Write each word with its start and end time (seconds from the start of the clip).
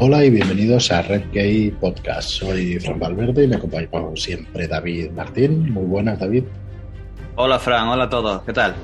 Hola 0.00 0.24
y 0.24 0.30
bienvenidos 0.30 0.92
a 0.92 1.02
Red 1.02 1.24
Gay 1.32 1.72
Podcast. 1.72 2.30
Soy 2.30 2.78
Fran 2.78 3.00
Valverde 3.00 3.42
y 3.42 3.48
me 3.48 3.56
acompaña 3.56 3.88
como 3.88 4.14
siempre 4.14 4.68
David 4.68 5.10
Martín. 5.10 5.72
Muy 5.72 5.86
buenas, 5.86 6.20
David. 6.20 6.44
Hola, 7.34 7.58
Fran. 7.58 7.88
Hola 7.88 8.04
a 8.04 8.08
todos. 8.08 8.42
¿Qué 8.44 8.52
tal? 8.52 8.76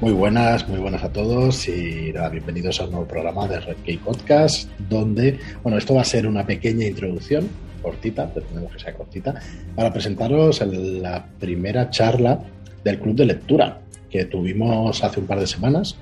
Muy 0.00 0.12
buenas, 0.12 0.68
muy 0.68 0.78
buenas 0.78 1.02
a 1.02 1.12
todos 1.12 1.66
y 1.66 2.12
nada, 2.14 2.28
bienvenidos 2.28 2.80
a 2.80 2.84
un 2.84 2.92
nuevo 2.92 3.08
programa 3.08 3.48
de 3.48 3.58
Red 3.58 3.78
Gay 3.84 3.96
Podcast, 3.96 4.70
donde, 4.88 5.40
bueno, 5.64 5.76
esto 5.76 5.94
va 5.96 6.02
a 6.02 6.04
ser 6.04 6.28
una 6.28 6.46
pequeña 6.46 6.86
introducción, 6.86 7.48
cortita, 7.82 8.32
pretendemos 8.32 8.72
que 8.72 8.78
sea 8.78 8.94
cortita, 8.94 9.34
para 9.74 9.92
presentaros 9.92 10.60
la 10.64 11.26
primera 11.40 11.90
charla 11.90 12.38
del 12.84 13.00
Club 13.00 13.16
de 13.16 13.24
Lectura 13.24 13.80
que 14.08 14.24
tuvimos 14.26 15.02
hace 15.02 15.18
un 15.18 15.26
par 15.26 15.40
de 15.40 15.48
semanas 15.48 15.96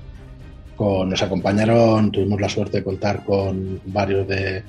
nos 1.05 1.21
acompañaron, 1.21 2.11
tuvimos 2.11 2.41
la 2.41 2.49
suerte 2.49 2.77
de 2.77 2.83
contar 2.83 3.23
con 3.23 3.79
varios 3.85 4.27
de, 4.27 4.63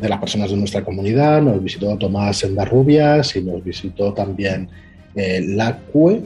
las 0.00 0.18
personas 0.18 0.50
de 0.50 0.56
nuestra 0.56 0.82
comunidad, 0.82 1.40
nos 1.40 1.62
visitó 1.62 1.96
Tomás 1.96 2.42
Endarrubias 2.42 3.36
y 3.36 3.42
nos 3.42 3.62
visitó 3.62 4.12
también 4.12 4.68
eh, 5.14 5.40
Lacue, 5.46 6.22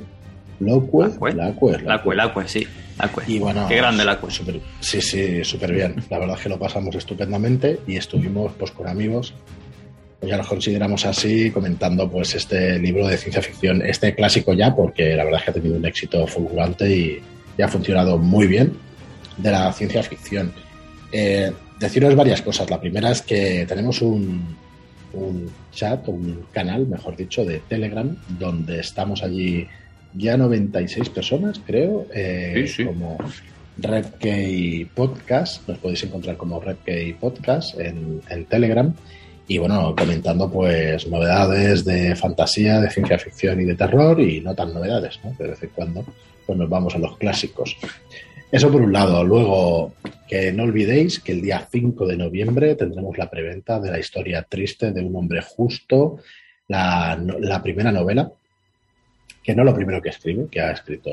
Lacue, 0.60 1.08
Lacue, 1.34 1.82
Lacue, 1.82 2.14
Lacue, 2.16 2.48
sí, 2.48 2.66
Lacue. 2.98 3.24
Y 3.26 3.38
bueno, 3.38 3.66
qué 3.68 3.76
grande 3.76 4.04
Lacue. 4.04 4.30
sí, 4.80 5.00
sí, 5.00 5.44
súper 5.44 5.72
bien. 5.72 5.96
La 6.10 6.18
verdad 6.18 6.36
es 6.36 6.42
que 6.42 6.48
lo 6.48 6.58
pasamos 6.58 6.94
estupendamente 6.94 7.80
y 7.86 7.96
estuvimos 7.96 8.52
pues 8.58 8.70
con 8.70 8.88
amigos 8.88 9.34
pues 10.18 10.30
ya 10.30 10.36
los 10.36 10.48
consideramos 10.48 11.04
así, 11.06 11.50
comentando 11.52 12.10
pues 12.10 12.34
este 12.34 12.76
libro 12.80 13.06
de 13.06 13.16
ciencia 13.16 13.40
ficción, 13.40 13.82
este 13.82 14.16
clásico 14.16 14.52
ya, 14.52 14.74
porque 14.74 15.14
la 15.14 15.22
verdad 15.22 15.38
es 15.38 15.44
que 15.44 15.50
ha 15.52 15.54
tenido 15.54 15.76
un 15.76 15.86
éxito 15.86 16.26
fulgurante 16.26 16.90
y, 16.90 17.20
y 17.58 17.62
ha 17.62 17.68
funcionado 17.68 18.16
muy 18.16 18.46
bien, 18.46 18.72
de 19.36 19.50
la 19.50 19.72
ciencia 19.72 20.02
ficción. 20.02 20.52
Eh, 21.12 21.52
deciros 21.78 22.14
varias 22.14 22.40
cosas. 22.40 22.70
La 22.70 22.80
primera 22.80 23.10
es 23.10 23.20
que 23.20 23.66
tenemos 23.66 24.00
un, 24.00 24.56
un 25.12 25.50
chat, 25.72 26.06
un 26.08 26.44
canal, 26.52 26.86
mejor 26.86 27.16
dicho, 27.16 27.44
de 27.44 27.60
Telegram, 27.68 28.16
donde 28.38 28.80
estamos 28.80 29.22
allí 29.22 29.66
ya 30.14 30.36
96 30.36 31.10
personas, 31.10 31.60
creo, 31.64 32.06
eh, 32.14 32.70
como 32.86 33.18
Redkey 33.76 34.86
Podcast. 34.86 35.68
Nos 35.68 35.78
podéis 35.78 36.04
encontrar 36.04 36.36
como 36.36 36.60
Redkey 36.60 37.14
Podcast 37.14 37.78
en, 37.78 38.20
en, 38.28 38.44
Telegram. 38.46 38.94
Y 39.48 39.58
bueno, 39.58 39.94
comentando 39.96 40.50
pues 40.50 41.08
novedades 41.08 41.84
de 41.84 42.14
fantasía, 42.14 42.80
de 42.80 42.90
ciencia 42.90 43.18
ficción 43.18 43.60
y 43.60 43.64
de 43.64 43.74
terror, 43.74 44.20
y 44.20 44.40
no 44.40 44.54
tan 44.54 44.74
novedades, 44.74 45.18
¿no? 45.24 45.32
De 45.38 45.48
vez 45.48 45.62
en 45.62 45.70
cuando 45.70 46.04
pues 46.46 46.58
nos 46.58 46.68
vamos 46.68 46.94
a 46.94 46.98
los 46.98 47.16
clásicos. 47.16 47.76
Eso 48.50 48.70
por 48.70 48.80
un 48.80 48.92
lado. 48.92 49.24
Luego, 49.24 49.92
que 50.26 50.52
no 50.52 50.62
olvidéis 50.64 51.20
que 51.20 51.32
el 51.32 51.42
día 51.42 51.66
5 51.70 52.06
de 52.06 52.16
noviembre 52.16 52.74
tendremos 52.74 53.16
la 53.18 53.30
preventa 53.30 53.78
de 53.78 53.90
la 53.90 53.98
historia 53.98 54.42
triste 54.42 54.92
de 54.92 55.02
un 55.02 55.14
hombre 55.16 55.42
justo, 55.42 56.18
la, 56.68 57.60
primera 57.62 57.92
novela, 57.92 58.30
que 59.42 59.54
no 59.54 59.64
lo 59.64 59.74
primero 59.74 60.00
que 60.00 60.10
escribe, 60.10 60.48
que 60.50 60.60
ha 60.60 60.72
escrito 60.72 61.10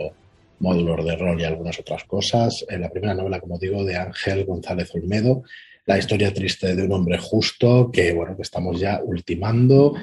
módulos 0.60 1.06
de 1.06 1.16
rol 1.16 1.40
y 1.40 1.44
algunas 1.44 1.78
otras 1.80 2.06
cosas. 2.06 2.66
En 2.70 2.82
la 2.82 2.90
primera 2.90 3.14
novela, 3.14 3.40
como 3.40 3.58
digo, 3.58 3.84
de 3.84 3.98
Ángel 3.98 4.46
González 4.46 4.92
Olmedo, 4.94 5.44
la 5.86 5.98
historia 5.98 6.34
triste 6.34 6.76
de 6.76 6.84
un 6.84 6.92
hombre 6.92 7.18
justo, 7.18 7.92
que 7.92 8.14
bueno, 8.14 8.36
que 8.36 8.42
estamos 8.42 8.80
ya 8.80 9.02
ultimando 9.04 9.94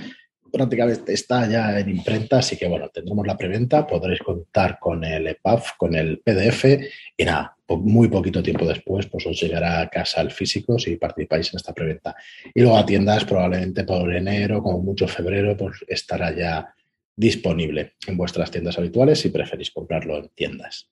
prácticamente 0.52 1.14
está 1.14 1.48
ya 1.48 1.80
en 1.80 1.88
imprenta, 1.88 2.38
así 2.38 2.56
que 2.56 2.68
bueno, 2.68 2.90
tendremos 2.90 3.26
la 3.26 3.36
preventa, 3.36 3.86
podréis 3.86 4.20
contar 4.20 4.78
con 4.78 5.02
el 5.02 5.26
EPUB, 5.26 5.62
con 5.78 5.94
el 5.94 6.18
PDF 6.18 6.64
y 7.16 7.24
nada, 7.24 7.56
muy 7.68 8.08
poquito 8.08 8.42
tiempo 8.42 8.66
después 8.66 9.06
pues 9.06 9.26
os 9.26 9.40
llegará 9.40 9.80
a 9.80 9.88
casa 9.88 10.20
el 10.20 10.30
físico 10.30 10.78
si 10.78 10.96
participáis 10.96 11.52
en 11.52 11.56
esta 11.56 11.72
preventa. 11.72 12.14
Y 12.54 12.60
luego 12.60 12.76
a 12.76 12.86
tiendas 12.86 13.24
probablemente 13.24 13.84
por 13.84 14.14
enero, 14.14 14.62
como 14.62 14.82
mucho 14.82 15.08
febrero, 15.08 15.56
pues 15.56 15.78
estará 15.88 16.36
ya 16.36 16.74
disponible 17.16 17.94
en 18.06 18.16
vuestras 18.16 18.50
tiendas 18.50 18.78
habituales 18.78 19.20
si 19.20 19.30
preferís 19.30 19.70
comprarlo 19.70 20.18
en 20.18 20.28
tiendas. 20.34 20.90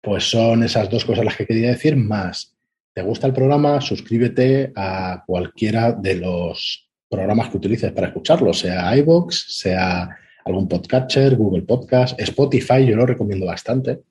Pues 0.00 0.24
son 0.24 0.62
esas 0.62 0.88
dos 0.88 1.04
cosas 1.04 1.24
las 1.24 1.36
que 1.36 1.46
quería 1.46 1.68
decir, 1.68 1.96
más, 1.96 2.53
¿te 2.94 3.02
gusta 3.02 3.26
el 3.26 3.32
programa? 3.32 3.80
Suscríbete 3.80 4.72
a 4.76 5.24
cualquiera 5.26 5.92
de 5.92 6.14
los 6.14 6.88
programas 7.10 7.50
que 7.50 7.56
utilices 7.56 7.92
para 7.92 8.06
escucharlo, 8.08 8.52
sea 8.54 8.96
iVoox, 8.96 9.34
sea 9.60 10.16
algún 10.44 10.68
podcatcher, 10.68 11.36
Google 11.36 11.62
Podcast, 11.62 12.18
Spotify, 12.20 12.86
yo 12.86 12.96
lo 12.96 13.04
recomiendo 13.04 13.46
bastante 13.46 14.02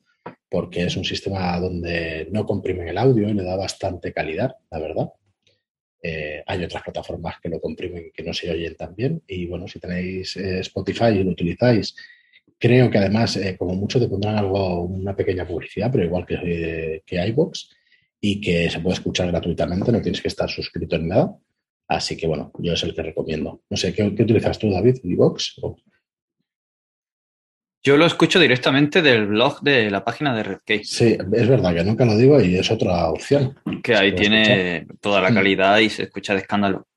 porque 0.50 0.84
es 0.84 0.96
un 0.96 1.04
sistema 1.04 1.58
donde 1.58 2.28
no 2.30 2.46
comprimen 2.46 2.86
el 2.86 2.98
audio 2.98 3.28
y 3.28 3.34
le 3.34 3.42
da 3.42 3.56
bastante 3.56 4.12
calidad, 4.12 4.54
la 4.70 4.78
verdad. 4.78 5.08
Eh, 6.00 6.44
hay 6.46 6.62
otras 6.62 6.82
plataformas 6.82 7.40
que 7.42 7.48
lo 7.48 7.60
comprimen 7.60 8.12
que 8.14 8.22
no 8.22 8.32
se 8.32 8.50
oyen 8.50 8.76
tan 8.76 8.94
bien. 8.94 9.20
Y 9.26 9.46
bueno, 9.46 9.66
si 9.66 9.80
tenéis 9.80 10.36
eh, 10.36 10.60
Spotify 10.60 11.06
y 11.06 11.24
lo 11.24 11.30
utilizáis, 11.30 11.96
creo 12.56 12.88
que 12.88 12.98
además, 12.98 13.36
eh, 13.36 13.56
como 13.58 13.74
mucho, 13.74 13.98
te 13.98 14.06
pondrán 14.06 14.36
algo, 14.36 14.82
una 14.82 15.16
pequeña 15.16 15.44
publicidad, 15.44 15.90
pero 15.90 16.04
igual 16.04 16.24
que, 16.24 17.02
que 17.04 17.26
iVoox, 17.28 17.70
y 18.26 18.40
que 18.40 18.70
se 18.70 18.80
puede 18.80 18.94
escuchar 18.94 19.30
gratuitamente, 19.30 19.92
no 19.92 20.00
tienes 20.00 20.22
que 20.22 20.28
estar 20.28 20.48
suscrito 20.48 20.96
en 20.96 21.08
nada. 21.08 21.36
Así 21.86 22.16
que 22.16 22.26
bueno, 22.26 22.50
yo 22.58 22.72
es 22.72 22.82
el 22.82 22.94
que 22.94 23.02
recomiendo. 23.02 23.60
No 23.68 23.76
sé, 23.76 23.92
¿qué, 23.92 24.02
utilizas 24.02 24.58
tú, 24.58 24.70
David? 24.70 24.96
¿Divox? 25.02 25.60
Yo 27.82 27.98
lo 27.98 28.06
escucho 28.06 28.40
directamente 28.40 29.02
del 29.02 29.26
blog 29.26 29.60
de 29.60 29.90
la 29.90 30.02
página 30.02 30.34
de 30.34 30.42
Redcase. 30.42 30.84
Sí, 30.84 31.18
es 31.34 31.48
verdad 31.48 31.74
que 31.74 31.84
nunca 31.84 32.06
lo 32.06 32.16
digo 32.16 32.40
y 32.40 32.56
es 32.56 32.70
otra 32.70 33.10
opción. 33.10 33.58
Que 33.82 33.94
ahí 33.94 34.14
tiene 34.14 34.86
toda 35.02 35.20
la 35.20 35.30
mm. 35.30 35.34
calidad 35.34 35.78
y 35.80 35.90
se 35.90 36.04
escucha 36.04 36.32
de 36.32 36.40
escándalo. 36.40 36.88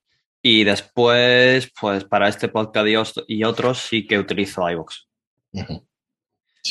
Y 0.42 0.64
después, 0.64 1.70
pues 1.78 2.06
para 2.06 2.30
este 2.30 2.48
podcast 2.48 3.18
y 3.28 3.44
otros 3.44 3.80
sí 3.80 4.08
que 4.08 4.18
utilizo 4.18 4.70
iVoox. 4.70 5.08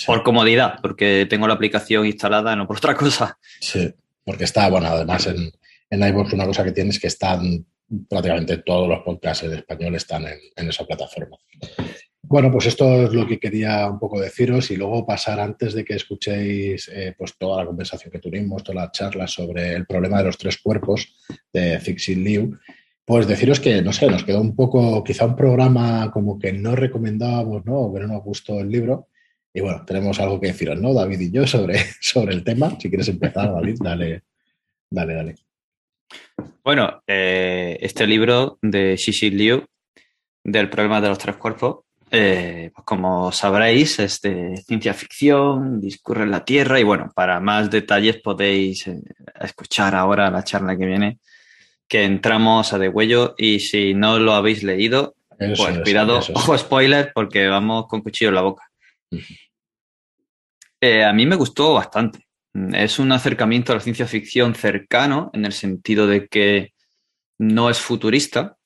Por 0.06 0.22
comodidad, 0.22 0.78
porque 0.81 1.27
tengo 1.28 1.47
la 1.47 1.53
aplicación 1.53 2.06
instalada, 2.06 2.56
no 2.56 2.66
por 2.66 2.78
otra 2.78 2.95
cosa. 2.97 3.39
Sí, 3.61 3.93
porque 4.26 4.44
está, 4.44 4.69
bueno, 4.69 4.88
además 4.88 5.26
en, 5.28 5.53
en 5.88 6.09
iVoox 6.09 6.32
una 6.32 6.47
cosa 6.47 6.64
que 6.64 6.72
tienes 6.72 6.97
es 6.97 7.00
que 7.00 7.06
están 7.06 7.64
prácticamente 8.09 8.59
todos 8.59 8.88
los 8.88 9.00
podcasts 9.00 9.44
en 9.44 9.54
español 9.54 9.94
están 9.94 10.25
en, 10.26 10.69
esa 10.69 10.84
plataforma. 10.84 11.37
Bueno, 12.22 12.50
pues 12.50 12.66
esto 12.66 13.04
es 13.04 13.12
lo 13.12 13.25
que 13.25 13.38
quería 13.38 13.88
un 13.88 14.00
poco 14.00 14.20
deciros 14.20 14.72
y 14.72 14.76
luego 14.76 15.06
pasar 15.06 15.38
antes 15.38 15.75
de 15.75 15.84
que 15.84 15.94
escuchéis 15.94 16.88
eh, 16.92 17.15
pues 17.16 17.38
toda 17.38 17.59
la 17.59 17.66
conversación 17.66 18.10
que 18.10 18.19
tuvimos, 18.19 18.65
toda 18.65 18.82
la 18.82 18.91
charla 18.91 19.28
sobre 19.28 19.75
el 19.75 19.86
problema 19.86 20.19
de 20.19 20.25
los 20.25 20.36
tres 20.36 20.59
cuerpos 20.59 21.15
de 21.53 21.78
Fixing 21.78 22.25
Liu, 22.25 22.59
pues 23.04 23.28
deciros 23.28 23.60
que, 23.60 23.81
no 23.81 23.92
sé, 23.92 24.09
nos 24.09 24.25
quedó 24.25 24.41
un 24.41 24.56
poco, 24.56 25.04
quizá 25.04 25.26
un 25.26 25.36
programa 25.36 26.10
como 26.10 26.41
que 26.41 26.53
no 26.53 26.75
recomendábamos, 26.75 27.65
¿no? 27.65 27.76
O 27.76 27.94
que 27.94 28.00
no 28.00 28.09
nos 28.09 28.25
gustó 28.25 28.59
el 28.59 28.69
libro. 28.70 29.06
Y 29.56 29.62
bueno, 29.62 29.83
tenemos 29.87 30.21
algo 30.21 30.39
que 30.39 30.49
deciros, 30.49 30.78
¿no? 30.78 30.93
David 30.93 31.19
y 31.19 31.31
yo 31.31 31.47
sobre, 31.47 31.78
sobre 32.03 32.34
el 32.34 32.44
tema. 32.44 32.78
Si 32.78 32.91
quieres 32.91 33.09
empezar, 33.09 33.55
David, 33.55 33.78
dale, 33.81 34.25
dale, 34.91 35.15
dale. 35.15 35.34
Bueno, 36.62 37.03
eh, 37.06 37.78
este 37.81 38.06
libro 38.06 38.59
de 38.61 38.99
Xixi 38.99 39.31
Liu, 39.31 39.65
del 40.45 40.69
problema 40.69 41.00
de 41.00 41.09
los 41.09 41.16
tres 41.16 41.37
cuerpos, 41.37 41.87
eh, 42.11 42.71
pues 42.75 42.84
como 42.84 43.33
sabréis, 43.33 43.99
es 43.99 44.21
de 44.21 44.59
ciencia 44.59 44.93
ficción, 44.93 45.81
discurre 45.81 46.25
en 46.25 46.33
la 46.33 46.45
Tierra 46.45 46.78
y 46.78 46.83
bueno, 46.83 47.11
para 47.15 47.41
más 47.41 47.71
detalles 47.71 48.21
podéis 48.21 48.87
eh, 48.89 49.00
escuchar 49.41 49.95
ahora 49.95 50.31
la 50.31 50.45
charla 50.45 50.77
que 50.77 50.84
viene, 50.84 51.19
que 51.89 52.05
entramos 52.05 52.75
a 52.75 52.78
degüello 52.78 53.34
y 53.39 53.61
si 53.61 53.95
no 53.95 54.19
lo 54.19 54.34
habéis 54.34 54.62
leído, 54.62 55.15
pues 55.39 55.78
cuidado, 55.78 56.21
ojo 56.34 56.59
spoiler, 56.59 57.11
porque 57.15 57.47
vamos 57.49 57.87
con 57.89 58.03
cuchillo 58.03 58.28
en 58.28 58.34
la 58.34 58.43
boca. 58.43 58.71
A 60.81 61.13
mí 61.13 61.27
me 61.27 61.37
gustó 61.37 61.75
bastante. 61.75 62.27
Es 62.73 62.99
un 62.99 63.13
acercamiento 63.13 63.73
a 63.73 63.77
la 63.77 63.81
ciencia 63.81 64.07
ficción 64.07 64.55
cercano, 64.55 65.31
en 65.33 65.45
el 65.45 65.53
sentido 65.53 66.07
de 66.07 66.27
que 66.28 66.73
no 67.39 67.69
es 67.71 67.78
futurista, 67.78 68.57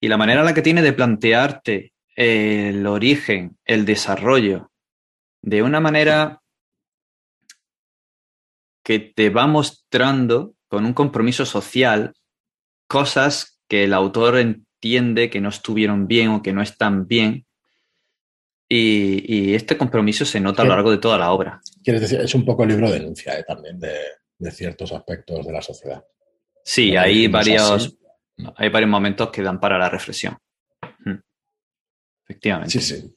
y 0.00 0.08
la 0.08 0.18
manera 0.18 0.40
en 0.40 0.46
la 0.46 0.54
que 0.54 0.62
tiene 0.62 0.82
de 0.82 0.92
plantearte 0.92 1.92
el 2.14 2.86
origen, 2.86 3.56
el 3.64 3.84
desarrollo, 3.84 4.70
de 5.40 5.62
una 5.62 5.80
manera 5.80 6.42
que 8.84 8.98
te 8.98 9.30
va 9.30 9.46
mostrando 9.46 10.54
con 10.68 10.84
un 10.84 10.92
compromiso 10.92 11.46
social 11.46 12.14
cosas 12.88 13.60
que 13.68 13.84
el 13.84 13.94
autor 13.94 14.38
entiende 14.38 15.30
que 15.30 15.40
no 15.40 15.48
estuvieron 15.48 16.06
bien 16.06 16.28
o 16.30 16.42
que 16.42 16.52
no 16.52 16.62
están 16.62 17.06
bien 17.06 17.46
y, 18.74 19.54
este 19.54 19.76
compromiso 19.76 20.24
se 20.24 20.40
nota 20.40 20.62
a 20.62 20.64
lo 20.64 20.74
largo 20.74 20.90
de 20.90 20.98
toda 20.98 21.18
la 21.18 21.32
obra. 21.32 21.60
Quieres 21.82 22.02
decir, 22.02 22.20
es 22.20 22.34
un 22.34 22.44
poco 22.44 22.62
el 22.62 22.70
libro 22.70 22.90
de 22.90 22.98
denuncia 22.98 23.38
¿eh? 23.38 23.44
también 23.46 23.78
de, 23.78 24.50
ciertos 24.50 24.92
aspectos 24.92 25.46
de 25.46 25.52
la 25.52 25.62
sociedad. 25.62 26.04
Sí, 26.64 26.96
hay 26.96 27.28
varios, 27.28 27.96
hay 28.56 28.68
varios 28.70 28.90
momentos 28.90 29.30
que 29.30 29.42
dan 29.42 29.60
para 29.60 29.78
la 29.78 29.88
reflexión. 29.88 30.36
Hmm. 31.04 31.20
Efectivamente. 32.24 32.72
Sí, 32.72 32.80
sí. 32.80 33.14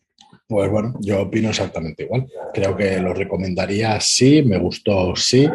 Pues 0.47 0.69
bueno, 0.69 0.93
yo 0.99 1.21
opino 1.21 1.49
exactamente 1.49 2.03
igual. 2.03 2.27
Creo 2.53 2.75
que 2.75 2.99
lo 2.99 3.13
recomendaría 3.13 3.99
sí, 3.99 4.43
me 4.43 4.59
gustó 4.59 5.15
sí. 5.15 5.49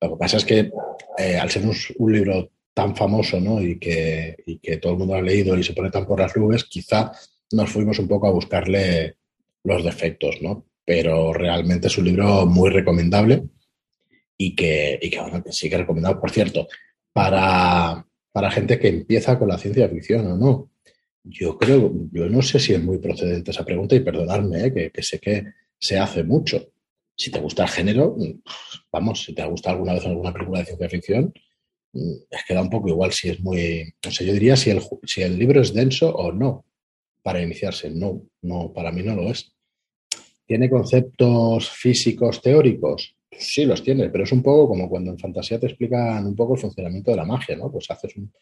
Lo 0.00 0.10
que 0.10 0.16
pasa 0.16 0.38
es 0.38 0.44
que 0.44 0.72
eh, 1.18 1.36
al 1.36 1.50
ser 1.50 1.62
un, 1.64 2.12
libro 2.12 2.50
tan 2.74 2.96
famoso 2.96 3.38
¿no? 3.38 3.60
y, 3.60 3.78
que, 3.78 4.34
y 4.46 4.58
que 4.58 4.78
todo 4.78 4.94
el 4.94 4.98
mundo 4.98 5.14
ha 5.14 5.22
leído 5.22 5.56
y 5.56 5.62
se 5.62 5.74
pone 5.74 5.90
tan 5.90 6.06
por 6.06 6.18
las 6.18 6.36
nubes, 6.36 6.64
quizá 6.64 7.12
nos 7.52 7.70
fuimos 7.70 7.98
un 8.00 8.08
poco 8.08 8.26
a 8.26 8.32
buscarle 8.32 9.18
los 9.64 9.84
defectos, 9.84 10.40
¿no? 10.42 10.66
Pero 10.84 11.32
realmente 11.32 11.86
es 11.86 11.98
un 11.98 12.06
libro 12.06 12.46
muy 12.46 12.70
recomendable 12.70 13.44
y 14.36 14.56
que, 14.56 14.98
y 15.00 15.10
que, 15.10 15.20
bueno, 15.20 15.42
que 15.42 15.52
sí 15.52 15.70
que 15.70 15.78
recomendado. 15.78 16.20
Por 16.20 16.30
cierto, 16.30 16.66
para, 17.12 18.06
para 18.32 18.50
gente 18.50 18.78
que 18.78 18.88
empieza 18.88 19.38
con 19.38 19.48
la 19.48 19.58
ciencia 19.58 19.88
ficción 19.88 20.26
o 20.26 20.36
no, 20.36 20.70
yo 21.24 21.56
creo, 21.56 21.92
yo 22.10 22.28
no 22.28 22.42
sé 22.42 22.58
si 22.58 22.74
es 22.74 22.82
muy 22.82 22.98
procedente 22.98 23.52
esa 23.52 23.64
pregunta 23.64 23.94
y 23.94 24.00
perdonadme, 24.00 24.66
¿eh? 24.66 24.90
que, 24.92 25.02
sé 25.02 25.20
que 25.20 25.44
se 25.78 25.98
hace 25.98 26.24
mucho. 26.24 26.72
Si 27.14 27.30
te 27.30 27.38
gusta 27.38 27.62
el 27.64 27.68
género, 27.68 28.16
vamos, 28.90 29.22
si 29.22 29.34
te 29.34 29.42
ha 29.42 29.46
gustado 29.46 29.76
alguna 29.76 29.94
vez 29.94 30.04
alguna 30.04 30.32
película 30.32 30.60
de 30.60 30.66
ciencia 30.66 30.88
ficción, 30.88 31.32
es 31.92 32.44
que 32.48 32.54
da 32.54 32.62
un 32.62 32.70
poco 32.70 32.88
igual 32.88 33.12
si 33.12 33.28
es 33.28 33.40
muy, 33.40 33.94
o 34.04 34.10
sea, 34.10 34.26
yo 34.26 34.32
diría 34.32 34.56
si 34.56 34.70
el, 34.70 34.82
si 35.04 35.22
el 35.22 35.38
libro 35.38 35.60
es 35.60 35.72
denso 35.72 36.12
o 36.12 36.32
no 36.32 36.64
para 37.22 37.42
iniciarse. 37.42 37.90
No, 37.90 38.22
no, 38.42 38.72
para 38.72 38.92
mí 38.92 39.02
no 39.02 39.14
lo 39.14 39.30
es. 39.30 39.52
¿Tiene 40.46 40.68
conceptos 40.68 41.70
físicos 41.70 42.42
teóricos? 42.42 43.16
sí 43.38 43.64
los 43.64 43.82
tiene, 43.82 44.08
pero 44.10 44.24
es 44.24 44.32
un 44.32 44.42
poco 44.42 44.68
como 44.68 44.88
cuando 44.88 45.10
en 45.10 45.18
fantasía 45.18 45.58
te 45.58 45.66
explican 45.66 46.26
un 46.26 46.36
poco 46.36 46.54
el 46.54 46.60
funcionamiento 46.60 47.10
de 47.10 47.16
la 47.16 47.24
magia, 47.24 47.56
¿no? 47.56 47.70
Pues 47.70 47.90
haces 47.90 48.14
un, 48.16 48.32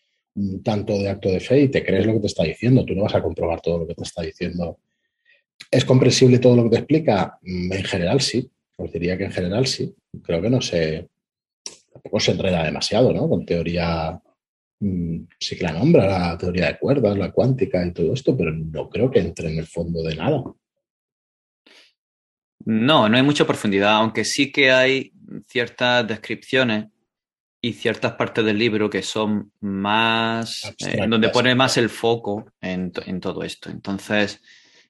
tanto 0.62 0.94
de 0.99 1.09
acto 1.09 1.29
de 1.29 1.41
fe 1.41 1.62
y 1.62 1.69
te 1.69 1.85
crees 1.85 2.06
lo 2.06 2.15
que 2.15 2.21
te 2.21 2.27
está 2.29 2.44
diciendo, 2.44 2.85
tú 2.85 2.94
no 2.94 3.03
vas 3.03 3.15
a 3.15 3.23
comprobar 3.23 3.61
todo 3.61 3.79
lo 3.81 3.87
que 3.87 3.94
te 3.94 4.05
está 4.05 4.23
diciendo. 4.23 4.79
¿Es 5.71 5.85
comprensible 5.85 6.38
todo 6.38 6.56
lo 6.56 6.65
que 6.65 6.71
te 6.71 6.77
explica? 6.77 7.38
Mm, 7.43 7.73
en 7.73 7.85
general 7.85 8.21
sí, 8.21 8.49
os 8.77 8.93
diría 8.93 9.19
que 9.19 9.25
en 9.25 9.32
general 9.32 9.67
sí. 9.67 9.94
Creo 10.23 10.41
que 10.41 10.50
no 10.50 10.61
se, 10.61 11.09
tampoco 11.93 12.21
se 12.21 12.32
enreda 12.32 12.65
demasiado, 12.65 13.12
¿no? 13.12 13.29
Con 13.29 13.44
teoría 13.44 14.21
sí 14.81 15.59
que 15.59 15.65
la 15.65 15.73
nombra, 15.73 16.06
la 16.06 16.38
teoría 16.38 16.69
de 16.69 16.79
cuerdas, 16.79 17.17
la 17.17 17.32
cuántica 17.32 17.85
y 17.85 17.93
todo 17.93 18.15
esto, 18.15 18.37
pero 18.37 18.53
no 18.53 18.88
creo 18.88 19.11
que 19.11 19.21
entre 19.21 19.53
en 19.53 19.59
el 19.59 19.67
fondo 19.67 20.03
de 20.03 20.17
nada. 20.17 20.43
No, 22.65 23.09
no 23.09 23.17
hay 23.17 23.23
mucha 23.23 23.47
profundidad, 23.47 23.97
aunque 23.97 24.25
sí 24.25 24.50
que 24.50 24.71
hay 24.71 25.12
ciertas 25.47 26.06
descripciones 26.06 26.87
y 27.61 27.75
ciertas 27.75 28.12
partes 28.12 28.44
del 28.44 28.59
libro 28.59 28.88
que 28.88 29.03
son 29.03 29.53
más, 29.61 30.75
eh, 30.79 31.06
donde 31.06 31.29
pone 31.29 31.55
más 31.55 31.77
el 31.77 31.91
foco 31.91 32.50
en, 32.61 32.91
todo 33.21 33.43
esto. 33.43 33.69
Entonces, 33.69 34.41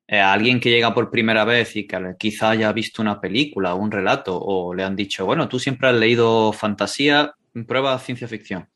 eh, 0.07 0.21
alguien 0.21 0.61
que 0.61 0.71
llega 0.71 0.95
por 0.95 1.11
primera 1.11 1.45
vez 1.45 1.75
y 1.75 1.87
que 1.87 1.99
quizá 2.17 2.51
haya 2.51 2.73
visto 2.73 3.03
una 3.03 3.21
película 3.21 3.75
o 3.75 3.79
un 3.79 3.91
relato 3.91 4.39
o 4.39 4.73
le 4.73 4.85
han 4.85 4.95
dicho, 4.95 5.27
bueno, 5.27 5.49
tú 5.49 5.59
siempre 5.59 5.89
has 5.89 5.97
leído 5.97 6.53
fantasía, 6.53 7.35
prueba 7.67 7.99
ciencia 7.99 8.29
ficción 8.29 8.69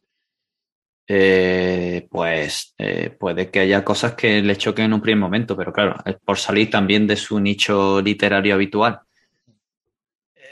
eh, 1.06 2.06
pues 2.10 2.74
eh, 2.78 3.10
puede 3.10 3.50
que 3.50 3.60
haya 3.60 3.84
cosas 3.84 4.14
que 4.14 4.40
le 4.40 4.56
choquen 4.56 4.86
en 4.86 4.94
un 4.94 5.02
primer 5.02 5.20
momento, 5.20 5.56
pero 5.56 5.72
claro, 5.72 5.96
es 6.04 6.16
por 6.24 6.38
salir 6.38 6.70
también 6.70 7.06
de 7.06 7.16
su 7.16 7.38
nicho 7.40 8.00
literario 8.00 8.54
habitual. 8.54 9.00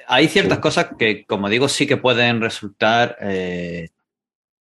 Hay 0.09 0.29
ciertas 0.29 0.59
cosas 0.59 0.91
que, 0.99 1.25
como 1.25 1.49
digo, 1.49 1.69
sí 1.69 1.87
que 1.87 1.97
pueden 1.97 2.41
resultar 2.41 3.17
eh, 3.21 3.91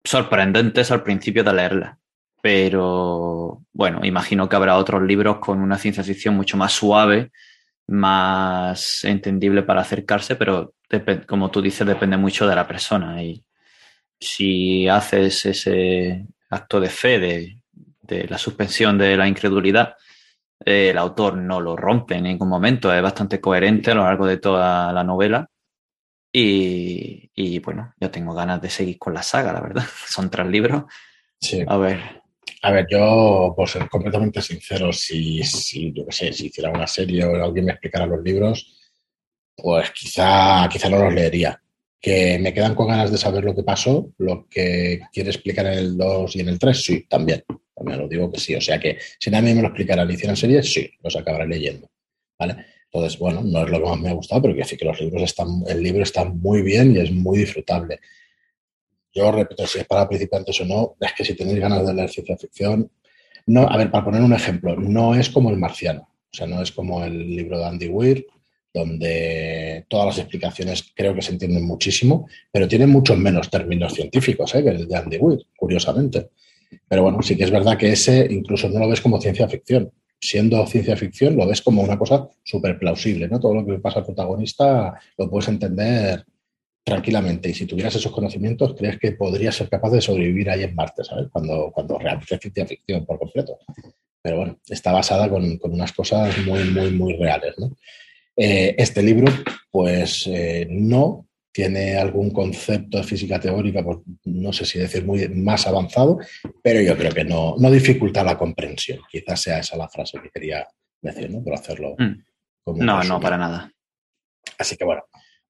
sorprendentes 0.04 0.90
al 0.92 1.04
principio 1.04 1.44
de 1.44 1.54
leerlas, 1.54 1.98
pero 2.42 3.62
bueno, 3.74 4.06
imagino 4.06 4.48
que 4.48 4.56
habrá 4.56 4.78
otros 4.78 5.02
libros 5.02 5.40
con 5.40 5.60
una 5.60 5.78
ciencia 5.78 6.04
ficción 6.04 6.36
mucho 6.36 6.56
más 6.56 6.72
suave, 6.72 7.32
más 7.88 9.04
entendible 9.04 9.64
para 9.64 9.82
acercarse, 9.82 10.36
pero 10.38 10.74
como 11.28 11.52
tú 11.52 11.62
dices, 11.62 11.86
depende 11.86 12.16
mucho 12.16 12.48
de 12.48 12.56
la 12.56 12.68
persona 12.68 13.22
y 13.22 13.44
si 14.24 14.88
haces 14.88 15.46
ese 15.46 16.26
acto 16.50 16.80
de 16.80 16.90
fe 16.90 17.20
de, 17.20 17.60
la 18.28 18.38
suspensión 18.38 18.98
de 18.98 19.18
la 19.18 19.28
incredulidad, 19.28 19.96
eh, 20.64 20.90
el 20.92 20.98
autor 20.98 21.36
no 21.38 21.60
lo 21.60 21.76
rompe 21.76 22.16
en 22.16 22.24
ningún 22.24 22.48
momento, 22.48 22.94
es 22.94 23.02
bastante 23.02 23.42
coherente 23.42 23.92
a 23.92 23.96
lo 23.96 24.04
largo 24.04 24.28
de 24.28 24.38
toda 24.38 24.94
la 24.94 25.04
novela. 25.04 25.50
Y, 26.36 27.60
bueno, 27.60 27.94
yo 28.00 28.10
tengo 28.10 28.34
ganas 28.34 28.62
de 28.62 28.70
seguir 28.70 28.98
con 28.98 29.14
la 29.14 29.22
saga, 29.22 29.54
la 29.54 29.62
verdad. 29.62 29.84
Son 30.08 30.30
tres 30.30 30.48
libros. 30.48 30.84
Sí. 31.40 31.64
A 31.68 31.78
ver. 31.78 32.22
A 32.64 32.72
ver, 32.72 32.88
yo, 32.90 33.54
por 33.56 33.68
ser 33.68 33.90
completamente 33.90 34.42
sincero, 34.42 34.92
si, 34.94 35.44
si 35.44 35.92
yo 35.94 36.06
qué 36.06 36.12
sé, 36.12 36.34
si 36.34 36.48
hiciera 36.48 36.72
una 36.72 36.88
serie 36.88 37.26
o 37.26 37.44
alguien 37.44 37.66
me 37.66 37.72
explicara 37.72 38.06
los 38.06 38.24
libros, 38.24 38.80
pues 39.56 39.92
quizá, 39.92 40.68
quizá 40.70 40.90
no 40.90 40.98
los 41.04 41.14
leería 41.14 41.63
que 42.04 42.38
me 42.38 42.54
quedan 42.54 42.76
con 42.76 42.90
ganas 42.90 43.12
de 43.12 43.18
saber 43.18 43.46
lo 43.46 43.56
que 43.56 43.64
pasó, 43.64 44.12
lo 44.18 44.46
que 44.50 45.04
quiere 45.14 45.30
explicar 45.30 45.68
en 45.68 45.80
el 45.80 45.98
2 45.98 46.36
y 46.36 46.42
en 46.42 46.50
el 46.50 46.60
3, 46.60 46.84
sí, 46.84 47.06
también. 47.08 47.46
También 47.74 47.98
lo 47.98 48.10
digo 48.10 48.30
que 48.30 48.42
sí. 48.42 48.54
O 48.56 48.60
sea 48.60 48.78
que 48.78 48.98
si 49.18 49.32
nadie 49.32 49.56
me 49.56 49.62
lo 49.62 49.70
explicara 49.70 50.04
y 50.04 50.14
hicieran 50.14 50.36
series, 50.36 50.74
sí, 50.74 50.92
los 51.02 51.16
acabaré 51.16 51.48
leyendo. 51.48 51.90
¿Vale? 52.38 52.58
Entonces, 52.92 53.18
bueno, 53.18 53.42
no 53.42 53.64
es 53.64 53.70
lo 53.70 53.80
que 53.80 53.86
más 53.86 54.00
me 54.02 54.10
ha 54.10 54.14
gustado, 54.14 54.42
pero 54.42 54.54
que 54.54 54.66
sí 54.66 54.76
que 54.76 54.84
los 54.84 55.00
libros 55.00 55.24
están, 55.24 55.64
el 55.66 55.82
libro 55.82 56.04
está 56.04 56.26
muy 56.26 56.62
bien 56.62 56.94
y 56.94 57.00
es 57.00 57.10
muy 57.10 57.38
disfrutable. 57.38 58.02
Yo 59.14 59.32
repito, 59.32 59.66
si 59.66 59.80
es 59.80 59.86
para 59.86 60.10
principiantes 60.10 60.60
o 60.60 60.66
no, 60.66 60.98
es 61.00 61.14
que 61.14 61.24
si 61.24 61.36
tenéis 61.36 61.60
ganas 61.62 61.88
de 61.88 61.94
leer 61.94 62.10
ciencia 62.10 62.36
ficción, 62.36 62.92
no, 63.46 63.62
a 63.62 63.78
ver, 63.78 63.90
para 63.90 64.04
poner 64.04 64.22
un 64.22 64.34
ejemplo, 64.34 64.76
no 64.76 65.16
es 65.16 65.30
como 65.30 65.52
el 65.52 65.58
marciano, 65.58 66.02
o 66.02 66.36
sea, 66.36 66.48
no 66.48 66.62
es 66.62 66.74
como 66.74 67.02
el 67.06 67.34
libro 67.34 67.60
de 67.60 67.66
Andy 67.66 67.88
Weir, 67.88 68.28
donde 68.74 69.86
todas 69.88 70.08
las 70.08 70.18
explicaciones 70.18 70.92
creo 70.96 71.14
que 71.14 71.22
se 71.22 71.32
entienden 71.32 71.66
muchísimo, 71.66 72.28
pero 72.52 72.68
tienen 72.68 72.90
muchos 72.90 73.18
menos 73.18 73.50
términos 73.50 73.94
científicos 73.94 74.56
¿eh? 74.56 74.64
que 74.64 74.70
el 74.70 74.88
de 74.88 74.96
Andy 74.96 75.18
Weir, 75.18 75.46
curiosamente. 75.56 76.30
Pero 76.88 77.04
bueno, 77.04 77.22
sí 77.22 77.38
que 77.38 77.44
es 77.44 77.52
verdad 77.52 77.78
que 77.78 77.92
ese 77.92 78.28
incluso 78.30 78.68
no 78.70 78.80
lo 78.80 78.90
ves 78.90 79.02
como 79.02 79.22
ciencia 79.22 79.48
ficción. 79.48 79.92
Siendo 80.20 80.66
ciencia 80.66 80.96
ficción, 80.96 81.36
lo 81.36 81.46
ves 81.46 81.62
como 81.62 81.84
una 81.84 82.00
cosa 82.00 82.28
súper 82.44 82.80
plausible, 82.80 83.28
¿no? 83.28 83.40
Todo 83.40 83.56
lo 83.56 83.66
que 83.66 83.80
pasa 83.80 84.00
al 84.00 84.06
protagonista 84.06 84.98
lo 85.18 85.30
puedes 85.30 85.50
entender 85.50 86.26
tranquilamente. 86.84 87.50
Y 87.50 87.54
si 87.54 87.66
tuvieras 87.66 87.96
esos 87.96 88.12
conocimientos, 88.12 88.74
crees 88.74 88.98
que 88.98 89.12
podrías 89.12 89.56
ser 89.56 89.70
capaz 89.70 89.92
de 89.92 90.02
sobrevivir 90.02 90.50
ahí 90.50 90.64
en 90.64 90.76
Marte, 90.76 91.04
¿sabes? 91.04 91.28
Cuando, 91.32 91.72
cuando 91.74 92.00
realmente 92.00 92.36
es 92.36 92.42
ciencia 92.42 92.66
ficción 92.66 93.06
por 93.06 93.20
completo. 93.20 93.60
Pero 94.22 94.38
bueno, 94.38 94.60
está 94.68 94.94
basada 94.94 95.30
con, 95.30 95.58
con 95.58 95.74
unas 95.74 95.92
cosas 95.92 96.36
muy, 96.46 96.64
muy, 96.72 96.92
muy 96.92 97.18
reales, 97.18 97.54
¿no? 97.58 97.76
Eh, 98.36 98.76
este 98.78 99.04
libro, 99.04 99.32
pues 99.70 100.28
eh, 100.28 100.68
no 100.70 101.28
tiene 101.52 101.96
algún 101.98 102.32
concepto 102.32 102.98
de 102.98 103.04
física 103.04 103.40
teórica, 103.40 103.84
pues, 103.84 104.00
no 104.26 104.52
sé 104.52 104.66
si 104.66 104.80
decir 104.80 105.06
muy 105.06 105.30
más 105.30 105.68
avanzado, 105.68 106.18
pero 106.64 106.82
yo 106.82 106.98
creo 106.98 107.12
que 107.12 107.24
no, 107.24 107.56
no 107.60 107.70
dificulta 107.70 108.24
la 108.24 108.38
comprensión. 108.38 109.00
Quizás 109.10 109.42
sea 109.42 109.60
esa 109.60 109.78
la 109.78 109.88
frase 109.88 110.20
que 110.20 110.32
quería 110.32 110.68
decir, 111.02 111.30
¿no? 111.30 111.44
Por 111.44 111.54
hacerlo. 111.54 111.96
Mm. 111.98 112.84
no, 112.84 113.04
no, 113.04 113.20
para 113.20 113.38
nada. 113.38 113.72
Así 114.58 114.76
que 114.76 114.84
bueno, 114.84 115.04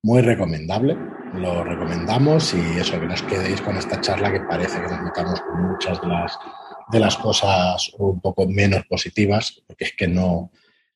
muy 0.04 0.22
recomendable, 0.22 0.98
lo 1.36 1.64
recomendamos 1.64 2.54
y 2.54 2.80
eso, 2.80 3.00
que 3.00 3.08
nos 3.08 3.24
quedéis 3.24 3.62
con 3.62 3.78
esta 3.78 4.02
charla 4.02 4.32
que 4.32 4.42
parece 4.42 4.82
que 4.82 4.88
nos 4.88 5.02
metamos 5.02 5.40
con 5.40 5.72
muchas 5.72 6.02
de 6.02 6.08
las, 6.08 6.38
de 6.92 7.00
las 7.00 7.16
cosas 7.16 7.90
un 7.98 8.20
poco 8.20 8.46
menos 8.46 8.86
positivas, 8.88 9.64
porque 9.66 9.86
es 9.86 9.94
que 9.96 10.10
no, 10.10 10.52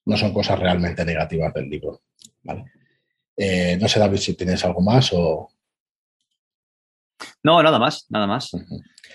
no 0.07 0.15
son 0.15 0.33
cosas 0.33 0.57
realmente 0.57 1.03
negativas 1.03 1.53
del 1.53 1.69
libro. 1.69 2.01
¿vale? 2.43 2.65
Eh, 3.35 3.77
no 3.79 3.87
sé, 3.87 3.99
David, 3.99 4.17
si 4.17 4.33
tienes 4.35 4.63
algo 4.63 4.81
más 4.81 5.11
o... 5.13 5.49
No, 7.43 7.61
nada 7.61 7.77
más, 7.77 8.05
nada 8.09 8.25
más. 8.25 8.51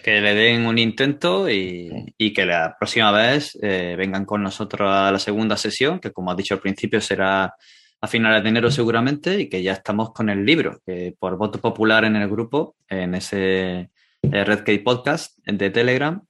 Que 0.05 0.21
le 0.21 0.35
den 0.35 0.67
un 0.67 0.79
intento 0.79 1.49
y, 1.49 2.33
que 2.35 2.45
la 2.45 2.77
próxima 2.79 3.11
vez 3.11 3.59
eh, 3.63 3.95
vengan 3.97 4.25
con 4.25 4.43
nosotros 4.43 4.91
a 4.91 5.11
la 5.11 5.19
segunda 5.19 5.57
sesión, 5.57 5.99
que 5.99 6.13
como 6.13 6.31
has 6.31 6.37
dicho 6.37 6.55
al 6.55 6.61
principio 6.61 7.01
será 7.01 7.55
a 8.01 8.07
finales 8.09 8.43
de 8.43 8.49
enero 8.49 8.71
seguramente, 8.71 9.41
y 9.41 9.49
que 9.49 9.63
ya 9.63 9.73
estamos 9.73 10.13
con 10.13 10.29
el 10.29 10.45
libro, 10.45 10.81
que 10.85 11.15
por 11.19 11.37
voto 11.37 11.61
popular 11.61 12.05
en 12.05 12.17
el 12.17 12.29
grupo, 12.29 12.75
en 12.89 13.15
ese 13.15 13.91
eh, 14.23 14.45
Red 14.45 14.65
Key 14.65 14.79
Podcast 14.79 15.39
de 15.45 15.71
Telegram, 15.71 16.23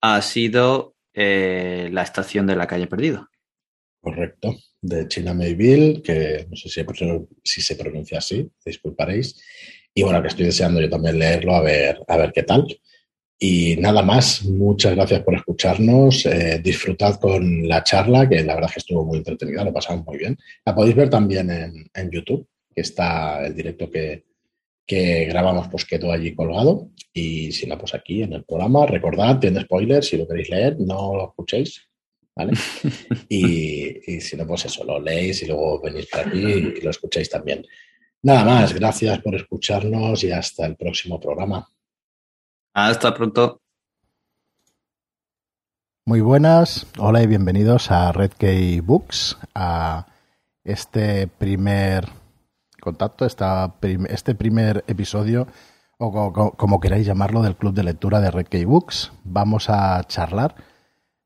ha 0.00 0.22
sido 0.22 0.94
la 1.14 2.02
estación 2.02 2.46
de 2.46 2.56
la 2.56 2.66
calle 2.66 2.86
Perdido. 2.86 3.28
Correcto, 4.02 4.56
de 4.80 5.06
China 5.06 5.32
Mayville, 5.32 6.02
que 6.02 6.48
no 6.50 6.56
sé 6.56 6.68
si, 6.68 7.62
se 7.62 7.76
pronuncia 7.76 8.18
así, 8.18 8.50
disculparéis. 8.66 9.40
Y 9.94 10.02
bueno, 10.02 10.20
que 10.20 10.26
estoy 10.26 10.46
deseando 10.46 10.80
yo 10.80 10.90
también 10.90 11.20
leerlo 11.20 11.54
a 11.54 11.62
ver, 11.62 12.00
a 12.08 12.16
ver 12.16 12.32
qué 12.32 12.42
tal. 12.42 12.66
Y 13.38 13.76
nada 13.76 14.02
más, 14.02 14.44
muchas 14.44 14.96
gracias 14.96 15.20
por 15.22 15.36
escucharnos. 15.36 16.26
Eh, 16.26 16.60
disfrutad 16.62 17.20
con 17.20 17.68
la 17.68 17.84
charla, 17.84 18.28
que 18.28 18.42
la 18.42 18.54
verdad 18.54 18.70
es 18.70 18.74
que 18.74 18.80
estuvo 18.80 19.04
muy 19.04 19.18
entretenida, 19.18 19.64
lo 19.64 19.72
pasamos 19.72 20.04
muy 20.04 20.18
bien. 20.18 20.36
La 20.64 20.74
podéis 20.74 20.96
ver 20.96 21.08
también 21.08 21.50
en, 21.94 22.10
YouTube, 22.10 22.48
que 22.74 22.80
está 22.80 23.46
el 23.46 23.54
directo 23.54 23.88
que, 23.88 24.24
que 24.84 25.26
grabamos, 25.26 25.68
pues 25.68 25.84
quedó 25.84 26.10
allí 26.10 26.34
colgado. 26.34 26.90
Y 27.12 27.52
si 27.52 27.68
no, 27.68 27.78
pues 27.78 27.94
aquí 27.94 28.24
en 28.24 28.32
el 28.32 28.44
programa. 28.44 28.84
Recordad, 28.84 29.38
tiene 29.38 29.60
spoilers, 29.60 30.08
si 30.08 30.16
lo 30.16 30.26
queréis 30.26 30.50
leer, 30.50 30.80
no 30.80 31.14
lo 31.14 31.28
escuchéis, 31.28 31.88
¿vale? 32.34 32.52
Y, 33.28 34.20
si 34.20 34.36
no, 34.36 34.46
pues 34.46 34.66
eso, 34.66 34.84
lo 34.84 35.00
leéis 35.00 35.42
y 35.42 35.46
luego 35.46 35.80
venís 35.80 36.06
por 36.06 36.20
aquí 36.20 36.38
y 36.38 36.80
lo 36.80 36.90
escucháis 36.90 37.30
también. 37.30 37.64
Nada 38.22 38.44
más, 38.44 38.72
gracias 38.72 39.20
por 39.20 39.34
escucharnos 39.34 40.22
y 40.24 40.30
hasta 40.30 40.66
el 40.66 40.76
próximo 40.76 41.18
programa. 41.18 41.68
Hasta 42.74 43.12
pronto. 43.14 43.60
Muy 46.04 46.20
buenas, 46.20 46.86
hola 46.98 47.22
y 47.22 47.26
bienvenidos 47.26 47.90
a 47.90 48.10
Red 48.12 48.32
Books, 48.82 49.38
a 49.54 50.06
este 50.64 51.28
primer 51.28 52.08
contacto, 52.80 53.24
esta 53.24 53.76
este 54.08 54.34
primer 54.34 54.84
episodio, 54.88 55.46
o 55.98 56.32
como, 56.56 56.80
queráis 56.80 57.06
llamarlo, 57.06 57.42
del 57.42 57.56
club 57.56 57.74
de 57.74 57.84
lectura 57.84 58.20
de 58.20 58.32
Red 58.32 58.66
Books. 58.66 59.12
Vamos 59.22 59.70
a 59.70 60.02
charlar 60.04 60.56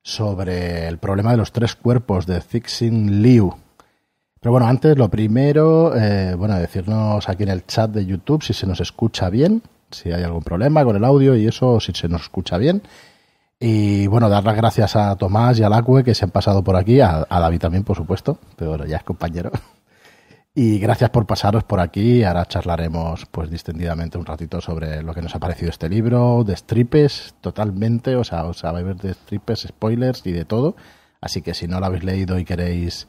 sobre 0.06 0.86
el 0.86 0.98
problema 0.98 1.32
de 1.32 1.36
los 1.36 1.50
tres 1.50 1.74
cuerpos 1.74 2.26
de 2.26 2.40
Fixing 2.40 3.22
Liu. 3.22 3.52
Pero 4.38 4.52
bueno, 4.52 4.68
antes 4.68 4.96
lo 4.96 5.08
primero, 5.08 5.96
eh, 5.96 6.36
bueno, 6.36 6.54
decirnos 6.54 7.28
aquí 7.28 7.42
en 7.42 7.48
el 7.48 7.66
chat 7.66 7.90
de 7.90 8.06
YouTube 8.06 8.44
si 8.44 8.52
se 8.52 8.68
nos 8.68 8.78
escucha 8.78 9.30
bien, 9.30 9.62
si 9.90 10.12
hay 10.12 10.22
algún 10.22 10.44
problema 10.44 10.84
con 10.84 10.94
el 10.94 11.04
audio 11.04 11.34
y 11.34 11.48
eso, 11.48 11.80
si 11.80 11.92
se 11.92 12.06
nos 12.06 12.22
escucha 12.22 12.56
bien. 12.56 12.82
Y 13.58 14.06
bueno, 14.06 14.28
dar 14.28 14.44
las 14.44 14.54
gracias 14.54 14.94
a 14.94 15.16
Tomás 15.16 15.58
y 15.58 15.64
a 15.64 15.68
Lacue 15.68 16.04
que 16.04 16.14
se 16.14 16.24
han 16.24 16.30
pasado 16.30 16.62
por 16.62 16.76
aquí, 16.76 17.00
a, 17.00 17.26
David 17.28 17.58
también, 17.58 17.82
por 17.82 17.96
supuesto, 17.96 18.38
pero 18.54 18.86
ya 18.86 18.98
es 18.98 19.02
compañero. 19.02 19.50
Y 20.58 20.78
gracias 20.78 21.10
por 21.10 21.26
pasaros 21.26 21.64
por 21.64 21.80
aquí. 21.80 22.24
Ahora 22.24 22.46
charlaremos 22.46 23.26
pues 23.26 23.50
distendidamente 23.50 24.16
un 24.16 24.24
ratito 24.24 24.62
sobre 24.62 25.02
lo 25.02 25.12
que 25.12 25.20
nos 25.20 25.34
ha 25.34 25.38
parecido 25.38 25.68
este 25.68 25.90
libro, 25.90 26.44
de 26.44 26.56
stripes 26.56 27.34
totalmente, 27.42 28.16
o 28.16 28.24
sea, 28.24 28.46
os 28.46 28.64
a 28.64 28.72
ver 28.72 28.96
de 28.96 29.12
stripes, 29.12 29.66
spoilers 29.68 30.26
y 30.26 30.32
de 30.32 30.46
todo. 30.46 30.74
Así 31.20 31.42
que 31.42 31.52
si 31.52 31.68
no 31.68 31.78
lo 31.78 31.84
habéis 31.84 32.04
leído 32.04 32.38
y 32.38 32.46
queréis 32.46 33.06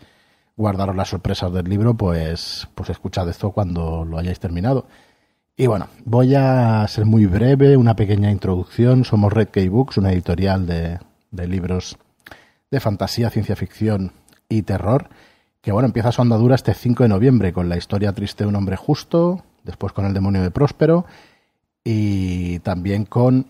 guardaros 0.58 0.94
las 0.94 1.08
sorpresas 1.08 1.54
del 1.54 1.70
libro, 1.70 1.94
pues, 1.96 2.68
pues 2.76 2.90
escuchad 2.90 3.30
esto 3.30 3.52
cuando 3.52 4.04
lo 4.04 4.18
hayáis 4.18 4.42
terminado. 4.42 4.86
Y 5.56 5.68
bueno, 5.68 5.88
voy 6.04 6.36
a 6.36 6.86
ser 6.90 7.06
muy 7.06 7.28
breve, 7.28 7.78
una 7.78 7.96
pequeña 7.96 8.30
introducción. 8.30 9.06
Somos 9.06 9.32
Red 9.32 9.52
Key 9.52 9.70
Books, 9.70 9.96
una 9.96 10.12
editorial 10.12 10.68
de 10.68 11.48
libros 11.48 11.98
de 12.70 12.82
fantasía, 12.82 13.30
ciencia 13.30 13.56
ficción 13.56 14.12
y 14.50 14.64
terror 14.64 15.08
que 15.62 15.72
bueno, 15.72 15.88
empieza 15.88 16.12
su 16.12 16.22
andadura 16.22 16.56
este 16.56 16.74
5 16.74 17.04
de 17.04 17.10
noviembre 17.10 17.54
con 17.54 17.70
la 17.70 17.78
historia 17.78 18.14
triste 18.14 18.44
de 18.44 18.50
un 18.50 18.56
hombre 18.56 18.76
justo, 18.76 19.44
después 19.64 19.94
con 19.94 20.06
el 20.06 20.14
demonio 20.14 20.42
de 20.42 20.52
Próspero 20.52 21.06
y 21.84 22.60
también 22.60 23.06
con, 23.06 23.48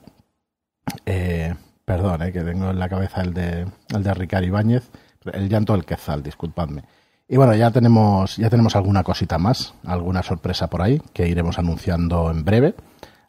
eh, 1.05 1.55
perdón, 1.85 2.21
eh, 2.23 2.31
que 2.31 2.41
tengo 2.41 2.69
en 2.69 2.79
la 2.79 2.89
cabeza 2.89 3.21
el 3.21 3.33
de, 3.33 3.67
el 3.89 4.03
de 4.03 4.13
Ricard 4.13 4.43
Ibáñez, 4.43 4.89
el 5.33 5.49
llanto 5.49 5.73
del 5.73 5.85
Quetzal, 5.85 6.23
disculpadme. 6.23 6.83
Y 7.27 7.35
bueno, 7.35 7.53
ya 7.55 7.71
tenemos, 7.71 8.37
ya 8.37 8.49
tenemos 8.49 8.75
alguna 8.75 9.03
cosita 9.03 9.37
más, 9.37 9.73
alguna 9.85 10.23
sorpresa 10.23 10.67
por 10.67 10.81
ahí 10.81 11.01
que 11.13 11.27
iremos 11.27 11.59
anunciando 11.59 12.31
en 12.31 12.45
breve, 12.45 12.75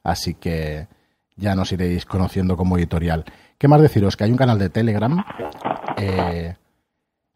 así 0.04 0.35
que 0.35 0.87
ya 1.37 1.54
nos 1.54 1.73
iréis 1.73 2.06
conociendo 2.06 2.56
como 2.56 2.78
editorial. 2.78 3.25
¿Qué 3.58 3.66
más 3.66 3.80
deciros? 3.80 4.16
Que 4.16 4.25
hay 4.25 4.30
un 4.30 4.37
canal 4.37 4.58
de 4.58 4.70
Telegram. 4.70 5.25
Eh, 5.97 6.54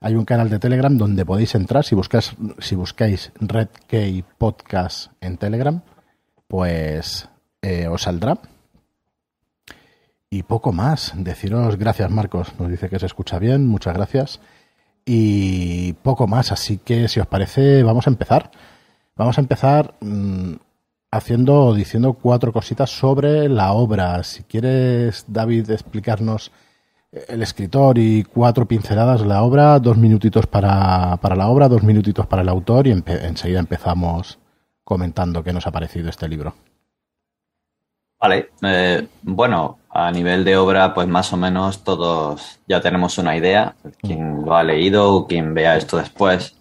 hay 0.03 0.17
un 0.17 0.25
canal 0.25 0.51
de 0.51 0.59
Telegram 0.59 0.97
donde 0.99 1.25
podéis 1.25 1.55
entrar 1.55 1.85
si 1.85 1.95
buscáis, 1.95 2.35
si 2.59 2.75
buscáis 2.75 3.31
Red 3.41 3.69
Key 3.87 4.25
Podcast 4.37 5.13
en 5.21 5.39
Telegram, 5.39 5.81
pues 6.49 7.29
eh, 7.63 7.87
os 7.87 8.03
saldrá. 8.03 8.39
Y 10.29 10.43
poco 10.43 10.73
más. 10.73 11.13
Deciros 11.15 11.77
gracias, 11.77 12.11
Marcos. 12.11 12.49
Nos 12.59 12.69
dice 12.71 12.89
que 12.89 12.99
se 12.99 13.07
escucha 13.07 13.39
bien. 13.39 13.69
Muchas 13.69 13.95
gracias. 13.95 14.41
Y 15.05 15.93
poco 15.93 16.27
más. 16.27 16.51
Así 16.51 16.79
que, 16.79 17.07
si 17.07 17.21
os 17.21 17.27
parece, 17.27 17.83
vamos 17.83 18.07
a 18.07 18.11
empezar. 18.11 18.51
Vamos 19.15 19.39
a 19.39 19.41
empezar 19.43 19.95
mmm, 20.01 20.55
haciendo, 21.13 21.75
diciendo 21.75 22.15
cuatro 22.15 22.53
cositas 22.53 22.91
sobre 22.91 23.49
la 23.49 23.73
obra. 23.73 24.25
Si 24.25 24.43
quieres, 24.43 25.27
David, 25.29 25.71
explicarnos 25.71 26.51
el 27.13 27.43
escritor 27.43 27.99
y 27.99 28.25
cuatro 28.25 28.67
pinceladas 28.67 29.21
de 29.21 29.27
la 29.27 29.43
obra, 29.43 29.79
dos 29.79 29.99
minutitos 29.99 30.47
para, 30.47 31.19
para 31.19 31.37
la 31.37 31.49
obra, 31.49 31.69
dos 31.69 31.83
minutitos 31.83 32.27
para 32.27 32.43
el 32.43 32.49
autor 32.49 32.87
y 32.87 32.91
enseguida 32.91 33.61
empezamos 33.61 34.39
comentando 34.83 35.45
qué 35.45 35.53
nos 35.53 35.67
ha 35.67 35.73
parecido 35.73 36.09
este 36.09 36.29
libro. 36.29 36.55
Vale, 38.19 38.51
eh, 38.63 39.07
bueno, 39.23 39.79
a 39.91 40.11
nivel 40.11 40.45
de 40.45 40.57
obra, 40.57 40.95
pues 40.95 41.09
más 41.09 41.33
o 41.33 41.37
menos 41.37 41.83
todos 41.83 42.61
ya 42.69 42.81
tenemos 42.81 43.19
una 43.19 43.37
idea, 43.37 43.75
quien 44.01 44.45
lo 44.45 44.55
ha 44.55 44.63
leído 44.63 45.13
o 45.13 45.27
quien 45.27 45.55
vea 45.55 45.77
esto 45.77 45.97
después 45.97 46.57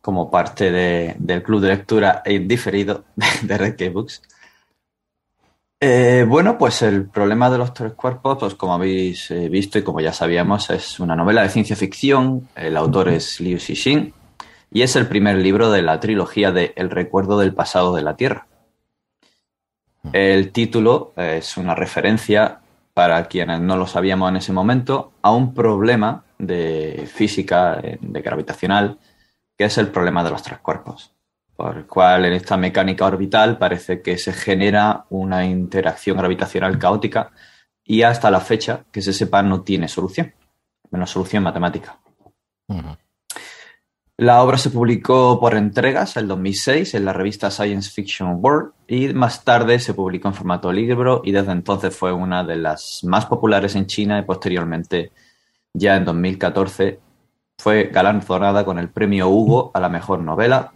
como 0.00 0.30
parte 0.30 0.70
de, 0.70 1.14
del 1.18 1.42
club 1.42 1.62
de 1.62 1.68
lectura 1.68 2.22
diferido 2.42 3.04
de 3.42 3.58
Red 3.58 3.92
Books. 3.92 4.22
Eh, 5.86 6.24
bueno, 6.26 6.56
pues 6.56 6.80
el 6.80 7.10
problema 7.10 7.50
de 7.50 7.58
los 7.58 7.74
tres 7.74 7.92
cuerpos, 7.92 8.38
pues 8.40 8.54
como 8.54 8.72
habéis 8.72 9.30
eh, 9.30 9.50
visto 9.50 9.78
y 9.78 9.82
como 9.82 10.00
ya 10.00 10.14
sabíamos, 10.14 10.70
es 10.70 10.98
una 10.98 11.14
novela 11.14 11.42
de 11.42 11.50
ciencia 11.50 11.76
ficción. 11.76 12.48
El 12.56 12.78
autor 12.78 13.10
es 13.10 13.38
Liu 13.38 13.58
Cixin 13.58 14.14
y 14.72 14.80
es 14.80 14.96
el 14.96 15.06
primer 15.06 15.36
libro 15.36 15.70
de 15.70 15.82
la 15.82 16.00
trilogía 16.00 16.52
de 16.52 16.72
El 16.76 16.88
recuerdo 16.88 17.38
del 17.38 17.52
pasado 17.52 17.94
de 17.94 18.00
la 18.00 18.16
Tierra. 18.16 18.46
El 20.14 20.52
título 20.52 21.12
es 21.18 21.58
una 21.58 21.74
referencia, 21.74 22.60
para 22.94 23.26
quienes 23.26 23.60
no 23.60 23.76
lo 23.76 23.86
sabíamos 23.86 24.30
en 24.30 24.36
ese 24.36 24.54
momento, 24.54 25.12
a 25.20 25.32
un 25.32 25.52
problema 25.52 26.24
de 26.38 27.06
física, 27.12 27.78
eh, 27.82 27.98
de 28.00 28.22
gravitacional, 28.22 28.96
que 29.58 29.66
es 29.66 29.76
el 29.76 29.88
problema 29.88 30.24
de 30.24 30.30
los 30.30 30.42
tres 30.42 30.60
cuerpos 30.60 31.14
por 31.56 31.76
el 31.76 31.86
cual 31.86 32.24
en 32.24 32.32
esta 32.32 32.56
mecánica 32.56 33.06
orbital 33.06 33.58
parece 33.58 34.02
que 34.02 34.18
se 34.18 34.32
genera 34.32 35.06
una 35.10 35.46
interacción 35.46 36.16
gravitacional 36.16 36.78
caótica 36.78 37.30
y 37.84 38.02
hasta 38.02 38.30
la 38.30 38.40
fecha, 38.40 38.84
que 38.90 39.02
se 39.02 39.12
sepa, 39.12 39.42
no 39.42 39.62
tiene 39.62 39.88
solución, 39.88 40.34
menos 40.90 41.10
solución 41.10 41.42
matemática. 41.42 41.98
La 44.16 44.42
obra 44.42 44.58
se 44.58 44.70
publicó 44.70 45.38
por 45.40 45.54
entregas 45.54 46.16
en 46.16 46.28
2006 46.28 46.94
en 46.94 47.04
la 47.04 47.12
revista 47.12 47.50
Science 47.50 47.90
Fiction 47.90 48.38
World 48.40 48.72
y 48.86 49.12
más 49.12 49.44
tarde 49.44 49.78
se 49.80 49.92
publicó 49.92 50.28
en 50.28 50.34
formato 50.34 50.72
libro 50.72 51.20
y 51.24 51.32
desde 51.32 51.52
entonces 51.52 51.96
fue 51.96 52.12
una 52.12 52.44
de 52.44 52.56
las 52.56 53.00
más 53.02 53.26
populares 53.26 53.74
en 53.74 53.86
China 53.86 54.18
y 54.18 54.22
posteriormente, 54.22 55.12
ya 55.72 55.96
en 55.96 56.04
2014, 56.04 57.00
fue 57.58 57.90
galardonada 57.92 58.64
con 58.64 58.78
el 58.78 58.88
premio 58.88 59.28
Hugo 59.28 59.72
a 59.74 59.80
la 59.80 59.88
mejor 59.88 60.20
novela 60.20 60.72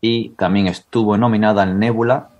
y 0.00 0.30
también 0.30 0.66
estuvo 0.66 1.16
nominada 1.16 1.62
al 1.62 1.78
Nebula 1.78 2.30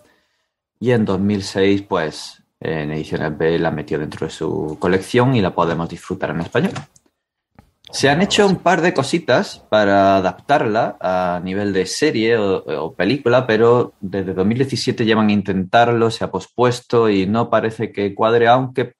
y 0.78 0.92
en 0.92 1.04
2006 1.04 1.82
pues 1.82 2.42
en 2.60 2.92
Ediciones 2.92 3.36
B 3.36 3.58
la 3.58 3.70
metió 3.70 3.98
dentro 3.98 4.26
de 4.26 4.32
su 4.32 4.76
colección 4.78 5.34
y 5.34 5.40
la 5.40 5.54
podemos 5.54 5.88
disfrutar 5.88 6.30
en 6.30 6.40
español. 6.40 6.72
Se 7.90 8.08
han 8.08 8.22
hecho 8.22 8.46
un 8.46 8.56
par 8.56 8.82
de 8.82 8.94
cositas 8.94 9.58
para 9.68 10.16
adaptarla 10.16 10.96
a 11.00 11.40
nivel 11.42 11.72
de 11.72 11.86
serie 11.86 12.36
o, 12.36 12.92
película, 12.94 13.46
pero 13.48 13.94
desde 14.00 14.32
2017 14.32 15.04
llevan 15.04 15.28
a 15.28 15.32
intentarlo, 15.32 16.10
se 16.10 16.22
ha 16.22 16.30
pospuesto 16.30 17.10
y 17.10 17.26
no 17.26 17.50
parece 17.50 17.90
que 17.90 18.14
cuadre, 18.14 18.46
aunque 18.46 18.94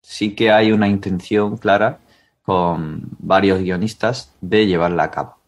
sí 0.00 0.34
que 0.34 0.50
hay 0.50 0.72
una 0.72 0.88
intención 0.88 1.58
clara 1.58 2.00
con 2.40 3.02
varios 3.18 3.60
guionistas 3.60 4.34
de 4.40 4.66
llevarla 4.66 5.04
a 5.04 5.10
cabo. 5.10 5.41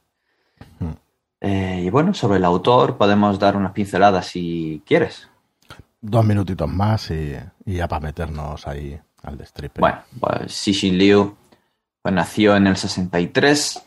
Eh, 1.44 1.82
y 1.84 1.90
bueno, 1.90 2.14
sobre 2.14 2.38
el 2.38 2.44
autor 2.44 2.96
podemos 2.96 3.38
dar 3.38 3.54
unas 3.54 3.72
pinceladas 3.72 4.26
si 4.26 4.82
quieres. 4.86 5.28
Dos 6.00 6.24
minutitos 6.24 6.68
más 6.68 7.10
y, 7.10 7.36
ya 7.66 7.86
para 7.86 8.00
meternos 8.00 8.66
ahí 8.66 8.98
al 9.22 9.36
destripe. 9.36 9.80
Bueno, 9.80 9.98
pues 10.18 10.52
Xixin 10.52 10.96
Liu 10.96 11.36
pues, 12.00 12.14
nació 12.14 12.56
en 12.56 12.66
el 12.66 12.76
63 12.76 13.82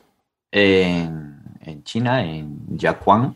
en, 0.52 1.42
en 1.62 1.84
China, 1.84 2.24
en 2.24 2.78
Yaquan, 2.78 3.36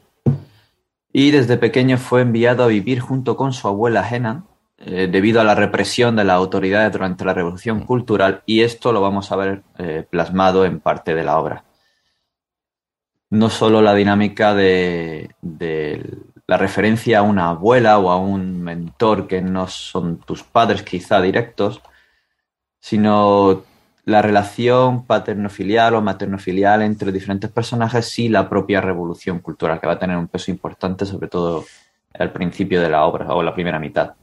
y 1.11 1.31
desde 1.31 1.57
pequeño 1.57 1.97
fue 1.97 2.21
enviado 2.21 2.63
a 2.63 2.67
vivir 2.67 2.99
junto 2.99 3.35
con 3.35 3.53
su 3.53 3.67
abuela 3.67 4.07
Henan 4.07 4.45
eh, 4.77 5.07
debido 5.11 5.41
a 5.41 5.43
la 5.43 5.55
represión 5.55 6.15
de 6.15 6.25
las 6.25 6.35
autoridades 6.35 6.91
durante 6.91 7.25
la 7.25 7.33
Revolución 7.33 7.79
mm. 7.79 7.85
Cultural 7.85 8.43
y 8.45 8.61
esto 8.61 8.93
lo 8.93 9.01
vamos 9.01 9.31
a 9.31 9.35
ver 9.35 9.63
eh, 9.79 10.05
plasmado 10.09 10.63
en 10.65 10.79
parte 10.79 11.15
de 11.15 11.23
la 11.23 11.39
obra 11.39 11.63
no 13.31 13.49
solo 13.49 13.81
la 13.81 13.95
dinámica 13.95 14.53
de, 14.53 15.33
la 16.47 16.57
referencia 16.57 17.19
a 17.19 17.21
una 17.21 17.49
abuela 17.49 17.97
o 17.97 18.11
a 18.11 18.17
un 18.17 18.61
mentor 18.61 19.25
que 19.25 19.41
no 19.41 19.67
son 19.67 20.17
tus 20.17 20.43
padres 20.43 20.83
quizá 20.83 21.21
directos, 21.21 21.81
sino 22.81 23.63
la 24.03 24.21
relación 24.21 25.05
paterno-filial 25.05 25.95
o 25.95 26.01
materno-filial 26.01 26.81
entre 26.81 27.13
diferentes 27.13 27.49
personajes 27.49 28.19
y 28.19 28.27
la 28.27 28.49
propia 28.49 28.81
revolución 28.81 29.39
cultural, 29.39 29.79
que 29.79 29.87
va 29.87 29.93
a 29.93 29.99
tener 29.99 30.17
un 30.17 30.27
peso 30.27 30.51
importante, 30.51 31.05
sobre 31.05 31.29
todo 31.29 31.63
al 32.13 32.33
principio 32.33 32.81
de 32.81 32.89
la 32.89 33.05
obra 33.05 33.33
o 33.33 33.41
la 33.41 33.53
primera 33.53 33.79
mitad. 33.79 34.15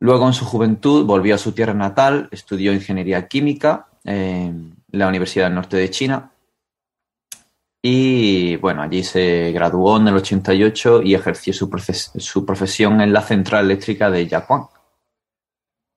Luego, 0.00 0.26
en 0.26 0.32
su 0.32 0.44
juventud, 0.44 1.06
volvió 1.06 1.36
a 1.36 1.38
su 1.38 1.52
tierra 1.52 1.74
natal, 1.74 2.28
estudió 2.32 2.72
ingeniería 2.72 3.28
química 3.28 3.86
en 4.02 4.74
la 4.90 5.06
Universidad 5.06 5.46
del 5.46 5.54
Norte 5.54 5.76
de 5.76 5.90
China 5.90 6.32
y 7.86 8.56
bueno, 8.56 8.80
allí 8.80 9.04
se 9.04 9.52
graduó 9.52 9.98
en 9.98 10.08
el 10.08 10.16
88 10.16 11.02
y 11.02 11.14
ejerció 11.14 11.52
su, 11.52 11.68
su 12.16 12.46
profesión 12.46 13.02
en 13.02 13.12
la 13.12 13.20
central 13.20 13.66
eléctrica 13.66 14.10
de 14.10 14.26
Yaquan. 14.26 14.68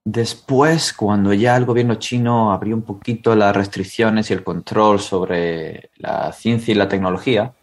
Después, 0.03 0.91
cuando 0.91 1.31
ya 1.31 1.55
el 1.55 1.63
gobierno 1.63 1.95
chino 1.95 2.51
abrió 2.51 2.75
un 2.75 2.81
poquito 2.81 3.33
las 3.37 3.55
restricciones 3.55 4.29
y 4.29 4.33
el 4.33 4.43
control 4.43 4.99
sobre 4.99 5.91
la 5.95 6.33
ciencia 6.33 6.73
y 6.73 6.75
la 6.75 6.89
tecnología, 6.89 7.53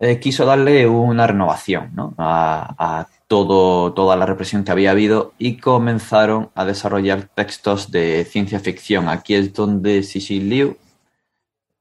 eh, 0.00 0.18
quiso 0.18 0.44
darle 0.44 0.88
una 0.88 1.24
renovación 1.28 1.92
a, 2.18 3.06
todo, 3.28 3.92
toda 3.92 4.16
la 4.16 4.26
represión 4.26 4.64
que 4.64 4.72
había 4.72 4.90
habido 4.90 5.32
y 5.38 5.58
comenzaron 5.58 6.50
a 6.56 6.64
desarrollar 6.64 7.28
textos 7.36 7.92
de 7.92 8.24
ciencia 8.24 8.58
ficción. 8.58 9.08
Aquí 9.08 9.36
es 9.36 9.54
donde 9.54 10.02
Sisi 10.02 10.40
Liu 10.40 10.76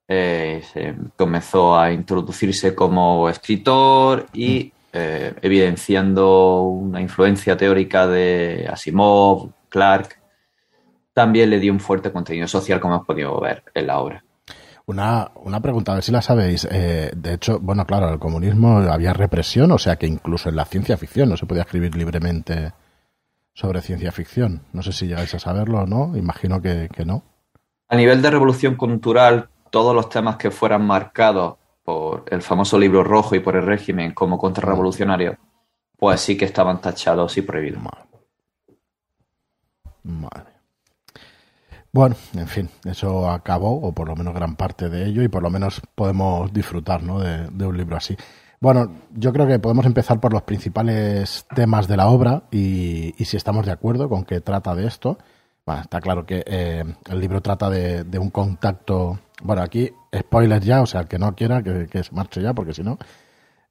eh, 0.08 0.62
comenzó 1.16 1.78
a 1.78 1.92
introducirse 1.92 2.76
como 2.76 3.30
escritor 3.30 4.28
y 4.34 4.66
mm. 4.66 4.88
eh, 4.94 5.34
evidenciando 5.42 6.64
una 6.64 7.00
influencia 7.00 7.56
teórica 7.56 8.08
de 8.08 8.68
Asimov, 8.70 9.52
Clark, 9.70 10.20
también 11.14 11.50
le 11.50 11.60
dio 11.60 11.72
un 11.72 11.80
fuerte 11.80 12.12
contenido 12.12 12.48
social, 12.48 12.80
como 12.80 12.96
hemos 12.96 13.08
podido 13.08 13.40
ver 13.40 13.64
en 13.74 13.88
la 13.88 14.00
obra. 14.00 14.24
Una, 14.86 15.32
una 15.36 15.62
pregunta, 15.62 15.92
a 15.92 15.96
ver 15.96 16.04
si 16.04 16.12
la 16.12 16.22
sabéis. 16.22 16.68
Eh, 16.70 17.12
de 17.16 17.34
hecho, 17.34 17.60
bueno, 17.60 17.86
claro, 17.86 18.12
el 18.12 18.20
comunismo 18.20 18.80
había 18.80 19.14
represión, 19.14 19.72
o 19.72 19.78
sea 19.78 19.96
que 19.96 20.08
incluso 20.08 20.50
en 20.50 20.56
la 20.56 20.66
ciencia 20.66 20.98
ficción 20.98 21.30
no 21.30 21.38
se 21.38 21.46
podía 21.46 21.62
escribir 21.62 21.96
libremente 21.96 22.74
sobre 23.54 23.82
ciencia 23.82 24.12
ficción. 24.12 24.64
No 24.74 24.82
sé 24.82 24.92
si 24.92 25.08
llegáis 25.08 25.34
a 25.36 25.40
saberlo 25.40 25.82
o 25.82 25.86
no, 25.86 26.18
imagino 26.18 26.62
que 26.62 26.90
no. 27.06 27.24
A 27.88 27.96
nivel 27.96 28.22
de 28.22 28.32
revolución 28.32 28.76
cultural, 28.76 29.50
todos 29.72 29.96
los 29.96 30.10
temas 30.10 30.36
que 30.36 30.52
fueran 30.52 30.86
marcados 30.86 31.56
por 31.84 32.26
el 32.30 32.44
famoso 32.44 32.78
libro 32.78 33.04
rojo 33.04 33.34
y 33.36 33.40
por 33.40 33.56
el 33.56 33.66
régimen 33.66 34.14
como 34.14 34.38
contrarrevolucionarios, 34.38 35.38
pues 35.98 36.22
sí 36.22 36.38
que 36.38 36.46
estaban 36.46 36.80
tachados 36.80 37.38
y 37.38 37.42
prohibidos. 37.42 37.82
Bueno, 41.94 42.16
en 42.36 42.48
fin, 42.48 42.70
eso 42.86 43.30
acabó, 43.30 43.82
o 43.82 43.92
por 43.94 44.08
lo 44.08 44.16
menos 44.16 44.34
gran 44.34 44.56
parte 44.56 44.90
de 44.90 45.08
ello, 45.08 45.24
y 45.24 45.28
por 45.28 45.44
lo 45.44 45.50
menos 45.50 45.82
podemos 45.96 46.54
disfrutar 46.54 47.02
de, 47.02 47.66
un 47.66 47.78
libro 47.78 47.98
así. 47.98 48.16
Bueno, 48.62 48.92
yo 49.14 49.34
creo 49.34 49.48
que 49.48 49.60
podemos 49.60 49.86
empezar 49.86 50.20
por 50.20 50.32
los 50.32 50.44
principales 50.44 51.46
temas 51.54 51.88
de 51.88 51.98
la 51.98 52.08
obra 52.08 52.44
y, 52.52 53.14
y 53.18 53.26
si 53.26 53.36
estamos 53.36 53.66
de 53.66 53.72
acuerdo 53.72 54.08
con 54.08 54.24
que 54.24 54.40
trata 54.40 54.76
de 54.76 54.86
esto. 54.86 55.18
Bueno, 55.66 55.82
está 55.82 56.02
claro 56.02 56.26
que 56.26 56.44
eh, 56.46 56.84
el 57.10 57.20
libro 57.20 57.42
trata 57.42 57.70
de, 57.70 58.20
un 58.20 58.30
contacto 58.30 59.20
bueno, 59.44 59.62
aquí, 59.62 59.92
spoilers 60.16 60.66
ya, 60.66 60.82
o 60.82 60.86
sea, 60.86 61.02
el 61.02 61.08
que 61.08 61.18
no 61.18 61.36
quiera, 61.36 61.62
que, 61.64 62.04
se 62.04 62.12
marche 62.12 62.42
ya, 62.42 62.54
porque 62.54 62.74
si 62.74 62.84
no, 62.84 62.98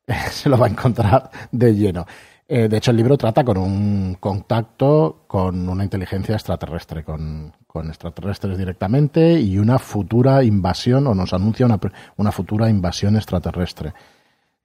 se 0.31 0.49
lo 0.49 0.59
va 0.59 0.67
a 0.67 0.71
encontrar 0.71 1.31
de 1.51 1.75
lleno. 1.75 2.07
Eh, 2.49 2.69
de 2.69 2.77
hecho, 2.79 2.91
el 2.91 2.97
libro 2.97 3.17
trata 3.17 3.45
con 3.45 3.59
un 3.59 4.17
contacto 4.19 5.23
con 5.29 5.69
una 5.69 5.85
inteligencia 5.85 6.35
extraterrestre, 6.35 7.05
con, 7.05 7.53
extraterrestres 7.89 8.59
directamente 8.59 9.41
y 9.41 9.57
una 9.59 9.79
futura 9.79 10.43
invasión, 10.43 11.07
o 11.07 11.15
nos 11.15 11.33
anuncia 11.33 11.67
una, 12.17 12.33
futura 12.33 12.69
invasión 12.69 13.15
extraterrestre. 13.15 13.93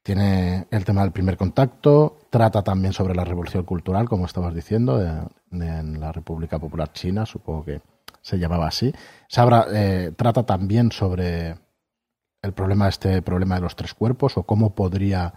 Tiene 0.05 0.67
el 0.69 0.85
tema 0.85 1.01
del 1.01 1.12
primer 1.12 1.35
contacto, 1.35 2.19
trata 2.29 2.62
también 2.62 2.93
sobre 2.93 3.15
la 3.15 3.24
revolución 3.24 3.63
cultural, 3.63 4.07
como 4.07 4.27
estabas 4.27 4.53
diciendo, 4.53 5.01
en 5.51 6.00
la 6.00 6.12
República 6.12 6.59
Popular 6.59 6.93
China, 6.93 7.25
supongo 7.25 7.65
que 7.65 7.81
se 8.21 8.38
llamaba 8.38 8.67
así. 8.67 8.93
Sabra 9.27 9.65
eh, 9.74 10.12
trata 10.15 10.45
también 10.45 10.91
sobre 10.91 11.55
el 12.43 12.53
problema, 12.53 12.88
este 12.88 13.24
problema 13.24 13.55
de 13.55 13.62
los 13.62 13.75
tres 13.75 13.95
cuerpos 13.95 14.38
o 14.38 14.43
cómo 14.43 14.75
podría, 14.75 15.33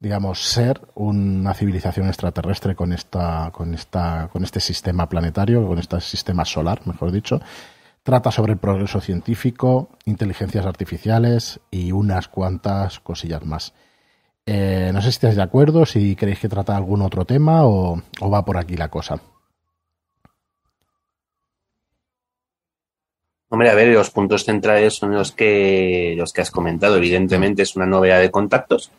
digamos, 0.00 0.40
ser 0.40 0.80
una 0.94 1.52
civilización 1.52 2.06
extraterrestre 2.06 2.74
con 2.74 2.94
esta, 2.94 3.50
con 3.52 3.74
esta, 3.74 4.30
con 4.32 4.42
este 4.42 4.60
sistema 4.60 5.06
planetario, 5.06 5.66
con 5.66 5.78
este 5.78 6.00
sistema 6.00 6.46
solar, 6.46 6.80
mejor 6.86 7.12
dicho. 7.12 7.42
Trata 8.02 8.30
sobre 8.30 8.52
el 8.52 8.58
progreso 8.58 9.00
científico, 9.00 9.90
inteligencias 10.04 10.66
artificiales 10.66 11.60
y 11.70 11.92
unas 11.92 12.28
cuantas 12.28 13.00
cosillas 13.00 13.44
más. 13.44 13.74
Eh, 14.44 14.90
no 14.92 15.00
sé 15.00 15.04
si 15.04 15.16
estáis 15.16 15.36
de 15.36 15.42
acuerdo, 15.42 15.86
si 15.86 16.16
queréis 16.16 16.40
que 16.40 16.48
trata 16.48 16.76
algún 16.76 17.02
otro 17.02 17.24
tema 17.24 17.64
o 17.64 18.02
va 18.22 18.44
por 18.44 18.56
aquí 18.56 18.76
la 18.76 18.88
cosa. 18.88 19.20
Hombre, 23.52 23.68
a 23.68 23.74
ver, 23.74 23.88
los 23.88 24.10
puntos 24.10 24.44
centrales 24.44 24.94
son 24.94 25.12
los 25.12 25.30
que, 25.30 26.14
los 26.16 26.32
que 26.32 26.40
has 26.40 26.50
comentado. 26.50 26.96
Evidentemente 26.96 27.60
es 27.60 27.76
una 27.76 27.84
novedad 27.84 28.18
de 28.18 28.30
contactos, 28.30 28.90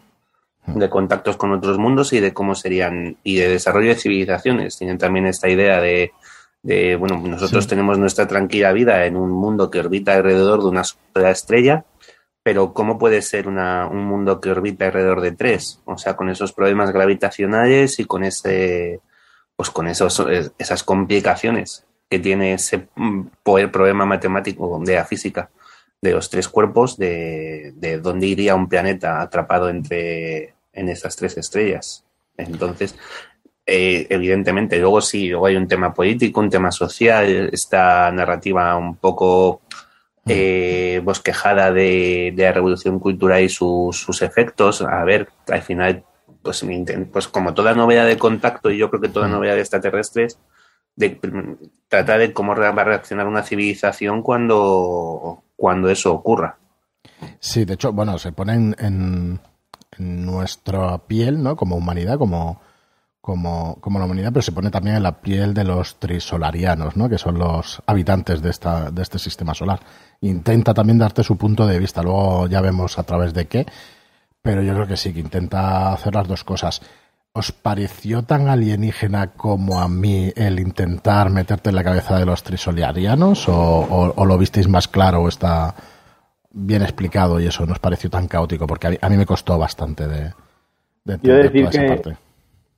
mm. 0.67 0.77
de 0.77 0.89
contactos 0.91 1.37
con 1.37 1.53
otros 1.53 1.79
mundos 1.79 2.13
y 2.13 2.19
de 2.19 2.35
cómo 2.35 2.53
serían, 2.53 3.17
y 3.23 3.37
de 3.37 3.49
desarrollo 3.49 3.89
de 3.89 3.95
civilizaciones. 3.95 4.77
Tienen 4.77 4.99
también 4.99 5.25
esta 5.25 5.49
idea 5.49 5.81
de, 5.81 6.11
de 6.63 6.95
bueno, 6.95 7.17
nosotros 7.17 7.67
tenemos 7.67 7.99
nuestra 7.99 8.27
tranquila 8.27 8.71
vida 8.71 9.05
en 9.05 9.15
un 9.17 9.31
mundo 9.31 9.69
que 9.69 9.79
orbita 9.79 10.15
alrededor 10.15 10.61
de 10.61 10.69
una 10.69 10.83
sola 10.83 11.29
estrella, 11.29 11.85
pero 12.41 12.73
¿cómo 12.73 12.97
puede 12.97 13.21
ser 13.21 13.47
una, 13.47 13.87
un 13.87 14.03
mundo 14.05 14.41
que 14.41 14.51
orbita 14.51 14.85
alrededor 14.85 15.21
de 15.21 15.33
tres? 15.33 15.81
O 15.85 15.97
sea, 15.97 16.15
con 16.15 16.29
esos 16.29 16.53
problemas 16.53 16.91
gravitacionales 16.91 17.99
y 17.99 18.05
con 18.05 18.23
ese, 18.23 18.99
pues 19.55 19.69
con 19.69 19.87
esos, 19.87 20.25
esas 20.57 20.83
complicaciones 20.83 21.85
que 22.09 22.19
tiene 22.19 22.53
ese 22.53 22.87
mm, 22.95 23.27
problema 23.43 24.05
matemático 24.05 24.79
de 24.83 24.95
la 24.95 25.05
física 25.05 25.49
de 26.03 26.11
los 26.11 26.29
tres 26.29 26.49
cuerpos, 26.49 26.97
de, 26.97 27.99
dónde 28.01 28.27
iría 28.27 28.55
un 28.55 28.67
planeta 28.67 29.21
atrapado 29.21 29.69
entre 29.69 30.53
en 30.73 30.89
esas 30.89 31.15
tres 31.15 31.37
estrellas. 31.37 32.03
Entonces, 32.35 32.95
eh, 33.65 34.07
evidentemente, 34.09 34.77
luego 34.79 35.01
sí, 35.01 35.29
luego 35.29 35.45
hay 35.45 35.55
un 35.55 35.67
tema 35.67 35.93
político, 35.93 36.39
un 36.39 36.49
tema 36.49 36.71
social, 36.71 37.49
esta 37.51 38.11
narrativa 38.11 38.75
un 38.75 38.95
poco 38.97 39.61
eh, 40.25 41.01
bosquejada 41.03 41.71
de, 41.71 42.33
la 42.35 42.51
revolución 42.51 42.99
cultural 42.99 43.43
y 43.43 43.49
sus 43.49 44.21
efectos. 44.21 44.81
A 44.81 45.03
ver, 45.03 45.29
al 45.49 45.61
final, 45.61 46.03
pues, 46.41 46.65
pues 47.11 47.27
como 47.27 47.53
toda 47.53 47.73
novedad 47.73 48.05
de 48.05 48.17
contacto, 48.17 48.69
y 48.69 48.77
yo 48.77 48.89
creo 48.89 49.01
que 49.01 49.09
toda 49.09 49.27
novedad 49.27 49.55
de 49.55 49.61
extraterrestres, 49.61 50.39
de 50.95 51.19
tratar 51.87 52.19
de 52.19 52.33
cómo 52.33 52.55
va 52.55 52.69
a 52.69 52.83
reaccionar 52.83 53.27
una 53.27 53.43
civilización 53.43 54.21
cuando, 54.21 55.43
cuando 55.55 55.89
eso 55.89 56.13
ocurra. 56.13 56.57
Sí, 57.39 57.65
de 57.65 57.73
hecho, 57.73 57.91
bueno, 57.91 58.17
se 58.17 58.31
ponen 58.31 58.75
en, 58.79 59.39
nuestra 59.97 60.97
piel, 60.99 61.43
¿no? 61.43 61.55
Como 61.55 61.75
humanidad, 61.75 62.17
como, 62.17 62.61
como, 63.23 63.77
como 63.79 63.99
la 63.99 64.05
humanidad, 64.05 64.33
pero 64.33 64.41
se 64.41 64.51
pone 64.51 64.69
también 64.69 64.97
en 64.97 65.03
la 65.03 65.21
piel 65.21 65.53
de 65.53 65.63
los 65.63 65.95
trisolarianos, 65.95 66.97
¿no? 66.97 67.07
Que 67.07 67.17
son 67.17 67.39
los 67.39 67.81
habitantes 67.85 68.41
de, 68.41 68.49
esta, 68.49 68.91
de 68.91 69.01
este 69.01 69.17
sistema 69.17 69.53
solar. 69.53 69.79
Intenta 70.19 70.73
también 70.73 70.99
darte 70.99 71.23
su 71.23 71.37
punto 71.37 71.65
de 71.65 71.79
vista, 71.79 72.03
luego 72.03 72.47
ya 72.47 72.59
vemos 72.59 72.99
a 72.99 73.03
través 73.03 73.33
de 73.33 73.45
qué, 73.45 73.65
pero 74.41 74.61
yo 74.61 74.73
creo 74.73 74.87
que 74.87 74.97
sí, 74.97 75.13
que 75.13 75.21
intenta 75.21 75.93
hacer 75.93 76.13
las 76.13 76.27
dos 76.27 76.43
cosas. 76.43 76.81
¿Os 77.31 77.53
pareció 77.53 78.23
tan 78.23 78.49
alienígena 78.49 79.27
como 79.27 79.79
a 79.79 79.87
mí 79.87 80.33
el 80.35 80.59
intentar 80.59 81.29
meterte 81.29 81.69
en 81.69 81.77
la 81.77 81.83
cabeza 81.85 82.19
de 82.19 82.25
los 82.25 82.43
trisoliarianos? 82.43 83.45
¿O, 83.47 84.25
lo 84.25 84.37
visteis 84.37 84.67
más 84.67 84.89
claro 84.89 85.21
o 85.21 85.29
está 85.29 85.75
bien 86.51 86.81
explicado 86.81 87.39
y 87.39 87.47
eso 87.47 87.65
nos 87.65 87.79
pareció 87.79 88.09
tan 88.09 88.27
caótico? 88.27 88.67
Porque 88.67 88.99
a 89.01 89.09
mí, 89.09 89.15
me 89.15 89.25
costó 89.25 89.57
bastante 89.57 90.09
de, 90.09 90.33
de 91.05 91.19
yo 91.23 91.35
decir 91.35 91.69
que, 91.69 91.81
parte. 91.83 92.17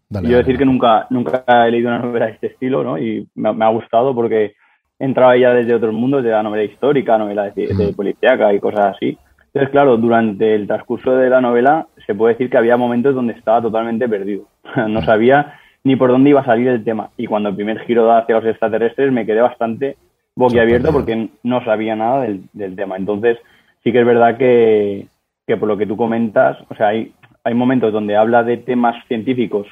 Yo 0.09 0.37
decir 0.37 0.57
que 0.57 0.65
nunca, 0.65 1.07
nunca 1.09 1.43
he 1.47 1.71
leído 1.71 1.89
una 1.89 1.99
novela 1.99 2.27
de 2.27 2.33
este 2.33 2.47
estilo, 2.47 2.83
¿no? 2.83 2.97
Y 2.97 3.27
me, 3.35 3.49
ha 3.49 3.69
gustado 3.69 4.13
porque 4.13 4.55
entraba 4.99 5.35
ya 5.37 5.53
desde 5.53 5.73
otros 5.73 5.93
mundos, 5.93 6.23
de 6.23 6.31
la 6.31 6.43
novela 6.43 6.63
histórica, 6.63 7.17
novela 7.17 7.49
de, 7.49 7.67
de 7.67 7.93
policíaca 7.93 8.53
y 8.53 8.59
cosas 8.59 8.95
así. 8.95 9.17
Entonces, 9.47 9.71
claro, 9.71 9.97
durante 9.97 10.53
el 10.53 10.67
transcurso 10.67 11.15
de 11.15 11.29
la 11.29 11.41
novela 11.41 11.87
se 12.05 12.13
puede 12.13 12.33
decir 12.33 12.49
que 12.49 12.57
había 12.57 12.77
momentos 12.77 13.15
donde 13.15 13.33
estaba 13.33 13.61
totalmente 13.61 14.07
perdido. 14.07 14.47
no 14.87 15.01
sabía 15.01 15.55
ni 15.85 15.95
por 15.95 16.09
dónde 16.09 16.31
iba 16.31 16.41
a 16.41 16.45
salir 16.45 16.67
el 16.67 16.83
tema. 16.83 17.11
Y 17.15 17.27
cuando 17.27 17.49
el 17.49 17.55
primer 17.55 17.79
giro 17.85 18.05
da 18.05 18.19
hacia 18.19 18.35
los 18.35 18.45
extraterrestres 18.45 19.11
me 19.11 19.25
quedé 19.25 19.41
bastante 19.41 19.97
boquiabierto 20.35 20.91
porque 20.91 21.29
no 21.43 21.63
sabía 21.63 21.95
nada 21.95 22.21
del, 22.53 22.75
tema. 22.75 22.97
Entonces, 22.97 23.37
sí 23.83 23.91
que 23.91 23.99
es 23.99 24.05
verdad 24.05 24.37
que, 24.37 25.07
por 25.47 25.67
lo 25.67 25.77
que 25.77 25.85
tú 25.85 25.95
comentas, 25.95 26.57
o 26.69 26.75
sea, 26.75 26.87
hay, 26.87 27.13
hay 27.43 27.53
momentos 27.53 27.93
donde 27.93 28.17
habla 28.17 28.43
de 28.43 28.57
temas 28.57 28.95
científicos 29.07 29.67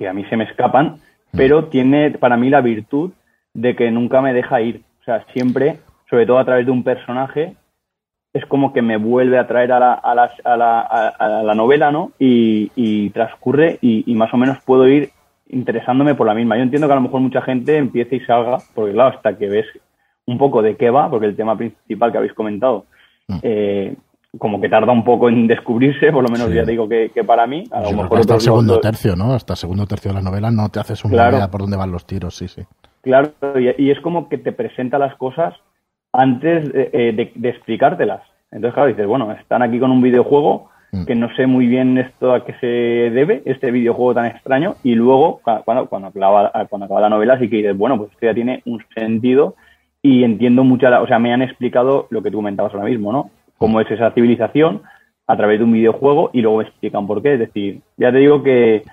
que 0.00 0.08
a 0.08 0.14
mí 0.14 0.24
se 0.30 0.36
me 0.38 0.44
escapan, 0.44 0.96
mm. 1.32 1.36
pero 1.36 1.66
tiene 1.66 2.12
para 2.12 2.38
mí 2.38 2.48
la 2.48 2.62
virtud 2.62 3.12
de 3.52 3.76
que 3.76 3.90
nunca 3.90 4.22
me 4.22 4.32
deja 4.32 4.62
ir. 4.62 4.80
O 5.02 5.04
sea, 5.04 5.26
siempre, 5.34 5.76
sobre 6.08 6.24
todo 6.24 6.38
a 6.38 6.44
través 6.46 6.64
de 6.64 6.72
un 6.72 6.82
personaje, 6.82 7.54
es 8.32 8.46
como 8.46 8.72
que 8.72 8.80
me 8.80 8.96
vuelve 8.96 9.38
a 9.38 9.46
traer 9.46 9.72
a 9.72 9.78
la, 9.78 9.92
a 9.92 10.14
la, 10.14 10.30
a 10.42 10.56
la, 10.56 10.80
a 10.80 11.42
la 11.42 11.54
novela, 11.54 11.92
¿no? 11.92 12.12
Y, 12.18 13.10
transcurre 13.10 13.78
y, 13.82 14.14
más 14.14 14.32
o 14.32 14.38
menos 14.38 14.58
puedo 14.64 14.88
ir 14.88 15.10
interesándome 15.48 16.14
por 16.14 16.26
la 16.26 16.34
misma. 16.34 16.56
Yo 16.56 16.62
entiendo 16.62 16.86
que 16.86 16.92
a 16.92 16.96
lo 16.96 17.02
mejor 17.02 17.20
mucha 17.20 17.42
gente 17.42 17.76
empiece 17.76 18.16
y 18.16 18.20
salga, 18.20 18.58
porque 18.74 18.92
claro, 18.94 19.14
hasta 19.14 19.36
que 19.36 19.48
ves 19.48 19.66
un 20.24 20.38
poco 20.38 20.62
de 20.62 20.76
qué 20.76 20.88
va, 20.88 21.10
porque 21.10 21.26
el 21.26 21.36
tema 21.36 21.58
principal 21.58 22.10
que 22.10 22.18
habéis 22.18 22.32
comentado 22.32 22.86
mm. 23.28 23.38
eh, 23.42 23.96
como 24.38 24.60
que 24.60 24.68
tarda 24.68 24.92
un 24.92 25.04
poco 25.04 25.28
en 25.28 25.46
descubrirse, 25.46 26.12
por 26.12 26.22
lo 26.22 26.28
menos 26.30 26.52
ya 26.52 26.62
digo 26.62 26.88
que, 26.88 27.10
para 27.26 27.46
mí. 27.46 27.64
A 27.70 27.82
lo 27.82 27.92
mejor 27.92 28.20
hasta 28.20 28.34
el 28.34 28.40
segundo 28.40 28.80
tercio, 28.80 29.16
¿no? 29.16 29.34
Hasta 29.34 29.54
el 29.54 29.56
segundo 29.56 29.86
tercio 29.86 30.10
de 30.10 30.16
la 30.16 30.22
novela 30.22 30.50
no 30.50 30.68
te 30.68 30.80
haces 30.80 31.04
una 31.04 31.30
idea 31.30 31.50
por 31.50 31.62
dónde 31.62 31.76
van 31.76 31.90
los 31.90 32.06
tiros, 32.06 32.36
sí, 32.36 32.46
sí. 32.48 32.62
Claro, 33.02 33.32
y, 33.58 33.90
es 33.90 33.98
como 34.00 34.28
que 34.28 34.38
te 34.38 34.52
presenta 34.52 34.98
las 34.98 35.16
cosas 35.16 35.54
antes 36.12 36.72
de, 36.72 37.32
de, 37.34 37.48
explicártelas. 37.48 38.22
Entonces, 38.52 38.74
claro, 38.74 38.88
dices, 38.88 39.06
bueno, 39.06 39.32
están 39.32 39.62
aquí 39.62 39.80
con 39.80 39.90
un 39.90 40.02
videojuego 40.02 40.68
mm. 40.92 41.04
que 41.06 41.14
no 41.14 41.34
sé 41.34 41.46
muy 41.46 41.66
bien 41.66 41.98
esto 41.98 42.32
a 42.32 42.44
qué 42.44 42.54
se 42.60 42.66
debe, 42.66 43.42
este 43.46 43.70
videojuego 43.70 44.14
tan 44.14 44.26
extraño, 44.26 44.76
y 44.84 44.94
luego, 44.94 45.40
cuando, 45.64 45.86
cuando, 45.86 46.08
acaba, 46.08 46.52
cuando 46.68 46.84
acaba 46.84 47.00
la 47.00 47.08
novela, 47.08 47.38
sí 47.38 47.48
que 47.48 47.56
dices, 47.56 47.76
bueno, 47.76 47.96
pues 47.96 48.12
esto 48.12 48.26
ya 48.26 48.34
tiene 48.34 48.62
un 48.66 48.84
sentido 48.94 49.56
y 50.02 50.24
entiendo 50.24 50.64
mucha, 50.64 51.00
o 51.00 51.06
sea, 51.06 51.18
me 51.18 51.32
han 51.32 51.42
explicado 51.42 52.06
lo 52.10 52.22
que 52.22 52.30
tú 52.30 52.38
comentabas 52.38 52.72
ahora 52.72 52.86
mismo, 52.86 53.12
¿no? 53.12 53.30
Cómo 53.60 53.80
es 53.80 53.90
esa 53.90 54.10
civilización 54.12 54.82
a 55.26 55.36
través 55.36 55.58
de 55.58 55.64
un 55.64 55.72
videojuego 55.72 56.30
y 56.32 56.40
luego 56.40 56.58
me 56.58 56.64
explican 56.64 57.06
por 57.06 57.22
qué. 57.22 57.34
Es 57.34 57.38
decir, 57.38 57.82
ya 57.98 58.10
te 58.10 58.18
digo 58.18 58.42
que, 58.42 58.84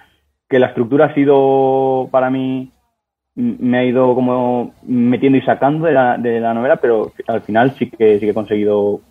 que 0.49 0.59
la 0.59 0.67
estructura 0.67 1.05
ha 1.05 1.13
sido 1.15 2.09
para 2.11 2.29
mí 2.29 2.71
me 3.37 3.77
ha 3.77 3.85
ido 3.85 4.13
como 4.15 4.73
metiendo 4.83 5.37
y 5.37 5.41
sacando 5.43 5.85
de 5.85 5.93
la, 5.93 6.17
de 6.17 6.39
la 6.39 6.53
novela, 6.53 6.77
pero 6.77 7.13
al 7.27 7.41
final 7.41 7.71
sí 7.77 7.89
que 7.89 8.15
sí 8.15 8.25
que 8.25 8.31
he 8.31 8.33
conseguido 8.33 9.01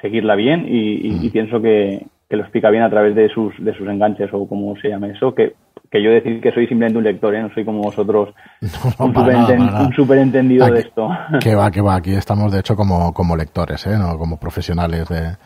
seguirla 0.00 0.34
bien 0.34 0.66
y, 0.68 1.26
y, 1.26 1.30
pienso 1.30 1.60
que, 1.62 2.06
que, 2.28 2.36
lo 2.36 2.42
explica 2.42 2.70
bien 2.70 2.82
a 2.82 2.90
través 2.90 3.14
de 3.14 3.30
sus, 3.30 3.52
de 3.58 3.74
sus 3.74 3.88
enganches 3.88 4.30
o 4.32 4.46
como 4.46 4.76
se 4.76 4.90
llame 4.90 5.10
eso, 5.10 5.34
que, 5.34 5.54
que 5.90 6.02
yo 6.02 6.10
decir 6.10 6.40
que 6.40 6.52
soy 6.52 6.66
simplemente 6.66 6.98
un 6.98 7.04
lector, 7.04 7.34
¿eh? 7.34 7.42
no 7.42 7.52
soy 7.52 7.64
como 7.64 7.82
vosotros 7.82 8.34
un, 8.98 9.92
superentendido 9.94 10.66
de 10.66 10.80
esto. 10.80 11.08
Que 11.40 11.54
va, 11.54 11.70
que 11.70 11.80
va, 11.80 11.96
aquí 11.96 12.14
estamos 12.14 12.52
de 12.52 12.60
hecho 12.60 12.76
como, 12.76 13.12
como 13.12 13.36
lectores, 13.36 13.86
¿eh? 13.86 13.96
no 13.98 14.18
como 14.18 14.38
profesionales 14.38 15.08
de, 15.08 15.36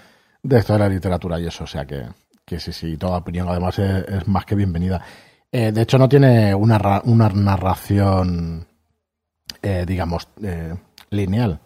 de 0.43 0.59
esto 0.59 0.75
de 0.75 0.79
la 0.79 0.89
literatura 0.89 1.41
y 1.41 1.47
eso, 1.47 1.65
o 1.65 1.67
sea 1.67 1.85
que, 1.87 2.03
que 2.45 2.61
sí, 2.61 2.73
sí, 2.73 2.97
toda 2.97 3.19
opinión 3.19 3.49
además 3.49 3.79
es 3.79 4.29
más 4.29 4.45
que 4.45 4.55
bienvenida. 4.55 5.01
Eh, 5.57 5.71
de 5.71 5.83
hecho, 5.83 5.99
no 5.99 6.09
tiene 6.09 6.53
una, 6.53 7.01
una 7.05 7.29
narración, 7.29 8.67
eh, 9.63 9.85
digamos, 9.87 10.27
eh, 10.43 10.75
lineal. 11.11 11.61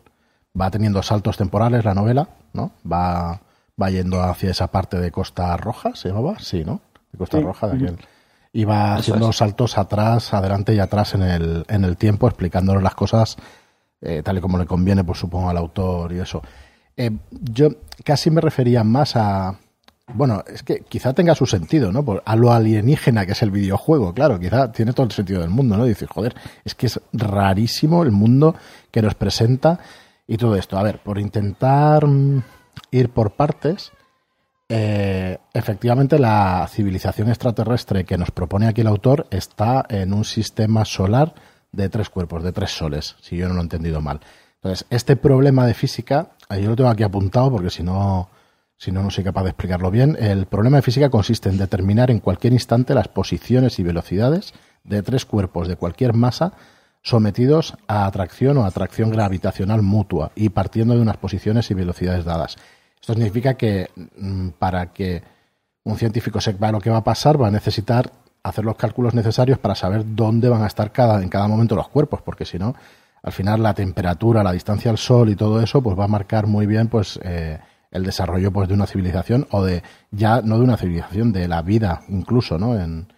Va 0.61 0.71
teniendo 0.71 1.03
saltos 1.03 1.39
temporales 1.39 1.87
la 1.87 1.95
novela, 1.95 2.29
¿no? 2.53 2.73
Va, 2.85 3.41
va 3.81 3.91
yendo 3.91 4.21
hacia 4.21 4.51
esa 4.51 4.71
parte 4.71 4.99
de 4.99 5.11
Costa 5.11 5.57
Roja, 5.57 5.95
¿se 5.95 6.09
llamaba? 6.09 6.39
Sí, 6.39 6.65
¿no? 6.67 6.83
De 7.13 7.17
Costa 7.17 7.41
Roja, 7.41 7.69
de 7.69 7.77
aquel. 7.77 7.99
Va 8.55 8.97
haciendo 8.97 9.33
saltos 9.33 9.79
atrás, 9.79 10.35
adelante 10.35 10.75
y 10.75 10.79
atrás 10.79 11.15
en 11.15 11.23
el, 11.23 11.65
en 11.69 11.85
el 11.85 11.97
tiempo, 11.97 12.27
explicándonos 12.27 12.83
las 12.83 12.95
cosas 12.95 13.37
tal 14.23 14.39
y 14.39 14.41
como 14.41 14.59
le 14.59 14.67
conviene, 14.67 15.03
pues 15.03 15.19
supongo, 15.19 15.51
al 15.51 15.57
autor 15.57 16.13
y 16.13 16.21
eso. 16.21 16.41
yo 17.31 17.69
casi 18.05 18.31
me 18.31 18.41
refería 18.41 18.85
más 18.85 19.17
a, 19.17 19.59
bueno, 20.15 20.43
es 20.47 20.63
que 20.63 20.81
quizá 20.81 21.13
tenga 21.13 21.35
su 21.35 21.47
sentido, 21.47 21.93
¿no? 21.93 22.05
Por, 22.05 22.23
a 22.25 22.37
lo 22.37 22.53
alienígena 22.53 23.27
que 23.27 23.33
es 23.33 23.43
el 23.43 23.51
videojuego, 23.51 24.15
claro, 24.15 24.39
quizá 24.41 24.73
tiene 24.73 24.93
todo 24.93 25.07
el 25.07 25.13
sentido 25.13 25.41
del 25.41 25.51
mundo, 25.51 25.77
¿no? 25.77 25.85
Dices, 25.85 26.09
joder, 26.09 26.35
es 26.65 26.75
que 26.75 26.87
es 26.87 27.01
rarísimo 27.13 28.03
el 28.03 28.11
mundo 28.11 28.55
que 28.91 29.03
nos 29.03 29.15
presenta 29.15 29.79
y 30.27 30.37
todo 30.37 30.57
esto. 30.57 30.79
A 30.79 30.83
ver, 30.83 30.99
por 31.01 31.19
intentar 31.19 32.07
mm, 32.07 32.43
ir 32.91 33.11
por 33.11 33.33
partes, 33.33 33.93
eh, 34.69 35.39
efectivamente 35.55 36.19
la 36.19 36.67
civilización 36.71 37.29
extraterrestre 37.29 38.05
que 38.05 38.19
nos 38.19 38.31
propone 38.31 38.67
aquí 38.67 38.83
el 38.83 38.87
autor 38.87 39.27
está 39.31 39.87
en 39.89 40.13
un 40.13 40.25
sistema 40.25 40.85
solar 40.85 41.35
de 41.73 41.89
tres 41.89 42.11
cuerpos, 42.11 42.43
de 42.43 42.53
tres 42.53 42.71
soles, 42.71 43.17
si 43.21 43.37
yo 43.37 43.49
no 43.49 43.55
lo 43.55 43.61
he 43.61 43.65
entendido 43.65 44.01
mal. 44.01 44.21
Entonces, 44.57 44.87
este 44.91 45.17
problema 45.17 45.67
de 45.67 45.75
física, 45.75 46.31
yo 46.51 46.71
lo 46.71 46.77
tengo 46.77 46.91
aquí 46.91 47.03
apuntado 47.03 47.51
porque 47.51 47.71
si 47.71 47.83
no 47.83 48.29
si 48.79 48.93
no, 48.93 49.03
no 49.03 49.11
soy 49.11 49.25
capaz 49.25 49.43
de 49.43 49.51
explicarlo 49.51 49.91
bien. 49.91 50.17
El 50.21 50.47
problema 50.47 50.77
de 50.77 50.83
física 50.83 51.11
consiste 51.11 51.49
en 51.49 51.59
determinar 51.59 52.13
en 52.13 52.21
cualquier 52.21 52.53
instante 52.53 52.95
las 52.95 53.09
posiciones 53.09 53.81
y 53.81 53.83
velocidades 53.83 54.55
de 54.85 55.03
tres 55.03 55.27
cuerpos 55.27 55.67
de 55.67 55.77
cualquier 55.77 56.15
masa 56.15 56.53
sometidos 57.03 57.77
a 57.89 58.07
atracción 58.07 58.57
o 58.57 58.65
atracción 58.65 59.11
gravitacional 59.11 59.83
mutua 59.83 60.31
y 60.37 60.51
partiendo 60.51 60.95
de 60.95 61.01
unas 61.01 61.17
posiciones 61.17 61.71
y 61.71 61.75
velocidades 61.75 62.25
dadas. 62.25 62.57
Esto 63.09 63.15
significa 63.15 63.55
que 63.55 63.89
mm, 64.19 64.49
para 64.59 64.93
que 64.93 65.23
un 65.85 65.97
científico 65.97 66.43
sepa 66.43 66.71
lo 66.71 66.79
que 66.79 66.91
va 66.91 66.99
a 66.99 67.05
pasar, 67.05 67.41
va 67.41 67.49
a 67.49 67.51
necesitar 67.51 68.13
hacer 68.43 68.67
los 68.67 68.77
cálculos 68.77 69.15
necesarios 69.15 69.59
para 69.59 69.75
saber 69.75 70.05
dónde 70.15 70.51
van 70.51 70.63
a 70.63 70.67
estar 70.67 70.93
cada, 70.93 71.23
en 71.23 71.31
cada 71.31 71.49
momento 71.49 71.75
los 71.75 71.89
cuerpos, 71.89 72.21
porque 72.21 72.45
si 72.45 72.59
no, 72.59 72.75
al 73.23 73.33
final 73.33 73.63
la 73.63 73.73
temperatura, 73.73 74.43
la 74.43 74.53
distancia 74.53 74.91
al 74.91 74.99
Sol 74.99 75.31
y 75.31 75.37
todo 75.37 75.63
eso, 75.63 75.81
pues 75.83 75.99
va 75.99 76.05
a 76.05 76.09
marcar 76.09 76.47
muy 76.47 76.67
bien 76.67 76.89
pues 76.89 77.19
eh, 77.23 77.59
el 77.91 78.05
desarrollo 78.05 78.53
pues 78.53 78.69
de 78.69 78.75
una 78.75 78.87
civilización 78.87 79.47
o 79.53 79.65
de 79.65 79.83
ya 80.11 80.43
no 80.43 80.59
de 80.59 80.65
una 80.65 80.77
civilización 80.77 81.33
de 81.33 81.49
la 81.49 81.63
vida 81.63 82.03
incluso 82.11 82.59
no 82.59 82.79
en, 82.79 83.11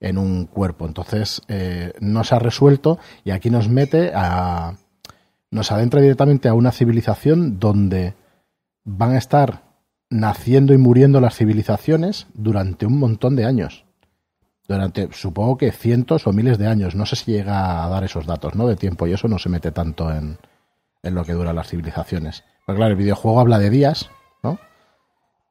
en 0.00 0.16
un 0.16 0.46
cuerpo. 0.46 0.86
Entonces 0.86 1.42
eh, 1.48 1.92
no 2.00 2.24
se 2.24 2.34
ha 2.34 2.38
resuelto 2.38 2.98
y 3.24 3.30
aquí 3.32 3.50
nos 3.50 3.68
mete 3.68 4.10
a 4.14 4.72
nos 5.50 5.70
adentra 5.70 6.00
directamente 6.00 6.48
a 6.48 6.54
una 6.54 6.72
civilización 6.72 7.60
donde 7.60 8.14
van 8.84 9.12
a 9.12 9.18
estar 9.18 9.62
naciendo 10.10 10.72
y 10.74 10.78
muriendo 10.78 11.20
las 11.20 11.36
civilizaciones 11.36 12.26
durante 12.34 12.86
un 12.86 12.98
montón 12.98 13.36
de 13.36 13.44
años 13.44 13.84
durante 14.68 15.08
supongo 15.12 15.56
que 15.56 15.72
cientos 15.72 16.26
o 16.26 16.32
miles 16.32 16.58
de 16.58 16.66
años 16.66 16.94
no 16.94 17.06
sé 17.06 17.16
si 17.16 17.32
llega 17.32 17.84
a 17.84 17.88
dar 17.88 18.04
esos 18.04 18.26
datos 18.26 18.54
no 18.54 18.66
de 18.66 18.76
tiempo 18.76 19.06
y 19.06 19.12
eso 19.12 19.28
no 19.28 19.38
se 19.38 19.48
mete 19.48 19.72
tanto 19.72 20.10
en, 20.12 20.38
en 21.02 21.14
lo 21.14 21.24
que 21.24 21.32
duran 21.32 21.56
las 21.56 21.68
civilizaciones 21.68 22.44
pues 22.66 22.76
claro, 22.76 22.92
el 22.92 22.98
videojuego 22.98 23.40
habla 23.40 23.58
de 23.58 23.70
días, 23.70 24.10
¿no? 24.42 24.58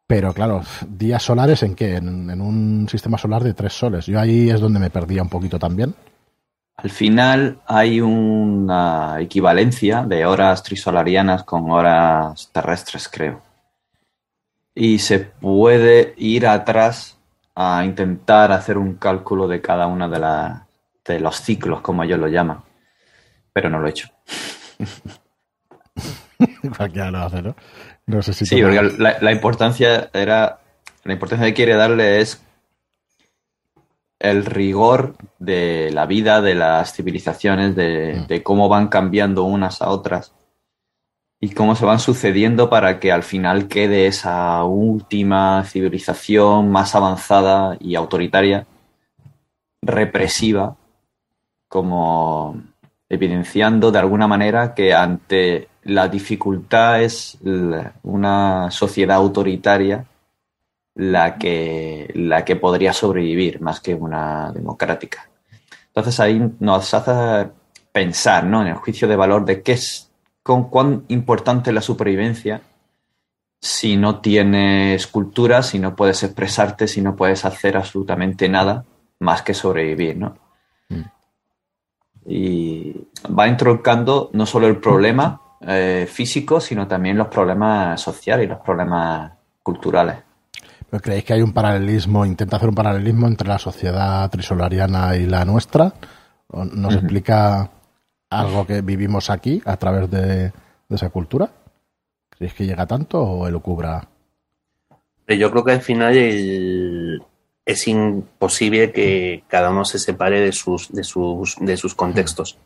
Pero 0.07 0.33
claro, 0.33 0.61
días 0.87 1.23
solares 1.23 1.63
en 1.63 1.75
qué? 1.75 1.95
En, 1.95 2.41
un 2.41 2.87
sistema 2.89 3.17
solar 3.17 3.43
de 3.43 3.53
tres 3.53 3.73
soles. 3.73 4.05
Yo 4.07 4.19
ahí 4.19 4.49
es 4.49 4.59
donde 4.59 4.79
me 4.79 4.89
perdía 4.89 5.21
un 5.21 5.29
poquito 5.29 5.59
también. 5.59 5.95
Al 6.75 6.89
final 6.89 7.61
hay 7.67 8.01
una 8.01 9.17
equivalencia 9.19 10.03
de 10.03 10.25
horas 10.25 10.63
trisolarianas 10.63 11.43
con 11.43 11.69
horas 11.71 12.49
terrestres, 12.51 13.07
creo. 13.07 13.41
Y 14.75 14.99
se 14.99 15.19
puede 15.19 16.13
ir 16.17 16.47
atrás 16.47 17.17
a 17.55 17.85
intentar 17.85 18.51
hacer 18.51 18.77
un 18.77 18.95
cálculo 18.95 19.47
de 19.47 19.61
cada 19.61 19.85
una 19.87 20.07
de, 20.07 21.13
de 21.13 21.19
los 21.19 21.35
ciclos, 21.37 21.81
como 21.81 22.03
ellos 22.03 22.19
lo 22.19 22.27
llaman. 22.27 22.63
Pero 23.53 23.69
no 23.69 23.79
lo 23.79 23.87
he 23.87 23.91
hecho. 23.91 24.09
Cualquiera 26.77 27.11
lo 27.11 27.19
hace, 27.19 27.41
¿no? 27.41 27.55
No 28.05 28.21
sé 28.21 28.33
si 28.33 28.45
sí, 28.45 28.61
porque 28.61 28.81
la, 28.97 29.31
importancia 29.31 30.09
era. 30.13 30.59
La 31.03 31.13
importancia 31.13 31.47
que 31.47 31.53
quiere 31.53 31.75
darle 31.75 32.21
es 32.21 32.41
el 34.23 34.45
rigor 34.45 35.15
de 35.37 35.91
la 35.91 36.05
vida 36.05 36.41
de 36.41 36.55
las 36.55 36.93
civilizaciones, 36.93 37.75
de, 37.75 38.21
mm. 38.21 38.27
de, 38.27 38.41
cómo 38.41 38.69
van 38.69 38.87
cambiando 38.87 39.43
unas 39.43 39.81
a 39.81 39.89
otras 39.89 40.33
y 41.41 41.49
cómo 41.49 41.75
se 41.75 41.85
van 41.85 41.99
sucediendo 41.99 42.69
para 42.69 43.01
que 43.01 43.11
al 43.11 43.23
final 43.23 43.67
quede 43.67 44.07
esa 44.07 44.63
última 44.63 45.65
civilización 45.65 46.71
más 46.71 46.95
avanzada 46.95 47.75
y 47.81 47.95
autoritaria, 47.95 48.65
represiva, 49.81 50.77
como 51.67 52.55
evidenciando 53.09 53.91
de 53.91 53.99
alguna 53.99 54.25
manera 54.25 54.73
que 54.73 54.93
ante 54.93 55.67
la 55.83 56.07
dificultad 56.07 57.01
es 57.01 57.37
una 58.03 58.71
sociedad 58.71 59.17
autoritaria 59.17 60.05
la 60.95 61.37
que, 61.37 62.11
la 62.15 62.45
que 62.45 62.55
podría 62.55 62.93
sobrevivir 62.93 63.61
más 63.61 63.79
que 63.79 63.93
una 63.93 64.51
democrática. 64.51 65.29
Entonces 65.87 66.19
ahí 66.19 66.51
nos 66.59 66.93
hace 66.93 67.49
pensar 67.91 68.45
¿no? 68.45 68.61
en 68.61 68.67
el 68.67 68.75
juicio 68.75 69.07
de 69.07 69.15
valor 69.15 69.45
de 69.45 69.61
qué 69.61 69.73
es, 69.73 70.11
con 70.41 70.69
cuán 70.69 71.05
importante 71.07 71.69
es 71.69 71.73
la 71.73 71.81
supervivencia 71.81 72.61
si 73.63 73.95
no 73.95 74.19
tienes 74.19 75.07
cultura, 75.07 75.63
si 75.63 75.79
no 75.79 75.95
puedes 75.95 76.21
expresarte, 76.23 76.85
si 76.85 77.01
no 77.01 77.15
puedes 77.15 77.45
hacer 77.45 77.77
absolutamente 77.77 78.49
nada 78.49 78.83
más 79.19 79.41
que 79.41 79.53
sobrevivir, 79.53 80.17
¿no? 80.17 80.35
Mm. 80.89 81.01
Y 82.25 83.07
va 83.27 83.47
introducando 83.47 84.29
no 84.33 84.45
solo 84.45 84.67
el 84.67 84.81
problema, 84.81 85.41
eh, 85.61 86.05
físicos, 86.11 86.65
sino 86.65 86.89
también 86.89 87.17
los 87.17 87.29
problemas 87.29 88.01
sociales 88.01 88.45
y 88.45 88.49
los 88.49 88.59
problemas 88.59 89.31
culturales. 89.61 90.17
¿Pero 90.93 91.01
creéis 91.01 91.23
que 91.23 91.33
hay 91.33 91.41
un 91.41 91.53
paralelismo, 91.53 92.23
intenta 92.23 92.57
hacer 92.57 92.69
un 92.69 92.75
paralelismo 92.75 93.25
entre 93.25 93.47
la 93.47 93.57
sociedad 93.57 94.29
trisolariana 94.29 95.17
y 95.17 95.25
la 95.25 95.43
nuestra? 95.43 95.91
¿Nos 96.51 96.93
explica 96.93 97.71
algo 98.29 98.67
que 98.67 98.81
vivimos 98.81 99.31
aquí 99.31 99.59
a 99.65 99.75
través 99.77 100.11
de, 100.11 100.53
esa 100.91 101.09
cultura? 101.09 101.49
¿Creéis 102.29 102.53
que 102.53 102.67
llega 102.67 102.85
tanto 102.85 103.19
o 103.23 103.49
lo 103.49 103.59
cubra? 103.59 104.07
Yo 105.27 105.49
creo 105.49 105.63
que 105.63 105.71
al 105.71 105.81
final 105.81 106.15
es 107.65 107.87
imposible 107.87 108.91
que 108.91 109.45
cada 109.47 109.71
uno 109.71 109.85
se 109.85 109.97
separe 109.97 110.41
de 110.41 110.51
sus, 110.51 110.91
de 110.91 111.03
sus, 111.03 111.55
de 111.59 111.75
sus 111.75 111.95
contextos 111.95 112.59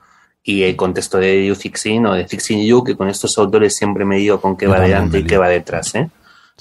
y 0.43 0.63
el 0.63 0.75
contexto 0.75 1.17
de 1.17 1.47
You 1.47 1.55
Fixing 1.55 2.05
o 2.05 2.13
de 2.13 2.27
Fixing 2.27 2.65
You, 2.65 2.83
que 2.83 2.97
con 2.97 3.07
estos 3.07 3.37
autores 3.37 3.73
siempre 3.73 4.03
me 4.03 4.17
digo 4.17 4.41
con 4.41 4.57
qué 4.57 4.67
va 4.67 4.79
adelante 4.79 5.19
y 5.19 5.23
qué 5.23 5.37
va 5.37 5.47
detrás. 5.47 5.95
¿eh? 5.95 6.09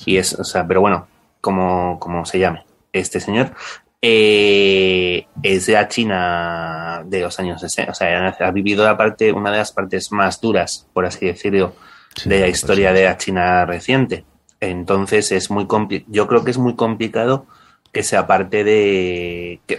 Y 0.05 0.19
es, 0.19 0.33
o 0.35 0.45
sea, 0.45 0.65
pero 0.65 0.81
bueno, 0.81 1.09
como, 1.41 1.99
como 1.99 2.25
se 2.25 2.39
llame 2.39 2.65
este 2.93 3.21
señor, 3.21 3.53
eh, 4.03 5.27
es 5.43 5.67
de 5.67 5.73
la 5.73 5.89
China 5.89 7.03
de 7.05 7.21
los 7.21 7.39
años 7.41 7.61
60. 7.61 7.91
O 7.91 7.95
sea, 7.95 8.29
ha 8.29 8.51
vivido 8.51 8.85
la 8.85 8.97
parte, 8.97 9.33
una 9.33 9.51
de 9.51 9.59
las 9.59 9.73
partes 9.73 10.13
más 10.13 10.41
duras, 10.41 10.87
por 10.93 11.07
así 11.07 11.27
decirlo, 11.27 11.75
de 12.25 12.41
la 12.41 12.49
historia 12.49 12.93
de 12.93 13.05
la 13.05 13.17
China 13.17 13.65
reciente. 13.67 14.25
Entonces 14.61 15.33
es 15.33 15.51
muy 15.51 15.67
yo 16.09 16.27
creo 16.27 16.45
que 16.45 16.51
es 16.51 16.59
muy 16.59 16.77
complicado 16.77 17.47
que 17.93 18.03
sea 18.03 18.27
parte 18.27 18.65
de 18.65 19.61
que, 19.67 19.79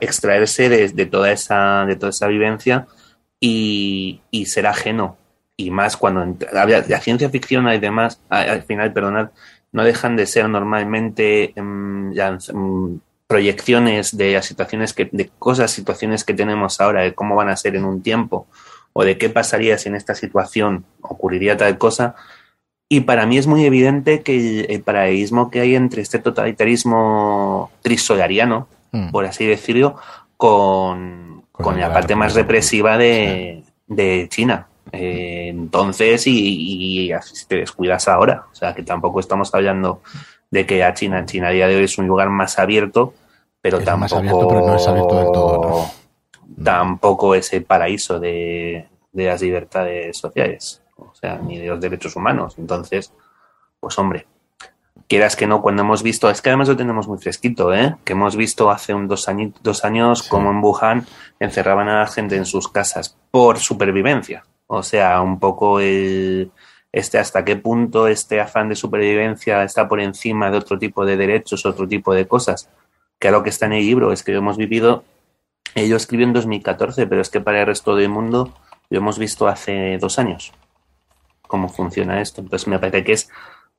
extraerse 0.00 0.68
de, 0.68 1.06
toda 1.06 1.32
esa 1.32 1.84
de 1.86 1.96
toda 1.96 2.10
esa 2.10 2.26
vivencia 2.26 2.86
y, 3.40 4.20
ser 4.46 4.66
ajeno 4.66 5.16
y 5.56 5.70
más 5.70 5.96
cuando 5.96 6.36
la 6.52 7.00
ciencia 7.00 7.30
ficción 7.30 7.68
y 7.68 7.78
demás 7.78 8.20
al 8.28 8.62
final 8.62 8.92
perdonad 8.92 9.30
no 9.72 9.84
dejan 9.84 10.16
de 10.16 10.26
ser 10.26 10.48
normalmente 10.48 11.52
em, 11.58 12.12
em, 12.16 13.00
proyecciones 13.26 14.16
de 14.16 14.40
situaciones 14.42 14.92
que 14.92 15.08
de 15.10 15.30
cosas 15.38 15.70
situaciones 15.70 16.24
que 16.24 16.34
tenemos 16.34 16.80
ahora 16.80 17.02
de 17.02 17.14
cómo 17.14 17.34
van 17.34 17.48
a 17.48 17.56
ser 17.56 17.76
en 17.76 17.84
un 17.84 18.02
tiempo 18.02 18.46
o 18.92 19.04
de 19.04 19.16
qué 19.16 19.30
pasaría 19.30 19.78
si 19.78 19.88
en 19.88 19.94
esta 19.94 20.14
situación 20.14 20.84
ocurriría 21.00 21.56
tal 21.56 21.78
cosa 21.78 22.14
y 22.92 23.00
para 23.00 23.24
mí 23.24 23.38
es 23.38 23.46
muy 23.46 23.64
evidente 23.64 24.20
que 24.20 24.66
el, 24.68 24.82
paradigma 24.82 25.48
que 25.50 25.60
hay 25.60 25.74
entre 25.76 26.02
este 26.02 26.18
totalitarismo 26.18 27.70
trisolariano, 27.80 28.68
mm. 28.90 29.10
por 29.10 29.24
así 29.24 29.46
decirlo, 29.46 29.96
con, 30.36 31.42
la 31.74 31.90
parte 31.90 32.14
más 32.16 32.34
represiva 32.34 32.98
de, 32.98 33.64
China. 34.28 34.66
Eh, 34.90 35.48
entonces, 35.48 36.26
y, 36.26 37.12
así 37.12 37.46
te 37.46 37.56
descuidas 37.56 38.08
ahora. 38.08 38.46
O 38.50 38.54
sea, 38.54 38.74
que 38.74 38.82
tampoco 38.82 39.20
estamos 39.20 39.54
hablando 39.54 40.02
de 40.50 40.66
que 40.66 40.82
a 40.82 40.92
China, 40.94 41.18
en 41.18 41.26
China 41.26 41.48
a 41.48 41.52
día 41.52 41.68
de 41.68 41.76
hoy 41.76 41.84
es 41.84 41.98
un 41.98 42.06
lugar 42.06 42.28
más 42.30 42.58
abierto, 42.58 43.14
pero 43.60 43.80
tampoco. 43.80 44.22
no 44.22 44.76
es 44.76 44.86
abierto 44.86 45.16
del 45.16 45.32
todo, 45.32 45.86
Tampoco 46.62 47.34
es 47.34 47.52
el 47.52 47.64
paraíso 47.64 48.18
de 48.18 48.86
las 49.12 49.40
libertades 49.40 50.16
sociales 50.16 50.82
o 51.10 51.14
sea, 51.14 51.36
ni 51.38 51.58
de 51.58 51.68
los 51.68 51.80
derechos 51.80 52.16
humanos. 52.16 52.54
Entonces, 52.58 53.12
pues 53.80 53.98
hombre, 53.98 54.26
quieras 55.08 55.36
que 55.36 55.46
no, 55.46 55.62
cuando 55.62 55.82
hemos 55.82 56.02
visto, 56.02 56.30
es 56.30 56.40
que 56.40 56.50
además 56.50 56.68
lo 56.68 56.76
tenemos 56.76 57.08
muy 57.08 57.18
fresquito, 57.18 57.72
¿eh? 57.74 57.96
que 58.04 58.12
hemos 58.12 58.36
visto 58.36 58.70
hace 58.70 58.94
un 58.94 59.08
dos, 59.08 59.28
años, 59.28 59.52
dos 59.62 59.84
años 59.84 60.22
como 60.22 60.50
en 60.50 60.62
Wuhan 60.62 61.06
encerraban 61.40 61.88
a 61.88 62.00
la 62.00 62.06
gente 62.06 62.36
en 62.36 62.46
sus 62.46 62.68
casas 62.68 63.16
por 63.30 63.58
supervivencia. 63.58 64.44
O 64.74 64.82
sea, 64.82 65.20
un 65.20 65.38
poco 65.38 65.80
el, 65.80 66.50
este 66.92 67.18
hasta 67.18 67.44
qué 67.44 67.56
punto 67.56 68.06
este 68.08 68.40
afán 68.40 68.68
de 68.68 68.76
supervivencia 68.76 69.62
está 69.64 69.88
por 69.88 70.00
encima 70.00 70.50
de 70.50 70.58
otro 70.58 70.78
tipo 70.78 71.04
de 71.04 71.16
derechos, 71.16 71.66
otro 71.66 71.86
tipo 71.86 72.14
de 72.14 72.26
cosas. 72.26 72.70
Que 73.18 73.30
lo 73.30 73.42
que 73.42 73.50
está 73.50 73.66
en 73.66 73.74
el 73.74 73.86
libro 73.86 74.12
es 74.12 74.22
que 74.22 74.34
hemos 74.34 74.56
vivido, 74.56 75.04
ello 75.74 75.96
escribió 75.96 76.26
en 76.26 76.32
2014, 76.32 77.06
pero 77.06 77.20
es 77.20 77.30
que 77.30 77.40
para 77.40 77.60
el 77.60 77.66
resto 77.66 77.94
del 77.94 78.08
mundo 78.08 78.54
lo 78.90 78.98
hemos 78.98 79.18
visto 79.18 79.46
hace 79.46 79.98
dos 79.98 80.18
años 80.18 80.52
cómo 81.52 81.68
funciona 81.68 82.22
esto. 82.22 82.40
Entonces 82.40 82.66
me 82.66 82.78
parece 82.78 83.04
que 83.04 83.12
es 83.12 83.28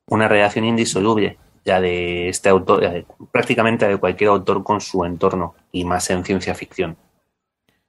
una 0.05 0.27
relación 0.27 0.63
indisoluble 0.63 1.39
ya 1.65 1.81
de 1.81 2.29
este 2.29 2.49
autor, 2.49 3.07
prácticamente 3.31 3.87
de 3.87 3.97
cualquier 3.97 4.29
autor 4.29 4.63
con 4.63 4.79
su 4.79 5.03
entorno 5.05 5.55
y 5.71 5.83
más 5.83 6.07
en 6.11 6.23
ciencia 6.23 6.53
ficción, 6.53 6.95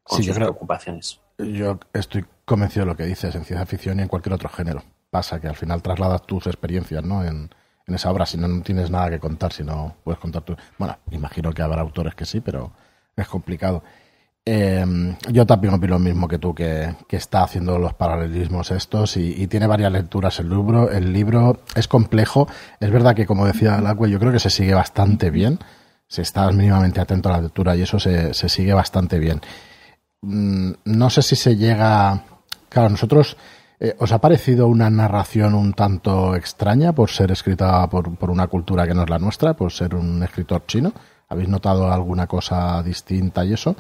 con 0.03 0.23
sus 0.23 0.35
preocupaciones. 0.35 1.21
Yo 1.39 1.79
estoy 1.93 2.25
convencido 2.45 2.87
de 2.87 2.93
lo 2.93 2.97
que 2.97 3.05
dices 3.05 3.35
en 3.35 3.45
ciencia 3.45 3.67
ficción 3.67 3.99
y 3.99 4.03
en 4.03 4.09
cualquier 4.09 4.35
otro 4.35 4.49
género. 4.49 4.83
Pasa 5.11 5.41
que 5.41 5.49
al 5.49 5.57
final 5.57 5.83
trasladas 5.83 6.23
tus 6.27 6.47
experiencias 6.47 7.05
¿no? 7.05 7.25
en, 7.25 7.51
en 7.87 7.95
esa 7.95 8.11
obra, 8.11 8.27
si 8.27 8.37
no, 8.37 8.49
no 8.49 8.63
tienes 8.63 8.91
nada 8.91 9.11
que 9.11 9.19
contar, 9.19 9.53
si 9.53 9.63
no 9.63 9.97
puedes 10.05 10.19
contar 10.19 10.43
tu... 10.43 10.57
Bueno, 10.79 10.97
imagino 11.11 11.53
que 11.53 11.63
habrá 11.63 11.81
autores 11.81 12.15
que 12.15 12.25
sí, 12.25 12.41
pero 12.41 12.73
es 13.17 13.29
complicado. 13.29 13.83
Em, 14.47 15.17
yo 15.31 15.47
también 15.47 15.73
opino 15.73 15.95
lo 15.95 15.99
mismo 15.99 16.29
que 16.29 16.39
tú, 16.39 16.55
que, 16.55 16.95
está 17.09 17.45
haciendo 17.45 17.79
los 17.79 17.95
paralelismos 17.95 18.71
estos 18.73 19.17
y, 19.17 19.47
tiene 19.47 19.67
varias 19.67 19.91
lecturas 19.91 20.39
el 20.39 20.51
libro. 20.51 20.91
El 20.91 21.13
libro 21.13 21.61
es 21.75 21.89
complejo. 21.89 22.47
Es 22.81 22.91
verdad 22.91 23.15
que, 23.15 23.27
como 23.27 23.47
decía 23.47 23.81
Lacue, 23.81 24.11
yo 24.11 24.19
creo 24.19 24.33
que 24.33 24.39
se 24.39 24.51
sigue 24.51 24.75
bastante 24.75 25.31
bien. 25.31 25.59
Si 26.09 26.21
estás 26.21 26.55
mínimamente 26.55 27.01
atento 27.01 27.31
a 27.31 27.33
la 27.33 27.41
lectura 27.41 27.75
y 27.75 27.83
eso 27.83 27.99
se, 27.99 28.35
sigue 28.35 28.75
bastante 28.75 29.19
bien. 29.19 29.41
Mm, 30.25 30.73
no 30.85 31.11
sé 31.11 31.23
si 31.23 31.37
se 31.37 31.57
llega. 31.57 32.23
Claro, 32.69 32.91
nosotros. 32.91 33.37
Eh, 33.81 33.93
¿Os 33.99 34.13
ha 34.13 34.21
parecido 34.21 34.69
una 34.69 34.89
narración 34.89 35.55
un 35.55 35.73
tanto 35.73 36.37
extraña 36.37 36.93
por 36.93 37.11
ser 37.11 37.33
escrita 37.33 37.89
por, 37.91 38.17
por 38.17 38.31
una 38.31 38.47
cultura 38.47 38.87
que 38.87 38.95
no 38.95 39.03
es 39.03 39.11
la 39.11 39.19
nuestra, 39.19 39.55
por 39.55 39.73
ser 39.73 39.95
un 39.95 40.23
escritor 40.23 40.63
chino? 40.67 40.93
¿Habéis 41.29 41.49
notado 41.49 41.91
alguna 41.91 42.27
cosa 42.27 42.83
distinta 42.83 43.45
y 43.45 43.53
eso? 43.53 43.75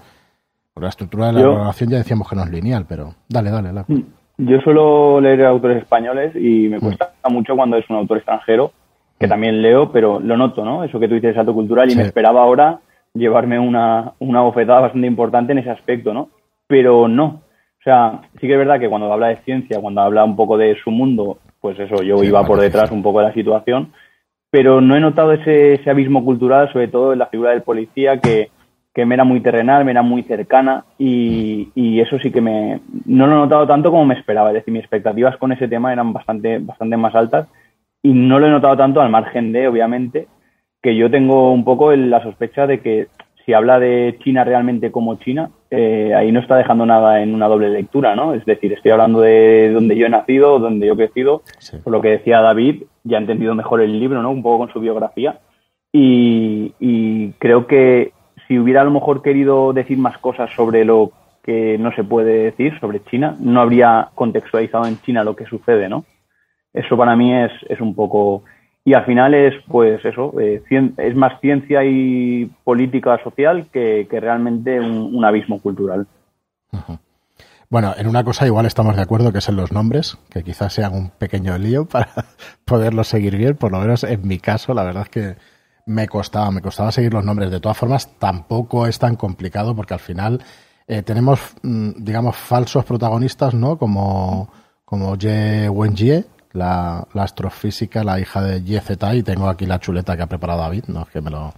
Por 0.72 0.82
la 0.82 0.88
estructura 0.88 1.28
de 1.28 1.34
la 1.34 1.54
narración 1.54 1.90
ya 1.90 1.98
decíamos 1.98 2.28
que 2.28 2.34
no 2.34 2.42
es 2.42 2.50
lineal, 2.50 2.84
pero 2.88 3.14
dale, 3.28 3.50
dale. 3.50 3.72
dale. 3.72 3.84
Mm, 3.86 4.02
yo 4.38 4.60
suelo 4.60 5.20
leer 5.20 5.44
autores 5.44 5.82
españoles 5.82 6.34
y 6.34 6.68
me 6.68 6.78
mm. 6.78 6.80
cuesta 6.80 7.12
mucho 7.30 7.54
cuando 7.54 7.76
es 7.76 7.88
un 7.88 7.96
autor 7.96 8.16
extranjero, 8.16 8.72
que 9.18 9.26
mm. 9.26 9.30
también 9.30 9.62
leo, 9.62 9.92
pero 9.92 10.18
lo 10.18 10.36
noto, 10.36 10.64
¿no? 10.64 10.82
Eso 10.82 10.98
que 10.98 11.06
tú 11.06 11.14
dices 11.14 11.36
salto 11.36 11.54
cultural 11.54 11.90
y 11.90 11.94
me 11.94 12.02
esperaba 12.02 12.42
ahora 12.42 12.80
llevarme 13.14 13.58
una, 13.58 14.12
una 14.18 14.40
bofetada 14.40 14.80
bastante 14.80 15.06
importante 15.06 15.52
en 15.52 15.58
ese 15.58 15.70
aspecto, 15.70 16.12
¿no? 16.12 16.28
Pero 16.66 17.08
no. 17.08 17.42
O 17.80 17.82
sea, 17.84 18.22
sí 18.40 18.46
que 18.46 18.52
es 18.52 18.58
verdad 18.58 18.80
que 18.80 18.88
cuando 18.88 19.12
habla 19.12 19.28
de 19.28 19.42
ciencia, 19.44 19.80
cuando 19.80 20.00
habla 20.00 20.24
un 20.24 20.36
poco 20.36 20.56
de 20.56 20.76
su 20.82 20.90
mundo, 20.90 21.38
pues 21.60 21.78
eso, 21.78 22.02
yo 22.02 22.22
iba 22.24 22.44
por 22.44 22.60
detrás 22.60 22.90
un 22.90 23.02
poco 23.02 23.20
de 23.20 23.26
la 23.26 23.34
situación, 23.34 23.92
pero 24.50 24.80
no 24.80 24.96
he 24.96 25.00
notado 25.00 25.32
ese, 25.32 25.74
ese 25.74 25.90
abismo 25.90 26.24
cultural, 26.24 26.72
sobre 26.72 26.88
todo 26.88 27.12
en 27.12 27.18
la 27.18 27.26
figura 27.26 27.50
del 27.50 27.62
policía, 27.62 28.20
que, 28.20 28.50
que 28.94 29.04
me 29.04 29.16
era 29.16 29.24
muy 29.24 29.40
terrenal, 29.40 29.84
me 29.84 29.90
era 29.90 30.02
muy 30.02 30.22
cercana 30.22 30.84
y, 30.98 32.00
eso 32.00 32.18
sí 32.18 32.30
que 32.30 32.40
me 32.40 32.80
no 33.06 33.26
lo 33.26 33.32
he 33.32 33.38
notado 33.38 33.66
tanto 33.66 33.90
como 33.90 34.04
me 34.04 34.14
esperaba. 34.14 34.50
Es 34.50 34.54
decir, 34.54 34.72
mis 34.72 34.82
expectativas 34.82 35.36
con 35.38 35.52
ese 35.52 35.68
tema 35.68 35.92
eran 35.92 36.12
bastante, 36.12 36.58
bastante 36.58 36.96
más 36.96 37.14
altas 37.14 37.48
y 38.02 38.12
no 38.12 38.38
lo 38.38 38.46
he 38.46 38.50
notado 38.50 38.76
tanto 38.76 39.00
al 39.00 39.10
margen 39.10 39.52
de, 39.52 39.66
obviamente, 39.66 40.28
que 40.84 40.94
yo 40.94 41.10
tengo 41.10 41.50
un 41.50 41.64
poco 41.64 41.96
la 41.96 42.22
sospecha 42.22 42.66
de 42.66 42.80
que 42.80 43.06
si 43.46 43.54
habla 43.54 43.80
de 43.80 44.18
China 44.22 44.44
realmente 44.44 44.92
como 44.92 45.14
China, 45.16 45.48
eh, 45.70 46.12
ahí 46.14 46.30
no 46.30 46.40
está 46.40 46.56
dejando 46.56 46.84
nada 46.84 47.22
en 47.22 47.34
una 47.34 47.48
doble 47.48 47.70
lectura, 47.70 48.14
¿no? 48.14 48.34
Es 48.34 48.44
decir, 48.44 48.70
estoy 48.70 48.90
hablando 48.90 49.22
de 49.22 49.70
donde 49.72 49.96
yo 49.96 50.04
he 50.04 50.10
nacido, 50.10 50.58
donde 50.58 50.86
yo 50.86 50.92
he 50.92 50.96
crecido, 50.96 51.40
por 51.82 51.90
lo 51.90 52.02
que 52.02 52.10
decía 52.10 52.42
David, 52.42 52.82
ya 53.02 53.16
he 53.16 53.20
entendido 53.22 53.54
mejor 53.54 53.80
el 53.80 53.98
libro, 53.98 54.22
¿no? 54.22 54.30
Un 54.30 54.42
poco 54.42 54.58
con 54.58 54.72
su 54.74 54.80
biografía. 54.80 55.40
y 55.90 57.32
creo 57.38 57.66
que 57.66 58.12
si 58.46 58.58
hubiera 58.58 58.82
a 58.82 58.84
lo 58.84 58.90
mejor 58.90 59.22
querido 59.22 59.72
decir 59.72 59.96
más 59.96 60.18
cosas 60.18 60.50
sobre 60.54 60.84
lo 60.84 61.12
que 61.42 61.78
no 61.78 61.92
se 61.92 62.04
puede 62.04 62.44
decir 62.44 62.78
sobre 62.78 63.02
China, 63.04 63.36
no 63.40 63.62
habría 63.62 64.10
contextualizado 64.14 64.84
en 64.84 65.00
China 65.00 65.24
lo 65.24 65.34
que 65.34 65.46
sucede, 65.46 65.88
¿no? 65.88 66.04
Eso 66.74 66.94
para 66.98 67.16
mí 67.16 67.34
es, 67.34 67.52
es 67.70 67.80
un 67.80 67.94
poco... 67.94 68.44
Y 68.84 68.92
al 68.92 69.06
final 69.06 69.32
es, 69.32 69.54
pues 69.66 70.04
eso, 70.04 70.38
eh, 70.38 70.62
es 70.98 71.16
más 71.16 71.40
ciencia 71.40 71.84
y 71.84 72.50
política 72.64 73.18
social 73.24 73.66
que, 73.72 74.06
realmente 74.10 74.78
un, 74.78 75.24
abismo 75.24 75.58
cultural. 75.60 76.06
Bueno, 77.70 77.94
en 77.96 78.06
una 78.06 78.24
cosa 78.24 78.46
igual 78.46 78.66
estamos 78.66 78.94
de 78.94 79.02
acuerdo, 79.02 79.32
que 79.32 79.40
son 79.40 79.56
los 79.56 79.72
nombres, 79.72 80.18
que 80.28 80.42
quizás 80.42 80.74
sean 80.74 80.92
un 80.94 81.10
pequeño 81.10 81.56
lío 81.56 81.86
para 81.88 82.10
poderlos 82.66 83.08
seguir 83.08 83.36
bien, 83.36 83.56
por 83.56 83.72
lo 83.72 83.80
menos 83.80 84.04
en 84.04 84.28
mi 84.28 84.38
caso, 84.38 84.74
la 84.74 84.84
verdad 84.84 85.04
es 85.04 85.08
que 85.08 85.36
me 85.86 86.06
costaba, 86.06 86.50
me 86.50 86.60
costaba 86.60 86.92
seguir 86.92 87.12
los 87.14 87.24
nombres. 87.24 87.50
De 87.50 87.60
todas 87.60 87.78
formas, 87.78 88.18
tampoco 88.18 88.86
es 88.86 88.98
tan 88.98 89.16
complicado 89.16 89.74
porque 89.74 89.94
al 89.94 90.00
final 90.00 90.42
eh, 90.86 91.02
tenemos, 91.02 91.40
mm, 91.62 92.04
digamos, 92.04 92.36
falsos 92.36 92.84
protagonistas, 92.84 93.54
¿no? 93.54 93.78
Como, 93.78 94.50
como 94.84 95.16
Ye 95.16 95.68
Wenjie, 95.68 96.24
la, 96.54 97.06
la 97.12 97.22
astrofísica, 97.24 98.04
la 98.04 98.18
hija 98.18 98.40
de 98.40 98.80
Zeta, 98.80 99.14
y 99.14 99.22
tengo 99.22 99.48
aquí 99.48 99.66
la 99.66 99.80
chuleta 99.80 100.16
que 100.16 100.22
ha 100.22 100.26
preparado 100.26 100.60
David, 100.60 100.84
no 100.86 101.02
es 101.02 101.08
que 101.08 101.20
me 101.20 101.30
lo, 101.30 101.52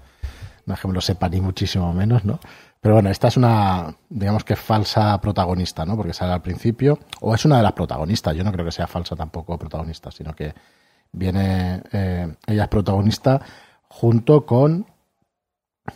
no 0.64 0.74
es 0.74 0.80
que 0.80 0.88
me 0.88 0.94
lo 0.94 1.00
sepa 1.00 1.28
ni 1.28 1.40
muchísimo 1.40 1.92
menos, 1.92 2.24
¿no? 2.24 2.40
Pero 2.80 2.94
bueno, 2.94 3.10
esta 3.10 3.28
es 3.28 3.36
una, 3.36 3.94
digamos 4.08 4.42
que 4.44 4.56
falsa 4.56 5.20
protagonista, 5.20 5.84
¿no? 5.84 5.96
Porque 5.96 6.14
sale 6.14 6.32
al 6.32 6.40
principio, 6.40 6.98
o 7.20 7.34
es 7.34 7.44
una 7.44 7.58
de 7.58 7.62
las 7.62 7.72
protagonistas, 7.72 8.34
yo 8.34 8.42
no 8.42 8.50
creo 8.52 8.64
que 8.64 8.72
sea 8.72 8.86
falsa 8.86 9.14
tampoco 9.14 9.58
protagonista, 9.58 10.10
sino 10.10 10.34
que 10.34 10.54
viene, 11.12 11.82
eh, 11.92 12.34
ella 12.46 12.62
es 12.62 12.68
protagonista 12.68 13.40
junto 13.88 14.46
con, 14.46 14.86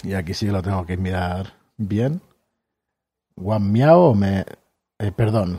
y 0.05 0.13
aquí 0.13 0.35
sí 0.35 0.49
lo 0.49 0.61
tengo 0.61 0.85
que 0.85 0.99
mirar 0.99 1.55
bien, 1.79 2.21
Juan 3.35 3.73
Miao, 3.73 4.15
me, 4.15 4.45
eh, 4.99 5.13
perdón, 5.13 5.59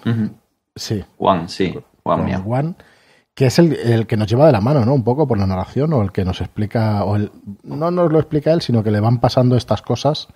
sí. 0.76 1.04
Juan, 1.18 1.50
sí, 1.50 1.76
Juan 2.04 2.26
Miao. 2.26 2.44
Juan, 2.44 2.76
que 3.42 3.48
es 3.48 3.58
el, 3.58 4.06
que 4.06 4.18
nos 4.18 4.28
lleva 4.28 4.46
de 4.46 4.52
la 4.52 4.62
mano, 4.62 4.86
¿no? 4.86 4.94
Un 4.94 5.04
poco 5.04 5.28
por 5.28 5.36
la 5.36 5.48
narración, 5.48 5.92
o 5.94 6.04
el 6.04 6.12
que 6.12 6.24
nos 6.24 6.42
explica, 6.42 7.04
o 7.06 7.16
el, 7.16 7.32
no 7.64 7.90
nos 7.90 8.12
lo 8.12 8.20
explica 8.20 8.54
él, 8.54 8.62
sino 8.62 8.84
que 8.84 8.92
le 8.92 9.00
van 9.00 9.20
pasando 9.20 9.58
estas 9.58 9.82
cosas 9.82 10.28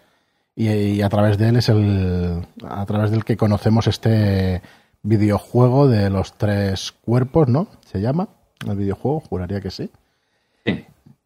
y, 0.55 1.03
a 1.03 1.09
través 1.09 1.37
de 1.37 1.49
él 1.49 1.57
es 1.57 1.69
el, 1.69 2.47
a 2.67 2.83
través 2.87 3.11
del 3.11 3.23
que 3.23 3.37
conocemos 3.37 3.85
este 3.85 4.63
videojuego 5.03 5.87
de 5.87 6.09
los 6.09 6.33
tres 6.33 6.93
cuerpos, 6.93 7.47
¿no? 7.47 7.67
Se 7.85 8.01
llama 8.01 8.27
el 8.67 8.75
videojuego, 8.75 9.19
juraría 9.19 9.61
que 9.61 9.69
sí. 9.69 9.91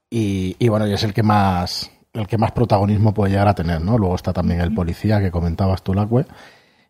Y, 0.09 0.67
bueno, 0.67 0.85
y 0.85 0.91
es 0.91 1.03
el 1.03 1.13
que 1.13 1.23
más 1.23 1.89
el 2.11 2.27
que 2.27 2.37
más 2.37 2.51
protagonismo 2.51 3.13
puede 3.13 3.31
llegar 3.31 3.47
a 3.47 3.55
tener, 3.55 3.79
¿no? 3.79 3.97
Luego 3.97 4.15
está 4.15 4.33
también 4.33 4.59
el 4.59 4.73
policía 4.73 5.21
que 5.21 5.31
comentabas 5.31 5.81
tú, 5.81 5.93
Lacue. 5.93 6.25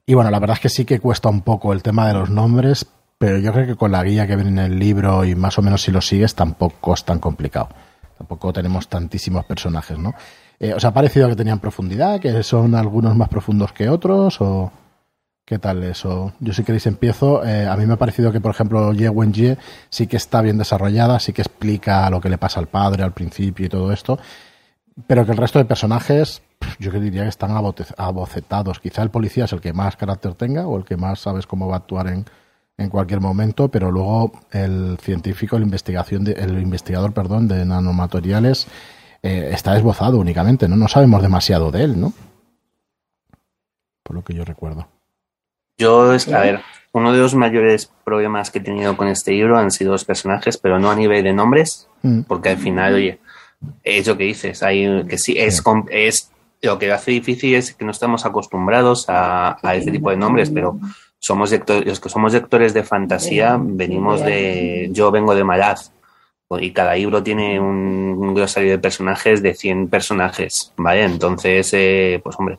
Y 0.07 0.15
bueno, 0.15 0.31
la 0.31 0.39
verdad 0.39 0.57
es 0.57 0.61
que 0.61 0.69
sí 0.69 0.83
que 0.83 0.99
cuesta 0.99 1.29
un 1.29 1.41
poco 1.41 1.73
el 1.73 1.83
tema 1.83 2.07
de 2.07 2.15
los 2.15 2.31
nombres, 2.31 2.87
pero 3.19 3.37
yo 3.37 3.51
creo 3.51 3.67
que 3.67 3.75
con 3.75 3.91
la 3.91 4.01
guía 4.01 4.25
que 4.25 4.37
viene 4.37 4.49
en 4.49 4.59
el 4.59 4.79
libro 4.79 5.25
y 5.25 5.35
más 5.35 5.59
o 5.59 5.61
menos 5.61 5.81
si 5.81 5.91
lo 5.91 5.99
sigues 5.99 6.33
tampoco 6.33 6.93
es 6.93 7.03
tan 7.03 7.19
complicado. 7.19 7.67
Tampoco 8.17 8.53
tenemos 8.53 8.87
tantísimos 8.87 9.45
personajes, 9.45 9.99
¿no? 9.99 10.13
Eh, 10.57 10.73
¿Os 10.73 10.85
ha 10.85 10.93
parecido 10.93 11.27
que 11.27 11.35
tenían 11.35 11.59
profundidad, 11.59 12.19
que 12.21 12.41
son 12.43 12.75
algunos 12.75 13.15
más 13.17 13.27
profundos 13.27 13.73
que 13.73 13.89
otros 13.89 14.39
o 14.39 14.71
qué 15.45 15.59
tal 15.59 15.83
eso? 15.83 16.31
Yo 16.39 16.53
si 16.53 16.63
queréis 16.63 16.85
empiezo. 16.87 17.45
Eh, 17.45 17.67
a 17.67 17.75
mí 17.75 17.85
me 17.85 17.93
ha 17.93 17.97
parecido 17.97 18.31
que, 18.31 18.39
por 18.39 18.51
ejemplo, 18.51 18.93
Ye 18.93 19.09
Wenjie 19.09 19.57
sí 19.89 20.07
que 20.07 20.17
está 20.17 20.41
bien 20.41 20.57
desarrollada, 20.57 21.19
sí 21.19 21.33
que 21.33 21.41
explica 21.41 22.09
lo 22.09 22.21
que 22.21 22.29
le 22.29 22.37
pasa 22.37 22.61
al 22.61 22.67
padre 22.67 23.03
al 23.03 23.13
principio 23.13 23.65
y 23.65 23.69
todo 23.69 23.91
esto, 23.91 24.17
pero 25.07 25.25
que 25.25 25.33
el 25.33 25.37
resto 25.37 25.59
de 25.59 25.65
personajes 25.65 26.41
yo 26.79 26.91
diría 26.91 27.23
que 27.23 27.29
están 27.29 27.51
abocetados. 27.51 28.79
Quizá 28.79 29.01
el 29.01 29.11
policía 29.11 29.43
es 29.43 29.53
el 29.53 29.59
que 29.59 29.73
más 29.73 29.97
carácter 29.97 30.35
tenga 30.35 30.67
o 30.67 30.77
el 30.77 30.85
que 30.85 30.95
más 30.95 31.19
sabes 31.19 31.47
cómo 31.47 31.67
va 31.67 31.75
a 31.75 31.79
actuar 31.79 32.07
en, 32.07 32.25
en 32.79 32.89
cualquier 32.89 33.19
momento, 33.19 33.67
pero 33.67 33.91
luego 33.91 34.31
el 34.51 34.97
científico, 35.01 35.57
el, 35.57 35.63
investigación 35.63 36.23
de, 36.23 36.31
el 36.31 36.59
investigador 36.59 37.13
perdón, 37.13 37.47
de 37.47 37.65
nanomateriales 37.65 38.67
eh, 39.21 39.49
está 39.51 39.75
esbozado 39.75 40.17
únicamente, 40.17 40.67
¿no? 40.69 40.77
No 40.77 40.87
sabemos 40.87 41.21
demasiado 41.21 41.71
de 41.71 41.83
él, 41.83 41.99
¿no? 41.99 42.13
Por 44.01 44.15
lo 44.15 44.23
que 44.23 44.33
yo 44.33 44.45
recuerdo. 44.45 44.87
Yo, 45.77 46.13
es, 46.13 46.27
a 46.29 46.39
ver, 46.39 46.61
uno 46.93 47.11
de 47.11 47.19
los 47.19 47.35
mayores 47.35 47.91
problemas 48.05 48.49
que 48.49 48.59
he 48.59 48.61
tenido 48.63 48.95
con 48.95 49.07
este 49.09 49.31
libro 49.31 49.57
han 49.57 49.71
sido 49.71 49.91
los 49.91 50.05
personajes, 50.05 50.57
pero 50.57 50.79
no 50.79 50.89
a 50.89 50.95
nivel 50.95 51.23
de 51.23 51.33
nombres, 51.33 51.89
mm. 52.01 52.21
porque 52.21 52.49
al 52.49 52.57
final, 52.57 52.95
oye, 52.95 53.19
es 53.83 54.07
lo 54.07 54.17
que 54.17 54.23
dices, 54.23 54.63
hay 54.63 55.05
que 55.05 55.17
sí, 55.17 55.35
es, 55.37 55.61
es 55.91 56.31
lo 56.61 56.79
que 56.79 56.91
hace 56.91 57.11
difícil 57.11 57.55
es 57.55 57.73
que 57.73 57.83
no 57.83 57.91
estamos 57.91 58.25
acostumbrados 58.25 59.09
a, 59.09 59.57
a 59.61 59.75
este 59.75 59.91
tipo 59.91 60.09
de 60.09 60.17
nombres, 60.17 60.49
pero 60.49 60.79
somos 61.19 61.51
los 61.51 61.99
que 61.99 62.09
somos 62.09 62.33
lectores 62.33 62.73
de 62.73 62.83
fantasía, 62.83 63.57
venimos 63.59 64.23
de, 64.23 64.89
yo 64.91 65.11
vengo 65.11 65.35
de 65.35 65.43
Malaz, 65.43 65.91
y 66.59 66.71
cada 66.71 66.95
libro 66.95 67.21
tiene 67.21 67.59
un, 67.59 68.15
un 68.17 68.33
glosario 68.33 68.71
de 68.71 68.79
personajes 68.79 69.43
de 69.43 69.53
100 69.53 69.87
personajes, 69.87 70.73
¿vale? 70.77 71.03
Entonces, 71.03 71.69
eh, 71.73 72.19
pues 72.23 72.35
hombre, 72.39 72.57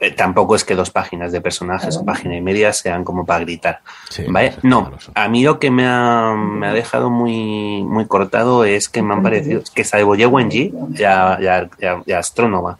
eh, 0.00 0.10
tampoco 0.12 0.54
es 0.54 0.64
que 0.64 0.74
dos 0.74 0.90
páginas 0.90 1.32
de 1.32 1.40
personajes 1.40 1.96
o 1.96 2.04
página 2.04 2.36
y 2.36 2.40
media 2.40 2.72
sean 2.72 3.04
como 3.04 3.24
para 3.24 3.40
gritar, 3.40 3.80
¿vale? 4.28 4.54
No, 4.62 4.90
a 5.14 5.28
mí 5.28 5.44
lo 5.44 5.58
que 5.58 5.70
me 5.70 5.86
ha, 5.86 6.34
me 6.34 6.66
ha, 6.66 6.72
dejado 6.72 7.10
muy, 7.10 7.84
muy 7.84 8.06
cortado 8.06 8.64
es 8.64 8.88
que 8.88 9.02
me 9.02 9.14
han 9.14 9.22
parecido, 9.22 9.62
que 9.74 9.84
salvo 9.84 10.14
Ye 10.14 10.26
Wenji, 10.26 10.72
ya, 10.90 11.38
ya, 11.40 11.68
ya, 12.06 12.18
astrónoma, 12.18 12.78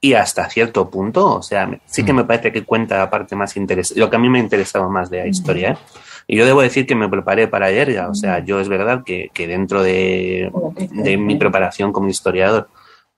y 0.00 0.14
hasta 0.14 0.48
cierto 0.48 0.88
punto, 0.88 1.36
o 1.36 1.42
sea, 1.42 1.68
sí 1.86 2.04
que 2.04 2.12
mm. 2.12 2.16
me 2.16 2.24
parece 2.24 2.52
que 2.52 2.64
cuenta 2.64 2.98
la 2.98 3.10
parte 3.10 3.34
más 3.34 3.56
interesante, 3.56 3.98
lo 4.00 4.08
que 4.08 4.16
a 4.16 4.18
mí 4.18 4.28
me 4.28 4.38
ha 4.38 4.42
interesado 4.42 4.88
más 4.88 5.10
de 5.10 5.18
la 5.18 5.26
historia. 5.26 5.72
¿eh? 5.72 5.76
Y 6.26 6.36
yo 6.36 6.46
debo 6.46 6.62
decir 6.62 6.86
que 6.86 6.94
me 6.94 7.08
preparé 7.08 7.48
para 7.48 7.66
ayer 7.66 7.92
ya, 7.92 8.08
o 8.08 8.14
sea, 8.14 8.44
yo 8.44 8.60
es 8.60 8.68
verdad 8.68 9.02
que, 9.04 9.30
que 9.32 9.46
dentro 9.46 9.82
de, 9.82 10.52
de, 10.92 11.16
mi 11.16 11.36
preparación 11.36 11.92
como 11.92 12.08
historiador, 12.08 12.68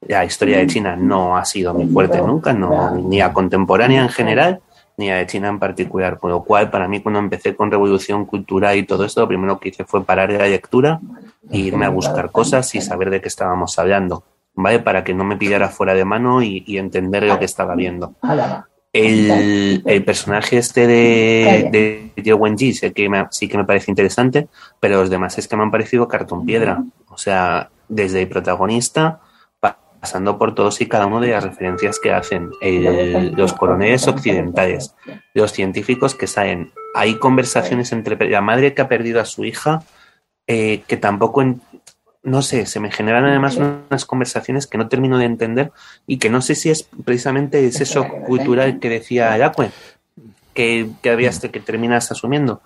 la 0.00 0.24
historia 0.24 0.58
de 0.58 0.66
China 0.68 0.96
no 0.96 1.36
ha 1.36 1.44
sido 1.44 1.74
muy 1.74 1.86
fuerte 1.86 2.18
nunca, 2.22 2.52
no, 2.52 2.94
ni 2.96 3.20
a 3.20 3.32
contemporánea 3.32 4.02
en 4.02 4.08
general, 4.08 4.60
ni 4.96 5.10
a 5.10 5.16
de 5.16 5.26
China 5.26 5.48
en 5.48 5.58
particular. 5.58 6.18
Por 6.18 6.30
lo 6.30 6.44
cual, 6.44 6.70
para 6.70 6.86
mí, 6.86 7.00
cuando 7.00 7.18
empecé 7.18 7.54
con 7.56 7.70
Revolución 7.70 8.24
Cultural 8.24 8.78
y 8.78 8.84
todo 8.84 9.04
esto, 9.04 9.22
lo 9.22 9.28
primero 9.28 9.58
que 9.58 9.70
hice 9.70 9.84
fue 9.84 10.04
parar 10.04 10.30
la 10.30 10.46
lectura 10.46 11.00
e 11.50 11.58
irme 11.58 11.86
a 11.86 11.90
buscar 11.90 12.30
cosas 12.30 12.74
y 12.74 12.80
saber 12.80 13.10
de 13.10 13.20
qué 13.20 13.28
estábamos 13.28 13.78
hablando. 13.78 14.24
¿Vale? 14.62 14.80
Para 14.80 15.04
que 15.04 15.14
no 15.14 15.24
me 15.24 15.36
pillara 15.36 15.68
fuera 15.68 15.94
de 15.94 16.04
mano 16.04 16.42
y, 16.42 16.64
entender 16.78 17.24
lo 17.24 17.38
que 17.38 17.44
estaba 17.44 17.74
viendo. 17.74 18.14
El, 18.92 19.82
el 19.86 20.04
personaje 20.04 20.58
este 20.58 20.86
de, 20.86 22.10
de 22.16 22.34
Wenji 22.34 22.72
sé 22.72 22.92
que 22.92 23.08
sí 23.30 23.46
que 23.46 23.56
me 23.56 23.64
parece 23.64 23.90
interesante, 23.90 24.48
pero 24.80 24.96
los 24.96 25.10
demás 25.10 25.38
es 25.38 25.46
que 25.46 25.56
me 25.56 25.62
han 25.62 25.70
parecido 25.70 26.08
cartón 26.08 26.44
piedra. 26.44 26.82
O 27.08 27.18
sea, 27.18 27.70
desde 27.88 28.22
el 28.22 28.28
protagonista, 28.28 29.20
pasando 30.00 30.38
por 30.38 30.54
todos 30.54 30.80
y 30.80 30.86
cada 30.86 31.06
uno 31.06 31.20
de 31.20 31.28
las 31.28 31.44
referencias 31.44 32.00
que 32.00 32.12
hacen, 32.12 32.50
los 33.36 33.52
coroneles 33.52 34.08
occidentales, 34.08 34.94
los 35.34 35.52
científicos 35.52 36.14
que 36.14 36.26
salen. 36.26 36.72
Hay 36.94 37.16
conversaciones 37.16 37.92
entre 37.92 38.16
la 38.28 38.40
madre 38.40 38.74
que 38.74 38.82
ha 38.82 38.88
perdido 38.88 39.20
a 39.20 39.26
su 39.26 39.44
hija, 39.44 39.82
eh, 40.46 40.82
que 40.86 40.96
tampoco 40.96 41.44
no 42.22 42.42
sé, 42.42 42.66
se 42.66 42.80
me 42.80 42.90
generan 42.90 43.24
además 43.24 43.56
unas 43.56 44.04
conversaciones 44.04 44.66
que 44.66 44.78
no 44.78 44.88
termino 44.88 45.18
de 45.18 45.24
entender 45.24 45.72
y 46.06 46.18
que 46.18 46.30
no 46.30 46.42
sé 46.42 46.54
si 46.54 46.70
es 46.70 46.88
precisamente 47.04 47.66
ese 47.66 47.84
eso 47.84 48.06
cultural 48.26 48.78
que 48.78 48.88
decía 48.88 49.32
Ayacue, 49.32 49.70
que, 50.52 50.90
que, 51.02 51.10
habías, 51.10 51.40
que 51.40 51.60
terminas 51.60 52.10
asumiendo. 52.12 52.60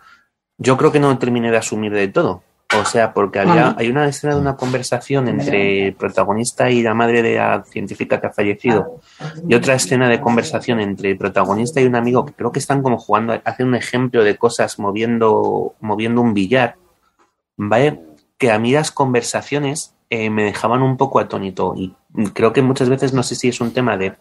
Yo 0.59 0.77
creo 0.77 0.93
que 0.93 1.01
no 1.01 1.17
terminé 1.19 1.51
de 1.51 1.59
asumir 1.59 1.93
de 1.93 2.09
todo. 2.09 2.43
O 2.81 2.85
sea, 2.85 3.13
porque 3.13 3.39
había, 3.39 3.75
hay 3.79 3.89
una 3.89 4.09
escena 4.09 4.35
de 4.35 4.41
una 4.41 4.57
conversación 4.57 5.29
entre 5.29 5.89
el 5.89 5.95
protagonista 5.95 6.71
y 6.71 6.83
la 6.83 6.95
madre 6.95 7.23
de 7.23 7.37
la 7.37 7.63
científica 7.63 8.21
que 8.21 8.27
ha 8.27 8.33
fallecido, 8.33 9.01
y 9.49 9.55
otra 9.55 9.75
escena 9.75 10.09
de 10.09 10.21
conversación 10.21 10.81
entre 10.81 11.11
el 11.11 11.19
protagonista 11.19 11.81
y 11.81 11.85
un 11.85 11.95
amigo 11.95 12.25
que 12.25 12.33
creo 12.33 12.51
que 12.51 12.59
están 12.59 12.83
como 12.83 12.99
jugando, 12.99 13.41
hacen 13.45 13.69
un 13.69 13.75
ejemplo 13.77 14.25
de 14.25 14.37
cosas 14.37 14.79
moviendo, 14.79 15.75
moviendo 15.81 16.21
un 16.21 16.35
billar, 16.35 16.77
¿vale? 17.57 18.01
Que 18.39 18.51
a 18.51 18.59
mí 18.59 18.73
las 18.73 18.91
conversaciones 18.91 19.95
eh, 20.11 20.31
me 20.31 20.45
dejaban 20.45 20.83
un 20.83 20.97
poco 20.97 21.21
atónito 21.21 21.75
y 21.77 21.95
creo 22.35 22.53
que 22.53 22.63
muchas 22.63 22.89
veces 22.89 23.13
no 23.13 23.23
sé 23.23 23.35
si 23.35 23.49
es 23.49 23.61
un 23.61 23.73
tema 23.73 23.97
de, 23.97 24.17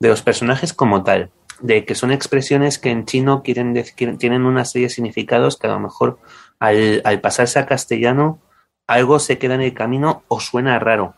de 0.00 0.08
los 0.08 0.22
personajes 0.22 0.72
como 0.72 1.04
tal, 1.04 1.30
de 1.60 1.84
que 1.84 1.94
son 1.94 2.10
expresiones 2.10 2.78
que 2.78 2.90
en 2.90 3.04
chino 3.04 3.42
quieren 3.42 3.74
decir, 3.74 4.16
tienen 4.18 4.44
una 4.44 4.64
serie 4.64 4.88
de 4.88 4.94
significados 4.94 5.58
que 5.58 5.66
a 5.66 5.72
lo 5.72 5.80
mejor 5.80 6.18
al, 6.58 7.02
al, 7.04 7.20
pasarse 7.20 7.58
a 7.58 7.66
castellano 7.66 8.40
algo 8.86 9.18
se 9.18 9.38
queda 9.38 9.54
en 9.54 9.60
el 9.60 9.74
camino 9.74 10.24
o 10.28 10.40
suena 10.40 10.78
raro. 10.78 11.14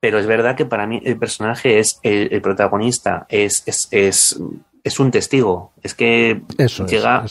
Pero 0.00 0.18
es 0.18 0.26
verdad 0.26 0.56
que 0.56 0.64
para 0.64 0.86
mí 0.86 1.00
el 1.04 1.16
personaje 1.18 1.78
es 1.78 2.00
el, 2.02 2.32
el 2.32 2.42
protagonista, 2.42 3.26
es, 3.28 3.62
es, 3.66 3.86
es 3.92 4.40
es 4.84 5.00
un 5.00 5.10
testigo. 5.10 5.72
Es 5.82 5.94
que 5.94 6.42
llega, 6.88 7.24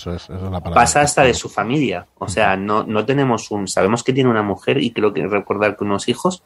pasa 0.73 1.01
hasta 1.01 1.23
de 1.23 1.33
su 1.33 1.49
familia. 1.49 2.07
O 2.17 2.27
sea, 2.27 2.55
no, 2.55 2.83
no 2.83 3.05
tenemos 3.05 3.51
un, 3.51 3.67
sabemos 3.67 4.03
que 4.03 4.13
tiene 4.13 4.29
una 4.29 4.43
mujer 4.43 4.81
y 4.81 4.91
creo 4.91 5.13
que 5.13 5.27
recordar 5.27 5.75
que 5.75 5.83
unos 5.83 6.07
hijos, 6.07 6.43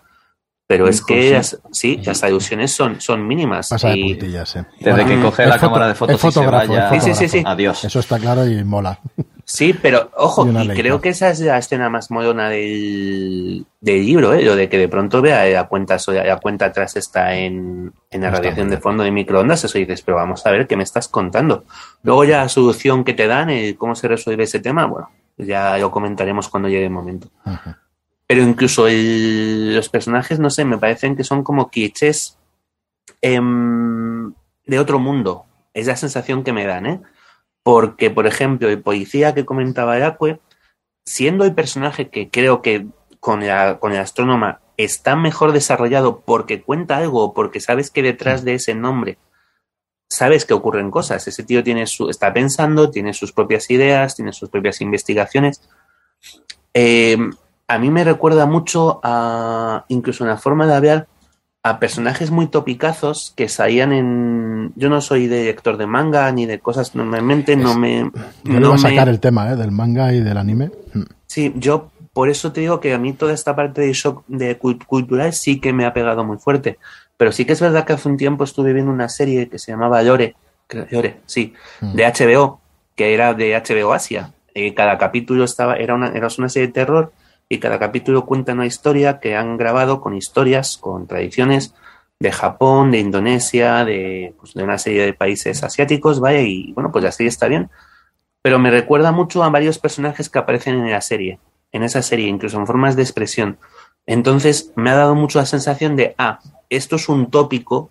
pero 0.67 0.87
es 0.87 1.03
que 1.03 1.31
las, 1.31 1.59
sí, 1.71 2.01
las 2.03 2.23
alusiones 2.23 2.71
son, 2.71 2.99
son 2.99 3.27
mínimas. 3.27 3.71
y, 3.93 4.15
Desde 4.15 5.05
que 5.05 5.21
coge 5.21 5.45
la 5.45 5.59
cámara 5.59 5.87
de 5.87 5.95
fotos 5.95 6.23
y 6.23 7.01
sí, 7.01 7.13
sí, 7.13 7.29
sí, 7.29 7.43
adiós. 7.45 7.83
Eso 7.83 7.99
está 7.99 8.19
claro 8.19 8.47
y 8.47 8.63
mola. 8.63 8.99
Sí, 9.47 9.73
pero 9.79 10.09
ojo, 10.17 10.47
y, 10.47 10.67
creo 10.69 10.99
que 10.99 11.09
esa 11.09 11.29
es 11.29 11.39
la 11.39 11.59
escena 11.59 11.87
más 11.87 12.09
moderna 12.09 12.49
del, 12.49 13.63
del 13.79 14.05
libro, 14.05 14.33
¿eh? 14.33 14.41
lo 14.41 14.55
de 14.55 14.67
que 14.69 14.79
de 14.79 14.89
pronto 14.89 15.21
vea 15.21 15.45
la 15.45 15.67
cuenta, 15.67 15.97
la 16.07 16.37
cuenta 16.37 16.65
atrás 16.65 16.95
está 16.95 17.35
en, 17.35 17.93
en 18.09 18.21
la 18.21 18.31
radiación 18.31 18.69
de 18.69 18.79
fondo 18.79 19.03
de 19.03 19.11
microondas, 19.11 19.63
eso 19.63 19.77
dices, 19.77 20.01
pero 20.01 20.17
vamos 20.17 20.43
a 20.47 20.51
ver 20.51 20.65
qué 20.65 20.75
me 20.75 20.83
estás 20.83 21.07
contando. 21.07 21.63
Luego 22.01 22.23
ya 22.23 22.41
la 22.41 22.49
solución 22.49 23.03
que 23.03 23.13
te 23.13 23.27
dan, 23.27 23.51
el 23.51 23.77
cómo 23.77 23.93
se 23.93 24.07
resuelve 24.07 24.45
ese 24.45 24.59
tema, 24.59 24.87
bueno, 24.87 25.11
ya 25.37 25.77
lo 25.77 25.91
comentaremos 25.91 26.49
cuando 26.49 26.67
llegue 26.67 26.85
el 26.85 26.91
momento. 26.91 27.29
Pero 28.25 28.41
incluso 28.41 28.87
los 28.89 29.89
personajes, 29.89 30.39
no 30.39 30.49
sé, 30.49 30.65
me 30.65 30.79
parecen 30.79 31.15
que 31.15 31.23
son 31.23 31.43
como 31.43 31.69
clichés 31.69 32.37
em, 33.21 34.33
de 34.65 34.79
otro 34.79 34.97
mundo. 34.97 35.45
Es 35.71 35.85
la 35.85 35.95
sensación 35.95 36.43
que 36.43 36.51
me 36.53 36.65
dan, 36.65 36.85
¿eh? 36.87 37.01
Porque, 37.65 38.11
por 38.11 38.27
ejemplo, 38.27 38.69
el 38.69 38.79
policía 38.79 39.33
que 39.33 39.43
comentaba 39.43 39.97
Yacue, 39.97 40.39
siendo 41.03 41.45
el 41.45 41.55
personaje 41.55 42.09
que 42.09 42.29
creo 42.29 42.61
que 42.61 42.85
con, 43.19 43.41
con 43.79 43.91
el 43.91 43.99
astrónoma 43.99 44.61
está 44.77 45.15
mejor 45.15 45.51
desarrollado 45.51 46.21
porque 46.21 46.61
cuenta 46.61 46.97
algo, 46.97 47.33
porque 47.33 47.59
sabes 47.59 47.89
que 47.89 48.03
detrás 48.03 48.43
de 48.43 48.53
ese 48.53 48.75
nombre 48.75 49.17
sabes 50.09 50.45
que 50.45 50.53
ocurren 50.53 50.91
cosas. 50.91 51.27
Ese 51.27 51.41
tío 51.41 51.63
tiene 51.63 51.87
su, 51.87 52.07
está 52.07 52.31
pensando, 52.31 52.91
tiene 52.91 53.13
sus 53.13 53.31
propias 53.31 53.71
ideas, 53.71 54.15
tiene 54.15 54.31
sus 54.31 54.49
propias 54.49 54.79
investigaciones. 54.81 55.67
Eh, 56.75 57.17
a 57.67 57.79
mí 57.79 57.89
me 57.89 58.03
recuerda 58.03 58.45
mucho 58.45 58.99
a 59.01 59.85
incluso 59.87 60.23
una 60.23 60.37
forma 60.37 60.67
de 60.67 60.75
hablar 60.75 61.07
a 61.65 61.79
personajes 61.79 62.29
muy 62.29 62.45
topicazos 62.45 63.33
que 63.35 63.49
salían 63.49 63.91
en. 63.91 64.71
Yo 64.75 64.87
no 64.87 65.01
soy 65.01 65.27
director 65.27 65.77
de 65.77 65.87
manga 65.87 66.31
ni 66.31 66.45
de 66.45 66.59
cosas, 66.59 66.93
normalmente 66.93 67.55
no 67.55 67.75
me. 67.75 68.11
Yo 68.43 68.59
no 68.59 68.67
voy 68.69 68.75
a 68.75 68.77
sacar 68.77 69.09
el 69.09 69.19
tema 69.19 69.51
¿eh? 69.51 69.55
del 69.55 69.71
manga 69.71 70.13
y 70.13 70.19
del 70.19 70.37
anime. 70.37 70.69
Hmm. 70.93 71.05
Sí, 71.25 71.53
yo 71.55 71.89
por 72.13 72.29
eso 72.29 72.51
te 72.51 72.61
digo 72.61 72.79
que 72.79 72.93
a 72.93 72.99
mí 72.99 73.13
toda 73.13 73.33
esta 73.33 73.55
parte 73.55 73.81
de 73.81 73.93
shock 73.93 74.23
de 74.27 74.59
cultural 74.59 75.33
sí 75.33 75.59
que 75.59 75.73
me 75.73 75.87
ha 75.87 75.93
pegado 75.93 76.23
muy 76.23 76.37
fuerte. 76.37 76.77
Pero 77.17 77.31
sí 77.31 77.45
que 77.45 77.53
es 77.53 77.61
verdad 77.61 77.83
que 77.83 77.93
hace 77.93 78.09
un 78.09 78.17
tiempo 78.17 78.43
estuve 78.43 78.71
viendo 78.71 78.91
una 78.91 79.09
serie 79.09 79.49
que 79.49 79.57
se 79.57 79.71
llamaba 79.71 80.03
Llore, 80.03 80.35
Llore, 80.91 81.17
sí, 81.25 81.55
hmm. 81.81 81.93
de 81.93 82.05
HBO, 82.05 82.59
que 82.95 83.15
era 83.15 83.33
de 83.33 83.59
HBO 83.59 83.91
Asia. 83.91 84.31
Eh, 84.53 84.75
cada 84.75 84.99
capítulo 84.99 85.43
estaba, 85.43 85.77
era 85.77 85.95
una, 85.95 86.09
era 86.09 86.27
una 86.37 86.47
serie 86.47 86.67
de 86.67 86.73
terror 86.73 87.11
y 87.49 87.59
cada 87.59 87.79
capítulo 87.79 88.25
cuenta 88.25 88.53
una 88.53 88.65
historia 88.65 89.19
que 89.19 89.35
han 89.35 89.57
grabado 89.57 90.01
con 90.01 90.15
historias, 90.15 90.77
con 90.77 91.07
tradiciones 91.07 91.73
de 92.19 92.31
Japón, 92.31 92.91
de 92.91 92.99
Indonesia, 92.99 93.85
de, 93.85 94.33
pues, 94.39 94.53
de 94.53 94.63
una 94.63 94.77
serie 94.77 95.05
de 95.05 95.13
países 95.13 95.63
asiáticos, 95.63 96.19
vaya, 96.19 96.41
y 96.41 96.73
bueno, 96.73 96.91
pues 96.91 97.15
serie 97.15 97.29
está 97.29 97.47
bien, 97.47 97.69
pero 98.41 98.59
me 98.59 98.71
recuerda 98.71 99.11
mucho 99.11 99.43
a 99.43 99.49
varios 99.49 99.79
personajes 99.79 100.29
que 100.29 100.39
aparecen 100.39 100.75
en 100.75 100.91
la 100.91 101.01
serie, 101.01 101.39
en 101.71 101.83
esa 101.83 102.01
serie, 102.01 102.27
incluso 102.27 102.57
en 102.57 102.67
formas 102.67 102.95
de 102.95 103.03
expresión. 103.03 103.57
Entonces 104.05 104.71
me 104.75 104.91
ha 104.91 104.95
dado 104.95 105.15
mucho 105.15 105.39
la 105.39 105.45
sensación 105.45 105.95
de, 105.95 106.15
ah, 106.17 106.39
esto 106.69 106.95
es 106.95 107.09
un 107.09 107.29
tópico 107.31 107.89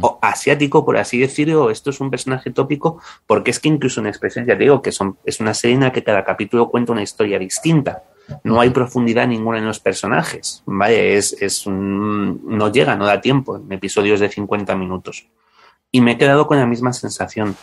o 0.00 0.18
asiático, 0.22 0.84
por 0.84 0.96
así 0.96 1.18
decirlo, 1.18 1.70
esto 1.70 1.90
es 1.90 2.00
un 2.00 2.10
personaje 2.10 2.50
tópico, 2.50 3.00
porque 3.26 3.50
es 3.50 3.60
que 3.60 3.68
incluso 3.68 4.00
en 4.00 4.06
expresión, 4.06 4.46
ya 4.46 4.54
digo, 4.54 4.82
que 4.82 4.92
son, 4.92 5.18
es 5.24 5.40
una 5.40 5.54
serie 5.54 5.76
en 5.76 5.82
la 5.82 5.92
que 5.92 6.04
cada 6.04 6.24
capítulo 6.24 6.68
cuenta 6.70 6.92
una 6.92 7.02
historia 7.02 7.38
distinta. 7.38 8.02
No 8.44 8.60
hay 8.60 8.70
profundidad 8.70 9.26
ninguna 9.26 9.58
en 9.58 9.66
los 9.66 9.80
personajes. 9.80 10.62
Vale, 10.66 11.16
es, 11.16 11.32
es 11.40 11.66
no 11.66 12.72
llega, 12.72 12.94
no 12.94 13.06
da 13.06 13.20
tiempo 13.20 13.56
en 13.56 13.72
episodios 13.72 14.20
de 14.20 14.28
50 14.28 14.76
minutos. 14.76 15.26
Y 15.90 16.00
me 16.00 16.12
he 16.12 16.18
quedado 16.18 16.46
con 16.46 16.58
la 16.58 16.66
misma 16.66 16.92
sensación. 16.92 17.56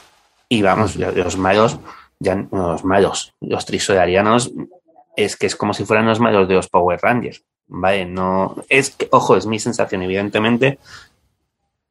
Y 0.50 0.62
vamos, 0.62 0.96
los 0.96 1.38
malos, 1.38 1.80
ya, 2.20 2.48
los 2.52 2.84
malos, 2.84 3.34
los 3.42 3.66
trisodarianos, 3.66 4.52
es 5.16 5.36
que 5.36 5.48
es 5.48 5.56
como 5.56 5.74
si 5.74 5.86
fueran 5.86 6.06
los 6.06 6.20
malos 6.20 6.48
de 6.48 6.56
los 6.56 6.70
Power 6.70 7.00
Rangers. 7.02 7.44
Vale, 7.68 8.06
no, 8.06 8.56
es 8.70 8.92
que, 8.92 9.10
ojo, 9.12 9.36
es 9.36 9.46
mi 9.46 9.60
sensación, 9.60 10.04
evidentemente, 10.04 10.80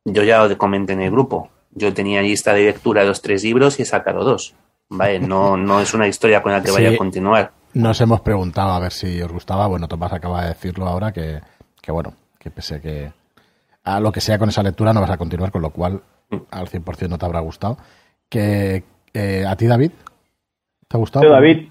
yo 0.06 0.22
ya 0.22 0.46
lo 0.46 0.56
comenté 0.56 0.92
en 0.92 1.02
el 1.02 1.10
grupo. 1.10 1.50
Yo 1.72 1.92
tenía 1.92 2.22
lista 2.22 2.54
de 2.54 2.64
lectura 2.64 3.02
de 3.02 3.08
los 3.08 3.20
tres 3.20 3.42
libros 3.42 3.78
y 3.78 3.82
he 3.82 3.84
sacado 3.84 4.24
dos. 4.24 4.54
Vale, 4.88 5.18
no, 5.18 5.56
no 5.56 5.80
es 5.80 5.92
una 5.94 6.06
historia 6.06 6.42
con 6.42 6.52
la 6.52 6.62
que 6.62 6.70
vaya 6.70 6.90
a 6.90 6.96
continuar. 6.96 7.50
Nos 7.74 8.00
hemos 8.00 8.20
preguntado 8.20 8.70
a 8.70 8.80
ver 8.80 8.92
si 8.92 9.20
os 9.20 9.32
gustaba. 9.32 9.66
Bueno, 9.66 9.88
Tomás 9.88 10.12
acaba 10.12 10.42
de 10.42 10.48
decirlo 10.48 10.86
ahora 10.86 11.12
que, 11.12 11.40
que 11.82 11.90
bueno, 11.92 12.14
que 12.38 12.50
pese 12.50 12.80
que 12.80 13.10
a 13.82 14.00
lo 14.00 14.12
que 14.12 14.20
sea 14.20 14.38
con 14.38 14.48
esa 14.48 14.62
lectura 14.62 14.92
no 14.92 15.00
vas 15.00 15.10
a 15.10 15.18
continuar, 15.18 15.50
con 15.50 15.60
lo 15.60 15.70
cual 15.70 16.00
al 16.50 16.68
100% 16.68 17.08
no 17.08 17.18
te 17.18 17.26
habrá 17.26 17.40
gustado. 17.40 17.76
Que, 18.28 18.84
eh, 19.12 19.44
¿A 19.46 19.56
ti, 19.56 19.66
David? 19.66 19.90
¿Te 20.88 20.96
ha 20.96 20.98
gustado? 20.98 21.24
Yo, 21.24 21.32
David, 21.32 21.68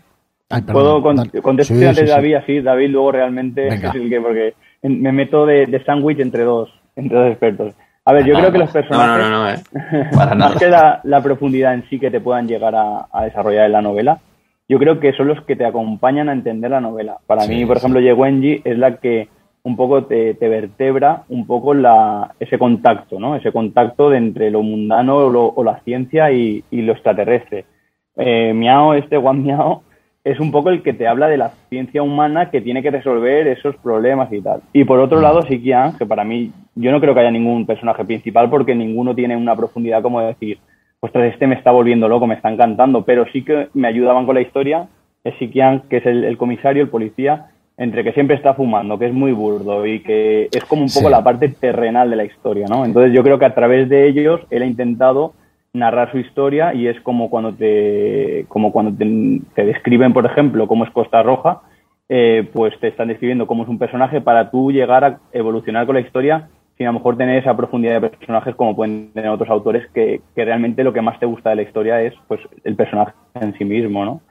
puedo 0.72 1.02
contestar 1.02 1.96
de 1.96 2.06
David 2.06 2.36
así. 2.36 2.62
David 2.62 2.90
luego 2.90 3.14
realmente 3.14 3.68
es 3.70 3.84
el 3.96 4.10
que, 4.10 4.20
porque 4.20 4.54
me 4.84 5.14
meto 5.14 5.46
de, 5.46 5.66
de 5.66 5.84
sándwich 5.84 6.20
entre 6.20 6.44
dos, 6.44 6.70
entre 6.96 7.18
dos 7.18 7.32
expertos. 7.32 7.74
A 8.08 8.14
ver, 8.14 8.24
yo 8.24 8.36
creo 8.36 8.52
que 8.52 8.60
los 8.60 8.72
personajes, 8.72 9.28
no, 9.28 9.30
no, 9.32 9.50
eh. 9.50 9.56
más 10.38 10.56
que 10.58 10.68
la, 10.70 11.22
profundidad 11.24 11.74
en 11.74 11.90
sí 11.90 12.00
que 12.00 12.12
te 12.12 12.22
puedan 12.22 12.48
llegar 12.48 12.76
a, 12.76 13.24
desarrollar 13.24 13.66
en 13.66 13.72
la 13.72 13.82
novela, 13.82 14.20
yo 14.70 14.78
creo 14.78 15.00
que 15.00 15.14
son 15.14 15.28
los 15.28 15.42
que 15.46 15.56
te 15.56 15.66
acompañan 15.66 16.30
a 16.30 16.34
entender 16.34 16.70
la 16.70 16.82
novela. 16.82 17.18
Para 17.26 17.48
mí, 17.48 17.66
por 17.66 17.78
ejemplo, 17.78 18.00
Yewenji 18.00 18.62
es 18.64 18.78
la 18.78 18.98
que 18.98 19.28
un 19.64 19.76
poco 19.76 20.04
te, 20.06 20.34
vertebra 20.40 21.24
un 21.30 21.48
poco 21.48 21.74
la, 21.74 22.36
ese 22.40 22.60
contacto, 22.60 23.20
¿no? 23.20 23.36
Ese 23.36 23.52
contacto 23.52 24.12
de 24.12 24.18
entre 24.18 24.52
lo 24.52 24.62
mundano 24.62 25.18
o, 25.18 25.64
la 25.64 25.80
ciencia 25.80 26.32
y, 26.32 26.64
lo 26.72 26.94
extraterrestre. 26.94 27.66
Eh, 28.18 28.54
Miao, 28.54 28.94
este 28.94 29.18
Juan 29.18 29.44
Miao, 29.44 29.82
es 30.26 30.40
un 30.40 30.52
poco 30.52 30.72
el 30.72 30.82
que 30.82 30.92
te 30.92 31.08
habla 31.08 31.28
de 31.28 31.38
la 31.38 31.52
ciencia 31.70 32.02
humana 32.02 32.50
que 32.50 32.60
tiene 32.60 32.82
que 32.82 32.90
resolver 32.90 33.48
esos 33.48 33.76
problemas 33.78 34.34
y 34.34 34.42
tal. 34.42 34.62
Y 34.74 34.84
por 34.84 35.00
otro 35.00 35.22
lado, 35.22 35.44
Sikian, 35.44 35.98
que 36.00 36.08
para 36.08 36.24
mí, 36.24 36.52
yo 36.74 36.92
no 36.92 37.00
creo 37.00 37.14
que 37.14 37.20
haya 37.20 37.30
ningún 37.30 37.68
personaje 37.68 38.04
principal 38.04 38.50
porque 38.50 38.74
ninguno 38.74 39.14
tiene 39.14 39.38
una 39.38 39.56
profundidad 39.56 40.02
como 40.02 40.20
decir, 40.22 40.58
pues 41.00 41.14
este 41.14 41.46
me 41.46 41.54
está 41.54 41.70
volviendo 41.70 42.08
loco, 42.08 42.26
me 42.26 42.34
está 42.34 42.52
encantando, 42.52 43.04
pero 43.04 43.28
sí 43.32 43.44
que 43.44 43.68
me 43.76 43.88
ayudaban 43.88 44.26
con 44.26 44.34
la 44.34 44.42
historia. 44.42 44.88
Es 45.24 45.36
Sikian, 45.38 45.82
que 45.90 45.98
es 45.98 46.06
el, 46.08 46.38
comisario, 46.38 46.82
el 46.82 46.90
policía, 46.90 47.52
entre 47.78 48.04
que 48.04 48.14
siempre 48.14 48.36
está 48.36 48.56
fumando, 48.56 48.98
que 48.98 49.06
es 49.06 49.14
muy 49.14 49.32
burdo 49.32 49.86
y 49.86 50.00
que 50.00 50.50
es 50.52 50.66
como 50.66 50.82
un 50.82 50.90
poco 50.92 51.08
la 51.08 51.24
parte 51.24 51.50
terrenal 51.50 52.10
de 52.10 52.16
la 52.16 52.26
historia, 52.26 52.66
¿no? 52.68 52.84
Entonces 52.84 53.14
yo 53.14 53.22
creo 53.22 53.38
que 53.38 53.46
a 53.46 53.54
través 53.54 53.90
de 53.90 54.08
ellos 54.08 54.42
él 54.50 54.64
ha 54.64 54.66
intentado 54.66 55.34
narrar 55.76 56.12
su 56.12 56.18
historia 56.18 56.74
y 56.74 56.88
es 56.88 57.00
como 57.02 57.30
cuando 57.30 57.54
te, 57.54 58.46
como 58.48 58.72
cuando 58.72 58.92
te, 58.98 59.66
describen, 59.66 60.14
por 60.14 60.26
ejemplo, 60.26 60.68
cómo 60.68 60.86
es 60.86 60.92
Costa 60.92 61.22
Roja, 61.22 61.62
eh, 62.08 62.50
pues 62.54 62.80
te 62.80 62.88
están 62.88 63.10
describiendo 63.10 63.48
cómo 63.48 63.64
es 63.64 63.70
un 63.70 63.80
personaje 63.80 64.22
para 64.22 64.50
tú 64.52 64.72
llegar 64.72 65.04
a 65.04 65.20
evolucionar 65.32 65.86
con 65.86 65.96
la 65.96 66.02
historia 66.02 66.50
sin 66.78 66.88
a 66.88 66.90
lo 66.90 67.00
mejor 67.00 67.18
tener 67.18 67.38
esa 67.38 67.56
profundidad 67.56 68.02
de 68.02 68.10
personajes 68.10 68.54
como 68.56 68.76
pueden 68.76 69.12
tener 69.14 69.30
otros 69.30 69.50
autores 69.50 69.88
que, 69.94 70.22
que 70.36 70.46
realmente 70.46 70.84
lo 70.84 70.92
que 70.92 71.02
más 71.02 71.20
te 71.20 71.26
gusta 71.26 71.50
de 71.52 71.56
la 71.58 71.62
historia 71.62 72.02
es 72.02 72.14
pues 72.28 72.42
el 72.64 72.76
personaje 72.76 73.14
en 73.36 73.58
sí 73.58 73.64
mismo, 73.64 74.04
¿no? 74.04 74.22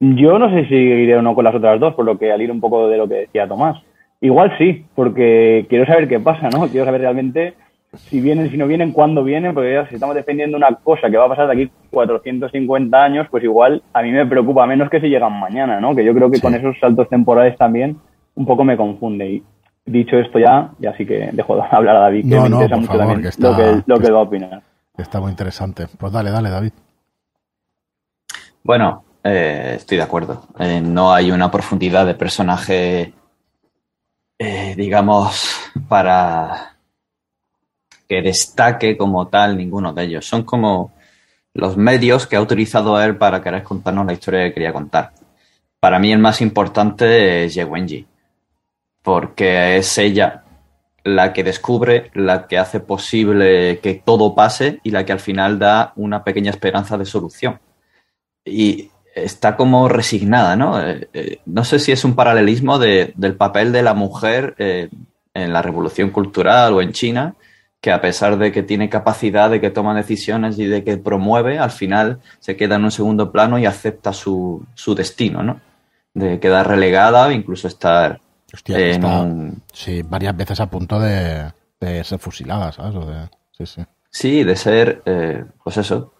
Yo 0.00 0.38
no 0.38 0.50
sé 0.50 0.66
si 0.66 0.74
iré 0.74 1.16
o 1.16 1.22
no 1.22 1.34
con 1.34 1.44
las 1.44 1.54
otras 1.54 1.80
dos, 1.80 1.94
por 1.94 2.04
lo 2.04 2.18
que 2.18 2.32
al 2.32 2.42
ir 2.42 2.50
un 2.50 2.60
poco 2.60 2.88
de 2.88 2.98
lo 2.98 3.08
que 3.08 3.14
decía 3.14 3.48
Tomás. 3.48 3.82
Igual 4.20 4.56
sí, 4.58 4.84
porque 4.94 5.66
quiero 5.68 5.86
saber 5.86 6.08
qué 6.08 6.20
pasa, 6.20 6.48
¿no? 6.50 6.68
Quiero 6.68 6.86
saber 6.86 7.02
realmente 7.02 7.54
si 7.96 8.20
vienen, 8.20 8.50
si 8.50 8.56
no 8.56 8.66
vienen, 8.66 8.92
cuándo 8.92 9.24
vienen, 9.24 9.54
porque 9.54 9.72
ya 9.72 9.88
si 9.88 9.94
estamos 9.94 10.14
defendiendo 10.14 10.56
una 10.56 10.74
cosa 10.74 11.10
que 11.10 11.16
va 11.16 11.26
a 11.26 11.28
pasar 11.28 11.46
de 11.46 11.52
aquí 11.52 11.72
450 11.90 13.02
años, 13.02 13.26
pues 13.30 13.44
igual 13.44 13.82
a 13.92 14.02
mí 14.02 14.10
me 14.12 14.26
preocupa 14.26 14.66
menos 14.66 14.90
que 14.90 15.00
si 15.00 15.08
llegan 15.08 15.38
mañana, 15.38 15.80
¿no? 15.80 15.94
Que 15.94 16.04
yo 16.04 16.14
creo 16.14 16.30
que 16.30 16.40
con 16.40 16.54
esos 16.54 16.78
saltos 16.78 17.08
temporales 17.08 17.56
también 17.56 17.98
un 18.34 18.46
poco 18.46 18.64
me 18.64 18.76
confunde. 18.76 19.26
Y 19.26 19.42
dicho 19.84 20.16
esto 20.18 20.38
ya, 20.38 20.70
ya 20.78 20.96
sí 20.96 21.06
que 21.06 21.30
dejo 21.32 21.56
de 21.56 21.62
hablar 21.70 21.96
a 21.96 22.00
David, 22.00 22.28
que 22.28 22.40
me 22.40 22.46
interesa 22.46 22.76
mucho 22.76 22.98
también 22.98 23.22
lo, 23.38 23.56
que, 23.56 23.82
lo 23.86 23.98
que 23.98 24.10
va 24.10 24.18
a 24.18 24.22
opinar. 24.22 24.62
Está 24.96 25.20
muy 25.20 25.30
interesante. 25.30 25.86
Pues 25.98 26.12
dale, 26.12 26.30
dale, 26.30 26.50
David. 26.50 26.72
Bueno, 28.62 29.04
eh, 29.22 29.74
estoy 29.76 29.98
de 29.98 30.02
acuerdo. 30.02 30.42
Eh, 30.58 30.80
no 30.80 31.12
hay 31.12 31.30
una 31.30 31.50
profundidad 31.50 32.06
de 32.06 32.14
personaje, 32.14 33.12
eh, 34.38 34.74
digamos, 34.76 35.70
para 35.88 36.75
que 38.08 38.22
destaque 38.22 38.96
como 38.96 39.28
tal 39.28 39.56
ninguno 39.56 39.92
de 39.92 40.04
ellos. 40.04 40.26
Son 40.26 40.44
como 40.44 40.92
los 41.54 41.76
medios 41.76 42.26
que 42.26 42.36
ha 42.36 42.40
utilizado 42.40 43.00
él 43.00 43.16
para 43.16 43.42
querer 43.42 43.62
contarnos 43.62 44.06
la 44.06 44.12
historia 44.12 44.44
que 44.44 44.54
quería 44.54 44.72
contar. 44.72 45.12
Para 45.80 45.98
mí 45.98 46.12
el 46.12 46.18
más 46.18 46.40
importante 46.40 47.44
es 47.44 47.56
Wenji, 47.56 48.06
porque 49.02 49.76
es 49.76 49.98
ella 49.98 50.44
la 51.04 51.32
que 51.32 51.44
descubre, 51.44 52.10
la 52.14 52.48
que 52.48 52.58
hace 52.58 52.80
posible 52.80 53.78
que 53.78 53.94
todo 53.94 54.34
pase 54.34 54.80
y 54.82 54.90
la 54.90 55.06
que 55.06 55.12
al 55.12 55.20
final 55.20 55.58
da 55.58 55.92
una 55.94 56.24
pequeña 56.24 56.50
esperanza 56.50 56.98
de 56.98 57.04
solución. 57.04 57.60
Y 58.44 58.90
está 59.14 59.56
como 59.56 59.88
resignada, 59.88 60.56
¿no? 60.56 60.80
Eh, 60.80 61.08
eh, 61.12 61.38
no 61.46 61.64
sé 61.64 61.78
si 61.78 61.92
es 61.92 62.04
un 62.04 62.14
paralelismo 62.14 62.78
del 62.78 63.36
papel 63.36 63.72
de 63.72 63.82
la 63.82 63.94
mujer 63.94 64.54
eh, 64.58 64.88
en 65.32 65.52
la 65.52 65.62
revolución 65.62 66.10
cultural 66.10 66.74
o 66.74 66.82
en 66.82 66.92
China, 66.92 67.34
que 67.80 67.92
a 67.92 68.00
pesar 68.00 68.38
de 68.38 68.52
que 68.52 68.62
tiene 68.62 68.88
capacidad, 68.88 69.50
de 69.50 69.60
que 69.60 69.70
toma 69.70 69.94
decisiones 69.94 70.58
y 70.58 70.66
de 70.66 70.82
que 70.82 70.96
promueve, 70.96 71.58
al 71.58 71.70
final 71.70 72.20
se 72.40 72.56
queda 72.56 72.76
en 72.76 72.84
un 72.84 72.90
segundo 72.90 73.30
plano 73.30 73.58
y 73.58 73.66
acepta 73.66 74.12
su, 74.12 74.64
su 74.74 74.94
destino, 74.94 75.42
¿no? 75.42 75.60
De 76.14 76.40
quedar 76.40 76.66
relegada 76.68 77.26
o 77.26 77.30
incluso 77.30 77.68
estar 77.68 78.20
en 78.68 79.62
Sí, 79.72 80.02
varias 80.02 80.36
veces 80.36 80.60
a 80.60 80.70
punto 80.70 80.98
de, 80.98 81.52
ser 81.80 82.18
fusilada, 82.18 82.72
¿sabes? 82.72 82.94
sí, 83.56 83.66
sí. 83.66 83.82
sí, 84.10 84.44
de 84.44 84.56
ser, 84.56 85.02
eh, 85.04 85.44
pues 85.62 85.76
eso, 85.76 86.14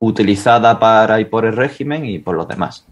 utilizada 0.00 0.78
para 0.78 1.20
y 1.20 1.24
por 1.24 1.44
el 1.44 1.56
régimen 1.56 2.04
y 2.04 2.18
por 2.18 2.36
los 2.36 2.48
demás. 2.48 2.86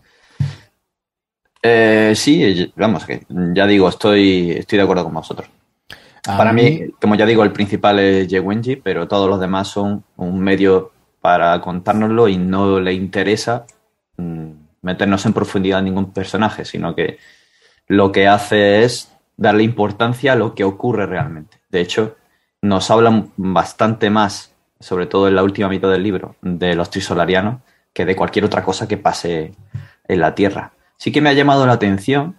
Eh, 1.63 2.13
sí, 2.15 2.73
vamos, 2.77 3.05
que 3.05 3.27
ya 3.29 3.67
digo, 3.67 3.89
estoy, 3.89 4.53
estoy 4.53 4.79
de 4.79 4.85
acuerdo 4.85 5.05
con 5.05 5.15
vosotros. 5.15 5.49
Para 6.27 6.53
mí, 6.53 6.91
como 7.01 7.15
ya 7.15 7.27
digo, 7.27 7.45
el 7.45 7.53
principal 7.53 7.99
es 7.99 8.29
Yewenji, 8.29 8.77
pero 8.77 9.07
todos 9.07 9.29
los 9.29 9.39
demás 9.39 9.69
son 9.69 10.05
un 10.17 10.41
medio 10.41 10.93
para 11.21 11.61
contárnoslo 11.61 12.29
y 12.29 12.37
no 12.37 12.81
le 12.81 12.93
interesa 12.93 13.67
mm, 14.17 14.51
meternos 14.83 15.25
en 15.27 15.33
profundidad 15.33 15.79
a 15.79 15.83
ningún 15.83 16.13
personaje, 16.13 16.65
sino 16.65 16.95
que 16.95 17.19
lo 17.89 18.13
que 18.13 18.27
hace 18.27 18.85
es 18.85 19.13
darle 19.37 19.63
importancia 19.63 20.33
a 20.33 20.37
lo 20.37 20.55
que 20.55 20.65
ocurre 20.65 21.07
realmente. 21.07 21.59
De 21.71 21.81
hecho, 21.81 22.17
nos 22.63 22.91
hablan 22.91 23.31
bastante 23.37 24.11
más, 24.11 24.53
sobre 24.81 25.07
todo 25.07 25.29
en 25.29 25.37
la 25.37 25.43
última 25.43 25.69
mitad 25.69 25.91
del 25.91 26.03
libro, 26.03 26.37
de 26.43 26.75
los 26.75 26.91
trisolarianos 26.91 27.61
que 27.93 28.05
de 28.05 28.17
cualquier 28.17 28.45
otra 28.45 28.63
cosa 28.63 28.87
que 28.87 28.99
pase 28.99 29.55
en 30.07 30.21
la 30.21 30.35
Tierra. 30.35 30.73
Sí 30.97 31.13
que 31.13 31.21
me 31.21 31.31
ha 31.31 31.35
llamado 31.35 31.67
la 31.67 31.73
atención 31.73 32.37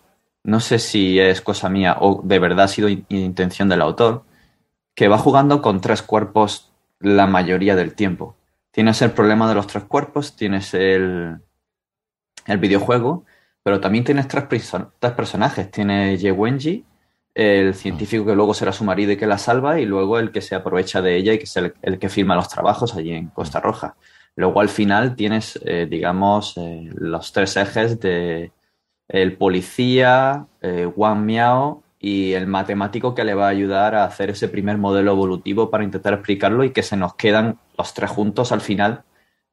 no 0.48 0.62
sé 0.62 0.80
si 0.80 1.20
es 1.20 1.42
cosa 1.42 1.68
mía 1.68 1.98
o 2.00 2.22
de 2.24 2.40
verdad 2.40 2.66
ha 2.66 2.68
sido 2.70 2.88
intención 2.88 3.68
del 3.68 3.82
autor, 3.82 4.24
que 4.96 5.10
va 5.10 5.18
jugando 5.18 5.62
con 5.62 5.82
tres 5.82 6.02
cuerpos 6.02 6.72
la 7.02 7.28
mayoría 7.28 7.76
del 7.76 7.96
tiempo. 7.96 8.38
Tienes 8.72 9.02
el 9.02 9.12
problema 9.12 9.50
de 9.50 9.56
los 9.56 9.68
tres 9.68 9.84
cuerpos, 9.84 10.38
tienes 10.38 10.74
el, 10.74 11.40
el 12.46 12.58
videojuego, 12.60 13.26
pero 13.62 13.82
también 13.82 14.06
tienes 14.06 14.30
tres, 14.30 14.46
tres 14.48 15.12
personajes. 15.12 15.70
Tienes 15.70 16.24
Wenji, 16.24 16.86
el 17.36 17.76
científico 17.76 18.26
que 18.26 18.36
luego 18.36 18.54
será 18.54 18.72
su 18.72 18.86
marido 18.86 19.12
y 19.12 19.18
que 19.18 19.28
la 19.28 19.38
salva, 19.38 19.82
y 19.82 19.86
luego 19.86 20.18
el 20.18 20.32
que 20.32 20.40
se 20.40 20.56
aprovecha 20.56 21.02
de 21.02 21.18
ella 21.18 21.34
y 21.34 21.40
que 21.40 21.44
es 21.44 21.58
el, 21.58 22.00
que 22.00 22.08
firma 22.08 22.38
los 22.38 22.48
trabajos 22.48 22.96
allí 22.96 23.12
en 23.12 23.28
Costa 23.28 23.60
Roja. 23.60 23.98
Luego 24.38 24.62
al 24.62 24.70
final 24.70 25.18
tienes, 25.18 25.60
eh, 25.66 25.88
digamos, 25.90 26.56
eh, 26.56 26.90
los 26.96 27.34
tres 27.34 27.58
ejes 27.58 28.00
de, 28.00 28.54
el 29.08 29.38
policía, 29.38 30.48
eh, 30.62 30.86
Wang 30.86 31.24
Miao 31.26 31.84
y 32.00 32.34
el 32.34 32.48
matemático 32.48 33.16
que 33.16 33.24
le 33.24 33.34
va 33.34 33.48
a 33.48 33.50
ayudar 33.50 33.96
a 33.96 34.04
hacer 34.04 34.30
ese 34.30 34.50
primer 34.50 34.78
modelo 34.78 35.12
evolutivo 35.12 35.70
para 35.70 35.84
intentar 35.84 36.14
explicarlo 36.14 36.64
y 36.64 36.72
que 36.72 36.84
se 36.84 36.98
nos 36.98 37.16
quedan 37.16 37.60
los 37.78 37.94
tres 37.94 38.12
juntos 38.12 38.52
al 38.52 38.62
final 38.62 39.04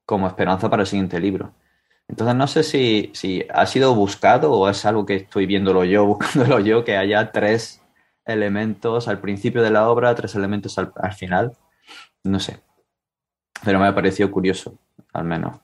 como 0.04 0.26
esperanza 0.26 0.68
para 0.68 0.82
el 0.82 0.86
siguiente 0.86 1.20
libro. 1.20 1.52
Entonces 2.08 2.36
no 2.36 2.46
sé 2.46 2.62
si, 2.62 3.10
si 3.14 3.44
ha 3.52 3.64
sido 3.66 3.94
buscado 3.94 4.52
o 4.52 4.68
es 4.68 4.84
algo 4.84 5.06
que 5.06 5.16
estoy 5.16 5.46
viéndolo 5.46 5.84
yo, 5.84 6.04
buscándolo 6.06 6.60
yo, 6.60 6.84
que 6.84 6.96
haya 6.96 7.32
tres 7.32 7.80
elementos 8.26 9.08
al 9.08 9.20
principio 9.20 9.62
de 9.62 9.70
la 9.70 9.88
obra, 9.88 10.14
tres 10.14 10.34
elementos 10.34 10.78
al, 10.78 10.92
final. 11.14 11.56
No 12.22 12.40
sé. 12.40 12.60
Pero 13.64 13.78
me 13.78 13.86
ha 13.86 13.94
parecido 13.94 14.30
curioso, 14.30 14.78
al 15.12 15.24
menos. 15.24 15.56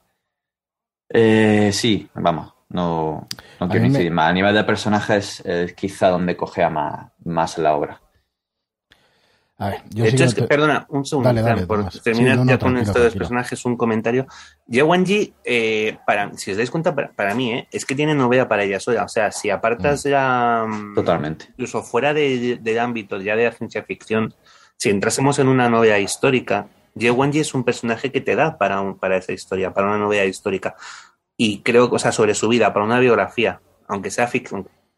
Eh, 1.08 1.70
sí, 1.72 2.08
vamos, 2.14 2.54
no, 2.70 3.28
no 3.60 3.68
quiero 3.68 3.86
incidir 3.86 4.10
más. 4.10 4.30
A 4.30 4.32
nivel 4.32 4.54
de 4.54 4.64
personajes 4.64 5.40
es 5.44 5.72
quizá 5.74 6.08
donde 6.08 6.36
cogea 6.36 6.70
más, 6.70 7.10
más 7.24 7.58
la 7.58 7.74
obra 7.74 8.00
de 9.90 10.08
hecho, 10.08 10.24
es 10.24 10.34
que, 10.34 10.44
perdona, 10.44 10.86
un 10.88 11.04
segundo, 11.04 11.34
por 11.66 11.90
terminar 12.02 12.46
ya 12.46 12.58
con 12.58 12.78
estos 12.78 13.02
dos 13.02 13.14
personajes, 13.14 13.62
un 13.66 13.76
comentario. 13.76 14.26
Ye 14.66 14.82
Wanji, 14.82 15.34
eh, 15.44 15.98
para, 16.06 16.34
si 16.38 16.52
os 16.52 16.56
dais 16.56 16.70
cuenta, 16.70 16.94
para, 16.94 17.34
mí, 17.34 17.52
eh, 17.52 17.68
es 17.70 17.84
que 17.84 17.94
tiene 17.94 18.14
novela 18.14 18.48
para 18.48 18.64
ella 18.64 18.80
sola. 18.80 19.04
O 19.04 19.08
sea, 19.08 19.30
si 19.30 19.50
apartas 19.50 20.06
mm. 20.06 20.08
ya. 20.08 20.64
Mm, 20.66 20.94
Totalmente. 20.94 21.46
Incluso 21.50 21.82
fuera 21.82 22.14
de, 22.14 22.58
del 22.62 22.78
ámbito 22.78 23.20
ya 23.20 23.36
de 23.36 23.44
la 23.44 23.52
ciencia 23.52 23.82
ficción, 23.82 24.34
si 24.78 24.88
entrásemos 24.88 25.38
en 25.38 25.48
una 25.48 25.68
novela 25.68 25.98
histórica, 25.98 26.68
Ye 26.94 27.10
Wanji 27.10 27.40
es 27.40 27.52
un 27.52 27.62
personaje 27.62 28.10
que 28.10 28.22
te 28.22 28.36
da 28.36 28.56
para, 28.56 28.80
un, 28.80 28.98
para 28.98 29.18
esa 29.18 29.32
historia, 29.32 29.74
para 29.74 29.88
una 29.88 29.98
novela 29.98 30.24
histórica. 30.24 30.74
Y 31.42 31.62
creo, 31.62 31.88
o 31.90 31.98
sea, 31.98 32.12
sobre 32.12 32.34
su 32.34 32.48
vida, 32.48 32.70
para 32.74 32.84
una 32.84 33.00
biografía, 33.00 33.62
aunque 33.88 34.10
sea 34.10 34.30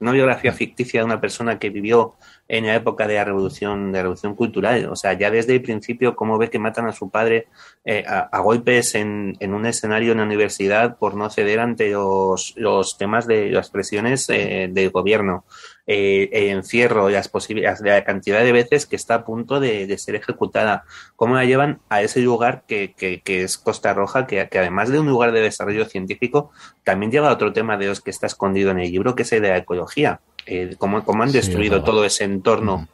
una 0.01 0.11
biografía 0.11 0.53
ficticia 0.53 0.99
de 0.99 1.05
una 1.05 1.21
persona 1.21 1.61
que 1.61 1.71
vivió 1.71 2.15
en 2.49 2.67
la 2.67 2.75
época 2.75 3.07
de 3.07 3.15
la 3.15 3.25
revolución, 3.25 3.93
de 3.93 3.99
la 3.99 4.03
revolución 4.03 4.35
cultural. 4.35 4.87
O 4.87 4.97
sea, 4.97 5.13
ya 5.13 5.31
desde 5.31 5.55
el 5.55 5.63
principio, 5.63 6.17
cómo 6.17 6.39
ve 6.39 6.51
que 6.51 6.59
matan 6.59 6.89
a 6.89 6.93
su 6.93 7.11
padre 7.11 7.47
eh, 7.85 8.05
a, 8.05 8.41
golpes 8.41 8.97
en, 8.97 9.37
un 9.41 9.67
escenario 9.67 10.11
en 10.11 10.19
la 10.19 10.25
universidad 10.25 10.99
por 10.99 11.15
no 11.15 11.31
ceder 11.31 11.61
ante 11.61 11.91
los, 11.91 12.55
los 12.57 12.99
temas 12.99 13.29
de 13.29 13.53
las 13.53 13.71
presiones 13.71 14.29
eh, 14.29 14.69
del 14.69 14.91
gobierno. 14.91 15.45
Eh, 15.87 16.29
el 16.33 16.49
encierro, 16.51 17.09
las 17.09 17.29
posibilidades, 17.29 17.81
la 17.81 18.05
cantidad 18.05 18.45
de 18.45 18.53
veces 18.53 18.87
que 18.87 18.95
está 18.95 19.17
a 19.17 19.25
punto 19.25 19.59
de, 19.59 19.99
ser 19.99 20.15
ejecutada, 20.15 20.85
cómo 21.17 21.35
la 21.35 21.45
llevan 21.45 21.81
a 21.89 22.03
ese 22.03 22.21
lugar 22.21 22.63
que, 22.69 22.95
que, 22.95 23.43
es 23.43 23.59
Costa 23.59 23.93
Roja, 23.93 24.27
que, 24.29 24.49
que, 24.49 24.59
además 24.61 24.91
de 24.91 25.01
un 25.01 25.09
lugar 25.09 25.33
de 25.33 25.41
desarrollo 25.41 25.85
científico, 25.87 26.53
también 26.85 27.11
lleva 27.11 27.33
otro 27.33 27.53
tema 27.53 27.77
de 27.77 27.87
los 27.87 28.01
que 28.01 28.11
está 28.11 28.27
escondido 28.27 28.71
en 28.71 28.79
el 28.79 28.93
libro, 28.93 29.17
que 29.17 29.23
es 29.23 29.33
el 29.33 29.43
de 29.43 29.49
la 29.49 29.57
ecología. 29.59 30.21
Eh, 30.47 30.75
cómo, 30.79 31.03
han 31.23 31.33
destruido 31.33 31.85
todo 31.85 32.05
ese 32.05 32.25
entorno, 32.25 32.89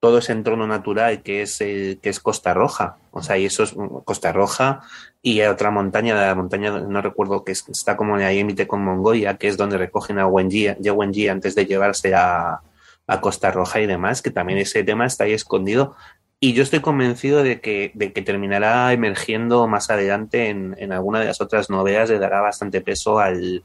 todo 0.00 0.18
ese 0.18 0.32
entorno 0.32 0.66
natural 0.66 1.22
que 1.22 1.42
es, 1.42 1.58
que 1.58 1.98
es 2.02 2.20
Costa 2.20 2.54
Roja. 2.54 2.96
O 3.10 3.22
sea, 3.22 3.36
y 3.36 3.44
eso 3.44 3.62
es 3.62 3.74
Costa 4.04 4.32
Roja 4.32 4.80
y 5.22 5.42
otra 5.42 5.70
montaña, 5.70 6.14
la 6.14 6.34
montaña, 6.34 6.80
no 6.80 7.02
recuerdo, 7.02 7.44
que 7.44 7.52
está 7.52 7.96
como 7.96 8.16
en 8.16 8.22
el 8.22 8.34
límite 8.34 8.66
con 8.66 8.82
Mongolia, 8.82 9.36
que 9.36 9.48
es 9.48 9.58
donde 9.58 9.76
recogen 9.76 10.18
a 10.18 10.26
Wenji, 10.26 11.28
antes 11.28 11.54
de 11.54 11.66
llevarse 11.66 12.14
a, 12.14 12.62
a 13.06 13.20
Costa 13.20 13.50
Roja 13.50 13.80
y 13.80 13.86
demás, 13.86 14.22
que 14.22 14.30
también 14.30 14.58
ese 14.58 14.82
tema 14.82 15.04
está 15.04 15.24
ahí 15.24 15.34
escondido. 15.34 15.94
Y 16.42 16.54
yo 16.54 16.62
estoy 16.62 16.80
convencido 16.80 17.42
de 17.42 17.60
que, 17.60 17.92
de 17.94 18.14
que 18.14 18.22
terminará 18.22 18.90
emergiendo 18.94 19.68
más 19.68 19.90
adelante 19.90 20.48
en, 20.48 20.74
en 20.78 20.92
alguna 20.92 21.20
de 21.20 21.26
las 21.26 21.42
otras 21.42 21.68
novelas, 21.68 22.08
le 22.08 22.18
dará 22.18 22.40
bastante 22.40 22.80
peso 22.80 23.18
al, 23.18 23.62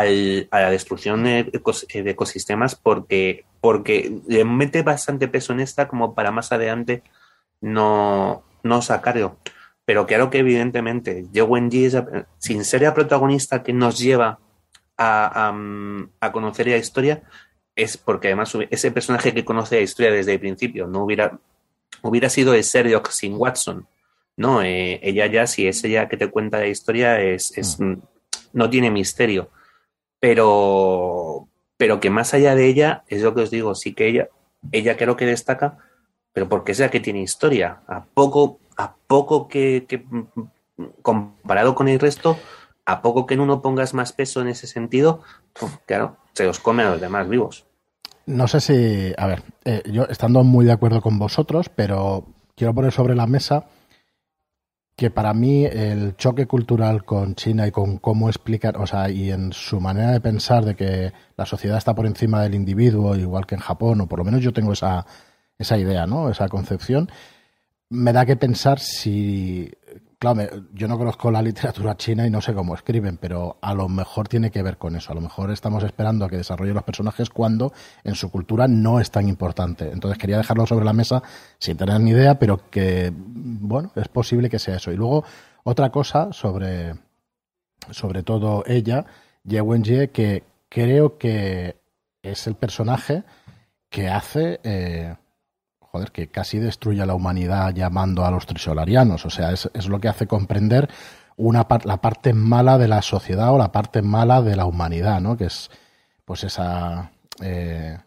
a 0.00 0.60
la 0.60 0.70
destrucción 0.70 1.24
de, 1.24 1.50
ecosistemas 1.88 2.74
porque, 2.74 3.46
porque 3.60 4.20
le 4.26 4.44
mete 4.44 4.82
bastante 4.82 5.28
peso 5.28 5.52
en 5.52 5.60
esta 5.60 5.88
como 5.88 6.14
para 6.14 6.30
más 6.30 6.52
adelante 6.52 7.02
no, 7.60 8.44
no 8.62 8.82
sacarlo. 8.82 9.38
Pero 9.84 10.06
claro 10.06 10.30
que 10.30 10.38
evidentemente 10.38 11.26
Joe 11.34 11.44
Wenji, 11.44 11.88
sin 12.38 12.64
ser 12.64 12.82
la 12.82 12.94
protagonista 12.94 13.62
que 13.62 13.72
nos 13.72 13.98
lleva 13.98 14.38
a, 14.98 15.54
a, 16.20 16.32
conocer 16.32 16.66
la 16.66 16.76
historia, 16.76 17.22
es 17.76 17.96
porque 17.96 18.28
además 18.28 18.56
ese 18.70 18.90
personaje 18.90 19.32
que 19.32 19.44
conoce 19.44 19.76
la 19.76 19.82
historia 19.82 20.10
desde 20.10 20.34
el 20.34 20.40
principio 20.40 20.86
no 20.86 21.04
hubiera, 21.04 21.38
hubiera 22.02 22.28
sido 22.28 22.54
el 22.54 22.62
Sherlock 22.62 23.10
sin 23.10 23.34
Watson. 23.34 23.86
No, 24.36 24.60
eh, 24.62 25.00
ella 25.02 25.26
ya, 25.26 25.46
si 25.46 25.66
es 25.66 25.82
ella 25.84 26.08
que 26.08 26.16
te 26.16 26.30
cuenta 26.30 26.58
la 26.58 26.66
historia, 26.66 27.20
es, 27.20 27.56
es 27.56 27.78
mm. 27.78 27.94
no 28.52 28.68
tiene 28.68 28.90
misterio 28.90 29.50
pero, 30.20 31.48
pero 31.76 32.00
que 32.00 32.10
más 32.10 32.34
allá 32.34 32.54
de 32.54 32.66
ella, 32.66 33.04
es 33.08 33.22
lo 33.22 33.34
que 33.34 33.42
os 33.42 33.50
digo, 33.50 33.74
sí 33.74 33.94
que 33.94 34.08
ella, 34.08 34.28
ella 34.72 34.96
creo 34.96 35.16
que 35.16 35.26
destaca, 35.26 35.78
pero 36.32 36.48
porque 36.48 36.72
es 36.72 36.78
la 36.78 36.90
que 36.90 37.00
tiene 37.00 37.22
historia. 37.22 37.80
A 37.86 38.04
poco, 38.04 38.58
a 38.76 38.94
poco 39.06 39.48
que, 39.48 39.86
comparado 41.02 41.74
con 41.74 41.88
el 41.88 41.98
resto, 41.98 42.38
a 42.84 43.02
poco 43.02 43.26
que 43.26 43.34
en 43.34 43.40
uno 43.40 43.62
pongas 43.62 43.94
más 43.94 44.12
peso 44.12 44.40
en 44.40 44.48
ese 44.48 44.66
sentido, 44.66 45.22
claro, 45.86 46.16
se 46.32 46.44
los 46.44 46.60
come 46.60 46.82
a 46.82 46.90
los 46.90 47.00
demás 47.00 47.28
vivos. 47.28 47.66
No 48.26 48.48
sé 48.48 48.60
si, 48.60 49.12
a 49.16 49.26
ver, 49.26 49.42
eh, 49.64 49.82
yo 49.86 50.04
estando 50.04 50.42
muy 50.42 50.64
de 50.64 50.72
acuerdo 50.72 51.00
con 51.00 51.18
vosotros, 51.18 51.68
pero 51.68 52.26
quiero 52.56 52.74
poner 52.74 52.92
sobre 52.92 53.14
la 53.14 53.26
mesa 53.26 53.66
que 54.96 55.10
para 55.10 55.34
mí 55.34 55.66
el 55.66 56.16
choque 56.16 56.46
cultural 56.46 57.04
con 57.04 57.34
China 57.34 57.66
y 57.66 57.70
con 57.70 57.98
cómo 57.98 58.28
explicar, 58.28 58.78
o 58.78 58.86
sea, 58.86 59.10
y 59.10 59.30
en 59.30 59.52
su 59.52 59.78
manera 59.78 60.10
de 60.12 60.20
pensar 60.22 60.64
de 60.64 60.74
que 60.74 61.12
la 61.36 61.44
sociedad 61.44 61.76
está 61.76 61.94
por 61.94 62.06
encima 62.06 62.42
del 62.42 62.54
individuo, 62.54 63.14
igual 63.14 63.46
que 63.46 63.56
en 63.56 63.60
Japón, 63.60 64.00
o 64.00 64.08
por 64.08 64.18
lo 64.18 64.24
menos 64.24 64.40
yo 64.40 64.54
tengo 64.54 64.72
esa, 64.72 65.06
esa 65.58 65.76
idea, 65.76 66.06
¿no? 66.06 66.30
Esa 66.30 66.48
concepción, 66.48 67.10
me 67.90 68.12
da 68.14 68.24
que 68.24 68.36
pensar 68.36 68.80
si 68.80 69.70
claro, 70.18 70.48
yo 70.72 70.88
no 70.88 70.98
conozco 70.98 71.30
la 71.30 71.42
literatura 71.42 71.96
china 71.96 72.26
y 72.26 72.30
no 72.30 72.40
sé 72.40 72.54
cómo 72.54 72.74
escriben, 72.74 73.18
pero 73.18 73.58
a 73.60 73.74
lo 73.74 73.88
mejor 73.88 74.28
tiene 74.28 74.50
que 74.50 74.62
ver 74.62 74.78
con 74.78 74.96
eso. 74.96 75.12
A 75.12 75.14
lo 75.14 75.20
mejor 75.20 75.50
estamos 75.50 75.82
esperando 75.84 76.24
a 76.24 76.28
que 76.28 76.36
desarrollen 76.36 76.74
los 76.74 76.84
personajes 76.84 77.30
cuando 77.30 77.72
en 78.04 78.14
su 78.14 78.30
cultura 78.30 78.66
no 78.68 79.00
es 79.00 79.10
tan 79.10 79.28
importante. 79.28 79.90
Entonces 79.90 80.18
quería 80.18 80.38
dejarlo 80.38 80.66
sobre 80.66 80.84
la 80.84 80.92
mesa 80.92 81.22
sin 81.58 81.76
tener 81.76 82.00
ni 82.00 82.10
idea, 82.10 82.38
pero 82.38 82.70
que, 82.70 83.12
bueno, 83.14 83.92
es 83.94 84.08
posible 84.08 84.48
que 84.48 84.58
sea 84.58 84.76
eso. 84.76 84.92
Y 84.92 84.96
luego, 84.96 85.24
otra 85.64 85.90
cosa 85.90 86.32
sobre, 86.32 86.94
sobre 87.90 88.22
todo 88.22 88.64
ella, 88.66 89.04
Ye 89.44 89.60
Wenjie, 89.60 90.08
que 90.10 90.44
creo 90.68 91.18
que 91.18 91.76
es 92.22 92.46
el 92.46 92.54
personaje 92.54 93.22
que 93.90 94.08
hace. 94.08 94.60
Eh, 94.64 95.14
que 96.12 96.28
casi 96.28 96.58
destruye 96.58 97.02
a 97.02 97.06
la 97.06 97.14
humanidad 97.14 97.74
llamando 97.74 98.24
a 98.24 98.30
los 98.30 98.46
trisolarianos. 98.46 99.24
O 99.26 99.30
sea, 99.30 99.52
es, 99.52 99.88
lo 99.88 100.00
que 100.00 100.08
hace 100.08 100.26
comprender 100.26 100.88
una 101.36 101.66
la 101.84 102.00
parte 102.00 102.32
mala 102.32 102.78
de 102.78 102.88
la 102.88 103.02
sociedad 103.02 103.52
o 103.52 103.58
la 103.58 103.72
parte 103.72 104.02
mala 104.02 104.42
de 104.42 104.56
la 104.56 104.66
humanidad, 104.66 105.20
¿no? 105.20 105.36
Que 105.36 105.46
es, 105.46 105.70
pues, 106.24 106.44
esa. 106.44 107.10
Eh, 107.40 107.98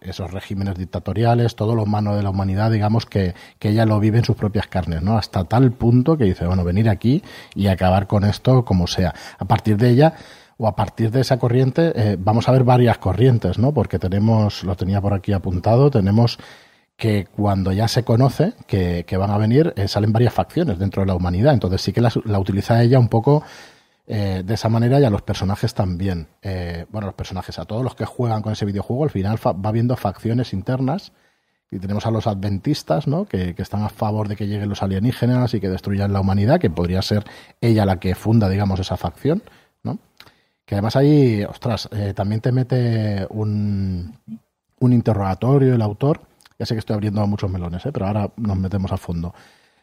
esos 0.00 0.32
regímenes 0.32 0.76
dictatoriales, 0.76 1.54
todo 1.54 1.74
lo 1.74 1.86
malo 1.86 2.16
de 2.16 2.22
la 2.22 2.30
humanidad, 2.30 2.70
digamos 2.70 3.06
que, 3.06 3.34
ella 3.60 3.84
lo 3.84 4.00
vive 4.00 4.18
en 4.18 4.24
sus 4.24 4.36
propias 4.36 4.66
carnes, 4.66 5.02
¿no? 5.02 5.16
Hasta 5.16 5.44
tal 5.44 5.72
punto 5.72 6.16
que 6.16 6.24
dice, 6.24 6.46
bueno, 6.46 6.64
venir 6.64 6.88
aquí 6.88 7.22
y 7.54 7.66
acabar 7.68 8.06
con 8.06 8.24
esto 8.24 8.64
como 8.64 8.86
sea. 8.86 9.14
A 9.38 9.44
partir 9.44 9.76
de 9.76 9.90
ella, 9.90 10.14
o 10.56 10.66
a 10.66 10.74
partir 10.74 11.10
de 11.10 11.20
esa 11.20 11.38
corriente, 11.38 11.92
eh, 11.94 12.16
vamos 12.18 12.48
a 12.48 12.52
ver 12.52 12.64
varias 12.64 12.98
corrientes, 12.98 13.58
¿no? 13.58 13.72
Porque 13.72 13.98
tenemos, 13.98 14.64
lo 14.64 14.74
tenía 14.74 15.00
por 15.00 15.14
aquí 15.14 15.32
apuntado, 15.32 15.90
tenemos 15.90 16.38
que 16.98 17.26
cuando 17.26 17.70
ya 17.70 17.86
se 17.86 18.02
conoce 18.02 18.54
que, 18.66 19.04
van 19.16 19.30
a 19.30 19.38
venir, 19.38 19.72
eh, 19.76 19.86
salen 19.86 20.12
varias 20.12 20.34
facciones 20.34 20.80
dentro 20.80 21.02
de 21.02 21.06
la 21.06 21.14
humanidad. 21.14 21.54
Entonces 21.54 21.80
sí 21.80 21.92
que 21.92 22.00
la, 22.00 22.10
utiliza 22.40 22.82
ella 22.82 22.98
un 22.98 23.08
poco 23.08 23.44
eh, 24.08 24.42
de 24.44 24.54
esa 24.54 24.68
manera 24.68 24.98
y 24.98 25.04
a 25.04 25.10
los 25.10 25.22
personajes 25.22 25.74
también. 25.74 26.26
Eh, 26.42 26.86
bueno, 26.90 27.06
los 27.06 27.14
personajes, 27.14 27.56
a 27.60 27.66
todos 27.66 27.84
los 27.84 27.94
que 27.94 28.04
juegan 28.04 28.42
con 28.42 28.52
ese 28.52 28.64
videojuego, 28.64 29.04
al 29.04 29.10
final 29.10 29.38
va 29.38 29.70
viendo 29.70 29.96
facciones 29.96 30.52
internas. 30.52 31.12
Y 31.70 31.78
tenemos 31.78 32.04
a 32.04 32.10
los 32.10 32.26
adventistas, 32.26 33.06
¿no? 33.06 33.26
Que, 33.26 33.54
están 33.56 33.84
a 33.84 33.90
favor 33.90 34.26
de 34.26 34.34
que 34.34 34.48
lleguen 34.48 34.68
los 34.68 34.82
alienígenas 34.82 35.54
y 35.54 35.60
que 35.60 35.68
destruyan 35.68 36.12
la 36.12 36.20
humanidad, 36.20 36.58
que 36.58 36.70
podría 36.70 37.00
ser 37.02 37.22
ella 37.60 37.86
la 37.86 38.00
que 38.00 38.16
funda, 38.16 38.48
digamos, 38.48 38.80
esa 38.80 38.96
facción, 38.96 39.44
¿no? 39.84 40.00
Que 40.64 40.74
además 40.74 40.96
ahí, 40.96 41.44
ostras, 41.44 41.88
también 42.16 42.40
te 42.40 42.50
mete 42.50 43.26
un, 43.30 44.18
un 44.80 44.92
interrogatorio 44.92 45.74
el 45.74 45.82
autor 45.82 46.27
ya 46.58 46.66
sé 46.66 46.74
que 46.74 46.80
estoy 46.80 46.94
abriendo 46.94 47.24
muchos 47.26 47.50
melones, 47.50 47.86
¿eh? 47.86 47.92
pero 47.92 48.06
ahora 48.06 48.30
nos 48.36 48.56
metemos 48.56 48.90
a 48.92 48.96
fondo. 48.96 49.34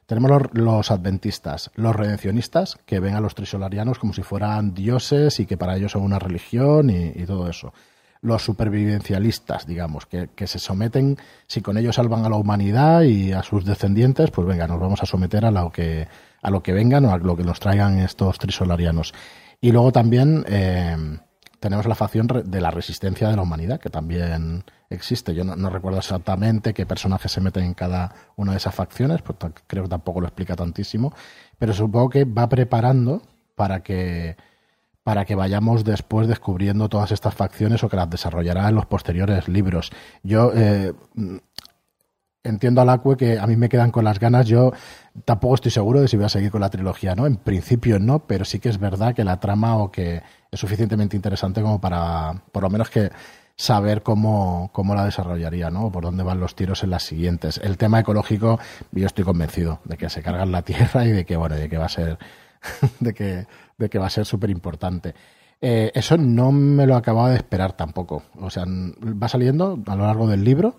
Tenemos 0.06 0.50
los, 0.54 0.92
adventistas, 0.92 1.72
los 1.76 1.96
redencionistas, 1.96 2.78
que 2.86 3.00
ven 3.00 3.16
a 3.16 3.22
los 3.22 3.34
trisolarianos 3.34 3.98
como 3.98 4.14
si 4.14 4.22
fueran 4.22 4.74
dioses 4.76 5.40
y 5.40 5.48
que 5.48 5.58
para 5.58 5.78
ellos 5.78 5.94
son 5.94 6.04
una 6.04 6.20
religión 6.20 6.92
y, 6.92 7.26
todo 7.26 7.50
eso. 7.50 7.74
Los 8.22 8.44
supervivencialistas, 8.44 9.66
digamos, 9.66 10.06
que, 10.06 10.30
se 10.48 10.60
someten, 10.60 11.18
si 11.48 11.62
con 11.62 11.78
ellos 11.78 11.96
salvan 11.96 12.24
a 12.24 12.30
la 12.30 12.36
humanidad 12.36 13.02
y 13.02 13.32
a 13.32 13.42
sus 13.42 13.66
descendientes, 13.66 14.30
pues 14.30 14.48
venga, 14.48 14.68
nos 14.68 14.80
vamos 14.80 15.02
a 15.02 15.08
someter 15.08 15.44
a 15.44 15.52
lo 15.52 15.72
que, 15.72 16.08
a 16.42 16.52
lo 16.52 16.62
que 16.62 16.74
vengan 16.74 17.06
o 17.06 17.12
a 17.12 17.18
lo 17.18 17.36
que 17.36 17.44
nos 17.44 17.60
traigan 17.60 17.98
estos 17.98 18.38
trisolarianos. 18.38 19.14
Y 19.60 19.72
luego 19.72 19.92
también 19.92 20.46
eh, 20.48 20.96
tenemos 21.66 21.88
la 21.88 21.96
facción 21.96 22.28
de 22.28 22.62
la 22.62 22.70
resistencia 22.70 23.28
de 23.28 23.36
la 23.36 23.42
humanidad, 23.42 23.80
que 23.80 23.90
también 23.90 24.64
existe. 24.92 25.34
Yo 25.34 25.44
no, 25.44 25.70
recuerdo 25.72 25.98
exactamente 25.98 26.76
qué 26.76 26.86
personajes 26.86 27.32
se 27.32 27.42
meten 27.42 27.64
en 27.64 27.74
cada 27.74 28.14
una 28.36 28.52
de 28.52 28.60
esas 28.60 28.76
facciones, 28.76 29.24
pues 29.24 29.40
creo 29.66 29.82
que 29.82 29.90
tampoco 29.90 30.22
lo 30.22 30.28
explica 30.28 30.56
tantísimo, 30.56 31.12
pero 31.58 31.74
supongo 31.74 32.10
que 32.10 32.24
va 32.24 32.48
preparando 32.48 33.24
para 33.56 33.82
que 33.82 34.38
para 35.02 35.26
que 35.26 35.34
vayamos 35.34 35.84
después 35.84 36.28
descubriendo 36.28 36.88
todas 36.88 37.12
estas 37.12 37.34
facciones 37.34 37.84
o 37.84 37.90
que 37.90 37.96
las 37.96 38.12
desarrollará 38.12 38.70
en 38.70 38.76
los 38.76 38.86
posteriores 38.86 39.48
libros. 39.48 39.92
Yo 40.22 40.52
eh, 40.54 40.94
entiendo 42.44 42.82
al 42.82 42.90
Acue 42.90 43.18
que 43.18 43.40
a 43.40 43.48
mí 43.48 43.56
me 43.56 43.70
quedan 43.70 43.92
con 43.92 44.06
las 44.06 44.20
ganas. 44.20 44.46
Yo 44.46 44.72
tampoco 45.26 45.56
estoy 45.56 45.72
seguro 45.72 46.02
de 46.02 46.08
si 46.08 46.16
voy 46.16 46.26
a 46.26 46.30
seguir 46.30 46.52
con 46.52 46.62
la 46.62 46.70
trilogía, 46.70 47.16
¿no? 47.16 47.26
En 47.26 47.38
principio 47.38 48.00
no, 48.00 48.20
pero 48.28 48.46
sí 48.46 48.60
que 48.60 48.70
es 48.70 48.80
verdad 48.80 49.16
que 49.16 49.24
la 49.24 49.40
trama 49.40 49.78
o 49.78 49.92
que 49.92 50.22
es 50.56 50.60
suficientemente 50.60 51.16
interesante 51.16 51.62
como 51.62 51.80
para, 51.80 52.34
por 52.52 52.64
lo 52.64 52.70
menos 52.70 52.90
que 52.90 53.12
saber 53.56 54.04
cómo, 54.04 54.70
cómo 54.74 54.96
la 54.96 55.06
desarrollaría, 55.06 55.70
¿no? 55.70 55.92
Por 55.92 56.04
dónde 56.04 56.24
van 56.24 56.40
los 56.40 56.56
tiros 56.56 56.84
en 56.84 56.90
las 56.90 57.04
siguientes. 57.04 57.60
El 57.64 57.78
tema 57.78 58.00
ecológico, 58.00 58.60
yo 58.92 59.06
estoy 59.06 59.24
convencido 59.24 59.80
de 59.86 59.96
que 59.98 60.10
se 60.10 60.22
cargan 60.22 60.52
la 60.52 60.62
tierra 60.64 61.06
y 61.06 61.12
de 61.12 61.26
que, 61.26 61.38
bueno, 61.38 61.56
de 61.56 61.70
que 61.70 61.78
va 61.78 61.86
a 61.86 61.90
ser, 61.90 62.18
de 63.00 63.14
que 63.14 63.48
de 63.78 63.90
que 63.90 64.00
va 64.00 64.08
a 64.08 64.10
ser 64.10 64.26
súper 64.26 64.50
importante. 64.50 65.14
Eh, 65.62 65.92
eso 65.94 66.18
no 66.18 66.52
me 66.52 66.86
lo 66.86 66.96
acababa 66.96 67.30
de 67.30 67.38
esperar 67.38 67.74
tampoco. 67.74 68.24
O 68.40 68.50
sea, 68.50 68.66
va 68.66 69.28
saliendo 69.28 69.82
a 69.86 69.96
lo 69.96 70.06
largo 70.06 70.28
del 70.28 70.44
libro 70.44 70.76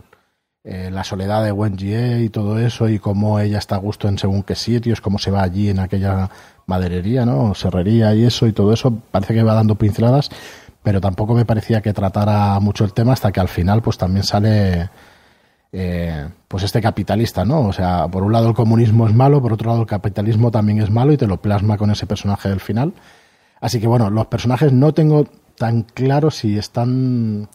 eh, 0.64 0.90
la 0.90 1.04
soledad 1.04 1.44
de 1.44 1.52
Wen 1.52 1.78
Jie 1.78 2.22
y 2.22 2.28
todo 2.28 2.58
eso 2.58 2.88
y 2.88 2.98
cómo 2.98 3.38
ella 3.38 3.58
está 3.58 3.76
a 3.76 3.78
gusto 3.78 4.08
en 4.08 4.18
según 4.18 4.42
qué 4.42 4.54
sitios, 4.54 5.00
cómo 5.00 5.18
se 5.18 5.30
va 5.30 5.42
allí 5.42 5.70
en 5.70 5.78
aquella 5.78 6.28
maderería, 6.66 7.24
¿no? 7.24 7.54
Serrería 7.54 8.14
y 8.14 8.24
eso 8.24 8.46
y 8.46 8.52
todo 8.52 8.72
eso. 8.72 8.92
Parece 9.10 9.34
que 9.34 9.42
va 9.42 9.54
dando 9.54 9.76
pinceladas, 9.76 10.30
pero 10.82 11.00
tampoco 11.00 11.34
me 11.34 11.44
parecía 11.44 11.80
que 11.80 11.92
tratara 11.92 12.58
mucho 12.60 12.84
el 12.84 12.92
tema 12.92 13.12
hasta 13.12 13.32
que 13.32 13.40
al 13.40 13.48
final 13.48 13.82
pues 13.82 13.98
también 13.98 14.24
sale 14.24 14.90
eh, 15.72 16.28
pues 16.48 16.62
este 16.62 16.80
capitalista, 16.80 17.44
¿no? 17.44 17.68
O 17.68 17.72
sea, 17.72 18.08
por 18.08 18.22
un 18.22 18.32
lado 18.32 18.48
el 18.48 18.54
comunismo 18.54 19.06
es 19.06 19.14
malo, 19.14 19.40
por 19.40 19.52
otro 19.52 19.70
lado 19.70 19.82
el 19.82 19.86
capitalismo 19.86 20.50
también 20.50 20.80
es 20.80 20.90
malo 20.90 21.12
y 21.12 21.16
te 21.16 21.26
lo 21.26 21.40
plasma 21.40 21.76
con 21.76 21.90
ese 21.90 22.06
personaje 22.06 22.48
del 22.48 22.60
final. 22.60 22.94
Así 23.60 23.80
que 23.80 23.86
bueno, 23.86 24.10
los 24.10 24.26
personajes 24.26 24.72
no 24.72 24.92
tengo 24.92 25.26
tan 25.56 25.82
claro 25.82 26.30
si 26.30 26.58
están 26.58 27.48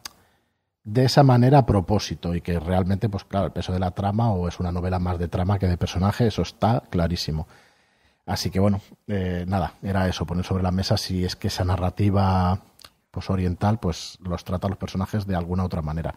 de 0.84 1.06
esa 1.06 1.24
manera 1.24 1.60
a 1.60 1.66
propósito 1.66 2.34
y 2.34 2.42
que 2.42 2.60
realmente, 2.60 3.08
pues 3.08 3.24
claro, 3.24 3.46
el 3.46 3.52
peso 3.52 3.72
de 3.72 3.80
la 3.80 3.92
trama 3.92 4.32
o 4.32 4.48
es 4.48 4.60
una 4.60 4.72
novela 4.72 5.00
más 5.00 5.20
de 5.20 5.28
trama 5.28 5.60
que 5.60 5.68
de 5.68 5.78
personaje, 5.78 6.28
eso 6.28 6.42
está 6.42 6.84
clarísimo. 6.90 7.48
Así 8.32 8.50
que 8.50 8.62
bueno, 8.62 8.80
eh, 9.08 9.44
nada, 9.46 9.74
era 9.84 10.08
eso, 10.08 10.26
poner 10.26 10.46
sobre 10.46 10.64
la 10.64 10.72
mesa 10.72 10.96
si 10.96 11.26
es 11.26 11.36
que 11.36 11.50
esa 11.50 11.66
narrativa 11.66 12.62
pues 13.12 13.30
oriental 13.30 13.78
pues 13.78 14.18
los 14.22 14.46
trata 14.46 14.68
a 14.68 14.70
los 14.70 14.80
personajes 14.80 15.28
de 15.28 15.36
alguna 15.36 15.66
otra 15.66 15.82
manera. 15.82 16.16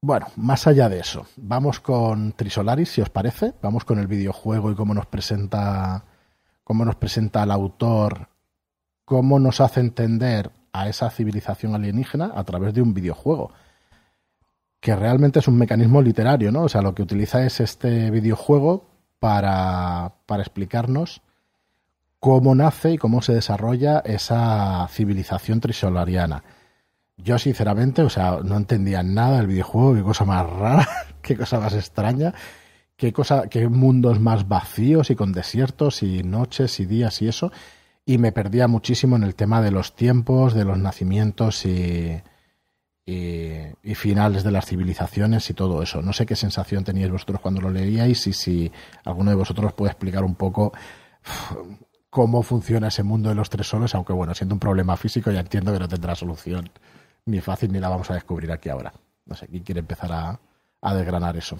Bueno, 0.00 0.28
más 0.36 0.66
allá 0.66 0.88
de 0.88 1.00
eso, 1.00 1.26
vamos 1.36 1.78
con 1.78 2.32
Trisolaris, 2.32 2.88
si 2.88 3.02
os 3.02 3.10
parece. 3.10 3.52
Vamos 3.60 3.84
con 3.84 3.98
el 3.98 4.06
videojuego 4.06 4.72
y 4.72 4.74
cómo 4.74 4.94
nos 4.94 5.04
presenta, 5.04 6.04
cómo 6.64 6.86
nos 6.86 6.96
presenta 6.96 7.42
el 7.42 7.50
autor, 7.50 8.28
cómo 9.04 9.38
nos 9.38 9.60
hace 9.60 9.80
entender 9.80 10.50
a 10.72 10.88
esa 10.88 11.10
civilización 11.10 11.74
alienígena 11.74 12.32
a 12.34 12.44
través 12.44 12.72
de 12.72 12.80
un 12.80 12.94
videojuego. 12.94 13.52
Que 14.80 14.96
realmente 14.96 15.40
es 15.40 15.48
un 15.48 15.58
mecanismo 15.58 16.00
literario, 16.00 16.50
¿no? 16.50 16.62
O 16.62 16.68
sea, 16.70 16.80
lo 16.80 16.94
que 16.94 17.02
utiliza 17.02 17.44
es 17.44 17.60
este 17.60 18.10
videojuego 18.10 18.90
para, 19.22 20.16
para 20.26 20.42
explicarnos 20.42 21.22
cómo 22.18 22.54
nace 22.54 22.92
y 22.92 22.98
cómo 22.98 23.22
se 23.22 23.32
desarrolla 23.32 24.00
esa 24.00 24.86
civilización 24.88 25.60
trisolariana 25.60 26.42
yo, 27.16 27.38
sinceramente, 27.38 28.02
o 28.02 28.10
sea, 28.10 28.38
no 28.42 28.56
entendía 28.56 29.02
nada 29.02 29.38
del 29.38 29.46
videojuego, 29.46 29.94
qué 29.94 30.02
cosa 30.02 30.24
más 30.24 30.48
rara, 30.48 30.88
qué 31.22 31.36
cosa 31.36 31.60
más 31.60 31.74
extraña, 31.74 32.34
qué 32.96 33.12
cosa, 33.12 33.48
qué 33.48 33.68
mundos 33.68 34.20
más 34.20 34.48
vacíos 34.48 35.10
y 35.10 35.16
con 35.16 35.32
desiertos 35.32 36.02
y 36.02 36.22
noches 36.22 36.80
y 36.80 36.86
días 36.86 37.22
y 37.22 37.28
eso. 37.28 37.52
Y 38.04 38.18
me 38.18 38.32
perdía 38.32 38.66
muchísimo 38.66 39.16
en 39.16 39.22
el 39.22 39.36
tema 39.36 39.62
de 39.62 39.70
los 39.70 39.94
tiempos, 39.94 40.54
de 40.54 40.64
los 40.64 40.78
nacimientos 40.78 41.64
y, 41.64 42.20
y, 43.04 43.94
finales 43.94 44.44
de 44.44 44.50
las 44.50 44.66
civilizaciones 44.66 45.48
y 45.50 45.54
todo 45.54 45.82
eso. 45.82 46.02
No 46.02 46.12
sé 46.12 46.26
qué 46.26 46.36
sensación 46.36 46.84
teníais 46.84 47.10
vosotros 47.10 47.40
cuando 47.40 47.60
lo 47.60 47.70
leíais 47.70 48.26
y 48.26 48.32
si 48.32 48.72
alguno 49.04 49.30
de 49.30 49.36
vosotros 49.36 49.72
puede 49.72 49.92
explicar 49.92 50.24
un 50.24 50.34
poco 50.34 50.72
cómo 52.10 52.42
funciona 52.42 52.88
ese 52.88 53.02
mundo 53.02 53.28
de 53.28 53.34
los 53.34 53.50
tres 53.50 53.66
solos, 53.66 53.94
aunque 53.94 54.12
bueno, 54.12 54.34
siendo 54.34 54.54
un 54.54 54.60
problema 54.60 54.96
físico 54.96 55.30
ya 55.30 55.40
entiendo 55.40 55.72
que 55.72 55.78
no 55.78 55.88
tendrá 55.88 56.14
solución 56.14 56.70
ni 57.26 57.40
fácil 57.40 57.72
ni 57.72 57.78
la 57.78 57.88
vamos 57.88 58.10
a 58.10 58.14
descubrir 58.14 58.50
aquí 58.50 58.68
ahora. 58.68 58.92
No 59.26 59.34
sé, 59.34 59.46
¿quién 59.46 59.62
quiere 59.62 59.80
empezar 59.80 60.10
a, 60.12 60.94
desgranar 60.94 61.36
eso? 61.36 61.58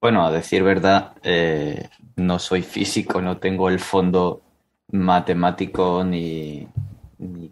Bueno, 0.00 0.26
a 0.26 0.32
decir 0.32 0.62
verdad, 0.62 1.12
eh, 1.22 1.88
no 2.16 2.38
soy 2.38 2.62
físico, 2.62 3.22
no 3.22 3.38
tengo 3.38 3.68
el 3.68 3.78
fondo 3.78 4.42
matemático 4.90 6.04
ni, 6.04 6.68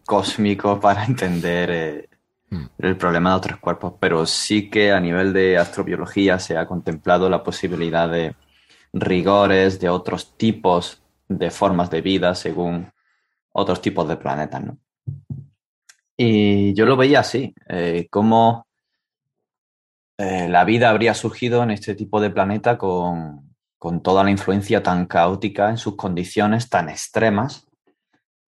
cósmico 0.04 0.80
para 0.80 1.04
entender 1.06 1.70
eh. 1.70 2.08
El 2.78 2.96
problema 2.96 3.30
de 3.30 3.36
otros 3.36 3.59
cuerpos, 3.59 3.94
pero 3.98 4.26
sí 4.26 4.68
que 4.68 4.92
a 4.92 5.00
nivel 5.00 5.32
de 5.32 5.59
astrobiología 5.59 6.38
se 6.38 6.57
ha 6.57 6.66
contemplado 6.66 7.28
la 7.28 7.42
posibilidad 7.42 8.09
de 8.09 8.34
rigores 8.92 9.80
de 9.80 9.88
otros 9.88 10.36
tipos 10.36 11.03
de 11.28 11.50
formas 11.50 11.90
de 11.90 12.03
vida 12.03 12.34
según 12.34 12.92
otros 13.53 13.80
tipos 13.80 14.07
de 14.09 14.16
planetas, 14.16 14.62
¿no? 14.62 14.78
Y 16.16 16.74
yo 16.74 16.86
lo 16.86 16.96
veía 16.96 17.20
así, 17.20 17.55
eh, 17.68 18.07
cómo 18.11 18.66
eh, 20.18 20.48
la 20.48 20.64
vida 20.64 20.90
habría 20.90 21.14
surgido 21.14 21.62
en 21.62 21.70
este 21.70 21.94
tipo 21.94 22.20
de 22.20 22.30
planeta 22.30 22.78
con, 22.78 23.50
toda 24.05 24.22
la 24.22 24.30
influencia 24.30 24.82
tan 24.82 25.07
caótica 25.07 25.68
en 25.68 25.76
sus 25.76 25.96
condiciones 25.96 26.68
tan 26.68 26.88
extremas 26.88 27.66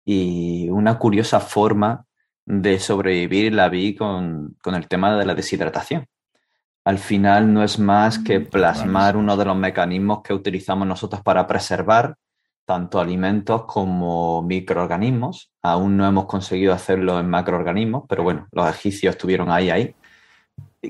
y 0.05 0.69
una 0.69 0.97
curiosa 0.99 1.41
forma 1.41 2.07
de 2.47 2.79
sobrevivir 2.79 3.53
la 3.55 3.69
vi 3.69 3.95
con, 3.95 4.57
con 4.63 4.75
el 4.75 4.89
tema 4.89 5.17
de 5.17 5.27
la 5.27 5.35
deshidratación. 5.35 6.07
Al 6.85 6.99
final 6.99 7.53
no 7.53 7.63
es 7.63 7.79
más 7.79 8.19
que 8.19 8.41
mm, 8.41 8.47
plasmar 8.47 9.17
uno 9.17 9.37
de 9.37 9.45
los 9.47 9.57
mecanismos 9.57 10.21
que 10.23 10.35
utilizamos 10.35 10.87
nosotros 10.87 11.23
para 11.23 11.47
preservar 11.47 12.17
tanto 12.67 13.01
alimentos 13.01 13.65
como 13.65 14.43
microorganismos. 14.43 15.51
Aún 15.63 15.97
no 15.97 16.07
hemos 16.07 16.27
conseguido 16.27 16.73
hacerlo 16.73 17.19
en 17.21 17.29
macroorganismos, 17.29 18.05
pero 18.09 18.23
bueno, 18.23 18.47
los 18.53 18.69
egipcios 18.69 19.15
estuvieron 19.15 19.51
ahí, 19.51 19.71
ahí, 19.71 19.95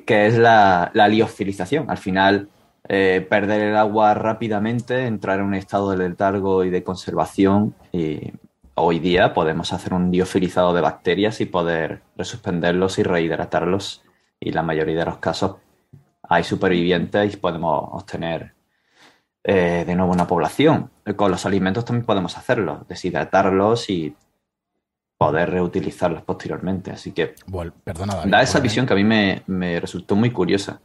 que 0.07 0.27
es 0.27 0.37
la, 0.37 0.91
la 0.95 1.09
liofilización. 1.09 1.91
Al 1.91 1.99
final, 1.99 2.49
eh, 2.89 3.27
perder 3.29 3.63
el 3.63 3.77
agua 3.77 4.15
rápidamente, 4.15 5.07
entrar 5.07 5.41
en 5.41 5.47
un 5.47 5.55
estado 5.55 5.91
de 5.91 6.09
letargo 6.09 6.65
y 6.65 6.71
de 6.71 6.85
conservación. 6.85 7.75
Y 7.93 8.33
hoy 8.75 8.99
día 8.99 9.33
podemos 9.33 9.73
hacer 9.73 9.95
un 9.95 10.11
liofilizado 10.11 10.75
de 10.75 10.81
bacterias 10.81 11.41
y 11.41 11.47
poder 11.47 12.03
resuspenderlos 12.17 12.99
y 12.99 13.03
rehidratarlos. 13.03 14.03
Y 14.41 14.53
la 14.53 14.63
mayoría 14.63 14.99
de 14.99 15.05
los 15.05 15.19
casos 15.19 15.57
hay 16.23 16.45
supervivientes 16.45 17.35
y 17.35 17.37
podemos 17.37 17.89
obtener 17.93 18.55
eh, 19.43 19.85
de 19.87 19.95
nuevo 19.95 20.13
una 20.13 20.27
población. 20.27 20.91
Con 21.17 21.31
los 21.31 21.47
alimentos 21.47 21.85
también 21.85 22.07
podemos 22.07 22.37
hacerlo, 22.37 22.85
deshidratarlos 22.89 23.91
y 23.91 24.17
poder 25.17 25.51
reutilizarlos 25.51 26.23
posteriormente. 26.23 26.91
Así 26.91 27.13
que 27.13 27.35
da 28.27 28.43
esa 28.43 28.61
visión 28.61 28.87
que 28.87 28.93
a 28.93 28.97
mí 28.97 29.05
me, 29.05 29.81
resultó 29.81 30.17
muy 30.17 30.31
curiosa. 30.31 30.81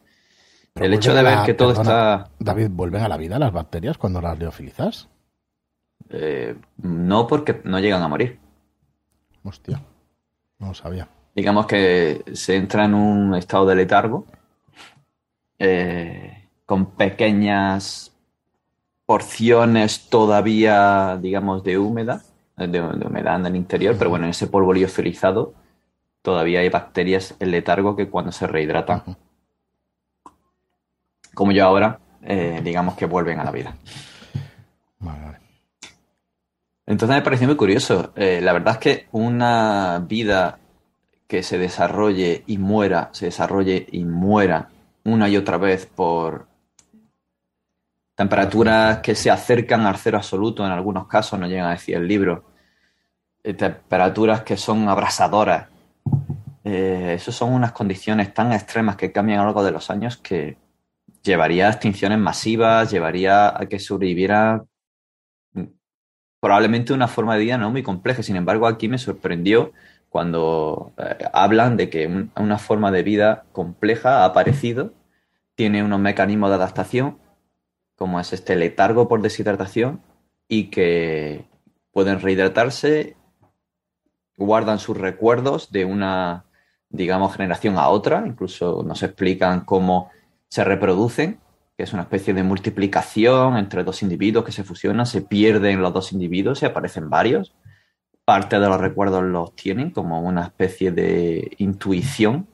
el 0.76 0.94
hecho 0.94 1.14
de 1.14 1.24
ver 1.24 1.40
que 1.46 1.54
todo 1.54 1.72
está... 1.72 2.30
David, 2.40 2.70
¿vuelven 2.70 3.02
a 3.02 3.10
la 3.10 3.18
vida 3.18 3.40
las 3.40 3.52
bacterias 3.52 3.98
cuando 3.98 4.22
las 4.22 4.38
leofilizas? 4.38 5.10
Eh, 6.10 6.56
no, 6.78 7.28
porque 7.28 7.62
no 7.64 7.80
llegan 7.80 8.02
a 8.02 8.08
morir. 8.08 8.40
Hostia, 9.44 9.82
no 10.58 10.68
lo 10.68 10.74
sabía. 10.74 11.08
Digamos 11.36 11.68
que 11.68 12.24
se 12.34 12.56
entra 12.56 12.86
en 12.86 12.94
un 12.94 13.36
estado 13.36 13.66
de 13.68 13.76
letargo 13.76 14.26
eh, 15.58 16.50
con 16.66 16.88
pequeñas 16.88 18.12
porciones 19.06 20.10
todavía, 20.10 21.18
digamos, 21.22 21.64
de 21.64 21.78
húmeda, 21.78 22.24
de, 22.56 22.82
humedad 22.82 23.38
en 23.38 23.46
el 23.46 23.56
interior, 23.56 23.96
pero 23.98 24.10
bueno, 24.10 24.26
en 24.26 24.32
ese 24.32 24.48
polvo 24.48 24.74
liofilizado 24.74 25.54
todavía 26.22 26.60
hay 26.60 26.70
bacterias 26.70 27.36
en 27.40 27.52
letargo 27.52 27.96
que 27.96 28.10
cuando 28.10 28.32
se 28.32 28.46
rehidratan, 28.46 29.18
como 31.34 31.52
yo 31.52 31.66
ahora, 31.66 32.00
eh, 32.22 32.62
digamos 32.64 32.96
que 32.96 33.06
vuelven 33.06 33.40
a 33.40 33.46
la 33.46 33.52
vida. 33.52 33.76
Entonces 36.90 37.18
me 37.18 37.22
pareció 37.22 37.46
muy 37.46 37.56
curioso. 37.56 38.14
Eh, 38.16 38.42
la 38.42 38.52
verdad 38.52 38.74
es 38.74 38.80
que 38.80 39.08
una 39.12 40.04
vida 40.08 40.58
que 41.28 41.44
se 41.44 41.60
desarrolle 41.60 42.44
y 42.48 42.58
muera, 42.58 43.10
se 43.12 43.26
desarrolle 43.26 43.86
y 43.92 44.04
muera 44.06 44.70
una 45.04 45.30
y 45.30 45.38
otra 45.38 45.58
vez 45.58 45.86
por 45.86 46.48
temperaturas 48.16 49.02
que 49.02 49.14
se 49.14 49.30
acercan 49.30 49.86
al 49.86 49.98
cero 49.98 50.18
absoluto 50.18 50.66
en 50.66 50.72
algunos 50.72 51.06
casos, 51.06 51.40
no 51.40 51.46
llegan 51.46 51.68
a 51.68 51.74
decir 51.74 51.96
el 51.96 52.08
libro, 52.08 52.46
eh, 53.44 53.54
temperaturas 53.54 54.42
que 54.42 54.58
son 54.58 54.90
abrasadoras. 54.90 55.68
Eh, 56.64 57.14
esas 57.16 57.36
son 57.36 57.54
unas 57.54 57.72
condiciones 57.72 58.34
tan 58.34 58.52
extremas 58.52 58.96
que 58.96 59.12
cambian 59.12 59.38
a 59.38 59.44
lo 59.44 59.50
largo 59.50 59.64
de 59.64 59.72
los 59.72 59.92
años 59.92 60.18
que 60.18 60.58
llevaría 61.22 61.68
a 61.68 61.70
extinciones 61.70 62.18
masivas, 62.18 62.90
llevaría 62.90 63.50
a 63.50 63.68
que 63.68 63.78
sobreviviera 63.78 64.66
probablemente 66.40 66.94
una 66.94 67.08
forma 67.08 67.36
de 67.36 67.42
vida 67.42 67.58
no 67.58 67.72
muy 67.72 67.84
compleja. 67.84 68.24
Sin 68.24 68.36
embargo, 68.36 68.68
aquí 68.68 68.88
me 68.88 68.98
sorprendió 68.98 69.72
cuando 70.10 70.94
eh, 70.98 71.26
hablan 71.34 71.78
de 71.78 71.90
que 71.90 72.08
una 72.36 72.58
forma 72.58 72.92
de 72.92 73.04
vida 73.04 73.46
compleja 73.52 74.22
ha 74.22 74.26
aparecido, 74.26 74.94
tiene 75.56 75.84
unos 75.84 76.00
mecanismos 76.00 76.50
de 76.50 76.56
adaptación, 76.56 77.18
como 77.96 78.20
es 78.20 78.34
este 78.34 78.56
letargo 78.56 79.08
por 79.08 79.22
deshidratación, 79.22 80.02
y 80.48 80.70
que 80.72 81.46
pueden 81.92 82.22
rehidratarse, 82.22 83.18
guardan 84.38 84.80
sus 84.80 84.98
recuerdos 84.98 85.72
de 85.72 85.86
una, 85.86 86.46
digamos, 86.90 87.34
generación 87.36 87.78
a 87.78 87.90
otra, 87.90 88.24
incluso 88.26 88.84
nos 88.84 89.04
explican 89.04 89.66
cómo 89.66 90.10
se 90.48 90.64
reproducen, 90.64 91.40
que 91.80 91.84
es 91.84 91.94
una 91.94 92.02
especie 92.02 92.34
de 92.34 92.44
multiplicación 92.44 93.56
entre 93.56 93.86
dos 93.86 94.04
individuos 94.04 94.44
que 94.44 94.52
se 94.52 94.66
fusionan, 94.66 95.06
se 95.06 95.22
pierden 95.22 95.82
los 95.82 95.94
dos 95.94 96.12
individuos 96.12 96.62
y 96.62 96.66
aparecen 96.66 97.10
varios. 97.10 97.56
Parte 98.26 98.60
de 98.60 98.68
los 98.68 98.82
recuerdos 98.82 99.24
los 99.24 99.56
tienen 99.56 99.92
como 99.92 100.20
una 100.20 100.44
especie 100.44 100.92
de 100.92 101.56
intuición, 101.58 102.48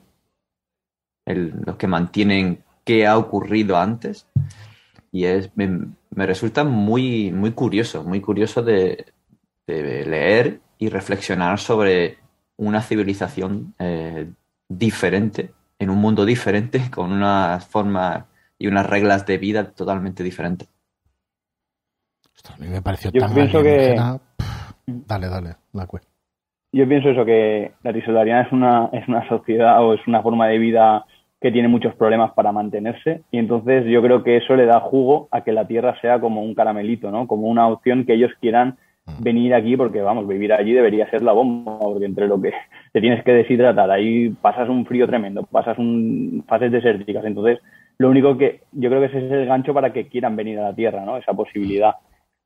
los 1.24 1.74
que 1.74 1.88
mantienen 1.88 2.62
qué 2.84 3.04
ha 3.04 3.18
ocurrido 3.18 3.76
antes. 3.76 4.28
Y 5.10 5.24
es, 5.24 5.50
me, 5.56 5.88
resulta 6.14 6.62
muy, 6.62 7.32
muy 7.32 7.50
curioso, 7.50 8.04
muy 8.04 8.20
curioso 8.20 8.62
de, 8.62 9.06
leer 9.66 10.60
y 10.78 10.88
reflexionar 10.88 11.58
sobre 11.58 12.18
una 12.56 12.80
civilización 12.80 13.74
eh, 13.80 14.30
diferente 14.68 15.50
en 15.80 15.90
un 15.90 15.98
mundo 15.98 16.24
diferente, 16.24 16.88
con 16.94 17.10
unas 17.10 17.66
formas 17.66 18.26
y 18.58 18.66
unas 18.68 18.88
reglas 18.88 19.26
de 19.26 19.38
vida 19.38 19.72
totalmente 19.72 20.22
diferentes. 20.22 20.68
a 22.48 22.56
mí 22.58 22.68
me 22.68 22.82
pareció 22.82 23.10
Yo 23.12 23.20
tan 23.20 23.34
pienso 23.34 23.62
que... 23.62 23.96
Dale, 24.86 25.28
dale, 25.28 25.56
la 25.72 25.88
Yo 26.72 26.88
pienso 26.88 27.10
eso, 27.10 27.24
que 27.24 27.72
la 27.82 27.92
trisolariana 27.92 28.42
es 28.42 28.52
una, 28.52 28.88
es 28.92 29.08
una 29.08 29.28
sociedad 29.28 29.84
o 29.84 29.94
es 29.94 30.06
una 30.06 30.22
forma 30.22 30.46
de 30.46 30.58
vida 30.58 31.04
que 31.40 31.52
tiene 31.52 31.68
muchos 31.68 31.94
problemas 31.96 32.32
para 32.32 32.52
mantenerse 32.52 33.22
y 33.30 33.38
entonces 33.38 33.84
yo 33.86 34.00
creo 34.00 34.22
que 34.22 34.38
eso 34.38 34.56
le 34.56 34.64
da 34.64 34.80
jugo 34.80 35.28
a 35.30 35.42
que 35.42 35.52
la 35.52 35.66
Tierra 35.66 36.00
sea 36.00 36.20
como 36.20 36.42
un 36.42 36.54
caramelito, 36.54 37.10
¿no? 37.10 37.26
Como 37.26 37.48
una 37.48 37.68
opción 37.68 38.06
que 38.06 38.14
ellos 38.14 38.32
quieran 38.40 38.78
mm. 39.04 39.22
venir 39.22 39.54
aquí 39.54 39.76
porque, 39.76 40.00
vamos, 40.00 40.26
vivir 40.26 40.52
allí 40.52 40.72
debería 40.72 41.10
ser 41.10 41.22
la 41.22 41.32
bomba, 41.32 41.78
porque 41.78 42.06
entre 42.06 42.26
lo 42.26 42.40
que 42.40 42.52
te 42.92 43.00
tienes 43.00 43.22
que 43.22 43.32
deshidratar, 43.32 43.90
ahí 43.90 44.30
pasas 44.30 44.68
un 44.68 44.86
frío 44.86 45.06
tremendo, 45.06 45.42
pasas 45.42 45.76
un, 45.78 46.44
fases 46.48 46.72
desérticas. 46.72 47.24
Entonces, 47.24 47.58
lo 47.98 48.10
único 48.10 48.36
que 48.36 48.60
yo 48.72 48.88
creo 48.90 49.00
que 49.00 49.06
ese 49.06 49.26
es 49.26 49.32
el 49.32 49.46
gancho 49.46 49.72
para 49.74 49.92
que 49.92 50.08
quieran 50.08 50.36
venir 50.36 50.58
a 50.58 50.64
la 50.70 50.74
Tierra, 50.74 51.04
¿no? 51.04 51.16
Esa 51.16 51.32
posibilidad. 51.32 51.94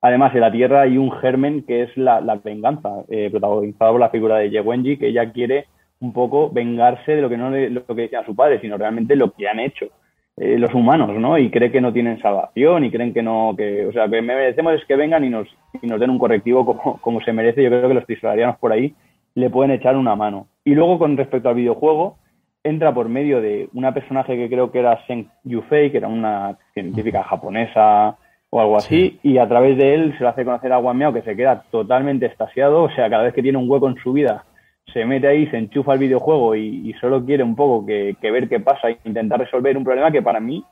Además, 0.01 0.33
en 0.33 0.41
la 0.41 0.51
Tierra 0.51 0.81
hay 0.81 0.97
un 0.97 1.11
germen 1.11 1.63
que 1.63 1.83
es 1.83 1.95
la, 1.97 2.19
venganza, 2.43 3.03
eh, 3.09 3.29
protagonizado 3.29 3.91
por 3.91 4.01
la 4.01 4.09
figura 4.09 4.37
de 4.37 4.61
Wenji, 4.61 4.97
que 4.97 5.07
ella 5.07 5.31
quiere 5.31 5.65
un 5.99 6.13
poco 6.13 6.49
vengarse 6.49 7.15
de 7.15 7.21
lo 7.21 7.29
que 7.29 7.37
no 7.37 7.51
le, 7.51 7.69
lo 7.69 7.85
que 7.85 7.93
decía 7.93 8.25
su 8.25 8.35
padre, 8.35 8.59
sino 8.59 8.77
realmente 8.77 9.15
lo 9.15 9.31
que 9.31 9.47
han 9.47 9.59
hecho 9.59 9.87
eh, 10.37 10.57
los 10.57 10.73
humanos, 10.73 11.09
¿no? 11.19 11.37
Y 11.37 11.51
cree 11.51 11.71
que 11.71 11.81
no 11.81 11.93
tienen 11.93 12.19
salvación 12.21 12.85
y 12.85 12.89
creen 12.89 13.13
que 13.13 13.21
no, 13.21 13.53
que, 13.55 13.85
o 13.85 13.91
sea, 13.91 14.09
que 14.09 14.21
merecemos 14.21 14.73
es 14.73 14.85
que 14.85 14.95
vengan 14.95 15.23
y 15.23 15.29
nos, 15.29 15.47
y 15.81 15.87
nos 15.87 15.99
den 15.99 16.09
un 16.09 16.17
correctivo 16.17 16.65
como, 17.01 17.21
se 17.21 17.33
merece. 17.33 17.61
Yo 17.61 17.69
creo 17.69 17.87
que 17.87 17.93
los 17.93 18.05
trisolarianos 18.05 18.57
por 18.57 18.71
ahí 18.71 18.95
le 19.35 19.49
pueden 19.49 19.71
echar 19.71 19.95
una 19.95 20.15
mano. 20.15 20.47
Y 20.63 20.73
luego, 20.73 20.97
con 20.97 21.17
respecto 21.17 21.49
al 21.49 21.55
videojuego, 21.55 22.17
entra 22.63 22.93
por 22.93 23.09
medio 23.09 23.41
de 23.41 23.69
una 23.73 23.93
personaje 23.93 24.35
que 24.35 24.49
creo 24.49 24.71
que 24.71 24.79
era 24.79 25.05
Seng 25.07 25.27
Yufei, 25.43 25.91
que 25.91 25.97
era 25.97 26.07
una 26.07 26.57
científica 26.73 27.23
japonesa 27.23 28.17
o 28.49 28.59
algo 28.59 28.77
así, 28.77 29.19
y 29.23 29.37
a 29.37 29.47
través 29.47 29.77
de 29.77 29.93
él 29.93 30.13
se 30.17 30.23
lo 30.23 30.29
hace 30.29 30.43
conocer 30.43 30.73
a 30.73 30.77
Guamiao, 30.77 31.13
que 31.13 31.21
se 31.21 31.35
queda 31.35 31.63
totalmente 31.71 32.25
estasiado, 32.25 32.83
o 32.83 32.89
sea, 32.89 33.09
cada 33.09 33.23
vez 33.23 33.33
que 33.33 33.41
tiene 33.41 33.57
un 33.57 33.69
hueco 33.69 33.87
en 33.87 33.95
su 33.95 34.11
vida, 34.11 34.43
se 34.91 35.05
mete 35.05 35.27
ahí, 35.27 35.47
se 35.47 35.57
enchufa 35.57 35.93
el 35.93 35.99
videojuego 35.99 36.55
y, 36.55 36.93
solo 36.99 37.25
quiere 37.25 37.43
un 37.43 37.55
poco 37.55 37.85
que, 37.85 38.15
que, 38.21 38.29
ver 38.29 38.49
qué 38.49 38.59
pasa 38.59 38.89
e 38.89 38.97
intentar 39.05 39.39
resolver 39.39 39.77
un 39.77 39.85
problema 39.85 40.11
que 40.11 40.21
para 40.21 40.41
mí 40.41 40.65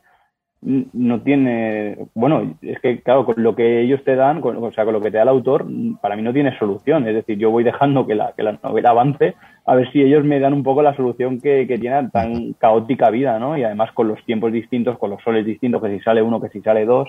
no 0.61 1.21
tiene, 1.21 1.97
bueno, 2.13 2.55
es 2.61 2.79
que 2.81 3.01
claro, 3.01 3.25
con 3.25 3.41
lo 3.41 3.55
que 3.55 3.81
ellos 3.81 4.03
te 4.03 4.15
dan, 4.15 4.41
o 4.43 4.71
sea, 4.71 4.83
con 4.83 4.93
lo 4.93 5.01
que 5.01 5.09
te 5.09 5.17
da 5.17 5.23
el 5.23 5.29
autor, 5.29 5.65
para 6.01 6.17
mí 6.17 6.21
no 6.21 6.33
tiene 6.33 6.57
solución. 6.57 7.07
Es 7.07 7.15
decir, 7.15 7.37
yo 7.37 7.49
voy 7.49 7.63
dejando 7.63 8.05
que 8.05 8.15
la, 8.15 8.33
que 8.33 8.43
la 8.43 8.59
novela 8.61 8.89
avance 8.89 9.35
a 9.65 9.75
ver 9.75 9.89
si 9.91 10.01
ellos 10.01 10.25
me 10.25 10.39
dan 10.39 10.53
un 10.53 10.63
poco 10.63 10.81
la 10.81 10.95
solución 10.95 11.39
que, 11.39 11.65
que 11.67 11.77
tiene 11.77 12.09
tan 12.09 12.53
caótica 12.53 13.09
vida, 13.09 13.39
¿no? 13.39 13.57
Y 13.57 13.63
además 13.63 13.91
con 13.93 14.07
los 14.07 14.23
tiempos 14.25 14.51
distintos, 14.51 14.97
con 14.97 15.11
los 15.11 15.21
soles 15.21 15.45
distintos, 15.45 15.81
que 15.81 15.97
si 15.97 15.99
sale 16.03 16.21
uno, 16.21 16.41
que 16.41 16.49
si 16.49 16.61
sale 16.61 16.85
dos. 16.85 17.07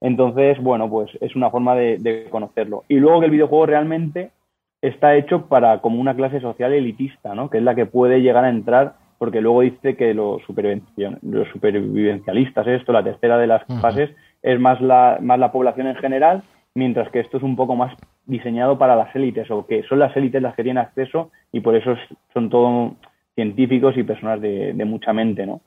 Entonces, 0.00 0.60
bueno, 0.60 0.88
pues 0.88 1.10
es 1.20 1.36
una 1.36 1.50
forma 1.50 1.74
de, 1.76 1.98
de 1.98 2.26
conocerlo. 2.30 2.84
Y 2.88 2.96
luego 2.96 3.20
que 3.20 3.26
el 3.26 3.32
videojuego 3.32 3.66
realmente 3.66 4.30
está 4.80 5.16
hecho 5.16 5.46
para 5.46 5.80
como 5.80 6.00
una 6.00 6.16
clase 6.16 6.40
social 6.40 6.72
elitista, 6.72 7.34
¿no? 7.34 7.50
Que 7.50 7.58
es 7.58 7.64
la 7.64 7.74
que 7.74 7.86
puede 7.86 8.22
llegar 8.22 8.44
a 8.44 8.50
entrar 8.50 8.94
porque 9.18 9.40
luego 9.40 9.62
dice 9.62 9.96
que 9.96 10.14
los, 10.14 10.42
los 11.22 11.48
supervivencialistas, 11.52 12.66
esto, 12.66 12.92
la 12.92 13.02
tercera 13.02 13.36
de 13.36 13.48
las 13.48 13.64
fases, 13.80 14.10
es 14.42 14.60
más 14.60 14.80
la, 14.80 15.18
más 15.20 15.38
la 15.38 15.50
población 15.50 15.88
en 15.88 15.96
general, 15.96 16.42
mientras 16.74 17.10
que 17.10 17.20
esto 17.20 17.38
es 17.38 17.42
un 17.42 17.56
poco 17.56 17.74
más 17.74 17.94
diseñado 18.26 18.78
para 18.78 18.94
las 18.94 19.14
élites, 19.16 19.50
o 19.50 19.66
que 19.66 19.82
son 19.84 19.98
las 19.98 20.16
élites 20.16 20.40
las 20.40 20.54
que 20.54 20.62
tienen 20.62 20.82
acceso 20.82 21.30
y 21.50 21.60
por 21.60 21.74
eso 21.74 21.96
son 22.32 22.48
todos 22.48 22.92
científicos 23.34 23.96
y 23.96 24.04
personas 24.04 24.40
de, 24.40 24.84
mucha 24.84 25.12
mente, 25.12 25.46
¿no? 25.46 25.60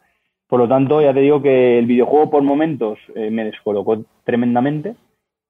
Por 0.48 0.60
lo 0.60 0.68
tanto, 0.68 1.02
ya 1.02 1.14
te 1.14 1.22
digo 1.22 1.42
que 1.42 1.80
el 1.80 1.86
videojuego 1.86 2.30
por 2.30 2.44
momentos 2.44 3.00
eh, 3.16 3.30
me 3.30 3.46
descolocó 3.46 4.04
tremendamente, 4.26 4.96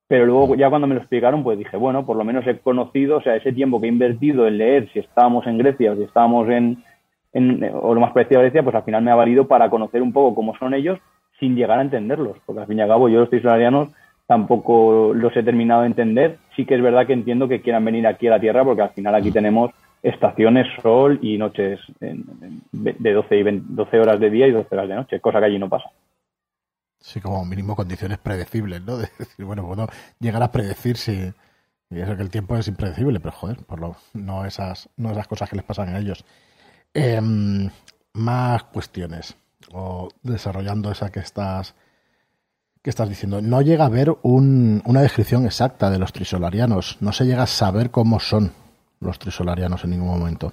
pero 0.07 0.25
luego 0.25 0.55
ya 0.55 0.69
cuando 0.69 0.87
me 0.87 0.93
lo 0.93 1.01
explicaron, 1.01 1.43
pues 1.43 1.57
dije, 1.57 1.77
bueno, 1.77 2.05
por 2.05 2.17
lo 2.17 2.23
menos 2.23 2.45
he 2.45 2.57
conocido, 2.59 3.17
o 3.17 3.21
sea, 3.21 3.35
ese 3.35 3.51
tiempo 3.51 3.79
que 3.79 3.87
he 3.87 3.89
invertido 3.89 4.47
en 4.47 4.57
leer 4.57 4.89
si 4.93 4.99
estábamos 4.99 5.47
en 5.47 5.57
Grecia 5.57 5.91
o 5.91 5.95
si 5.95 6.03
estábamos 6.03 6.49
en, 6.49 6.83
o 7.33 7.93
lo 7.93 8.01
más 8.01 8.13
parecido 8.13 8.39
a 8.39 8.43
Grecia, 8.43 8.63
pues 8.63 8.75
al 8.75 8.83
final 8.83 9.03
me 9.03 9.11
ha 9.11 9.15
valido 9.15 9.47
para 9.47 9.69
conocer 9.69 10.01
un 10.01 10.13
poco 10.13 10.35
cómo 10.35 10.55
son 10.57 10.73
ellos 10.73 10.99
sin 11.39 11.55
llegar 11.55 11.79
a 11.79 11.83
entenderlos, 11.83 12.37
porque 12.45 12.61
al 12.61 12.67
fin 12.67 12.79
y 12.79 12.81
al 12.81 12.89
cabo 12.89 13.09
yo 13.09 13.19
los 13.19 13.29
trisolarianos 13.29 13.89
tampoco 14.27 15.13
los 15.13 15.35
he 15.35 15.43
terminado 15.43 15.81
de 15.81 15.87
entender. 15.87 16.37
Sí 16.55 16.65
que 16.65 16.75
es 16.75 16.81
verdad 16.81 17.05
que 17.05 17.13
entiendo 17.13 17.47
que 17.47 17.61
quieran 17.61 17.83
venir 17.83 18.07
aquí 18.07 18.27
a 18.27 18.31
la 18.31 18.39
Tierra, 18.39 18.63
porque 18.63 18.81
al 18.81 18.91
final 18.91 19.15
aquí 19.15 19.31
tenemos 19.31 19.71
estaciones, 20.03 20.67
sol 20.81 21.19
y 21.21 21.37
noches 21.37 21.79
de 21.99 23.13
12, 23.13 23.37
y 23.37 23.43
12 23.43 23.99
horas 23.99 24.19
de 24.19 24.29
día 24.29 24.47
y 24.47 24.51
12 24.51 24.73
horas 24.73 24.87
de 24.87 24.95
noche, 24.95 25.19
cosa 25.19 25.39
que 25.39 25.45
allí 25.45 25.59
no 25.59 25.69
pasa. 25.69 25.89
Sí, 26.99 27.19
como 27.19 27.43
mínimo 27.45 27.75
condiciones 27.75 28.19
predecibles, 28.19 28.81
¿no? 28.83 28.97
De 28.97 29.09
decir, 29.17 29.45
bueno, 29.45 29.65
puedo 29.65 29.87
llegar 30.19 30.43
a 30.43 30.51
predecir 30.51 30.97
si... 30.97 31.33
Y 31.89 31.99
eso 31.99 32.15
que 32.15 32.23
el 32.23 32.29
tiempo 32.29 32.55
es 32.55 32.69
impredecible, 32.69 33.19
pero 33.19 33.33
joder, 33.33 33.57
por 33.65 33.81
lo, 33.81 33.97
no, 34.13 34.45
esas, 34.45 34.89
no 34.95 35.11
esas 35.11 35.27
cosas 35.27 35.49
que 35.49 35.57
les 35.57 35.65
pasan 35.65 35.89
a 35.89 35.99
ellos. 35.99 36.23
Em, 36.93 37.69
más 38.13 38.63
cuestiones, 38.63 39.35
o 39.71 40.09
desarrollando 40.23 40.91
esa 40.91 41.11
que 41.11 41.21
estás, 41.21 41.75
que 42.81 42.89
estás 42.89 43.07
diciendo. 43.07 43.41
No 43.41 43.61
llega 43.61 43.85
a 43.85 43.87
haber 43.87 44.17
una 44.23 45.01
descripción 45.01 45.45
exacta 45.45 45.89
de 45.89 45.99
los 45.99 46.11
trisolarianos. 46.11 46.97
No 46.99 47.13
se 47.13 47.25
llega 47.25 47.43
a 47.43 47.47
saber 47.47 47.91
cómo 47.91 48.19
son 48.19 48.51
los 48.99 49.19
trisolarianos 49.19 49.83
en 49.83 49.91
ningún 49.91 50.09
momento. 50.09 50.51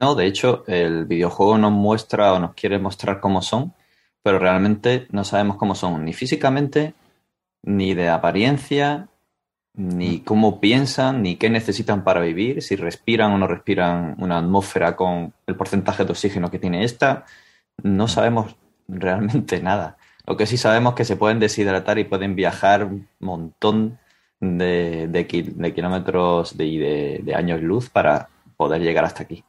No, 0.00 0.16
de 0.16 0.26
hecho, 0.26 0.64
el 0.66 1.04
videojuego 1.04 1.56
nos 1.58 1.72
muestra 1.72 2.32
o 2.32 2.40
nos 2.40 2.54
quiere 2.54 2.78
mostrar 2.80 3.20
cómo 3.20 3.40
son, 3.42 3.72
pero 4.22 4.40
realmente 4.40 5.06
no 5.10 5.22
sabemos 5.22 5.56
cómo 5.56 5.76
son, 5.76 6.04
ni 6.04 6.12
físicamente, 6.12 6.94
ni 7.62 7.94
de 7.94 8.08
apariencia, 8.08 9.08
ni 9.74 10.20
cómo 10.20 10.60
piensan, 10.60 11.22
ni 11.22 11.36
qué 11.36 11.50
necesitan 11.50 12.04
para 12.04 12.20
vivir, 12.20 12.62
si 12.62 12.76
respiran 12.76 13.32
o 13.32 13.38
no 13.38 13.46
respiran 13.46 14.14
una 14.18 14.38
atmósfera 14.38 14.94
con 14.96 15.34
el 15.46 15.56
porcentaje 15.56 16.04
de 16.04 16.12
oxígeno 16.12 16.50
que 16.50 16.60
tiene 16.60 16.84
esta. 16.84 17.24
No 17.82 18.08
sabemos 18.08 18.56
realmente 18.88 19.60
nada. 19.60 19.96
Lo 20.26 20.36
que 20.36 20.46
sí 20.46 20.56
sabemos 20.56 20.92
es 20.92 20.96
que 20.98 21.04
se 21.04 21.16
pueden 21.16 21.40
deshidratar 21.40 21.98
y 21.98 22.04
pueden 22.04 22.34
viajar 22.34 22.84
un 22.84 23.08
montón 23.18 23.98
de, 24.40 25.26
kilómetros 25.74 26.56
de, 26.56 27.20
de 27.22 27.34
años 27.34 27.60
luz 27.60 27.90
para 27.90 28.28
poder 28.56 28.80
llegar 28.80 29.04
hasta 29.04 29.24
aquí. 29.24 29.44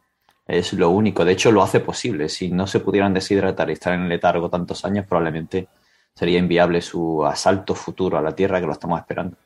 Es 0.48 0.74
lo 0.74 0.90
único. 0.90 1.24
De 1.24 1.32
hecho, 1.34 1.52
lo 1.52 1.64
hace 1.64 1.80
posible. 1.80 2.30
Si 2.30 2.50
no 2.52 2.68
se 2.68 2.80
pudieran 2.80 3.14
deshidratar 3.14 3.70
y 3.70 3.74
estar 3.74 3.94
en 3.94 4.10
letargo 4.10 4.50
tantos 4.50 4.84
años, 4.86 5.06
probablemente 5.08 5.68
sería 6.14 6.40
inviable 6.40 6.82
su 6.82 7.26
asalto 7.26 7.74
futuro 7.76 8.18
a 8.18 8.22
la 8.22 8.36
Tierra 8.36 8.60
que 8.60 8.68
lo 8.68 8.74
estamos 8.74 9.00
esperando 9.00 9.38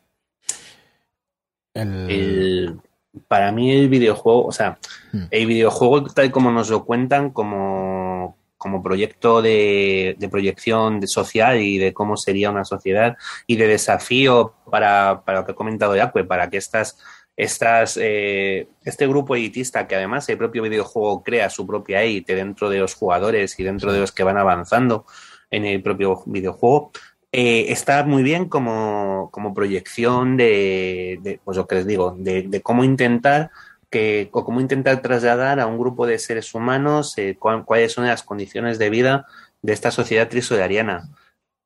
para 3.27 3.51
mí 3.51 3.71
el 3.71 3.89
videojuego, 3.89 4.45
o 4.45 4.51
sea, 4.51 4.77
hmm. 5.11 5.23
el 5.31 5.45
videojuego 5.45 6.05
tal 6.05 6.31
como 6.31 6.51
nos 6.51 6.69
lo 6.69 6.85
cuentan 6.85 7.31
como, 7.31 8.37
como 8.57 8.83
proyecto 8.83 9.41
de, 9.41 10.17
proyección 10.29 10.99
de 10.99 11.07
social 11.07 11.59
y 11.61 11.77
de 11.77 11.93
cómo 11.93 12.17
sería 12.17 12.49
una 12.49 12.65
sociedad 12.65 13.17
y 13.47 13.55
de 13.55 13.67
desafío 13.67 14.53
para, 14.69 15.23
para 15.25 15.39
lo 15.39 15.45
que 15.45 15.53
he 15.53 15.55
comentado 15.55 15.95
pues 16.11 16.25
para 16.25 16.49
que 16.49 16.57
estas 16.57 16.97
Estas, 17.37 17.97
eh, 18.01 18.67
este 18.83 19.07
grupo 19.07 19.33
elitista 19.33 19.87
que 19.87 19.95
además 19.95 20.27
el 20.27 20.37
propio 20.37 20.61
videojuego 20.63 21.23
crea 21.23 21.49
su 21.49 21.65
propia 21.65 22.03
élite 22.03 22.35
dentro 22.35 22.69
de 22.69 22.79
los 22.79 22.95
jugadores 22.95 23.57
y 23.59 23.63
dentro 23.63 23.93
de 23.93 23.99
los 23.99 24.11
que 24.11 24.23
van 24.23 24.37
avanzando 24.37 25.05
en 25.51 25.65
el 25.65 25.81
propio 25.81 26.21
videojuego, 26.25 26.91
eh, 27.31 27.71
está 27.71 28.03
muy 28.03 28.23
bien 28.23 28.49
como, 28.49 29.31
proyección 29.53 30.37
de, 30.37 31.39
pues 31.43 31.57
lo 31.57 31.67
que 31.67 31.75
les 31.75 31.87
digo, 31.87 32.15
de, 32.17 32.61
cómo 32.63 32.83
intentar 32.83 33.51
que, 33.89 34.29
cómo 34.31 34.61
intentar 34.61 35.01
trasladar 35.01 35.59
a 35.59 35.67
un 35.67 35.77
grupo 35.77 36.05
de 36.07 36.19
seres 36.19 36.53
humanos 36.53 37.17
eh, 37.17 37.37
cuáles 37.37 37.93
son 37.93 38.07
las 38.07 38.23
condiciones 38.23 38.79
de 38.79 38.89
vida 38.89 39.27
de 39.61 39.73
esta 39.73 39.91
sociedad 39.91 40.29
trisolariana. 40.29 41.09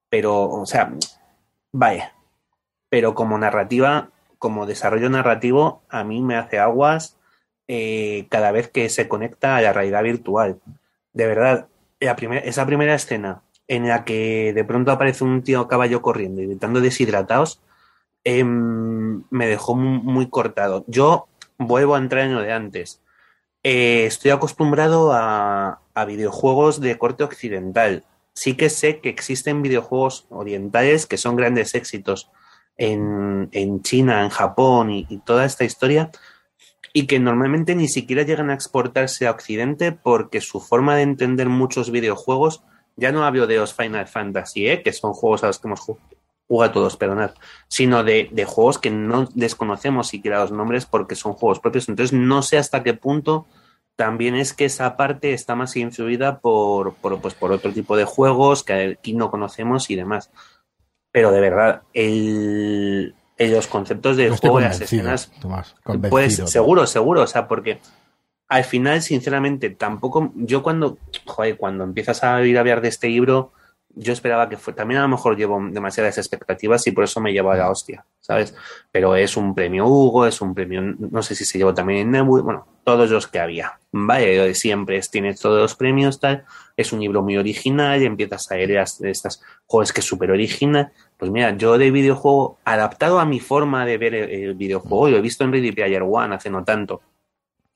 Pero, 0.09 0.49
o 0.49 0.66
sea, 0.66 0.93
vaya, 1.72 2.14
pero 2.89 3.16
como 3.16 3.38
narrativa 3.38 4.09
como 4.43 4.66
desarrollo 4.66 5.09
narrativo, 5.09 5.84
a 5.88 6.03
mí 6.03 6.22
me 6.22 6.36
hace 6.36 6.59
aguas 6.59 7.18
eh, 7.70 8.28
cada 8.30 8.51
vez 8.51 8.68
que 8.68 8.89
se 8.89 9.07
conecta 9.07 9.55
a 9.55 9.61
la 9.61 9.72
realidad 9.72 10.03
virtual. 10.03 10.59
De 11.14 11.28
verdad, 11.28 11.70
esa 12.01 12.66
primera 12.66 12.93
escena 12.93 13.41
en 13.76 13.88
la 13.88 14.06
que 14.06 14.54
de 14.54 14.64
pronto 14.64 14.92
aparece 14.92 15.24
un 15.24 15.44
tío 15.44 15.62
a 15.62 15.68
caballo 15.68 16.02
corriendo 16.02 16.42
y 16.42 16.48
gritando 16.48 16.82
deshidratados, 16.82 17.62
em, 18.24 19.24
me 19.30 19.48
dejó 19.48 19.76
muy, 19.76 20.30
cortado. 20.30 20.84
Yo 20.88 21.28
vuelvo 21.58 21.96
a 21.96 22.00
entrar 22.00 22.26
en 22.26 22.36
lo 22.36 22.42
de 22.42 22.54
antes. 22.54 23.02
Eh, 23.64 24.06
estoy 24.06 24.32
acostumbrado 24.32 25.14
a, 25.14 25.82
a 25.94 26.06
videojuegos 26.06 26.82
de 26.82 26.98
corte 26.98 27.24
occidental. 27.24 28.04
Sí 28.34 28.56
que 28.56 28.70
sé 28.70 29.00
que 29.00 29.10
existen 29.10 29.62
videojuegos 29.62 30.26
orientales 30.30 31.06
que 31.06 31.18
son 31.18 31.36
grandes 31.36 31.76
éxitos 31.76 32.32
en, 32.78 33.82
China, 33.82 34.24
en 34.24 34.30
Japón 34.30 34.92
y, 34.92 35.06
toda 35.26 35.46
esta 35.46 35.64
historia, 35.64 36.12
y 36.94 37.08
que 37.08 37.20
normalmente 37.20 37.76
ni 37.76 37.88
siquiera 37.88 38.24
llegan 38.24 38.50
a 38.50 38.54
exportarse 38.54 39.28
a 39.28 39.32
Occidente 39.32 39.92
porque 39.92 40.42
su 40.42 40.60
forma 40.60 40.96
de 40.96 41.04
entender 41.04 41.50
muchos 41.50 41.92
videojuegos, 41.92 42.64
ya 42.96 43.12
no 43.12 43.26
hablo 43.26 43.48
de 43.48 43.58
los 43.58 43.74
Final 43.74 44.08
Fantasy, 44.08 44.68
¿eh? 44.68 44.82
que 44.82 44.94
son 44.94 45.14
juegos 45.14 45.44
a 45.44 45.48
los 45.48 45.60
que 45.60 45.68
hemos 45.68 45.82
jugado 46.48 46.72
todos, 46.72 46.98
perdonad, 46.98 47.32
sino 47.68 48.04
de, 48.04 48.46
juegos 48.48 48.80
que 48.80 48.91
no 48.91 49.28
desconocemos 49.34 50.08
siquiera 50.08 50.39
los 50.39 50.52
nombres 50.52 50.86
porque 50.86 51.16
son 51.16 51.34
juegos 51.34 51.60
propios. 51.60 51.89
Entonces 51.89 52.14
no 52.18 52.41
sé 52.41 52.58
hasta 52.58 52.84
qué 52.84 52.94
punto 52.94 53.46
también 53.96 54.36
es 54.36 54.54
que 54.54 54.66
esa 54.66 54.98
parte 54.98 55.34
está 55.34 55.56
más 55.56 55.76
influida 55.76 56.39
por, 56.39 56.96
por, 56.96 57.22
pues, 57.22 57.36
por 57.36 57.52
otro 57.52 57.72
tipo 57.72 57.96
de 57.96 58.06
juegos 58.06 58.64
que 58.64 58.98
aquí 59.00 59.14
no 59.14 59.30
conocemos 59.30 59.89
y 59.89 59.96
demás 59.96 60.32
pero 61.14 61.32
de 61.32 61.39
verdad, 61.39 61.84
el, 61.94 63.14
los 63.38 63.68
conceptos 63.68 64.18
de 64.18 64.32
juego 64.32 64.60
y 64.60 64.64
las 64.64 64.82
escenas. 64.82 65.32
pues 66.10 66.41
seguro, 66.48 66.88
seguro, 66.88 67.22
o 67.22 67.28
sea, 67.28 67.48
porque 67.48 67.80
al 68.54 68.64
final, 68.66 69.01
sinceramente, 69.01 69.72
tampoco. 69.72 70.32
Yo 70.36 70.62
cuando, 70.62 70.99
joder, 71.26 71.58
cuando 71.58 71.84
empiezas 71.84 72.24
a 72.24 72.39
ir 72.45 72.56
a 72.56 72.60
hablar 72.60 72.82
de 72.82 72.89
este 72.89 73.08
libro, 73.08 73.51
yo 73.95 74.14
esperaba 74.14 74.47
que 74.47 74.58
fue. 74.58 74.74
También 74.74 74.99
a 74.99 75.04
lo 75.04 75.10
mejor 75.10 75.36
llevo 75.36 75.60
demasiadas 75.72 76.20
expectativas 76.20 76.86
y 76.86 76.91
por 76.91 77.04
eso 77.04 77.20
me 77.20 77.34
llevo 77.34 77.49
a 77.49 77.58
la 77.58 77.72
hostia, 77.72 78.06
¿sabes? 78.20 78.54
Pero 78.91 79.16
es 79.16 79.38
un 79.38 79.56
premio 79.56 79.88
Hugo, 79.88 80.28
es 80.28 80.39
un 80.39 80.54
premio. 80.54 80.84
No 80.84 81.24
sé 81.24 81.34
si 81.34 81.45
se 81.45 81.58
llevó 81.58 81.74
también 81.74 82.01
en 82.01 82.12
Nebula, 82.12 82.43
bueno, 82.43 82.68
todos 82.84 83.10
los 83.10 83.26
que 83.26 83.39
había. 83.39 83.80
Vale, 83.91 84.54
siempre 84.54 84.97
es, 84.97 85.10
tienes 85.10 85.39
todos 85.39 85.60
los 85.60 85.74
premios, 85.74 86.20
tal. 86.20 86.45
Es 86.78 86.93
un 86.93 86.99
libro 86.99 87.24
muy 87.24 87.38
original 87.38 88.04
y 88.04 88.06
empiezas 88.06 88.51
a 88.51 88.56
leer 88.56 88.86
estas 89.01 89.41
juegos 89.66 89.91
que 89.91 90.01
es 90.01 90.06
súper 90.06 90.30
original. 90.30 90.91
Pues 91.18 91.32
mira, 91.32 91.58
yo 91.58 91.80
de 91.80 91.89
videojuego, 91.89 92.60
adaptado 92.66 93.20
a 93.20 93.26
mi 93.26 93.39
forma 93.39 93.84
de 93.84 93.97
ver 93.97 94.14
el, 94.14 94.54
videojuego, 94.54 95.10
lo 95.10 95.18
he 95.18 95.22
visto 95.22 95.43
en 95.43 95.51
Ready 95.51 95.72
Player 95.72 96.04
One 96.04 96.36
hace 96.36 96.51
no 96.51 96.64
tanto. 96.64 97.01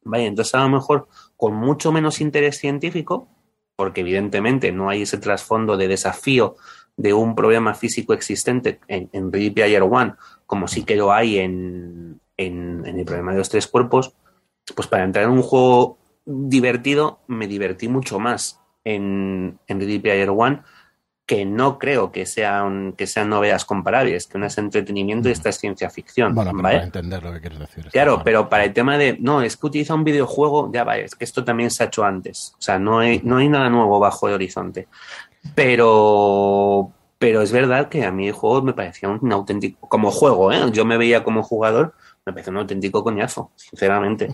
Vale, 0.04 0.26
entonces 0.26 0.56
a 0.56 0.64
lo 0.64 0.70
mejor 0.70 1.08
con 1.36 1.56
mucho 1.56 1.92
menos 1.92 2.22
interés 2.22 2.58
científico, 2.58 3.30
porque 3.76 4.02
evidentemente 4.02 4.72
no 4.72 4.90
hay 4.90 5.04
ese 5.04 5.18
trasfondo 5.18 5.78
de 5.78 5.88
desafío 5.88 6.56
de 6.96 7.14
un 7.14 7.36
problema 7.36 7.76
físico 7.76 8.14
existente 8.14 8.80
en, 8.88 9.10
en 9.14 9.32
Ready 9.32 9.52
Player 9.52 9.84
One, 9.84 10.16
como 10.46 10.68
sí 10.68 10.84
que 10.84 10.96
lo 10.96 11.14
hay 11.14 11.38
en, 11.38 12.20
en, 12.38 12.86
el 12.86 13.06
problema 13.06 13.32
de 13.32 13.40
los 13.40 13.50
tres 13.50 13.68
cuerpos, 13.68 14.16
pues 14.76 14.88
para 14.88 15.04
entrar 15.04 15.26
en 15.26 15.32
un 15.32 15.44
juego 15.44 16.00
divertido 16.26 17.20
me 17.28 17.48
divertí 17.48 17.88
mucho 17.88 18.20
más 18.20 18.60
en, 18.84 19.60
en 19.68 19.80
Ready 19.80 20.00
Player 20.00 20.30
One 20.30 20.62
que 21.28 21.44
no 21.44 21.78
creo 21.78 22.14
que 22.14 22.26
sean, 22.26 22.94
que 22.94 23.06
sean 23.06 23.28
novelas 23.28 23.66
comparables, 23.66 24.28
que 24.28 24.38
no 24.38 24.46
es 24.46 24.58
entretenimiento 24.58 25.28
y 25.28 25.34
esta 25.34 25.50
es 25.50 25.58
ciencia 25.58 25.90
ficción. 25.90 26.34
Bueno, 26.34 26.54
para 26.54 26.82
entender 26.82 27.22
lo 27.22 27.34
que 27.34 27.42
quieres 27.42 27.60
decir. 27.60 27.90
Claro, 27.92 28.22
pero 28.24 28.48
para 28.48 28.64
el 28.64 28.72
tema 28.72 28.98
de, 28.98 29.18
no, 29.20 29.42
es 29.42 29.58
que 29.58 29.68
utiliza 29.68 29.94
un 29.94 30.06
videojuego, 30.06 30.72
ya 30.72 30.86
va, 30.86 30.98
es 30.98 31.16
que 31.16 31.26
esto 31.26 31.44
también 31.44 31.70
se 31.70 31.84
ha 31.84 31.88
hecho 31.88 32.06
antes. 32.06 32.56
O 32.58 32.62
sea, 32.62 32.80
no 32.80 33.00
hay, 33.00 33.20
no 33.26 33.38
hay 33.38 33.50
nada 33.50 33.70
nuevo 33.70 34.00
bajo 34.00 34.30
el 34.30 34.36
horizonte. 34.36 34.88
Pero, 35.54 36.94
pero 37.20 37.42
es 37.42 37.52
verdad 37.52 37.90
que 37.90 38.06
a 38.06 38.12
mí 38.12 38.30
el 38.30 38.34
juego 38.34 38.62
me 38.62 38.72
parecía 38.72 39.10
un, 39.10 39.30
auténtico, 39.34 39.90
como 39.90 40.12
juego, 40.12 40.54
¿eh? 40.54 40.62
yo 40.72 40.86
me 40.86 40.96
veía 40.96 41.26
como 41.26 41.44
jugador, 41.44 41.94
me 42.26 42.32
parecía 42.32 42.52
un 42.52 42.60
auténtico 42.60 43.04
coñazo, 43.04 43.52
sinceramente. 43.58 44.34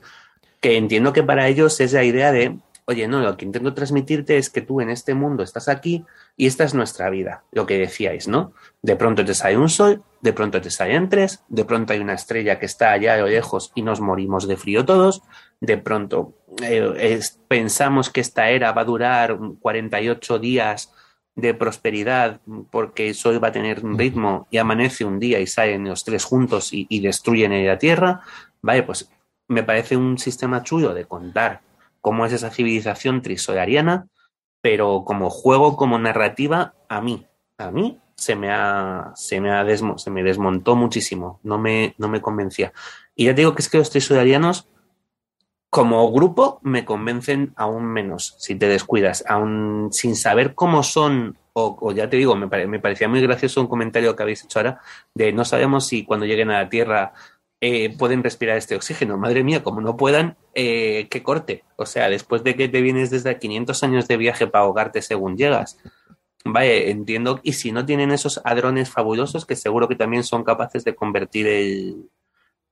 Que 0.59 0.77
entiendo 0.77 1.11
que 1.11 1.23
para 1.23 1.47
ellos 1.47 1.79
es 1.79 1.93
la 1.93 2.03
idea 2.03 2.31
de, 2.31 2.55
oye, 2.85 3.07
no, 3.07 3.21
lo 3.21 3.37
que 3.37 3.45
intento 3.45 3.73
transmitirte 3.73 4.37
es 4.37 4.49
que 4.49 4.61
tú 4.61 4.81
en 4.81 4.89
este 4.89 5.13
mundo 5.13 5.43
estás 5.43 5.67
aquí 5.67 6.05
y 6.35 6.47
esta 6.47 6.63
es 6.63 6.73
nuestra 6.73 7.09
vida, 7.09 7.43
lo 7.51 7.65
que 7.65 7.77
decíais, 7.77 8.27
¿no? 8.27 8.53
De 8.81 8.95
pronto 8.95 9.23
te 9.23 9.33
sale 9.33 9.57
un 9.57 9.69
sol, 9.69 10.03
de 10.21 10.33
pronto 10.33 10.61
te 10.61 10.69
salen 10.69 11.09
tres, 11.09 11.43
de 11.47 11.65
pronto 11.65 11.93
hay 11.93 11.99
una 11.99 12.13
estrella 12.13 12.59
que 12.59 12.65
está 12.65 12.91
allá 12.91 13.13
a 13.13 13.17
lo 13.17 13.27
lejos 13.27 13.71
y 13.75 13.81
nos 13.81 14.01
morimos 14.01 14.47
de 14.47 14.57
frío 14.57 14.85
todos, 14.85 15.21
de 15.59 15.77
pronto 15.77 16.33
eh, 16.61 17.19
pensamos 17.47 18.09
que 18.09 18.21
esta 18.21 18.49
era 18.49 18.71
va 18.71 18.81
a 18.81 18.85
durar 18.85 19.37
48 19.59 20.39
días 20.39 20.91
de 21.35 21.53
prosperidad 21.53 22.41
porque 22.69 23.09
el 23.09 23.15
sol 23.15 23.43
va 23.43 23.47
a 23.47 23.51
tener 23.51 23.83
un 23.83 23.97
ritmo 23.97 24.47
y 24.51 24.57
amanece 24.57 25.03
un 25.03 25.19
día 25.19 25.39
y 25.39 25.47
salen 25.47 25.87
los 25.87 26.03
tres 26.03 26.23
juntos 26.25 26.73
y, 26.73 26.85
y 26.89 26.99
destruyen 26.99 27.65
la 27.65 27.77
Tierra, 27.77 28.21
vale, 28.61 28.83
pues 28.83 29.09
me 29.47 29.63
parece 29.63 29.97
un 29.97 30.17
sistema 30.17 30.63
chulo 30.63 30.93
de 30.93 31.05
contar 31.05 31.61
cómo 32.03 32.25
es 32.25 32.33
esa 32.33 32.51
civilización 32.51 33.21
trisolariana, 33.21 34.09
pero 34.59 35.05
como 35.05 35.29
juego, 35.29 35.77
como 35.77 35.97
narrativa, 35.97 36.73
a 36.89 36.99
mí, 36.99 37.25
a 37.57 37.71
mí 37.71 37.97
se 38.15 38.35
me 38.35 38.51
ha, 38.51 39.13
se 39.15 39.39
me 39.39 39.51
ha 39.51 39.65
se 39.97 40.11
me 40.11 40.21
desmontó 40.21 40.75
muchísimo, 40.75 41.39
no 41.43 41.57
me, 41.57 41.95
no 41.97 42.09
me 42.09 42.19
convencía. 42.19 42.73
Y 43.15 43.25
ya 43.25 43.33
digo 43.33 43.55
que 43.55 43.61
es 43.61 43.69
que 43.69 43.77
los 43.77 43.89
trisolarianos, 43.89 44.67
como 45.69 46.11
grupo, 46.11 46.59
me 46.61 46.83
convencen 46.83 47.53
aún 47.55 47.85
menos, 47.85 48.35
si 48.37 48.55
te 48.55 48.67
descuidas, 48.67 49.23
aún 49.25 49.87
sin 49.93 50.17
saber 50.17 50.55
cómo 50.55 50.83
son, 50.83 51.37
o, 51.53 51.93
ya 51.93 52.09
te 52.09 52.17
digo, 52.17 52.35
me, 52.35 52.47
me 52.67 52.79
parecía 52.81 53.07
muy 53.07 53.21
gracioso 53.21 53.61
un 53.61 53.67
comentario 53.67 54.13
que 54.13 54.23
habéis 54.23 54.43
hecho 54.43 54.59
ahora, 54.59 54.81
de 55.13 55.31
no 55.31 55.45
sabemos 55.45 55.87
si 55.87 56.03
cuando 56.03 56.25
lleguen 56.25 56.51
a 56.51 56.63
la 56.63 56.69
Tierra 56.69 57.13
eh, 57.65 57.95
pueden 57.97 58.23
respirar 58.23 58.57
este 58.57 58.75
oxígeno. 58.75 59.17
Madre 59.17 59.41
mía, 59.41 59.63
como 59.63 59.79
no 59.79 59.95
puedan, 59.95 60.35
eh, 60.53 61.07
que 61.09 61.23
corte. 61.23 61.63
O 61.77 61.85
sea, 61.85 62.09
después 62.09 62.43
de 62.43 62.57
que 62.57 62.67
te 62.67 62.81
vienes 62.81 63.09
desde 63.09 63.39
500 63.39 63.83
años 63.83 64.05
de 64.09 64.17
viaje 64.17 64.47
para 64.47 64.65
ahogarte 64.65 65.01
según 65.01 65.37
llegas. 65.37 65.77
Vaya, 66.43 66.73
entiendo. 66.73 67.39
Y 67.41 67.53
si 67.53 67.71
no 67.71 67.85
tienen 67.85 68.11
esos 68.11 68.41
hadrones 68.43 68.89
fabulosos, 68.89 69.45
que 69.45 69.55
seguro 69.55 69.87
que 69.87 69.95
también 69.95 70.25
son 70.25 70.43
capaces 70.43 70.83
de 70.83 70.93
convertir 70.93 71.47
el, 71.47 72.09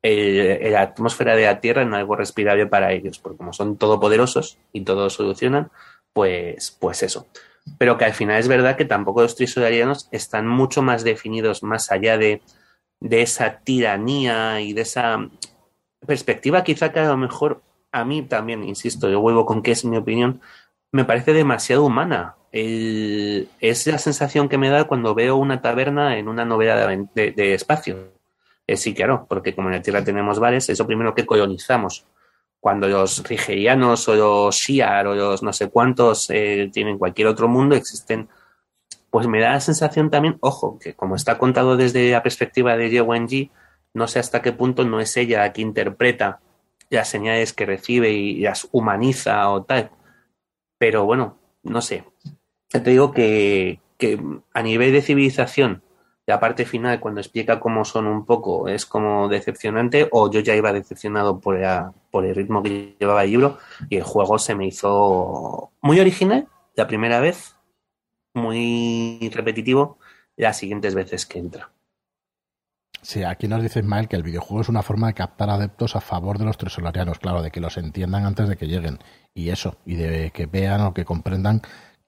la 0.04 0.82
atmósfera 0.82 1.38
de 1.38 1.46
la 1.46 1.62
Tierra 1.62 1.84
en 1.84 1.94
algo 1.94 2.18
respirable 2.18 2.68
para 2.68 2.92
ellos, 2.92 3.18
porque 3.18 3.38
como 3.38 3.54
son 3.54 3.78
todopoderosos 3.78 4.58
y 4.74 4.82
todo 4.82 5.10
solucionan, 5.10 5.72
pues, 6.12 6.78
pues 6.82 7.02
eso. 7.02 7.28
Pero 7.78 7.98
que 7.98 8.04
al 8.04 8.14
final 8.14 8.42
es 8.42 8.50
verdad 8.50 8.76
que 8.76 8.84
tampoco 8.84 9.22
los 9.22 9.38
trisolarianos 9.38 10.10
están 10.12 10.48
mucho 10.50 10.82
más 10.82 11.06
definidos 11.06 11.64
más 11.64 11.94
allá 11.94 12.18
de 12.18 12.42
de 13.02 13.24
esa 13.24 13.60
tiranía 13.60 14.62
y 14.62 14.72
de 14.72 14.84
esa 14.84 15.28
perspectiva 16.06 16.64
quizá 16.64 16.93
que 16.93 16.99
a 16.99 17.10
lo 17.10 17.18
mejor 17.18 17.62
a 17.91 18.06
mí 18.06 18.22
también, 18.22 18.64
insisto, 18.64 19.10
yo 19.10 19.20
vuelvo 19.20 19.45
con 19.45 19.62
que 19.62 19.72
es 19.72 19.84
mi 19.84 19.97
opinión, 19.97 20.39
me 20.91 21.04
parece 21.04 21.34
demasiado 21.34 21.84
humana. 21.84 22.36
es 22.52 23.88
la 23.88 23.97
sensación 23.97 24.49
que 24.49 24.58
me 24.58 24.70
da 24.70 24.86
cuando 24.86 25.16
veo 25.16 25.36
una 25.36 25.62
taberna 25.62 26.18
en 26.18 26.28
una 26.28 26.45
novela 26.45 26.88
de, 26.88 27.54
espacio. 27.54 28.14
sí, 28.68 28.93
claro, 28.93 29.26
porque 29.28 29.54
como 29.56 29.70
en 29.70 29.76
la 29.76 29.82
Tierra 29.82 30.04
tenemos 30.04 30.39
bares, 30.39 30.70
es 30.70 30.80
lo 30.80 30.88
primero 30.88 31.14
que 31.16 31.26
colonizamos. 31.26 32.06
Cuando 32.60 32.88
los 32.88 33.24
rigerianos 33.28 34.08
o 34.08 34.16
los 34.16 34.56
Shiar 34.56 35.08
o 35.08 35.16
los 35.16 35.43
no 35.43 35.52
sé 35.52 35.70
cuántos 35.70 36.30
eh, 36.30 36.70
tienen 36.72 36.97
cualquier 36.97 37.28
otro 37.28 37.47
mundo, 37.47 37.76
existen 37.76 38.30
pues 39.12 39.28
me 39.28 39.41
da 39.41 39.51
la 39.51 39.59
sensación 39.59 40.09
también, 40.09 40.38
ojo, 40.39 40.80
que 40.80 40.95
como 40.95 41.16
está 41.16 41.38
contado 41.38 41.78
desde 41.78 42.09
la 42.12 42.24
perspectiva 42.24 42.78
de 42.78 42.89
Ye 42.89 43.01
Wenji, 43.01 43.51
no 43.93 44.07
sé 44.07 44.20
hasta 44.20 44.41
qué 44.41 44.53
punto 44.53 44.86
no 44.86 45.01
es 45.01 45.16
ella 45.18 45.39
la 45.41 45.53
que 45.53 45.62
interpreta 45.62 46.39
las 46.89 47.09
señales 47.09 47.53
que 47.53 47.66
recibe 47.66 48.12
y 48.12 48.39
las 48.39 48.68
humaniza 48.72 49.49
o 49.49 49.64
tal. 49.64 49.91
Pero 50.78 51.05
bueno, 51.05 51.38
no 51.64 51.82
sé. 51.82 52.05
Te 52.70 52.80
digo 52.80 53.12
que, 53.12 53.80
a 54.53 54.62
nivel 54.62 54.93
de 54.93 55.01
civilización, 55.01 55.84
la 56.26 56.39
parte 56.39 56.66
final, 56.66 57.01
cuando 57.01 57.20
explica 57.20 57.59
cómo 57.59 57.84
son 57.84 58.07
un 58.07 58.26
poco, 58.26 58.70
es 58.70 58.86
como 58.86 59.28
decepcionante, 59.28 60.07
o 60.12 60.32
yo 60.32 60.39
ya 60.39 60.55
iba 60.55 60.72
decepcionado 60.72 61.39
por, 61.39 61.59
por 62.12 62.26
el 62.26 62.34
ritmo 62.34 62.64
que 62.64 62.95
llevaba 62.97 63.26
el 63.26 63.32
libro, 63.32 63.57
y 63.89 63.97
el 63.97 64.03
juego 64.03 64.39
se 64.39 64.55
me 64.55 64.68
hizo 64.68 65.72
muy 65.82 65.99
original 65.99 66.47
la 66.76 66.88
primera 66.88 67.20
vez, 67.20 67.57
muy 68.34 69.29
repetitivo 69.34 69.99
las 70.36 70.57
siguientes 70.57 70.95
veces 70.95 71.25
que 71.25 71.39
entra. 71.39 71.71
Sí, 73.01 73.23
aquí 73.23 73.47
nos 73.47 73.63
dice 73.63 73.79
Ismael 73.79 74.07
que 74.07 74.15
el 74.15 74.23
videojuego 74.23 74.61
es 74.61 74.69
una 74.69 74.84
forma 74.84 75.07
de 75.07 75.15
captar 75.15 75.49
adeptos 75.49 75.95
a 75.95 76.01
favor 76.01 76.38
de 76.38 76.45
los 76.45 76.57
tres 76.57 76.73
solarianos, 76.73 77.17
claro, 77.17 77.41
de 77.41 77.49
que 77.49 77.59
los 77.59 77.77
entiendan 77.77 78.25
antes 78.25 78.47
de 78.47 78.57
que 78.57 78.67
lleguen. 78.67 78.99
Y 79.34 79.49
eso, 79.49 79.77
y 79.86 79.95
de 79.95 80.32
que 80.32 80.45
vean 80.45 80.82
o 80.82 80.93
que 80.93 81.03
comprendan 81.03 81.61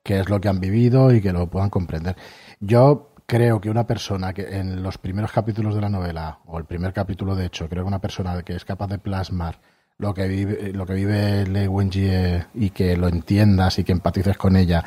qué 0.03 0.19
es 0.19 0.29
lo 0.29 0.39
que 0.39 0.49
han 0.49 0.59
vivido 0.59 1.11
y 1.11 1.21
que 1.21 1.33
lo 1.33 1.47
puedan 1.47 1.71
comprender. 1.71 2.15
Yo 2.59 3.13
creo 3.25 3.59
que 3.59 3.69
una 3.71 3.87
persona 3.87 4.33
que 4.33 4.57
en 4.57 4.83
los 4.83 4.97
primeros 4.99 5.31
capítulos 5.31 5.73
de 5.73 5.81
la 5.81 5.89
novela, 5.89 6.39
o 6.45 6.59
el 6.59 6.65
primer 6.65 6.93
capítulo 6.93 7.35
de 7.35 7.47
hecho, 7.47 7.67
creo 7.69 7.83
que 7.83 7.87
una 7.87 8.01
persona 8.01 8.43
que 8.43 8.55
es 8.55 8.65
capaz 8.65 8.87
de 8.87 8.99
plasmar 8.99 9.59
lo 9.97 10.13
que 10.13 10.27
vive, 10.27 10.73
lo 10.73 10.85
que 10.85 10.93
vive 10.93 11.45
Lei 11.47 11.67
Wenjie 11.67 12.45
y 12.53 12.69
que 12.71 12.97
lo 12.97 13.07
entiendas 13.07 13.79
y 13.79 13.83
que 13.83 13.91
empatices 13.93 14.37
con 14.37 14.55
ella, 14.55 14.83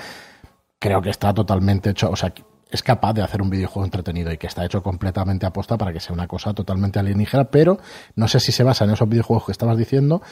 creo 0.79 1.03
que 1.03 1.11
está 1.11 1.33
totalmente 1.33 1.91
hecho, 1.91 2.11
o 2.11 2.16
sea, 2.16 2.33
es 2.70 2.83
capaz 2.83 3.12
de 3.14 3.22
hacer 3.22 3.43
un 3.43 3.51
videojuego 3.51 3.85
entretenido 3.85 4.33
y 4.33 4.39
que 4.39 4.47
está 4.47 4.64
hecho 4.64 4.83
completamente 4.83 5.47
aposta 5.47 5.79
para 5.79 5.93
que 5.93 6.01
sea 6.01 6.12
una 6.12 6.27
cosa 6.27 6.53
totalmente 6.53 6.99
alienígena, 6.99 7.45
pero 7.45 7.79
no 8.16 8.29
sé 8.29 8.41
si 8.41 8.53
se 8.53 8.64
basa 8.64 8.85
en 8.85 8.91
esos 8.91 9.09
videojuegos 9.09 9.47
que 9.47 9.53
estabas 9.53 9.77
diciendo 9.77 10.22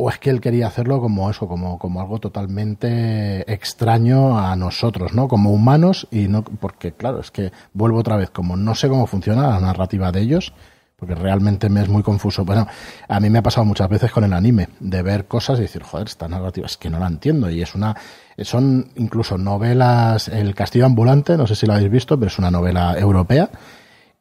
o 0.00 0.10
es 0.10 0.18
que 0.18 0.30
él 0.30 0.40
quería 0.40 0.68
hacerlo 0.68 1.00
como 1.00 1.28
eso, 1.28 1.48
como, 1.48 1.76
como 1.76 2.00
algo 2.00 2.20
totalmente 2.20 3.52
extraño 3.52 4.38
a 4.38 4.54
nosotros, 4.54 5.12
¿no? 5.12 5.26
Como 5.26 5.50
humanos 5.50 6.06
y 6.12 6.28
no, 6.28 6.44
porque 6.44 6.92
claro, 6.92 7.18
es 7.18 7.32
que 7.32 7.50
vuelvo 7.72 7.98
otra 7.98 8.16
vez, 8.16 8.30
como 8.30 8.56
no 8.56 8.76
sé 8.76 8.88
cómo 8.88 9.08
funciona 9.08 9.48
la 9.48 9.58
narrativa 9.58 10.12
de 10.12 10.20
ellos, 10.20 10.52
porque 10.94 11.16
realmente 11.16 11.68
me 11.68 11.82
es 11.82 11.88
muy 11.88 12.04
confuso. 12.04 12.44
Bueno, 12.44 12.68
a 13.08 13.18
mí 13.18 13.28
me 13.28 13.40
ha 13.40 13.42
pasado 13.42 13.64
muchas 13.64 13.88
veces 13.88 14.12
con 14.12 14.22
el 14.22 14.32
anime, 14.34 14.68
de 14.78 15.02
ver 15.02 15.26
cosas 15.26 15.58
y 15.58 15.62
decir, 15.62 15.82
joder, 15.82 16.06
esta 16.06 16.28
narrativa 16.28 16.66
es 16.66 16.76
que 16.76 16.90
no 16.90 17.00
la 17.00 17.08
entiendo 17.08 17.50
y 17.50 17.60
es 17.60 17.74
una 17.74 17.96
son 18.42 18.90
incluso 18.96 19.38
novelas, 19.38 20.28
El 20.28 20.54
Castillo 20.54 20.86
Ambulante, 20.86 21.36
no 21.36 21.46
sé 21.46 21.54
si 21.54 21.66
lo 21.66 21.74
habéis 21.74 21.90
visto, 21.90 22.18
pero 22.18 22.28
es 22.28 22.38
una 22.38 22.50
novela 22.50 22.98
europea 22.98 23.50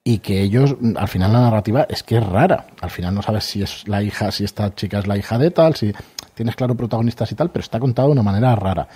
y 0.08 0.20
que 0.20 0.42
ellos, 0.42 0.74
al 0.96 1.10
final 1.10 1.34
la 1.34 1.42
narrativa 1.42 1.86
es 1.90 2.02
que 2.02 2.16
es 2.16 2.26
rara. 2.26 2.68
Al 2.80 2.90
final 2.90 3.14
no 3.14 3.22
sabes 3.22 3.44
si 3.44 3.62
es 3.62 3.86
la 3.90 4.02
hija, 4.02 4.32
si 4.32 4.46
esta 4.46 4.74
chica 4.74 5.00
es 5.00 5.06
la 5.06 5.18
hija 5.18 5.38
de 5.38 5.52
tal, 5.52 5.76
si 5.76 5.94
tienes 6.34 6.56
claro 6.56 6.76
protagonistas 6.76 7.30
y 7.34 7.36
tal, 7.36 7.52
pero 7.52 7.62
está 7.62 7.78
contado 7.78 8.08
de 8.08 8.14
una 8.14 8.24
manera 8.24 8.56
rara. 8.56 8.88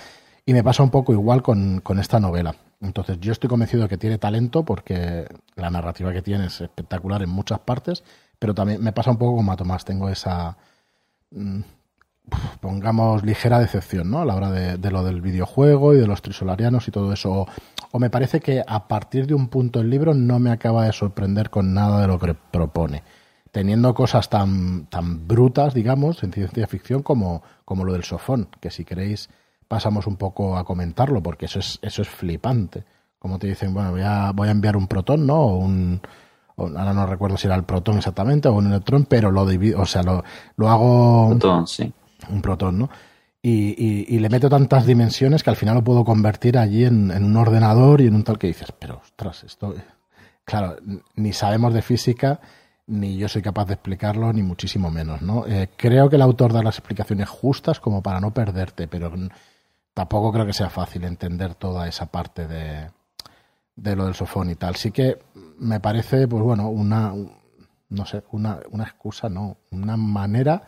Y 0.46 0.54
me 0.54 0.64
pasa 0.64 0.82
un 0.82 0.88
poco 0.88 1.12
igual 1.12 1.42
con, 1.42 1.80
con 1.80 1.98
esta 1.98 2.18
novela. 2.18 2.54
Entonces 2.80 3.18
yo 3.20 3.30
estoy 3.32 3.50
convencido 3.50 3.82
de 3.82 3.90
que 3.90 3.98
tiene 3.98 4.16
talento 4.16 4.64
porque 4.64 5.26
la 5.54 5.68
narrativa 5.68 6.14
que 6.14 6.22
tiene 6.22 6.46
es 6.46 6.62
espectacular 6.62 7.22
en 7.22 7.28
muchas 7.28 7.58
partes, 7.58 8.02
pero 8.38 8.54
también 8.54 8.82
me 8.82 8.92
pasa 8.92 9.10
un 9.10 9.18
poco 9.18 9.36
como 9.36 9.52
a 9.52 9.56
Tomás, 9.56 9.84
tengo 9.84 10.08
esa... 10.08 10.56
Pongamos, 12.60 13.24
ligera 13.24 13.58
decepción, 13.58 14.10
¿no? 14.10 14.20
A 14.20 14.24
la 14.24 14.36
hora 14.36 14.50
de, 14.50 14.90
lo 14.90 15.02
del 15.02 15.20
videojuego 15.20 15.94
y 15.94 15.98
de 15.98 16.06
los 16.06 16.22
trisolarianos 16.22 16.86
y 16.88 16.90
todo 16.90 17.12
eso. 17.12 17.46
O, 17.90 17.98
me 17.98 18.10
parece 18.10 18.40
que 18.40 18.62
a 18.66 18.88
partir 18.88 19.26
de 19.26 19.34
un 19.34 19.48
punto 19.48 19.80
el 19.80 19.90
libro 19.90 20.14
no 20.14 20.38
me 20.38 20.50
acaba 20.50 20.86
de 20.86 20.92
sorprender 20.92 21.50
con 21.50 21.74
nada 21.74 22.00
de 22.00 22.06
lo 22.06 22.18
que 22.18 22.34
propone. 22.34 23.02
Teniendo 23.50 23.92
cosas 23.94 24.30
tan, 24.30 24.86
tan 24.86 25.26
brutas, 25.26 25.74
digamos, 25.74 26.22
en 26.22 26.32
ciencia 26.32 26.66
ficción 26.66 27.02
como, 27.02 27.42
como 27.64 27.84
lo 27.84 27.92
del 27.92 28.04
sofón, 28.04 28.48
que 28.60 28.70
si 28.70 28.84
queréis 28.84 29.28
pasamos 29.68 30.06
un 30.06 30.16
poco 30.16 30.56
a 30.56 30.64
comentarlo, 30.64 31.22
porque 31.22 31.46
eso 31.46 31.58
es, 31.58 31.78
eso 31.82 32.02
es 32.02 32.08
flipante. 32.08 32.84
Como 33.18 33.38
te 33.38 33.46
dicen, 33.46 33.74
bueno, 33.74 33.90
voy 33.90 34.02
a, 34.02 34.32
voy 34.32 34.48
a 34.48 34.50
enviar 34.52 34.76
un 34.76 34.86
protón, 34.86 35.26
¿no? 35.26 35.40
O 35.40 35.56
un, 35.56 36.00
ahora 36.56 36.92
no 36.92 37.06
recuerdo 37.06 37.36
si 37.36 37.46
era 37.46 37.56
el 37.56 37.64
protón 37.64 37.98
exactamente 37.98 38.48
o 38.48 38.52
un 38.52 38.66
electrón, 38.66 39.06
pero 39.08 39.30
lo 39.30 39.46
divido, 39.46 39.80
o 39.80 39.86
sea, 39.86 40.02
lo, 40.02 40.24
lo 40.56 40.68
hago... 40.68 41.28
Protón, 41.30 41.66
un 42.28 42.42
protón, 42.42 42.78
¿no? 42.78 42.90
Y, 43.44 44.18
le 44.20 44.28
meto 44.28 44.48
tantas 44.48 44.86
dimensiones 44.86 45.42
que 45.42 45.50
al 45.50 45.56
final 45.56 45.74
lo 45.74 45.82
puedo 45.82 46.04
convertir 46.04 46.56
allí 46.56 46.84
en, 46.84 47.10
un 47.10 47.36
ordenador 47.36 48.00
y 48.00 48.06
en 48.06 48.14
un 48.14 48.22
tal 48.22 48.38
que 48.38 48.46
dices, 48.46 48.72
pero 48.78 49.00
ostras, 49.02 49.42
esto, 49.42 49.74
claro, 50.44 50.76
ni 51.16 51.32
sabemos 51.32 51.74
de 51.74 51.82
física, 51.82 52.40
ni 52.86 53.16
yo 53.16 53.28
soy 53.28 53.42
capaz 53.42 53.64
de 53.64 53.74
explicarlo, 53.74 54.32
ni 54.32 54.42
muchísimo 54.42 54.92
menos, 54.92 55.22
¿no? 55.22 55.44
Eh, 55.48 55.70
creo 55.76 56.08
que 56.08 56.16
el 56.16 56.22
autor 56.22 56.52
da 56.52 56.62
las 56.62 56.78
explicaciones 56.78 57.28
justas 57.28 57.80
como 57.80 58.00
para 58.00 58.20
no 58.20 58.32
perderte, 58.32 58.86
pero 58.86 59.12
tampoco 59.92 60.32
creo 60.32 60.46
que 60.46 60.52
sea 60.52 60.70
fácil 60.70 61.02
entender 61.02 61.56
toda 61.56 61.88
esa 61.88 62.06
parte 62.06 62.46
de, 62.46 62.90
de 63.74 63.96
lo 63.96 64.04
del 64.04 64.14
sofón 64.14 64.50
y 64.50 64.54
tal. 64.54 64.76
Sí 64.76 64.92
que 64.92 65.18
me 65.58 65.80
parece, 65.80 66.28
pues 66.28 66.42
bueno, 66.44 66.68
una, 66.68 67.12
no 67.88 68.06
sé, 68.06 68.22
una, 68.30 68.60
una 68.70 68.84
excusa, 68.84 69.28
no, 69.28 69.58
una 69.70 69.96
manera 69.96 70.62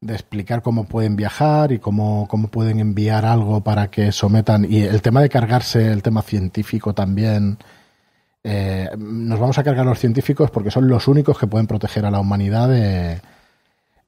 de 0.00 0.14
explicar 0.14 0.62
cómo 0.62 0.84
pueden 0.84 1.16
viajar 1.16 1.72
y 1.72 1.78
cómo, 1.78 2.26
cómo 2.28 2.48
pueden 2.48 2.78
enviar 2.78 3.24
algo 3.24 3.62
para 3.62 3.90
que 3.90 4.12
sometan. 4.12 4.64
Y 4.68 4.82
el 4.82 5.02
tema 5.02 5.20
de 5.20 5.28
cargarse, 5.28 5.90
el 5.90 6.02
tema 6.02 6.22
científico 6.22 6.94
también. 6.94 7.58
Eh, 8.44 8.88
nos 8.96 9.40
vamos 9.40 9.58
a 9.58 9.64
cargar 9.64 9.84
los 9.84 9.98
científicos 9.98 10.50
porque 10.50 10.70
son 10.70 10.88
los 10.88 11.08
únicos 11.08 11.38
que 11.38 11.48
pueden 11.48 11.66
proteger 11.66 12.04
a 12.04 12.10
la 12.10 12.20
humanidad 12.20 12.68
de. 12.68 13.20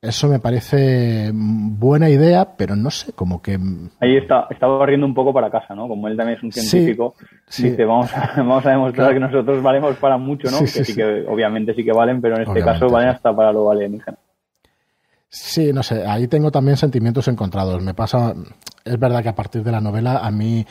Eso 0.03 0.29
me 0.29 0.39
parece 0.39 1.31
buena 1.35 2.09
idea, 2.09 2.57
pero 2.57 2.75
no 2.75 2.91
sé, 2.91 3.13
como 3.13 3.43
que... 3.43 3.59
Ahí 4.01 4.17
está, 4.17 4.47
está 4.49 4.67
barriendo 4.67 5.05
un 5.05 5.13
poco 5.13 5.35
para 5.35 5.51
casa, 5.51 5.75
¿no? 5.75 5.89
Como 5.89 6.09
él 6.09 6.17
también 6.17 6.39
es 6.39 6.43
un 6.43 6.51
científico, 6.51 7.17
dice, 7.55 7.85
vamos 7.85 8.11
a, 8.17 8.33
vamos 8.39 8.65
a 8.65 8.71
demostrar 8.71 9.13
que 9.13 9.21
nosotros 9.21 9.63
valemos 9.63 9.97
para 9.97 10.17
mucho, 10.17 10.51
¿no? 10.51 10.61
que 10.61 10.69
sí, 10.69 10.95
que 10.95 11.27
obviamente 11.29 11.75
sí 11.75 11.85
que 11.85 11.93
valen, 11.93 12.23
pero 12.23 12.37
en 12.37 12.49
este 12.49 12.63
caso 12.63 12.89
valen 12.89 13.11
hasta 13.11 13.37
para 13.37 13.53
lo 13.53 13.71
alienígena. 13.71 14.17
Sí, 15.33 15.73
no 15.73 15.85
sé, 15.85 16.05
ahí 16.07 16.27
tengo 16.27 16.51
también 16.51 16.77
sentimientos 16.77 17.29
encontrados. 17.29 17.81
Me 17.83 17.95
pasa, 17.95 18.35
es 18.85 18.99
verdad 18.99 19.23
que 19.23 19.29
a 19.29 19.35
partir 19.37 19.63
de 19.63 19.71
la 19.71 19.81
novela 19.81 20.19
a 20.19 20.31
mí 20.33 20.67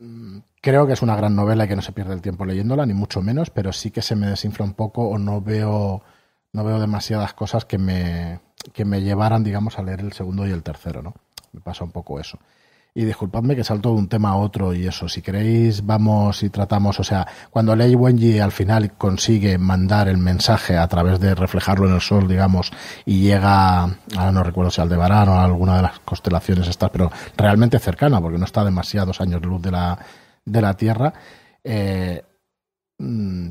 mm, 0.00 0.38
creo 0.60 0.86
que 0.86 0.94
es 0.94 1.02
una 1.02 1.14
gran 1.14 1.36
novela 1.36 1.64
y 1.64 1.68
que 1.68 1.76
no 1.76 1.82
se 1.82 1.92
pierde 1.92 2.12
el 2.12 2.20
tiempo 2.20 2.44
leyéndola, 2.44 2.86
ni 2.86 2.94
mucho 2.94 3.22
menos, 3.22 3.50
pero 3.50 3.72
sí 3.72 3.92
que 3.92 4.02
se 4.02 4.16
me 4.16 4.26
desinfla 4.26 4.64
un 4.64 4.74
poco 4.74 5.08
o 5.08 5.16
no 5.18 5.40
veo, 5.40 6.02
no 6.52 6.64
veo 6.64 6.80
demasiadas 6.80 7.34
cosas 7.34 7.64
que 7.66 7.78
me, 7.78 8.40
que 8.72 8.84
me 8.84 9.00
llevaran, 9.00 9.44
digamos, 9.44 9.78
a 9.78 9.82
leer 9.84 10.00
el 10.00 10.12
segundo 10.12 10.44
y 10.46 10.50
el 10.50 10.64
tercero, 10.64 11.00
¿no? 11.00 11.14
Me 11.52 11.60
pasa 11.60 11.84
un 11.84 11.92
poco 11.92 12.18
eso. 12.18 12.38
Y 12.96 13.04
disculpadme 13.04 13.56
que 13.56 13.64
salto 13.64 13.88
de 13.88 13.96
un 13.96 14.08
tema 14.08 14.30
a 14.30 14.36
otro 14.36 14.72
y 14.72 14.86
eso, 14.86 15.08
si 15.08 15.20
queréis 15.20 15.84
vamos 15.84 16.44
y 16.44 16.50
tratamos, 16.50 17.00
o 17.00 17.02
sea, 17.02 17.26
cuando 17.50 17.74
Lei 17.74 17.96
Wenji 17.96 18.38
al 18.38 18.52
final 18.52 18.92
consigue 18.92 19.58
mandar 19.58 20.06
el 20.06 20.16
mensaje 20.16 20.76
a 20.76 20.86
través 20.86 21.18
de 21.18 21.34
reflejarlo 21.34 21.88
en 21.88 21.94
el 21.94 22.00
sol, 22.00 22.28
digamos, 22.28 22.70
y 23.04 23.22
llega, 23.22 23.98
no 24.32 24.44
recuerdo 24.44 24.70
si 24.70 24.80
Aldebarán 24.80 25.28
o 25.28 25.32
a 25.32 25.44
alguna 25.44 25.74
de 25.74 25.82
las 25.82 25.98
constelaciones 25.98 26.68
estas, 26.68 26.90
pero 26.90 27.10
realmente 27.36 27.80
cercana, 27.80 28.20
porque 28.20 28.38
no 28.38 28.44
está 28.44 28.64
demasiados 28.64 29.20
años 29.20 29.40
de 29.40 29.48
luz 29.48 29.60
de 29.60 29.72
la, 29.72 29.98
de 30.44 30.62
la 30.62 30.74
Tierra, 30.74 31.12
eh, 31.64 32.22
mm, 32.98 33.48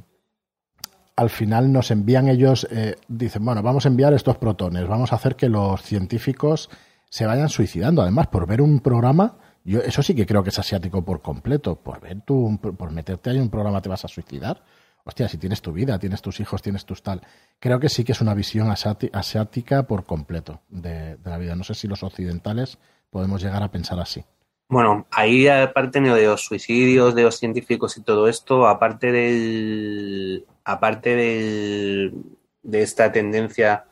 al 1.18 1.30
final 1.30 1.70
nos 1.70 1.92
envían 1.92 2.30
ellos, 2.30 2.66
eh, 2.72 2.96
dicen, 3.10 3.44
bueno, 3.44 3.62
vamos 3.62 3.86
a 3.86 3.90
enviar 3.90 4.14
estos 4.14 4.38
protones, 4.38 4.88
vamos 4.88 5.12
a 5.12 5.18
hacer 5.18 5.36
que 5.36 5.50
los 5.50 5.82
científicos 5.82 6.70
se 7.14 7.28
vayan 7.28 7.48
suicidando. 7.48 8.02
Además, 8.02 8.26
por 8.26 8.48
ver 8.48 8.60
un 8.60 8.80
programa, 8.80 9.38
yo 9.64 9.82
eso 9.82 10.02
sí 10.02 10.16
que 10.16 10.26
creo 10.26 10.42
que 10.42 10.50
es 10.50 10.58
asiático 10.58 11.06
por 11.06 11.22
completo. 11.22 11.76
Por 11.76 12.00
ver 12.02 12.22
tú, 12.22 12.58
por 12.60 12.90
meterte 12.90 13.30
ahí 13.30 13.36
en 13.36 13.44
un 13.44 13.50
programa 13.52 13.84
te 13.84 13.90
vas 13.90 14.04
a 14.04 14.08
suicidar. 14.08 14.64
Hostia, 15.04 15.30
si 15.30 15.38
tienes 15.38 15.62
tu 15.62 15.72
vida, 15.72 16.00
tienes 16.00 16.24
tus 16.24 16.40
hijos, 16.40 16.64
tienes 16.64 16.88
tus 16.88 17.04
tal. 17.04 17.22
Creo 17.60 17.80
que 17.80 17.88
sí 17.88 18.04
que 18.04 18.14
es 18.14 18.22
una 18.22 18.34
visión 18.34 18.72
asiática 18.72 19.84
por 19.84 20.06
completo 20.06 20.62
de, 20.70 21.20
la 21.24 21.38
vida. 21.38 21.56
No 21.56 21.64
sé 21.64 21.76
si 21.76 21.88
los 21.88 22.02
occidentales 22.02 22.80
podemos 23.12 23.44
llegar 23.44 23.62
a 23.62 23.70
pensar 23.70 24.00
así. 24.00 24.26
Bueno, 24.68 25.06
ahí 25.12 25.48
aparte 25.48 26.02
de 26.02 26.26
los 26.26 26.44
suicidios, 26.44 27.14
de 27.14 27.22
los 27.22 27.38
científicos 27.38 27.96
y 27.96 28.02
todo 28.02 28.28
esto, 28.28 28.68
aparte 28.68 29.12
del, 29.12 30.48
aparte 30.66 31.16
del, 31.16 32.16
de 32.64 32.82
esta 32.82 33.12
tendencia 33.12 33.86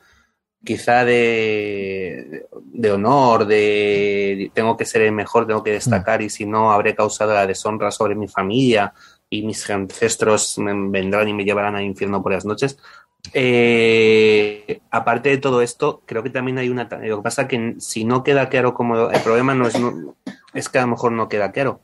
quizá 0.64 1.05
de, 1.05 2.45
de, 2.64 2.91
honor, 2.91 3.45
de 3.45 4.51
tengo 4.53 4.78
que 4.78 4.86
ser 4.86 5.01
el 5.01 5.12
mejor, 5.12 5.47
tengo 5.47 5.64
que 5.64 5.72
destacar 5.72 6.22
y 6.22 6.30
si 6.30 6.45
no 6.45 6.72
habré 6.72 6.95
causado 6.95 7.34
la 7.34 7.47
deshonra 7.47 7.91
sobre 7.91 8.16
mi 8.16 8.28
familia 8.28 8.93
y 9.30 9.43
mis 9.43 9.70
ancestros 9.70 10.55
vendrán 10.57 11.28
y 11.28 11.34
me 11.34 11.45
llevarán 11.45 11.76
al 11.76 11.84
infierno 11.84 12.22
por 12.22 12.34
las 12.34 12.45
noches. 12.45 12.78
Eh, 13.34 14.82
aparte 14.89 15.30
de 15.30 15.38
todo 15.38 15.62
esto, 15.62 16.01
creo 16.05 16.24
que 16.24 16.30
también 16.30 16.57
hay 16.57 16.70
una... 16.70 16.88
Lo 17.01 17.18
que 17.18 17.24
pasa 17.24 17.47
que 17.47 17.76
si 17.80 18.03
no 18.03 18.24
queda 18.24 18.49
claro 18.49 18.74
como... 18.74 19.09
El 19.09 19.22
problema 19.22 19.53
no 19.53 19.68
es, 19.68 19.76
es 20.53 20.70
que 20.70 20.80
a 20.80 20.82
lo 20.82 20.88
mejor 20.88 21.12
no 21.14 21.30
queda 21.30 21.51
claro. 21.51 21.82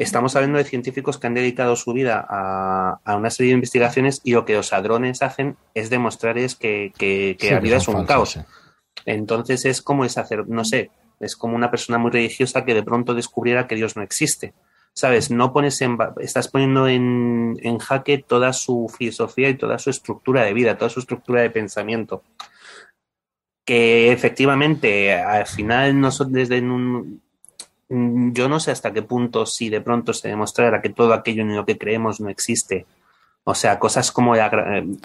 Estamos 0.00 0.34
hablando 0.34 0.56
de 0.56 0.64
científicos 0.64 1.18
que 1.18 1.26
han 1.26 1.34
dedicado 1.34 1.76
su 1.76 1.92
vida 1.92 2.24
a, 2.26 3.16
una 3.18 3.28
serie 3.28 3.50
de 3.50 3.56
investigaciones 3.56 4.22
y 4.24 4.32
lo 4.32 4.46
que 4.46 4.54
los 4.54 4.72
hadrones 4.72 5.20
hacen 5.20 5.58
es 5.74 5.90
demostrarles 5.90 6.54
que, 6.54 6.94
que, 6.96 7.36
la 7.50 7.60
vida 7.60 7.76
es 7.76 7.86
un 7.86 8.06
caos. 8.06 8.40
Entonces 9.04 9.66
es 9.66 9.82
como 9.82 10.06
es 10.06 10.16
hacer, 10.16 10.48
no 10.48 10.64
sé, 10.64 10.90
es 11.20 11.36
como 11.36 11.54
una 11.54 11.70
persona 11.70 11.98
muy 11.98 12.10
religiosa 12.10 12.64
que 12.64 12.72
de 12.72 12.82
pronto 12.82 13.12
descubriera 13.12 13.66
que 13.66 13.74
Dios 13.74 13.94
no 13.96 14.02
existe. 14.02 14.54
¿sabes? 14.94 15.30
No 15.30 15.52
pones 15.52 15.78
en, 15.82 15.98
estás 16.20 16.48
poniendo 16.48 16.88
en, 16.88 17.58
en, 17.62 17.78
jaque 17.78 18.16
toda 18.16 18.54
su 18.54 18.90
filosofía 18.96 19.50
y 19.50 19.58
toda 19.58 19.78
su 19.78 19.90
estructura 19.90 20.44
de 20.44 20.54
vida, 20.54 20.78
toda 20.78 20.88
su 20.88 21.00
estructura 21.00 21.42
de 21.42 21.50
pensamiento. 21.50 22.22
Que 23.66 24.12
efectivamente, 24.12 25.12
al 25.12 25.46
final, 25.46 26.00
nosotros 26.00 26.32
desde 26.32 26.60
un, 26.60 27.20
yo 27.90 28.48
no 28.48 28.60
sé 28.60 28.70
hasta 28.70 28.92
qué 28.92 29.02
punto 29.02 29.46
si 29.46 29.68
de 29.68 29.80
pronto 29.80 30.12
se 30.12 30.28
demostrara 30.28 30.80
que 30.80 30.90
todo 30.90 31.12
aquello 31.12 31.42
en 31.42 31.56
lo 31.56 31.66
que 31.66 31.76
creemos 31.76 32.20
no 32.20 32.28
existe. 32.28 32.86
O 33.44 33.54
sea, 33.54 33.78
cosas 33.78 34.12
como 34.12 34.36
eh, 34.36 34.40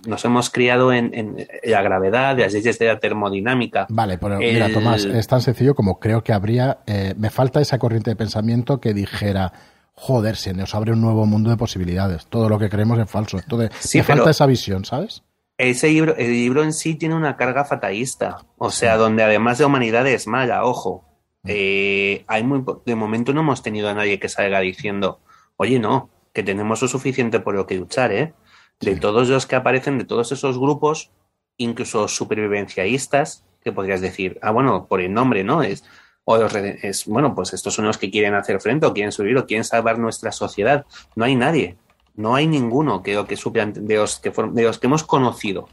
nos 0.05 0.23
hemos 0.25 0.49
criado 0.49 0.93
en, 0.93 1.47
la 1.63 1.81
gravedad, 1.81 2.37
las 2.37 2.53
leyes 2.53 2.77
de 2.77 2.87
la 2.87 2.99
termodinámica. 2.99 3.87
Vale, 3.89 4.17
pero 4.17 4.37
mira, 4.37 4.71
Tomás, 4.71 5.05
es 5.05 5.27
tan 5.27 5.41
sencillo 5.41 5.73
como 5.73 5.99
creo 5.99 6.23
que 6.23 6.33
habría. 6.33 6.79
Eh, 6.85 7.15
me 7.17 7.29
falta 7.29 7.61
esa 7.61 7.79
corriente 7.79 8.11
de 8.11 8.15
pensamiento 8.15 8.79
que 8.79 8.93
dijera 8.93 9.51
joder, 9.95 10.35
se 10.35 10.53
nos 10.53 10.75
abre 10.75 10.91
un 10.91 11.01
nuevo 11.01 11.25
mundo 11.25 11.49
de 11.49 11.57
posibilidades. 11.57 12.27
Todo 12.27 12.49
lo 12.49 12.59
que 12.59 12.69
creemos 12.69 12.99
es 12.99 13.09
falso. 13.09 13.37
Entonces, 13.39 13.95
me 13.95 14.03
falta 14.03 14.29
esa 14.29 14.45
visión, 14.45 14.85
¿sabes? 14.85 15.23
Ese 15.57 15.87
libro, 15.87 16.15
el 16.17 16.31
libro 16.31 16.63
en 16.63 16.73
sí 16.73 16.95
tiene 16.95 17.15
una 17.15 17.37
carga 17.37 17.63
fatalista. 17.63 18.39
O 18.57 18.71
sea, 18.71 18.97
donde 18.97 19.23
además 19.23 19.57
de 19.57 19.65
humanidad 19.65 20.05
es 20.07 20.27
mala, 20.27 20.65
ojo. 20.65 21.04
Eh, 21.45 22.23
hay 22.27 22.43
muy, 22.43 22.63
de 22.85 22.95
momento 22.95 23.33
no 23.33 23.41
hemos 23.41 23.61
tenido 23.61 23.89
a 23.89 23.93
nadie 23.93 24.19
que 24.19 24.29
salga 24.29 24.59
diciendo, 24.59 25.19
oye, 25.57 25.79
no, 25.79 26.09
que 26.33 26.43
tenemos 26.43 26.81
lo 26.81 26.87
suficiente 26.87 27.39
por 27.39 27.55
lo 27.55 27.65
que 27.65 27.75
luchar, 27.75 28.11
¿eh? 28.11 28.33
De 28.79 28.95
todos 28.97 29.29
los 29.29 29.45
que 29.45 29.55
aparecen, 29.55 29.97
de 29.97 30.05
todos 30.05 30.31
esos 30.31 30.59
grupos, 30.59 31.11
incluso 31.57 32.07
supervivencialistas, 32.07 33.45
que 33.63 33.71
podrías 33.71 34.01
decir, 34.01 34.37
ah, 34.41 34.51
bueno, 34.51 34.85
por 34.87 35.01
el 35.01 35.13
nombre, 35.13 35.43
¿no? 35.43 35.63
Es, 35.63 35.83
o 36.25 36.37
los, 36.37 36.53
es, 36.55 37.05
bueno, 37.05 37.33
pues 37.35 37.53
estos 37.53 37.73
son 37.73 37.85
los 37.85 37.97
que 37.97 38.11
quieren 38.11 38.33
hacer 38.33 38.59
frente 38.59 38.85
o 38.85 38.93
quieren 38.93 39.11
subir 39.11 39.37
o 39.37 39.45
quieren 39.45 39.63
salvar 39.63 39.97
nuestra 39.97 40.31
sociedad. 40.31 40.85
No 41.15 41.25
hay 41.25 41.35
nadie, 41.35 41.77
no 42.15 42.35
hay 42.35 42.47
ninguno 42.47 43.01
que, 43.01 43.23
que 43.27 43.35
de 43.35 43.95
los 43.95 44.19
que, 44.19 44.31
de 44.31 44.63
los 44.63 44.79
que 44.79 44.87
hemos 44.87 45.03
conocido. 45.03 45.69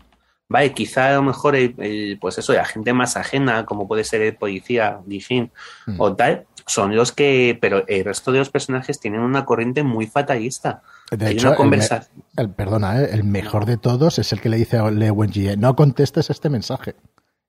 Vale, 0.52 0.74
quizá 0.74 1.08
a 1.08 1.14
lo 1.14 1.22
mejor, 1.22 1.56
el, 1.56 2.18
pues 2.20 2.36
eso, 2.36 2.52
la 2.52 2.66
gente 2.66 2.92
más 2.92 3.16
ajena, 3.16 3.64
como 3.64 3.88
puede 3.88 4.04
ser 4.04 4.20
el 4.20 4.36
policía, 4.36 5.00
Dijin, 5.06 5.50
mm. 5.86 5.98
o 5.98 6.14
tal, 6.14 6.44
son 6.66 6.94
los 6.94 7.10
que, 7.10 7.56
pero 7.58 7.84
el 7.88 8.04
resto 8.04 8.32
de 8.32 8.40
los 8.40 8.50
personajes 8.50 9.00
tienen 9.00 9.20
una 9.20 9.46
corriente 9.46 9.82
muy 9.82 10.06
fatalista. 10.06 10.82
De 11.10 11.30
hecho, 11.30 11.54
El, 12.36 12.50
perdona, 12.50 13.00
¿eh? 13.00 13.08
el 13.12 13.24
mejor 13.24 13.64
de 13.64 13.78
todos 13.78 14.18
es 14.18 14.30
el 14.34 14.42
que 14.42 14.50
le 14.50 14.58
dice 14.58 14.76
a 14.76 14.90
Le 14.90 15.10
Wenji, 15.10 15.56
no 15.56 15.74
contestes 15.74 16.28
este 16.28 16.50
mensaje. 16.50 16.96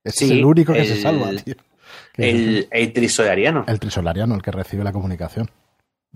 Es 0.01 0.22
el 0.22 0.45
único 0.45 0.72
que 0.72 0.86
se 0.86 1.01
salva, 1.01 1.30
tío. 1.43 1.56
El, 2.18 2.68
el, 2.72 2.93
trisolariano. 2.93 3.66
El 3.68 3.80
trisolariano, 3.80 4.36
el 4.36 4.41
que 4.41 4.51
recibe 4.51 4.84
la 4.84 4.91
comunicación. 4.91 5.49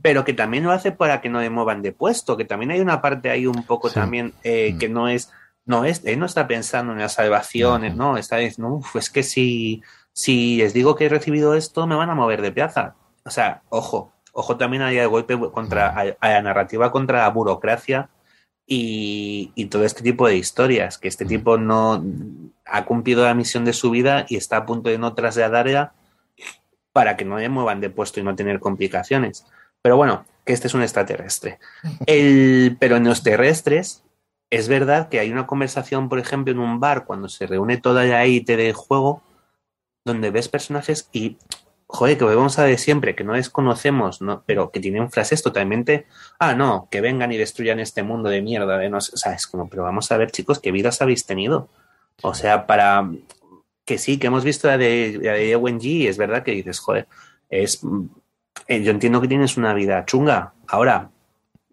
Pero 0.01 0.23
que 0.23 0.33
también 0.33 0.63
lo 0.63 0.71
hace 0.71 0.91
para 0.91 1.21
que 1.21 1.29
no 1.29 1.39
le 1.39 1.49
muevan 1.49 1.81
de 1.81 1.91
puesto, 1.91 2.38
que 2.38 2.45
también 2.45 2.71
hay 2.71 2.79
una 2.79 3.01
parte 3.01 3.29
ahí 3.29 3.45
un 3.45 3.63
poco 3.63 3.89
también 3.89 4.33
eh, 4.43 4.73
mm. 4.73 4.77
que 4.77 4.89
no 4.89 5.07
es, 5.07 5.31
no 5.68 5.86
es, 5.86 6.01
él 6.05 6.18
no 6.18 6.26
está 6.26 6.47
pensando 6.47 6.93
en 6.93 6.99
las 6.99 7.13
salvaciones, 7.13 7.95
¿no? 7.95 8.18
Está 8.18 8.38
diciendo, 8.38 8.74
uff, 8.74 8.95
es 8.95 9.09
que 9.09 9.22
si, 9.22 9.84
si 10.13 10.57
les 10.57 10.74
digo 10.74 10.95
que 10.95 11.05
he 11.05 11.09
recibido 11.09 11.53
esto, 11.53 11.86
me 11.86 11.95
van 11.95 12.09
a 12.09 12.15
mover 12.15 12.41
de 12.41 12.51
plaza. 12.51 12.95
O 13.26 13.30
sea, 13.30 13.61
ojo, 13.70 14.13
ojo 14.32 14.57
también 14.57 14.82
hay 14.82 14.97
el 14.97 15.09
golpe 15.09 15.38
contra 15.51 15.89
a, 15.89 16.30
la 16.30 16.41
narrativa 16.41 16.91
contra 16.91 17.20
la 17.20 17.30
burocracia 17.30 18.09
y, 18.65 19.51
y, 19.55 19.65
todo 19.65 19.84
este 19.84 20.03
tipo 20.03 20.28
de 20.28 20.38
historias, 20.38 20.97
que 20.97 21.09
este 21.09 21.26
tipo 21.26 21.57
no 21.57 22.03
ha 22.65 22.86
cumplido 22.86 23.26
la 23.26 23.34
misión 23.34 23.65
de 23.65 23.74
su 23.74 23.91
vida 23.91 24.26
y 24.30 24.38
está 24.38 24.57
a 24.57 24.65
punto 24.65 24.89
de 24.89 24.97
no 24.97 25.13
trasladarla 25.13 25.93
para 26.93 27.18
que 27.18 27.26
no 27.26 27.38
le 27.38 27.49
muevan 27.49 27.82
de 27.82 27.89
puesto 27.89 28.20
y 28.20 28.24
no 28.24 28.36
tener 28.36 28.59
complicaciones. 28.59 29.45
Pero 29.82 29.97
bueno, 29.97 30.26
que 30.45 30.53
este 30.53 30.68
es 30.68 30.74
un 30.74 30.82
extraterrestre. 30.82 31.59
El, 32.05 32.78
pero 32.80 32.95
en 32.95 33.03
los 33.03 33.22
terrestres 33.22 34.03
es 34.49 34.67
verdad 34.67 35.09
que 35.09 35.19
hay 35.19 35.31
una 35.31 35.47
conversación, 35.47 36.09
por 36.09 36.19
ejemplo, 36.19 36.53
en 36.53 36.59
un 36.59 36.79
bar 36.79 37.05
cuando 37.05 37.29
se 37.29 37.47
reúne 37.47 37.77
toda 37.77 38.05
la 38.05 38.25
IT 38.25 38.47
del 38.47 38.73
juego, 38.73 39.21
donde 40.05 40.31
ves 40.31 40.47
personajes 40.47 41.09
y 41.11 41.37
joder, 41.87 42.17
que 42.17 42.25
vamos 42.25 42.59
a 42.59 42.65
ver 42.65 42.77
siempre, 42.77 43.15
que 43.15 43.23
no 43.23 43.33
desconocemos, 43.33 44.21
¿no? 44.21 44.43
pero 44.45 44.71
que 44.71 44.79
tienen 44.79 45.09
frases 45.09 45.41
totalmente, 45.41 46.05
ah, 46.37 46.53
no, 46.53 46.87
que 46.91 47.01
vengan 47.01 47.31
y 47.31 47.37
destruyan 47.37 47.79
este 47.79 48.03
mundo 48.03 48.29
de 48.29 48.41
mierda, 48.41 48.77
de 48.77 48.89
no, 48.89 48.97
o 48.97 49.01
sea, 49.01 49.33
es 49.33 49.47
como, 49.47 49.69
pero 49.69 49.83
vamos 49.83 50.11
a 50.11 50.17
ver, 50.17 50.31
chicos, 50.31 50.59
qué 50.59 50.71
vidas 50.71 51.01
habéis 51.01 51.25
tenido. 51.25 51.69
O 52.23 52.33
sea, 52.33 52.65
para 52.67 53.09
que 53.85 53.97
sí, 53.97 54.17
que 54.17 54.27
hemos 54.27 54.43
visto 54.43 54.67
la 54.67 54.77
de, 54.77 55.19
la 55.21 55.33
de 55.33 55.57
G, 55.57 56.09
es 56.09 56.17
verdad 56.17 56.43
que 56.43 56.51
dices, 56.51 56.79
joder, 56.79 57.07
es, 57.49 57.81
eh, 58.67 58.83
yo 58.83 58.91
entiendo 58.91 59.21
que 59.21 59.27
tienes 59.27 59.55
una 59.55 59.73
vida 59.73 60.03
chunga. 60.05 60.53
Ahora, 60.67 61.11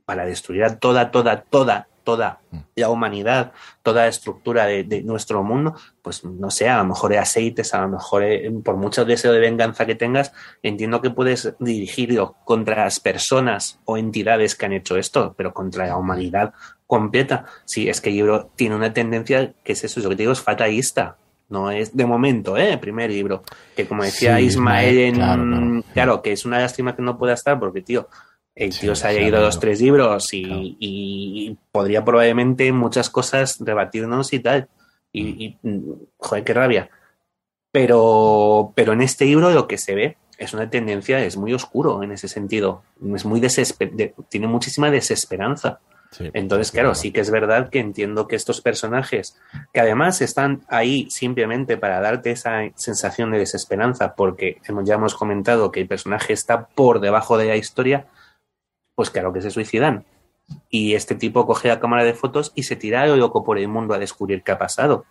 para 0.05 0.25
destruir 0.27 0.65
a 0.65 0.79
toda, 0.79 1.11
toda, 1.11 1.43
toda, 1.43 1.89
toda 2.05 2.41
mm. 2.51 2.59
la 2.77 2.89
humanidad, 2.91 3.53
toda 3.83 4.03
la 4.03 4.09
estructura 4.09 4.67
de, 4.67 5.03
nuestro 5.03 5.43
mundo, 5.43 5.75
pues 6.03 6.25
no 6.25 6.51
sé, 6.51 6.69
a 6.69 6.79
lo 6.79 6.85
mejor 6.85 7.13
hay 7.13 7.19
aceites, 7.19 7.75
a 7.75 7.81
lo 7.81 7.89
mejor 7.89 8.23
por 8.63 8.77
mucho 8.77 9.05
deseo 9.05 9.33
de 9.33 9.41
venganza 9.41 9.87
que 9.87 9.95
tengas, 9.95 10.33
entiendo 10.63 11.01
que 11.01 11.11
puedes 11.11 11.55
dirigirlo 11.59 12.37
contra 12.45 12.85
las 12.85 13.01
personas 13.01 13.81
o 13.85 13.97
entidades 13.97 14.55
que 14.55 14.67
han 14.67 14.73
hecho 14.73 14.97
esto, 14.97 15.35
pero 15.37 15.53
contra 15.53 15.87
la 15.87 15.97
humanidad 15.97 16.55
completa. 16.87 17.47
Sí, 17.65 17.89
es 17.89 18.01
que 18.01 18.11
el 18.11 18.17
libro 18.17 18.51
tiene 18.55 18.77
una 18.77 18.93
tendencia 18.93 19.53
que 19.65 19.73
es 19.73 19.83
eso, 19.85 20.01
lo 20.01 20.11
que 20.11 20.17
te 20.17 20.23
digo 20.23 20.33
es 20.33 20.41
fatalista. 20.41 21.17
No 21.49 21.71
es 21.71 21.95
de 21.95 22.07
momento, 22.07 22.57
¿eh? 22.57 22.73
El 22.73 22.81
primer 22.81 23.11
libro. 23.11 23.43
Que 23.77 23.87
como 23.87 24.03
decía 24.03 24.41
Ismael, 24.41 24.99
en, 24.99 25.83
claro, 25.93 26.23
que 26.23 26.33
es 26.33 26.47
una 26.47 26.59
lástima 26.59 26.97
que 26.97 27.03
no 27.03 27.19
pueda 27.19 27.35
estar 27.35 27.61
porque, 27.61 27.83
tío, 27.83 28.09
el 28.55 28.79
tío 28.79 28.95
se 28.95 29.09
haya 29.09 29.21
ido 29.21 29.41
los 29.41 29.59
tres 29.59 29.81
libros 29.81 30.29
y, 30.33 31.57
podría 31.73 32.05
probablemente 32.05 32.71
muchas 32.73 33.11
cosas 33.11 33.59
rebatirnos 33.61 34.33
y 34.33 34.39
tal. 34.39 34.69
Y, 35.13 35.57
mm. 35.63 35.93
joder, 36.19 36.45
qué 36.45 36.55
rabia. 36.55 36.91
Pero, 37.73 38.73
pero 38.77 38.93
en 38.93 39.03
este 39.03 39.25
libro 39.25 39.51
lo 39.51 39.67
que 39.67 39.79
se 39.79 39.95
ve 39.95 40.17
es 40.39 40.55
una 40.55 40.71
tendencia, 40.71 41.25
es 41.25 41.37
muy 41.37 41.53
oscuro 41.53 42.03
en 42.03 42.13
ese 42.13 42.29
sentido. 42.29 42.83
Es 43.15 43.25
muy 43.25 43.41
tiene 44.29 44.47
muchísima 44.47 44.91
desesperanza. 44.91 45.81
Entonces, 46.33 46.71
claro, 46.71 46.95
sí 46.95 47.11
que 47.11 47.21
es 47.21 47.31
verdad 47.31 47.71
que 47.71 47.81
entiendo 47.81 48.29
que 48.29 48.37
estos 48.37 48.61
personajes, 48.61 49.37
que 49.73 49.81
además 49.81 50.21
están 50.21 50.63
ahí 50.69 51.11
simplemente 51.11 51.77
para 51.77 52.01
darte 52.01 52.31
esa 52.31 52.61
sensación 52.77 53.33
de 53.33 53.39
desesperanza, 53.39 54.15
porque 54.15 54.61
ya 54.85 54.95
hemos 54.95 55.17
comentado 55.17 55.73
que 55.73 55.81
el 55.81 55.89
personaje 55.89 56.33
está 56.33 56.67
por 56.67 57.01
debajo 57.01 57.37
de 57.37 57.47
la 57.47 57.57
historia, 57.57 58.07
pues 58.95 59.11
claro 59.11 59.33
que 59.33 59.41
se 59.41 59.51
suicidan. 59.51 60.05
Y 60.69 60.95
este 60.95 61.15
tipo 61.15 61.47
coge 61.47 61.69
la 61.69 61.81
cámara 61.81 62.05
de 62.05 62.15
fotos 62.15 62.53
y 62.55 62.65
se 62.65 62.77
tira 62.77 63.07
lo 63.07 63.17
loco 63.17 63.45
por 63.45 63.59
el 63.59 63.69
mundo 63.69 63.95
a 63.95 63.99
descubrir 63.99 64.43
qué 64.43 64.53
ha 64.53 64.59
pasado. 64.59 65.05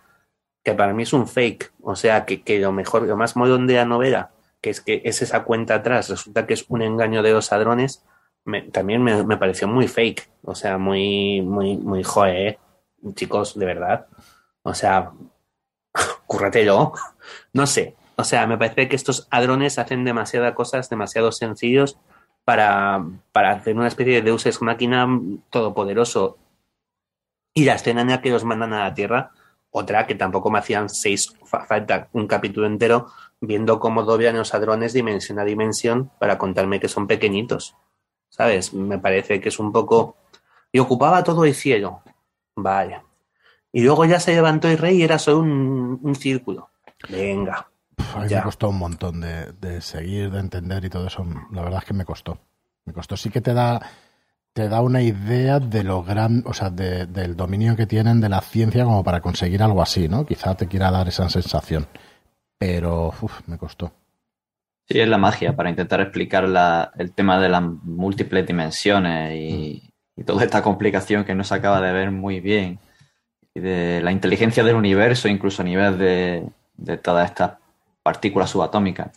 Que 0.62 0.74
para 0.74 0.94
mí 0.94 1.02
es 1.02 1.12
un 1.12 1.26
fake. 1.26 1.72
O 1.82 1.96
sea, 1.96 2.24
que, 2.24 2.58
lo 2.58 2.72
mejor, 2.72 3.02
lo 3.02 3.16
más 3.16 3.36
modón 3.36 3.66
de 3.66 3.74
la 3.74 3.84
novela, 3.84 4.30
que 4.60 4.70
es 4.70 4.80
que 4.80 5.02
es 5.04 5.22
esa 5.22 5.44
cuenta 5.44 5.76
atrás, 5.76 6.08
resulta 6.08 6.46
que 6.46 6.54
es 6.54 6.64
un 6.68 6.82
engaño 6.82 7.22
de 7.22 7.32
los 7.32 7.50
ladrones, 7.50 8.04
también 8.72 9.02
me, 9.02 9.36
pareció 9.36 9.68
muy 9.68 9.88
fake. 9.88 10.28
O 10.44 10.54
sea, 10.54 10.78
muy, 10.78 11.42
muy, 11.42 11.76
muy 11.76 12.02
joe, 12.02 12.48
¿eh? 12.48 12.58
chicos, 13.14 13.58
de 13.58 13.66
verdad. 13.66 14.06
O 14.62 14.74
sea, 14.74 15.12
cúrratelo. 16.26 16.92
No 17.54 17.66
sé. 17.66 17.96
O 18.16 18.24
sea, 18.24 18.46
me 18.46 18.58
parece 18.58 18.86
que 18.86 18.96
estos 18.96 19.28
ladrones 19.32 19.78
hacen 19.78 20.04
demasiadas 20.04 20.54
cosas, 20.54 20.90
demasiado 20.90 21.32
sencillos 21.32 21.98
para, 22.44 23.04
para 23.32 23.52
hacer 23.52 23.76
una 23.76 23.88
especie 23.88 24.14
de 24.14 24.22
Deus 24.22 24.46
ex 24.46 24.62
máquina 24.62 25.08
todopoderoso. 25.50 26.38
Y 27.54 27.64
la 27.64 27.74
escena 27.74 28.02
en 28.02 28.08
la 28.08 28.20
que 28.20 28.30
los 28.30 28.44
mandan 28.44 28.72
a 28.72 28.84
la 28.84 28.94
Tierra, 28.94 29.30
otra 29.70 30.06
que 30.06 30.14
tampoco 30.14 30.50
me 30.50 30.58
hacían 30.58 30.88
seis, 30.88 31.34
falta 31.44 32.08
un 32.12 32.26
capítulo 32.26 32.66
entero, 32.66 33.08
viendo 33.40 33.78
cómo 33.78 34.02
doblan 34.02 34.36
los 34.36 34.54
hadrones 34.54 34.92
dimensión 34.92 35.38
a 35.38 35.44
dimensión 35.44 36.10
para 36.18 36.38
contarme 36.38 36.80
que 36.80 36.88
son 36.88 37.06
pequeñitos. 37.06 37.76
¿Sabes? 38.28 38.74
Me 38.74 38.98
parece 38.98 39.40
que 39.40 39.48
es 39.48 39.58
un 39.58 39.72
poco... 39.72 40.16
Y 40.72 40.80
ocupaba 40.80 41.22
todo 41.22 41.44
el 41.44 41.54
cielo. 41.54 42.02
Vale. 42.56 43.02
Y 43.72 43.82
luego 43.82 44.04
ya 44.04 44.18
se 44.18 44.34
levantó 44.34 44.68
el 44.68 44.78
rey 44.78 44.98
y 44.98 45.04
era 45.04 45.20
solo 45.20 45.38
un, 45.38 46.00
un 46.02 46.14
círculo. 46.16 46.70
Venga. 47.08 47.68
A 48.14 48.20
mí 48.20 48.34
me 48.34 48.42
costó 48.42 48.68
un 48.68 48.78
montón 48.78 49.20
de, 49.20 49.80
seguir, 49.80 50.30
de 50.30 50.40
entender 50.40 50.84
y 50.84 50.90
todo 50.90 51.06
eso. 51.06 51.24
La 51.52 51.62
verdad 51.62 51.80
es 51.80 51.84
que 51.86 51.94
me 51.94 52.04
costó. 52.04 52.38
Me 52.84 52.92
costó. 52.92 53.16
Sí 53.16 53.30
que 53.30 53.40
te 53.40 53.54
da, 53.54 53.80
te 54.52 54.68
da 54.68 54.80
una 54.80 55.02
idea 55.02 55.60
de 55.60 55.84
lo 55.84 56.02
gran, 56.02 56.42
o 56.46 56.54
sea, 56.54 56.70
del 56.70 57.36
dominio 57.36 57.76
que 57.76 57.86
tienen 57.86 58.20
de 58.20 58.28
la 58.28 58.40
ciencia 58.40 58.84
como 58.84 59.02
para 59.04 59.20
conseguir 59.20 59.62
algo 59.62 59.82
así, 59.82 60.08
¿no? 60.08 60.26
Quizá 60.26 60.54
te 60.54 60.68
quiera 60.68 60.90
dar 60.90 61.08
esa 61.08 61.28
sensación. 61.28 61.86
Pero, 62.58 63.08
uf, 63.20 63.40
me 63.46 63.58
costó. 63.58 63.92
Sí, 64.86 65.00
es 65.00 65.08
la 65.08 65.18
magia 65.18 65.56
para 65.56 65.70
intentar 65.70 66.00
explicar 66.00 66.44
el 66.98 67.12
tema 67.12 67.40
de 67.40 67.48
las 67.48 67.62
múltiples 67.62 68.46
dimensiones 68.46 69.34
y, 69.34 69.90
y 70.14 70.24
toda 70.24 70.44
esta 70.44 70.62
complicación 70.62 71.24
que 71.24 71.34
no 71.34 71.42
se 71.42 71.54
acaba 71.54 71.80
de 71.80 71.92
ver 71.92 72.10
muy 72.10 72.40
bien. 72.40 72.78
Y 73.54 73.60
de 73.60 74.02
la 74.02 74.12
inteligencia 74.12 74.64
del 74.64 74.74
universo, 74.74 75.28
incluso 75.28 75.62
a 75.62 75.64
nivel 75.64 75.96
de, 75.98 76.46
de 76.76 76.98
todas 76.98 77.30
estas 77.30 77.52
partículas 78.04 78.50
subatómicas. 78.50 79.10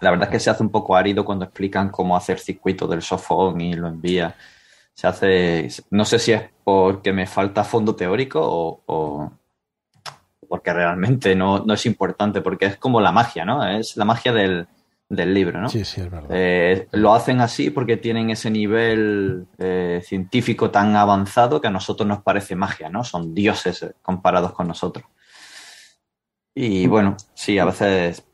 la 0.00 0.10
verdad 0.10 0.28
es 0.28 0.32
que 0.32 0.40
se 0.40 0.50
hace 0.50 0.62
un 0.62 0.70
poco 0.70 0.96
árido 0.96 1.24
cuando 1.24 1.46
explican 1.46 1.88
cómo 1.88 2.16
hacer 2.16 2.38
circuito 2.38 2.86
del 2.86 3.00
sofón 3.00 3.60
y 3.60 3.74
lo 3.74 3.88
envía. 3.88 4.34
Se 4.92 5.06
hace, 5.06 5.68
no 5.90 6.04
sé 6.04 6.18
si 6.18 6.32
es 6.32 6.42
porque 6.64 7.12
me 7.12 7.26
falta 7.26 7.64
fondo 7.64 7.94
teórico 7.94 8.40
o, 8.42 9.32
porque 10.48 10.72
realmente 10.72 11.34
no, 11.36 11.60
no, 11.60 11.74
es 11.74 11.86
importante, 11.86 12.40
porque 12.40 12.66
es 12.66 12.76
como 12.76 13.00
la 13.00 13.12
magia, 13.12 13.44
¿no? 13.44 13.66
Es 13.66 13.96
la 13.96 14.04
magia 14.04 14.32
del, 14.32 14.66
del 15.08 15.32
libro, 15.32 15.60
¿no? 15.60 15.68
Sí, 15.68 15.84
sí, 15.84 16.00
es 16.00 16.10
verdad. 16.10 16.30
Eh, 16.32 16.88
lo 16.92 17.14
hacen 17.14 17.40
así 17.40 17.70
porque 17.70 17.96
tienen 17.96 18.30
ese 18.30 18.50
nivel 18.50 19.46
eh, 19.58 20.00
científico 20.04 20.70
tan 20.70 20.96
avanzado 20.96 21.60
que 21.60 21.68
a 21.68 21.70
nosotros 21.70 22.08
nos 22.08 22.22
parece 22.22 22.56
magia, 22.56 22.88
¿no? 22.88 23.04
Son 23.04 23.34
dioses 23.34 23.82
eh, 23.84 23.92
comparados 24.02 24.52
con 24.52 24.66
nosotros. 24.66 25.06
Y 26.58 26.86
bueno, 26.86 27.18
sí, 27.34 27.58
a 27.58 27.66
veces 27.66 28.24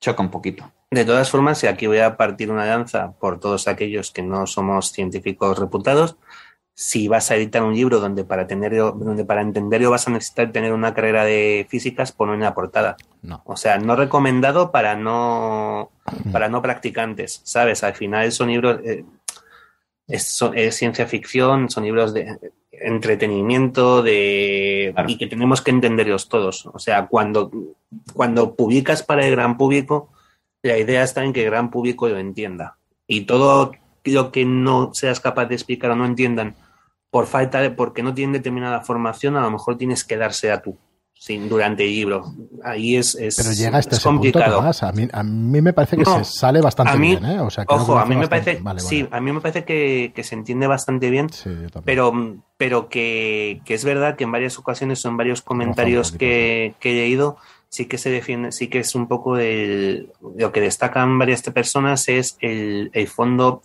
choca 0.00 0.22
un 0.22 0.30
poquito. 0.30 0.70
De 0.92 1.04
todas 1.04 1.28
formas, 1.28 1.64
y 1.64 1.66
aquí 1.66 1.88
voy 1.88 1.98
a 1.98 2.16
partir 2.16 2.52
una 2.52 2.66
danza 2.66 3.14
por 3.18 3.40
todos 3.40 3.66
aquellos 3.66 4.12
que 4.12 4.22
no 4.22 4.46
somos 4.46 4.92
científicos 4.92 5.58
reputados, 5.58 6.16
si 6.72 7.08
vas 7.08 7.32
a 7.32 7.34
editar 7.34 7.64
un 7.64 7.74
libro 7.74 7.98
donde 7.98 8.24
para, 8.24 8.46
tenerlo, 8.46 8.92
donde 8.92 9.24
para 9.24 9.42
entenderlo 9.42 9.90
vas 9.90 10.06
a 10.06 10.12
necesitar 10.12 10.52
tener 10.52 10.72
una 10.72 10.94
carrera 10.94 11.24
de 11.24 11.66
físicas, 11.68 12.12
ponlo 12.12 12.34
en 12.34 12.40
la 12.40 12.54
portada. 12.54 12.96
No. 13.22 13.42
O 13.44 13.56
sea, 13.56 13.76
no 13.78 13.96
recomendado 13.96 14.70
para 14.70 14.94
no, 14.94 15.90
para 16.30 16.48
no 16.48 16.62
practicantes, 16.62 17.40
¿sabes? 17.42 17.82
Al 17.82 17.94
final 17.94 18.30
son 18.30 18.50
libros, 18.50 18.80
eh, 18.84 19.04
es, 20.06 20.40
es, 20.54 20.76
ciencia 20.76 21.06
ficción, 21.08 21.70
son 21.70 21.82
libros 21.82 22.14
de 22.14 22.38
entretenimiento 22.80 24.02
de, 24.02 24.90
claro. 24.94 25.10
y 25.10 25.18
que 25.18 25.26
tenemos 25.26 25.62
que 25.62 25.70
entenderlos 25.70 26.28
todos. 26.28 26.66
O 26.66 26.78
sea, 26.78 27.06
cuando, 27.06 27.50
cuando 28.14 28.54
publicas 28.54 29.02
para 29.02 29.26
el 29.26 29.32
gran 29.32 29.56
público, 29.56 30.10
la 30.62 30.78
idea 30.78 31.02
está 31.02 31.24
en 31.24 31.32
que 31.32 31.44
el 31.44 31.50
gran 31.50 31.70
público 31.70 32.08
lo 32.08 32.18
entienda. 32.18 32.78
Y 33.06 33.22
todo 33.22 33.72
lo 34.04 34.32
que 34.32 34.44
no 34.44 34.92
seas 34.94 35.20
capaz 35.20 35.46
de 35.46 35.54
explicar 35.54 35.90
o 35.90 35.96
no 35.96 36.06
entiendan 36.06 36.56
por 37.10 37.26
falta 37.26 37.60
de, 37.60 37.70
porque 37.70 38.02
no 38.02 38.14
tienen 38.14 38.32
determinada 38.32 38.80
formación, 38.80 39.36
a 39.36 39.42
lo 39.42 39.50
mejor 39.50 39.78
tienes 39.78 40.04
que 40.04 40.16
darse 40.16 40.50
a 40.50 40.62
tú 40.62 40.78
sin, 41.14 41.48
durante 41.48 41.84
el 41.84 41.90
libro. 41.90 42.34
Ahí 42.62 42.96
es, 42.96 43.14
es, 43.14 43.36
Pero 43.36 43.52
llega 43.52 43.78
hasta 43.78 43.92
es 43.92 43.98
ese 43.98 44.08
complicado. 44.08 44.62
Punto, 44.62 44.86
a, 44.86 44.92
mí, 44.92 45.08
a 45.12 45.22
mí 45.22 45.62
me 45.62 45.72
parece 45.72 45.96
que 45.96 46.02
no, 46.02 46.24
se 46.24 46.24
sale 46.24 46.60
bastante 46.60 46.98
mí, 46.98 47.16
bien, 47.16 47.24
¿eh? 47.24 47.40
O 47.40 47.50
sea, 47.50 47.64
ojo, 47.68 47.98
a 47.98 48.04
mí 48.06 48.16
me 48.16 48.28
parece, 48.28 48.58
vale, 48.60 48.80
sí, 48.80 49.02
vale. 49.04 49.16
a 49.16 49.20
mí 49.20 49.32
me 49.32 49.40
parece 49.40 49.64
que, 49.64 50.12
que, 50.14 50.24
se 50.24 50.34
entiende 50.34 50.66
bastante 50.66 51.10
bien, 51.10 51.30
sí, 51.30 51.50
pero, 51.84 52.12
pero 52.56 52.88
que, 52.88 53.60
que, 53.64 53.74
es 53.74 53.84
verdad 53.84 54.16
que 54.16 54.24
en 54.24 54.32
varias 54.32 54.58
ocasiones 54.58 55.04
o 55.04 55.08
en 55.08 55.16
varios 55.16 55.42
comentarios 55.42 56.12
que, 56.12 56.74
que, 56.80 56.90
he 56.90 56.94
leído 56.94 57.36
sí 57.68 57.86
que 57.86 57.98
se 57.98 58.10
defiende, 58.10 58.52
sí 58.52 58.68
que 58.68 58.80
es 58.80 58.94
un 58.94 59.08
poco 59.08 59.36
el, 59.38 60.12
lo 60.36 60.52
que 60.52 60.60
destacan 60.60 61.18
varias 61.18 61.42
personas 61.42 62.08
es 62.08 62.36
el, 62.40 62.90
el 62.92 63.08
fondo, 63.08 63.62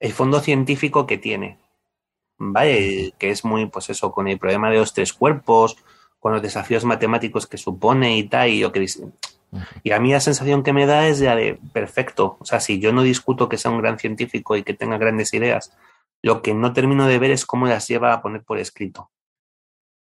el 0.00 0.12
fondo 0.12 0.40
científico 0.40 1.06
que 1.06 1.18
tiene. 1.18 1.58
¿vale? 2.38 3.12
Que 3.18 3.30
es 3.30 3.44
muy, 3.44 3.66
pues 3.66 3.90
eso, 3.90 4.12
con 4.12 4.28
el 4.28 4.38
problema 4.38 4.70
de 4.70 4.78
los 4.78 4.92
tres 4.92 5.12
cuerpos, 5.12 5.76
con 6.18 6.32
los 6.32 6.42
desafíos 6.42 6.84
matemáticos 6.84 7.46
que 7.46 7.58
supone 7.58 8.16
y 8.18 8.28
tal, 8.28 8.48
y 8.48 8.60
lo 8.60 8.72
que 8.72 8.80
dice. 8.80 9.04
Y 9.82 9.92
a 9.92 10.00
mí 10.00 10.12
la 10.12 10.20
sensación 10.20 10.62
que 10.62 10.72
me 10.72 10.86
da 10.86 11.06
es 11.06 11.18
ya 11.18 11.34
de 11.34 11.58
perfecto. 11.72 12.36
O 12.40 12.44
sea, 12.44 12.60
si 12.60 12.80
yo 12.80 12.92
no 12.92 13.02
discuto 13.02 13.48
que 13.48 13.58
sea 13.58 13.70
un 13.70 13.80
gran 13.80 13.98
científico 13.98 14.56
y 14.56 14.62
que 14.62 14.74
tenga 14.74 14.98
grandes 14.98 15.32
ideas, 15.34 15.72
lo 16.22 16.42
que 16.42 16.54
no 16.54 16.72
termino 16.72 17.06
de 17.06 17.18
ver 17.18 17.30
es 17.30 17.46
cómo 17.46 17.66
las 17.66 17.86
lleva 17.88 18.12
a 18.12 18.22
poner 18.22 18.42
por 18.42 18.58
escrito. 18.58 19.10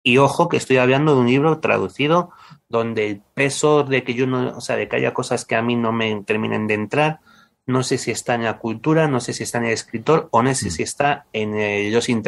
Y 0.03 0.17
ojo 0.17 0.49
que 0.49 0.57
estoy 0.57 0.77
hablando 0.77 1.15
de 1.15 1.21
un 1.21 1.27
libro 1.27 1.59
traducido 1.59 2.31
donde 2.69 3.07
el 3.07 3.21
peso 3.33 3.83
de 3.83 4.03
que 4.03 4.13
yo 4.13 4.27
no, 4.27 4.55
o 4.55 4.61
sea, 4.61 4.75
de 4.75 4.87
que 4.87 4.97
haya 4.97 5.13
cosas 5.13 5.45
que 5.45 5.55
a 5.55 5.63
mí 5.63 5.75
no 5.75 5.91
me 5.91 6.23
terminen 6.23 6.67
de 6.67 6.75
entrar, 6.75 7.21
no 7.65 7.81
sé 7.81 7.97
si 7.97 8.11
está 8.11 8.35
en 8.35 8.43
la 8.43 8.59
cultura, 8.59 9.07
no 9.07 9.19
sé 9.19 9.33
si 9.33 9.43
está 9.43 9.57
en 9.57 9.65
el 9.65 9.71
escritor 9.71 10.27
o 10.31 10.43
no 10.43 10.53
sé 10.53 10.69
si 10.69 10.83
está 10.83 11.25
en 11.33 11.55
el 11.55 11.91
Los 11.91 12.09
in 12.09 12.21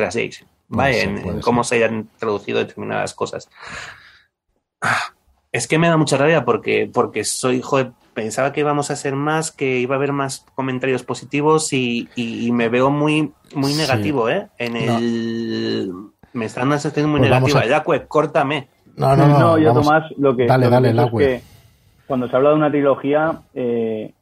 ¿vale? 0.68 1.04
en, 1.04 1.18
en 1.18 1.42
cómo 1.42 1.64
se 1.64 1.76
hayan 1.76 2.10
traducido 2.18 2.60
determinadas 2.60 3.14
cosas. 3.14 3.50
Es 5.52 5.68
que 5.68 5.80
me 5.80 5.88
da 5.88 5.98
mucha 5.98 6.18
rabia 6.18 6.46
porque, 6.46 6.90
porque 6.94 7.24
soy, 7.24 7.62
joder, 7.62 7.92
pensaba 8.14 8.52
que 8.52 8.60
íbamos 8.60 8.90
a 8.90 8.94
hacer 8.94 9.16
más, 9.16 9.52
que 9.52 9.80
iba 9.80 9.96
a 9.96 9.98
haber 9.98 10.12
más 10.12 10.46
comentarios 10.56 11.04
positivos 11.04 11.72
y, 11.74 12.10
y, 12.16 12.48
y 12.48 12.52
me 12.52 12.70
veo 12.70 12.90
muy, 12.90 13.32
muy 13.56 13.74
negativo, 13.74 14.28
sí. 14.28 14.34
¿eh? 14.34 14.48
En 14.58 14.76
el... 14.76 15.90
No. 15.90 16.14
Me 16.34 16.46
está 16.46 16.60
dando 16.60 16.74
una 16.74 16.80
sensación 16.80 17.10
muy 17.10 17.20
pues 17.20 17.32
negativa. 17.32 17.62
A... 17.62 17.66
Ya, 17.66 17.84
pues, 17.84 18.02
córtame. 18.08 18.68
No, 18.96 19.16
no, 19.16 19.28
no. 19.28 19.40
no 19.40 19.58
yo, 19.58 19.74
Tomás, 19.74 20.04
lo 20.18 20.36
que... 20.36 20.46
Dale, 20.46 20.66
lo 20.66 20.72
dale, 20.72 20.90
que 20.90 20.94
la 20.94 21.04
es 21.06 21.12
que 21.12 21.42
cuando 22.08 22.28
se 22.28 22.36
habla 22.36 22.50
de 22.50 22.56
una 22.56 22.72
trilogía, 22.72 23.42
eh, 23.54 24.14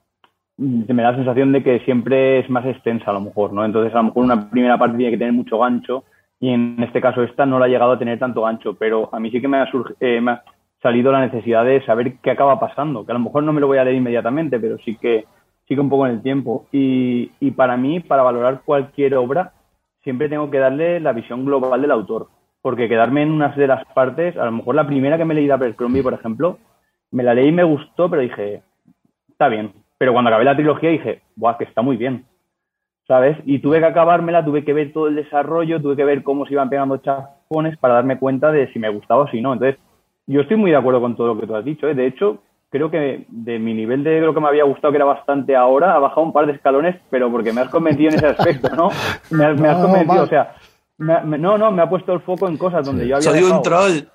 me 0.57 1.03
da 1.03 1.11
la 1.11 1.17
sensación 1.17 1.51
de 1.51 1.63
que 1.63 1.79
siempre 1.81 2.39
es 2.39 2.49
más 2.49 2.65
extensa 2.65 3.11
a 3.11 3.13
lo 3.13 3.21
mejor, 3.21 3.53
¿no? 3.53 3.63
Entonces 3.63 3.93
a 3.93 3.97
lo 3.97 4.03
mejor 4.05 4.23
una 4.23 4.49
primera 4.49 4.77
parte 4.77 4.97
tiene 4.97 5.11
que 5.11 5.17
tener 5.17 5.33
mucho 5.33 5.59
gancho 5.59 6.03
y 6.39 6.49
en 6.49 6.81
este 6.83 7.01
caso 7.01 7.23
esta 7.23 7.45
no 7.45 7.59
la 7.59 7.65
ha 7.65 7.69
llegado 7.69 7.93
a 7.93 7.99
tener 7.99 8.19
tanto 8.19 8.41
gancho, 8.41 8.75
pero 8.75 9.09
a 9.13 9.19
mí 9.19 9.31
sí 9.31 9.41
que 9.41 9.47
me 9.47 9.57
ha, 9.57 9.69
eh, 9.99 10.21
me 10.21 10.31
ha, 10.31 10.43
salido 10.81 11.11
la 11.11 11.21
necesidad 11.21 11.65
de 11.65 11.83
saber 11.83 12.17
qué 12.21 12.31
acaba 12.31 12.59
pasando, 12.59 13.05
que 13.05 13.11
a 13.11 13.15
lo 13.15 13.21
mejor 13.21 13.41
no 13.41 13.51
me 13.53 13.59
lo 13.59 13.65
voy 13.65 13.79
a 13.79 13.83
leer 13.83 13.95
inmediatamente, 13.95 14.59
pero 14.59 14.77
sí 14.85 14.95
que, 14.97 15.25
sí 15.67 15.73
un 15.73 15.89
poco 15.89 16.05
en 16.05 16.13
el 16.13 16.21
tiempo. 16.21 16.67
Y, 16.71 17.31
y 17.39 17.51
para 17.51 17.75
mí, 17.75 18.01
para 18.01 18.21
valorar 18.21 18.61
cualquier 18.63 19.15
obra, 19.15 19.53
siempre 20.03 20.29
tengo 20.29 20.51
que 20.51 20.59
darle 20.59 20.99
la 20.99 21.13
visión 21.13 21.43
global 21.43 21.81
del 21.81 21.89
autor, 21.89 22.27
porque 22.61 22.87
quedarme 22.87 23.23
en 23.23 23.31
unas 23.31 23.55
de 23.57 23.65
las 23.65 23.83
partes, 23.95 24.37
a 24.37 24.45
lo 24.45 24.51
mejor 24.51 24.75
la 24.75 24.85
primera 24.85 25.17
que 25.17 25.25
me 25.25 25.33
leí 25.33 25.47
de 25.47 25.53
Abercrombie, 25.53 26.03
por 26.03 26.13
ejemplo, 26.13 26.59
me 27.09 27.23
la 27.23 27.33
leí 27.33 27.47
y 27.47 27.51
me 27.51 27.63
gustó, 27.63 28.07
pero 28.07 28.21
dije, 28.21 28.61
está 29.29 29.47
bien, 29.47 29.73
pero 29.97 30.13
cuando 30.13 30.29
acabé 30.29 30.45
la 30.45 30.55
trilogía 30.55 30.91
dije, 30.91 31.21
¡buah, 31.35 31.57
que 31.57 31.63
está 31.63 31.81
muy 31.81 31.97
bien! 31.97 32.25
¿Sabes? 33.07 33.37
Y 33.45 33.59
tuve 33.59 33.79
que 33.79 33.85
acabármela, 33.85 34.43
tuve 34.43 34.65
que 34.65 34.73
ver 34.73 34.91
todo 34.91 35.07
el 35.07 35.15
desarrollo, 35.15 35.81
tuve 35.81 35.95
que 35.95 36.03
ver 36.03 36.23
cómo 36.23 36.45
se 36.45 36.53
iban 36.53 36.69
pegando 36.69 36.97
chafones 36.97 37.77
para 37.77 37.95
darme 37.95 38.17
cuenta 38.17 38.51
de 38.51 38.71
si 38.73 38.79
me 38.79 38.89
gustaba 38.89 39.23
o 39.23 39.27
si 39.27 39.41
no. 39.41 39.53
Entonces, 39.53 39.79
yo 40.25 40.41
estoy 40.41 40.57
muy 40.57 40.71
de 40.71 40.77
acuerdo 40.77 41.01
con 41.01 41.15
todo 41.15 41.27
lo 41.27 41.39
que 41.39 41.45
tú 41.45 41.55
has 41.55 41.63
dicho. 41.63 41.87
¿eh? 41.87 41.93
De 41.93 42.07
hecho, 42.07 42.39
creo 42.69 42.89
que 42.89 43.25
de 43.29 43.59
mi 43.59 43.73
nivel 43.73 44.03
de 44.03 44.21
lo 44.21 44.33
que 44.33 44.41
me 44.41 44.47
había 44.47 44.63
gustado, 44.63 44.91
que 44.91 44.97
era 44.97 45.05
bastante 45.05 45.55
ahora, 45.55 45.93
ha 45.93 45.99
bajado 45.99 46.23
un 46.23 46.33
par 46.33 46.47
de 46.47 46.53
escalones, 46.53 46.95
pero 47.09 47.31
porque 47.31 47.53
me 47.53 47.61
has 47.61 47.69
convencido 47.69 48.09
en 48.09 48.15
ese 48.15 48.27
aspecto, 48.27 48.75
¿no? 48.75 48.89
Me, 49.29 49.45
has, 49.45 49.59
me 49.59 49.67
has 49.67 49.77
convencido, 49.77 50.23
o 50.23 50.27
sea, 50.27 50.55
me, 50.97 51.21
me, 51.21 51.37
no, 51.37 51.57
no, 51.57 51.71
me 51.71 51.81
ha 51.81 51.89
puesto 51.89 52.13
el 52.13 52.21
foco 52.21 52.47
en 52.47 52.57
cosas 52.57 52.85
donde 52.85 53.03
sí. 53.03 53.09
yo 53.09 53.15
había. 53.17 53.29
Soy 53.29 53.39
dejado. 53.39 53.57
un 53.57 53.63
troll. 53.63 54.09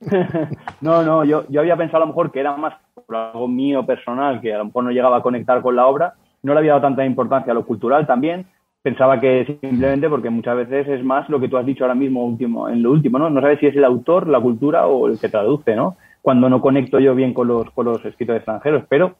no, 0.80 1.02
no, 1.02 1.24
yo, 1.24 1.44
yo 1.48 1.60
había 1.60 1.76
pensado 1.76 1.98
a 1.98 2.06
lo 2.06 2.08
mejor 2.08 2.30
que 2.30 2.40
era 2.40 2.56
más 2.56 2.74
por 3.06 3.16
algo 3.16 3.48
mío 3.48 3.86
personal, 3.86 4.40
que 4.40 4.52
a 4.52 4.58
lo 4.58 4.66
mejor 4.66 4.84
no 4.84 4.90
llegaba 4.90 5.18
a 5.18 5.22
conectar 5.22 5.62
con 5.62 5.76
la 5.76 5.86
obra, 5.86 6.14
no 6.44 6.52
le 6.52 6.60
había 6.60 6.72
dado 6.72 6.82
tanta 6.82 7.04
importancia 7.04 7.52
a 7.52 7.54
lo 7.54 7.66
cultural 7.66 8.06
también. 8.06 8.46
Pensaba 8.82 9.18
que 9.18 9.58
simplemente 9.60 10.08
porque 10.08 10.30
muchas 10.30 10.56
veces 10.56 10.86
es 10.88 11.02
más 11.02 11.28
lo 11.30 11.40
que 11.40 11.48
tú 11.48 11.56
has 11.56 11.64
dicho 11.64 11.84
ahora 11.84 11.94
mismo 11.94 12.24
último, 12.24 12.68
en 12.68 12.82
lo 12.82 12.90
último, 12.90 13.18
¿no? 13.18 13.30
No 13.30 13.40
sabes 13.40 13.58
si 13.58 13.66
es 13.66 13.76
el 13.76 13.84
autor, 13.84 14.28
la 14.28 14.40
cultura 14.40 14.86
o 14.86 15.08
el 15.08 15.18
que 15.18 15.30
traduce, 15.30 15.74
¿no? 15.74 15.96
Cuando 16.20 16.48
no 16.48 16.60
conecto 16.60 17.00
yo 17.00 17.14
bien 17.14 17.32
con 17.32 17.48
los, 17.48 17.70
con 17.70 17.86
los 17.86 18.04
escritores 18.04 18.40
extranjeros. 18.40 18.84
Pero 18.88 19.16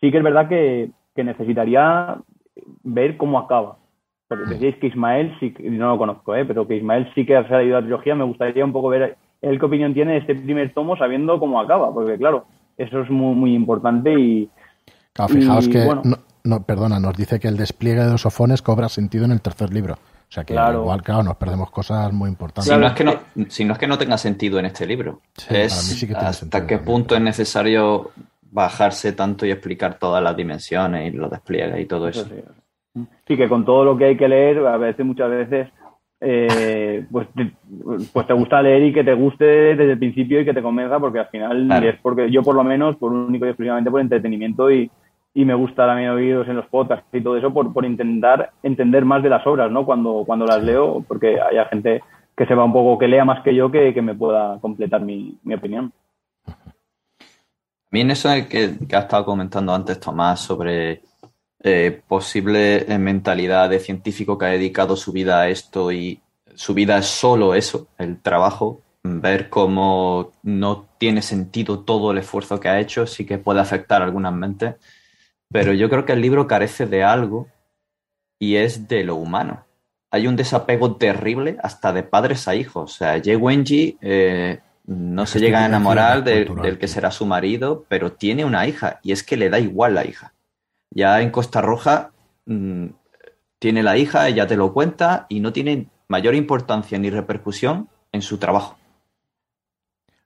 sí 0.00 0.10
que 0.10 0.18
es 0.18 0.24
verdad 0.24 0.48
que, 0.48 0.90
que 1.14 1.24
necesitaría 1.24 2.16
ver 2.84 3.16
cómo 3.16 3.38
acaba. 3.38 3.76
Porque 4.28 4.44
decíais 4.44 4.76
que 4.76 4.88
Ismael, 4.88 5.34
sí, 5.40 5.54
no 5.62 5.88
lo 5.88 5.98
conozco, 5.98 6.34
¿eh? 6.36 6.44
pero 6.44 6.68
que 6.68 6.76
Ismael 6.76 7.10
sí 7.14 7.26
que 7.26 7.34
ha 7.34 7.48
salido 7.48 7.76
a 7.76 7.80
la 7.80 7.86
trilogía. 7.86 8.14
Me 8.14 8.24
gustaría 8.24 8.64
un 8.64 8.72
poco 8.72 8.88
ver 8.88 9.16
él 9.40 9.58
qué 9.58 9.66
opinión 9.66 9.94
tiene 9.94 10.12
de 10.12 10.18
este 10.18 10.34
primer 10.34 10.72
tomo 10.74 10.96
sabiendo 10.96 11.38
cómo 11.38 11.60
acaba, 11.60 11.92
porque 11.92 12.18
claro, 12.18 12.44
eso 12.76 13.00
es 13.00 13.10
muy, 13.10 13.34
muy 13.34 13.54
importante 13.54 14.12
y... 14.18 14.48
Claro, 15.12 15.34
fijaos 15.34 15.66
y, 15.66 15.70
que, 15.70 15.84
bueno, 15.84 16.02
no, 16.04 16.16
no, 16.48 16.62
perdona, 16.62 16.98
nos 16.98 17.14
dice 17.16 17.38
que 17.38 17.48
el 17.48 17.56
despliegue 17.56 18.04
de 18.04 18.10
los 18.12 18.22
sofones 18.22 18.62
cobra 18.62 18.88
sentido 18.88 19.24
en 19.24 19.32
el 19.32 19.40
tercer 19.40 19.72
libro. 19.72 19.94
O 19.94 20.30
sea 20.32 20.44
que 20.44 20.52
Claro. 20.54 20.80
igual, 20.82 21.02
claro, 21.02 21.22
nos 21.22 21.36
perdemos 21.36 21.70
cosas 21.70 22.12
muy 22.12 22.28
importantes. 22.28 22.72
Si, 22.72 22.78
no 22.78 22.86
es 22.86 22.92
que 22.92 23.04
no, 23.04 23.14
si 23.48 23.64
no 23.64 23.72
es 23.72 23.78
que 23.78 23.86
no 23.86 23.96
tenga 23.96 24.18
sentido 24.18 24.58
en 24.58 24.66
este 24.66 24.86
libro, 24.86 25.20
Sí, 25.36 25.46
para 25.48 25.58
mí 25.60 25.64
es 25.66 25.72
sí 25.72 26.06
que 26.06 26.12
tiene 26.14 26.28
hasta 26.28 26.32
sentido 26.40 26.66
qué 26.66 26.76
también. 26.76 26.84
punto 26.94 27.14
es 27.14 27.20
necesario 27.22 28.10
bajarse 28.50 29.12
tanto 29.12 29.46
y 29.46 29.50
explicar 29.50 29.98
todas 29.98 30.22
las 30.22 30.36
dimensiones 30.36 31.12
y 31.12 31.16
los 31.16 31.30
despliegues 31.30 31.80
y 31.80 31.86
todo 31.86 32.08
eso. 32.08 32.26
Sí, 33.26 33.36
que 33.36 33.48
con 33.48 33.64
todo 33.64 33.84
lo 33.84 33.96
que 33.96 34.06
hay 34.06 34.16
que 34.16 34.28
leer, 34.28 34.58
a 34.66 34.76
veces, 34.76 35.04
muchas 35.06 35.30
veces, 35.30 35.68
eh, 36.20 37.06
pues, 37.10 37.28
te, 37.34 37.52
pues 38.12 38.26
te 38.26 38.32
gusta 38.32 38.60
leer 38.60 38.82
y 38.84 38.92
que 38.92 39.04
te 39.04 39.14
guste 39.14 39.44
desde 39.44 39.92
el 39.92 39.98
principio 39.98 40.40
y 40.40 40.44
que 40.44 40.54
te 40.54 40.62
convenza, 40.62 40.98
porque 40.98 41.20
al 41.20 41.28
final 41.28 41.66
Claro. 41.66 41.88
es 41.88 41.96
porque 42.02 42.30
yo 42.30 42.42
por 42.42 42.54
lo 42.54 42.64
menos, 42.64 42.96
por 42.96 43.12
único 43.12 43.46
y 43.46 43.48
exclusivamente 43.50 43.90
por 43.90 44.00
entretenimiento 44.00 44.70
y, 44.70 44.90
y 45.38 45.44
me 45.44 45.54
gusta 45.54 45.86
también 45.86 46.10
oídos 46.10 46.48
en 46.48 46.56
los 46.56 46.66
podcasts 46.66 47.06
y 47.12 47.20
todo 47.20 47.36
eso 47.36 47.54
por, 47.54 47.72
por 47.72 47.84
intentar 47.84 48.50
entender 48.64 49.04
más 49.04 49.22
de 49.22 49.28
las 49.28 49.46
obras, 49.46 49.70
¿no? 49.70 49.86
Cuando, 49.86 50.24
cuando 50.26 50.44
las 50.44 50.60
leo, 50.64 51.04
porque 51.06 51.40
haya 51.40 51.64
gente 51.66 52.02
que 52.36 52.44
sepa 52.44 52.64
un 52.64 52.72
poco, 52.72 52.98
que 52.98 53.06
lea 53.06 53.24
más 53.24 53.44
que 53.44 53.54
yo, 53.54 53.70
que, 53.70 53.94
que 53.94 54.02
me 54.02 54.16
pueda 54.16 54.58
completar 54.60 55.00
mi, 55.00 55.38
mi 55.44 55.54
opinión. 55.54 55.92
A 56.44 56.54
mí 57.92 58.00
en 58.00 58.10
eso 58.10 58.30
que, 58.50 58.78
que 58.88 58.96
ha 58.96 58.98
estado 58.98 59.24
comentando 59.24 59.72
antes 59.72 60.00
Tomás 60.00 60.40
sobre 60.40 61.02
eh, 61.62 62.02
posible 62.08 62.84
mentalidad 62.98 63.70
de 63.70 63.78
científico 63.78 64.36
que 64.36 64.46
ha 64.46 64.48
dedicado 64.48 64.96
su 64.96 65.12
vida 65.12 65.42
a 65.42 65.48
esto 65.48 65.92
y 65.92 66.20
su 66.56 66.74
vida 66.74 66.98
es 66.98 67.06
solo 67.06 67.54
eso, 67.54 67.86
el 67.96 68.20
trabajo, 68.20 68.80
ver 69.04 69.48
cómo 69.50 70.32
no 70.42 70.88
tiene 70.98 71.22
sentido 71.22 71.78
todo 71.84 72.10
el 72.10 72.18
esfuerzo 72.18 72.58
que 72.58 72.68
ha 72.68 72.80
hecho, 72.80 73.06
sí 73.06 73.24
que 73.24 73.38
puede 73.38 73.60
afectar 73.60 74.02
a 74.02 74.04
algunas 74.04 74.32
mentes. 74.32 74.74
Pero 75.50 75.72
yo 75.72 75.88
creo 75.88 76.04
que 76.04 76.12
el 76.12 76.20
libro 76.20 76.46
carece 76.46 76.86
de 76.86 77.02
algo 77.04 77.48
y 78.38 78.56
es 78.56 78.88
de 78.88 79.04
lo 79.04 79.16
humano. 79.16 79.64
Hay 80.10 80.26
un 80.26 80.36
desapego 80.36 80.96
terrible 80.96 81.56
hasta 81.62 81.92
de 81.92 82.02
padres 82.02 82.48
a 82.48 82.54
hijos. 82.54 82.92
O 82.92 82.94
sea, 82.96 83.20
Jay 83.22 83.36
Wenji 83.36 83.98
eh, 84.00 84.60
no 84.86 85.26
se 85.26 85.38
llega 85.38 85.62
a 85.62 85.66
enamorar 85.66 86.24
del 86.24 86.78
que 86.78 86.88
será 86.88 87.10
su 87.10 87.26
marido, 87.26 87.84
pero 87.88 88.12
tiene 88.12 88.44
una 88.44 88.66
hija 88.66 89.00
y 89.02 89.12
es 89.12 89.22
que 89.22 89.36
le 89.36 89.50
da 89.50 89.58
igual 89.58 89.94
la 89.94 90.06
hija. 90.06 90.32
Ya 90.90 91.20
en 91.20 91.30
Costa 91.30 91.60
Roja 91.60 92.12
mm, 92.46 92.86
tiene 93.58 93.82
la 93.82 93.98
hija, 93.98 94.28
ella 94.28 94.46
te 94.46 94.56
lo 94.56 94.72
cuenta 94.72 95.26
y 95.28 95.40
no 95.40 95.52
tiene 95.52 95.88
mayor 96.08 96.34
importancia 96.34 96.98
ni 96.98 97.10
repercusión 97.10 97.88
en 98.12 98.22
su 98.22 98.38
trabajo. 98.38 98.78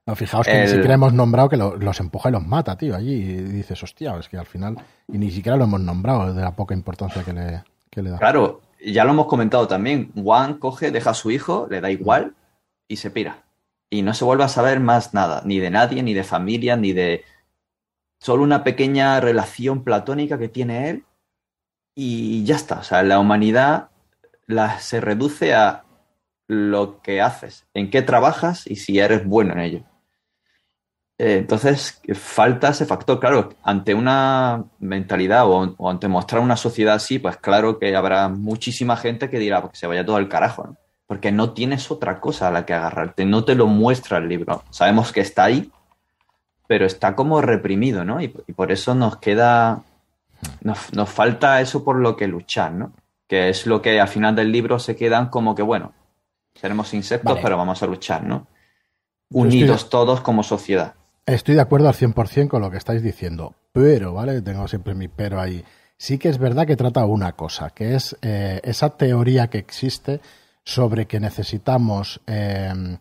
No, 0.05 0.15
fijaos 0.15 0.45
que 0.45 0.61
ni 0.61 0.67
siquiera 0.67 0.95
hemos 0.95 1.13
nombrado 1.13 1.47
que 1.47 1.55
los 1.55 1.99
empuja 1.99 2.29
y 2.29 2.33
los 2.33 2.45
mata, 2.45 2.77
tío, 2.77 2.95
allí. 2.95 3.13
Y 3.13 3.35
dices, 3.37 3.81
hostia, 3.83 4.17
es 4.17 4.27
que 4.27 4.37
al 4.37 4.45
final. 4.45 4.77
Y 5.07 5.17
ni 5.17 5.31
siquiera 5.31 5.57
lo 5.57 5.63
hemos 5.63 5.79
nombrado 5.79 6.33
de 6.33 6.41
la 6.41 6.51
poca 6.51 6.73
importancia 6.73 7.23
que 7.23 7.31
le, 7.31 7.63
le 7.95 8.09
da. 8.09 8.17
Claro, 8.17 8.61
ya 8.85 9.05
lo 9.05 9.11
hemos 9.11 9.27
comentado 9.27 9.67
también. 9.67 10.11
Juan 10.13 10.55
coge, 10.55 10.91
deja 10.91 11.11
a 11.11 11.13
su 11.13 11.31
hijo, 11.31 11.67
le 11.69 11.79
da 11.79 11.89
igual 11.89 12.35
y 12.87 12.97
se 12.97 13.11
pira. 13.11 13.45
Y 13.89 14.01
no 14.01 14.13
se 14.13 14.25
vuelve 14.25 14.43
a 14.43 14.49
saber 14.49 14.81
más 14.81 15.13
nada, 15.13 15.41
ni 15.45 15.59
de 15.59 15.69
nadie, 15.69 16.03
ni 16.03 16.13
de 16.13 16.23
familia, 16.23 16.75
ni 16.75 16.91
de. 16.91 17.23
Solo 18.19 18.43
una 18.43 18.63
pequeña 18.63 19.19
relación 19.21 19.83
platónica 19.83 20.37
que 20.37 20.49
tiene 20.49 20.89
él 20.89 21.05
y 21.95 22.43
ya 22.43 22.55
está. 22.55 22.79
O 22.79 22.83
sea, 22.83 23.03
la 23.03 23.19
humanidad 23.19 23.89
la, 24.47 24.79
se 24.79 24.99
reduce 24.99 25.53
a 25.53 25.83
lo 26.47 27.01
que 27.01 27.21
haces, 27.21 27.67
en 27.73 27.89
qué 27.89 28.01
trabajas 28.01 28.67
y 28.67 28.77
si 28.77 28.99
eres 28.99 29.25
bueno 29.25 29.53
en 29.53 29.59
ello. 29.59 29.83
Eh, 31.17 31.37
entonces, 31.37 32.01
falta 32.15 32.69
ese 32.69 32.85
factor, 32.85 33.19
claro, 33.19 33.49
ante 33.63 33.93
una 33.93 34.63
mentalidad 34.79 35.45
o, 35.47 35.89
ante 35.89 36.07
mostrar 36.07 36.41
una 36.41 36.57
sociedad 36.57 36.95
así, 36.95 37.19
pues 37.19 37.37
claro 37.37 37.77
que 37.77 37.95
habrá 37.95 38.29
muchísima 38.29 38.97
gente 38.97 39.29
que 39.29 39.39
dirá 39.39 39.61
que 39.61 39.75
se 39.75 39.87
vaya 39.87 40.05
todo 40.05 40.15
al 40.15 40.27
carajo, 40.27 40.75
porque 41.05 41.31
no 41.31 41.53
tienes 41.53 41.91
otra 41.91 42.19
cosa 42.19 42.47
a 42.47 42.51
la 42.51 42.65
que 42.65 42.73
agarrarte, 42.73 43.25
no 43.25 43.45
te 43.45 43.53
lo 43.53 43.67
muestra 43.67 44.17
el 44.17 44.27
libro. 44.27 44.63
Sabemos 44.71 45.11
que 45.11 45.21
está 45.21 45.45
ahí, 45.45 45.71
pero 46.67 46.85
está 46.85 47.15
como 47.15 47.41
reprimido, 47.41 48.03
¿no? 48.03 48.19
Y, 48.19 48.29
por 48.29 48.71
eso 48.71 48.95
nos 48.95 49.17
queda, 49.17 49.83
nos, 50.61 50.93
nos, 50.93 51.09
falta 51.09 51.61
eso 51.61 51.83
por 51.83 51.97
lo 51.97 52.17
que 52.17 52.27
luchar, 52.27 52.71
¿no? 52.71 52.91
Que 53.27 53.49
es 53.49 53.67
lo 53.67 53.83
que 53.83 54.01
al 54.01 54.07
final 54.07 54.35
del 54.35 54.51
libro 54.51 54.79
se 54.79 54.95
quedan 54.95 55.29
como 55.29 55.53
que, 55.53 55.61
bueno, 55.61 55.93
seremos 56.55 56.91
insectos, 56.95 57.37
pero 57.41 57.55
vamos 57.55 57.83
a 57.83 57.87
luchar, 57.87 58.23
¿no? 58.23 58.47
Unidos 59.29 59.89
todos 59.89 60.21
como 60.21 60.41
sociedad. 60.41 60.95
Estoy 61.25 61.55
de 61.55 61.61
acuerdo 61.61 61.87
al 61.87 61.95
100% 61.95 62.49
con 62.49 62.61
lo 62.61 62.69
que 62.69 62.77
estáis 62.77 63.01
diciendo, 63.01 63.55
pero, 63.71 64.13
¿vale? 64.13 64.41
Tengo 64.41 64.67
siempre 64.67 64.93
mi 64.93 65.07
pero 65.07 65.39
ahí. 65.39 65.63
Sí 65.95 66.17
que 66.17 66.27
es 66.27 66.37
verdad 66.37 66.67
que 66.67 66.75
trata 66.75 67.05
una 67.05 67.31
cosa, 67.31 67.69
que 67.69 67.95
es 67.95 68.17
eh, 68.21 68.59
esa 68.63 68.89
teoría 68.97 69.47
que 69.47 69.57
existe 69.57 70.19
sobre 70.65 71.05
que 71.05 71.21
necesitamos 71.21 72.19
em, 72.27 72.97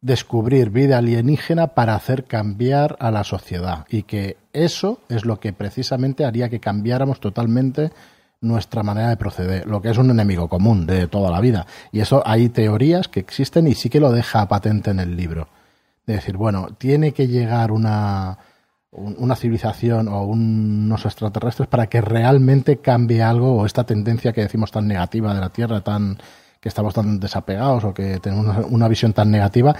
descubrir 0.00 0.70
vida 0.70 0.98
alienígena 0.98 1.68
para 1.68 1.94
hacer 1.94 2.24
cambiar 2.24 2.96
a 2.98 3.12
la 3.12 3.22
sociedad 3.22 3.86
y 3.88 4.02
que 4.02 4.36
eso 4.52 5.00
es 5.08 5.24
lo 5.24 5.38
que 5.38 5.52
precisamente 5.52 6.24
haría 6.24 6.48
que 6.48 6.58
cambiáramos 6.58 7.20
totalmente 7.20 7.92
nuestra 8.40 8.82
manera 8.82 9.10
de 9.10 9.16
proceder, 9.16 9.66
lo 9.66 9.80
que 9.80 9.90
es 9.90 9.98
un 9.98 10.10
enemigo 10.10 10.48
común 10.48 10.86
de 10.86 11.06
toda 11.06 11.30
la 11.30 11.40
vida. 11.40 11.66
Y 11.92 12.00
eso 12.00 12.20
hay 12.26 12.48
teorías 12.48 13.06
que 13.06 13.20
existen 13.20 13.68
y 13.68 13.74
sí 13.76 13.90
que 13.90 14.00
lo 14.00 14.10
deja 14.10 14.48
patente 14.48 14.90
en 14.90 14.98
el 14.98 15.16
libro 15.16 15.46
de 16.06 16.14
decir, 16.14 16.36
bueno, 16.36 16.68
tiene 16.78 17.12
que 17.12 17.28
llegar 17.28 17.72
una, 17.72 18.38
una 18.92 19.36
civilización 19.36 20.08
o 20.08 20.22
unos 20.22 21.04
extraterrestres 21.04 21.68
para 21.68 21.86
que 21.88 22.00
realmente 22.00 22.78
cambie 22.78 23.22
algo 23.22 23.54
o 23.56 23.66
esta 23.66 23.84
tendencia 23.84 24.32
que 24.32 24.42
decimos 24.42 24.70
tan 24.70 24.86
negativa 24.86 25.34
de 25.34 25.40
la 25.40 25.50
Tierra, 25.50 25.80
tan 25.82 26.18
que 26.60 26.68
estamos 26.68 26.92
tan 26.92 27.18
desapegados 27.18 27.84
o 27.84 27.94
que 27.94 28.18
tenemos 28.20 28.66
una, 28.68 28.86
visión 28.86 29.12
tan 29.12 29.30
negativa, 29.30 29.74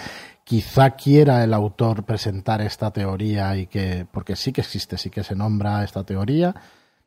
quizá 0.45 0.93
quiera 0.93 1.45
el 1.45 1.53
autor 1.53 2.05
presentar 2.05 2.63
esta 2.63 2.91
teoría 2.91 3.55
y 3.57 3.67
que, 3.67 4.07
porque 4.11 4.35
sí 4.35 4.51
que 4.53 4.63
existe, 4.63 4.97
sí 4.97 5.11
que 5.11 5.23
se 5.23 5.37
nombra 5.37 5.85
esta 5.85 6.05
teoría, 6.05 6.55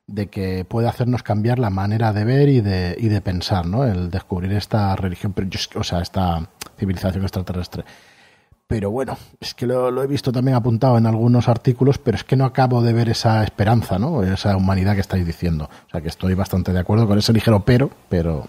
de 0.06 0.28
que 0.28 0.66
puede 0.66 0.88
hacernos 0.88 1.24
cambiar 1.24 1.58
la 1.58 1.72
manera 1.72 2.14
de 2.14 2.24
ver 2.24 2.50
y 2.50 2.62
de, 2.62 2.96
y 3.00 3.08
de 3.08 3.22
pensar, 3.22 3.66
¿no? 3.66 3.86
El 3.86 4.12
descubrir 4.12 4.54
esta 4.54 4.96
religión, 4.96 5.34
o 5.76 5.84
sea, 5.84 6.02
esta 6.02 6.50
civilización 6.78 7.24
extraterrestre. 7.24 7.84
Pero 8.68 8.92
bueno, 8.92 9.18
es 9.40 9.54
que 9.54 9.68
lo, 9.68 10.02
he 10.02 10.08
visto 10.08 10.32
también 10.32 10.56
apuntado 10.56 10.98
en 10.98 11.06
algunos 11.06 11.48
artículos, 11.48 11.98
pero 11.98 12.18
es 12.18 12.24
que 12.24 12.36
no 12.36 12.46
acabo 12.46 12.82
de 12.82 12.94
ver 12.94 13.10
esa 13.10 13.44
esperanza, 13.44 14.00
¿no? 14.00 14.24
Esa 14.24 14.56
humanidad 14.56 14.96
que 14.96 15.02
estáis 15.02 15.26
diciendo. 15.26 15.70
O 15.88 15.90
sea 15.90 16.02
que 16.02 16.08
estoy 16.08 16.34
bastante 16.34 16.72
de 16.72 16.80
acuerdo 16.80 17.08
con 17.08 17.18
ese 17.18 17.34
ligero 17.34 17.60
pero, 17.60 17.90
pero 18.10 18.48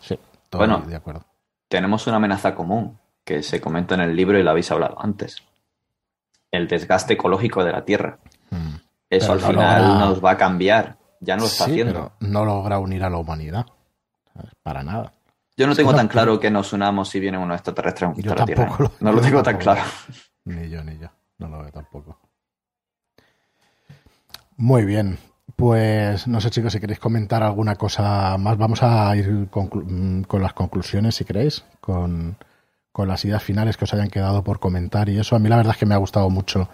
sí, 0.00 0.18
estoy 0.44 0.58
bueno, 0.58 0.82
de 0.86 0.96
acuerdo. 0.96 1.24
Tenemos 1.68 2.06
una 2.06 2.16
amenaza 2.16 2.54
común 2.54 2.98
que 3.24 3.42
se 3.42 3.60
comenta 3.60 3.96
en 3.96 4.02
el 4.02 4.14
libro 4.14 4.38
y 4.38 4.42
lo 4.42 4.50
habéis 4.50 4.70
hablado 4.70 4.96
antes. 5.02 5.42
El 6.52 6.68
desgaste 6.68 7.14
ecológico 7.14 7.64
de 7.64 7.72
la 7.72 7.84
Tierra. 7.84 8.18
Mm. 8.50 8.76
Eso 9.10 9.32
al 9.32 9.40
final 9.40 9.98
nos 9.98 10.24
va 10.24 10.32
a 10.32 10.36
cambiar. 10.36 10.96
Ya 11.20 11.34
no 11.36 11.42
lo 11.42 11.48
está 11.48 11.64
haciendo. 11.64 11.92
Pero 11.92 12.12
no 12.20 12.44
logra 12.44 12.78
unir 12.78 13.02
a 13.02 13.10
la 13.10 13.18
humanidad. 13.18 13.66
Para 14.62 14.82
nada. 14.82 15.12
Yo 15.56 15.66
no 15.66 15.74
tengo 15.74 15.94
tan 15.94 16.08
claro 16.08 16.38
que 16.38 16.50
nos 16.50 16.72
unamos 16.72 17.08
si 17.08 17.18
vienen 17.18 17.40
unos 17.40 17.56
extraterrestres 17.56 18.10
a 18.10 18.34
la 18.34 18.44
Tierra. 18.44 18.76
no 19.00 19.12
lo 19.12 19.20
tengo 19.22 19.42
tan 19.42 19.56
claro. 19.56 19.82
Ni 20.44 20.68
yo, 20.68 20.84
ni 20.84 20.98
yo. 20.98 21.08
No 21.38 21.48
lo 21.48 21.58
veo 21.58 21.72
tampoco. 21.72 22.18
Muy 24.56 24.84
bien. 24.84 25.18
Pues 25.54 26.26
no 26.26 26.40
sé, 26.40 26.50
chicos, 26.50 26.72
si 26.72 26.80
queréis 26.80 26.98
comentar 26.98 27.42
alguna 27.42 27.76
cosa 27.76 28.36
más. 28.38 28.58
Vamos 28.58 28.82
a 28.82 29.16
ir 29.16 29.48
con, 29.48 30.26
las 30.30 30.52
conclusiones, 30.52 31.14
si 31.14 31.24
queréis, 31.24 31.64
con, 31.80 32.36
las 32.94 33.24
ideas 33.24 33.42
finales 33.42 33.78
que 33.78 33.84
os 33.84 33.94
hayan 33.94 34.10
quedado 34.10 34.44
por 34.44 34.60
comentar 34.60 35.08
y 35.08 35.18
eso. 35.18 35.36
A 35.36 35.38
mí 35.38 35.48
la 35.48 35.56
verdad 35.56 35.72
es 35.72 35.78
que 35.78 35.86
me 35.86 35.94
ha 35.94 35.98
gustado 35.98 36.28
mucho 36.28 36.68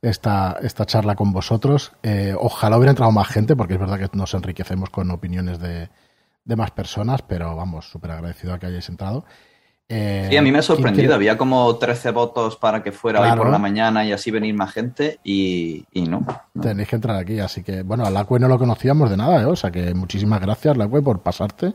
esta, 0.00 0.56
esta 0.62 0.86
charla 0.86 1.16
con 1.16 1.32
vosotros. 1.32 1.92
Eh, 2.02 2.34
ojalá 2.38 2.78
hubiera 2.78 2.90
entrado 2.90 3.12
más 3.12 3.28
gente, 3.28 3.56
porque 3.56 3.74
es 3.74 3.80
verdad 3.80 3.98
que 3.98 4.16
nos 4.16 4.32
enriquecemos 4.32 4.88
con 4.88 5.10
opiniones 5.10 5.58
de, 5.58 5.90
de 6.44 6.56
más 6.56 6.70
personas, 6.70 7.22
pero 7.22 7.54
vamos, 7.56 7.88
súper 7.88 8.12
agradecido 8.12 8.54
a 8.54 8.58
que 8.58 8.66
hayáis 8.66 8.88
entrado. 8.88 9.24
Eh, 9.88 10.26
sí, 10.30 10.36
a 10.36 10.42
mí 10.42 10.50
me 10.50 10.58
ha 10.58 10.62
sorprendido. 10.62 11.14
Había 11.14 11.36
como 11.36 11.76
13 11.76 12.12
votos 12.12 12.56
para 12.56 12.82
que 12.82 12.92
fuera 12.92 13.20
hoy 13.20 13.36
por 13.36 13.50
la 13.50 13.58
mañana 13.58 14.04
y 14.04 14.12
así 14.12 14.30
venir 14.30 14.54
más 14.54 14.72
gente 14.72 15.18
y, 15.22 15.84
no, 16.08 16.24
Tenéis 16.60 16.88
que 16.88 16.96
entrar 16.96 17.16
aquí, 17.16 17.38
así 17.40 17.62
que, 17.62 17.82
bueno, 17.82 18.04
a 18.04 18.10
Lacue 18.10 18.38
no 18.38 18.48
lo 18.48 18.58
conocíamos 18.58 19.10
de 19.10 19.16
nada, 19.16 19.42
¿eh? 19.42 19.46
o 19.46 19.56
sea 19.56 19.70
que 19.70 19.92
muchísimas 19.94 20.40
gracias, 20.40 20.76
Lacue, 20.76 21.02
por 21.02 21.20
pasarte, 21.20 21.74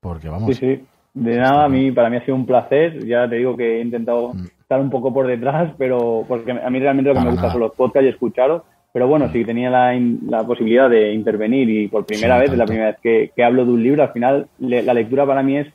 porque 0.00 0.28
vamos. 0.28 0.54
Sí, 0.54 0.54
sí, 0.54 0.84
de 1.14 1.38
nada, 1.38 1.64
a 1.64 1.68
mí, 1.68 1.92
para 1.92 2.10
mí 2.10 2.18
ha 2.18 2.24
sido 2.24 2.34
un 2.34 2.44
placer. 2.44 3.06
Ya 3.06 3.26
te 3.28 3.36
digo 3.36 3.56
que 3.56 3.78
he 3.78 3.80
intentado 3.80 4.34
mm. 4.34 4.46
estar 4.60 4.78
un 4.78 4.90
poco 4.90 5.14
por 5.14 5.26
detrás, 5.26 5.72
pero 5.78 6.26
porque 6.28 6.52
a 6.52 6.68
mí 6.68 6.78
realmente 6.78 7.08
lo 7.08 7.14
que 7.14 7.24
me 7.24 7.30
gusta 7.30 7.52
son 7.52 7.60
los 7.60 7.72
podcasts 7.72 8.04
y 8.04 8.10
escucharos 8.10 8.62
pero 8.96 9.08
bueno, 9.08 9.30
si 9.30 9.44
tenía 9.44 9.68
la, 9.68 10.42
posibilidad 10.46 10.88
de 10.88 11.12
intervenir 11.12 11.68
y 11.68 11.86
por 11.86 12.06
primera 12.06 12.38
vez, 12.38 12.50
es 12.50 12.56
la 12.56 12.64
primera 12.64 12.96
vez 13.02 13.30
que, 13.34 13.44
hablo 13.44 13.66
de 13.66 13.72
un 13.72 13.82
libro, 13.82 14.02
al 14.02 14.12
final 14.14 14.48
la 14.58 14.94
lectura 14.94 15.26
para 15.26 15.42
mí 15.42 15.58
es 15.58 15.66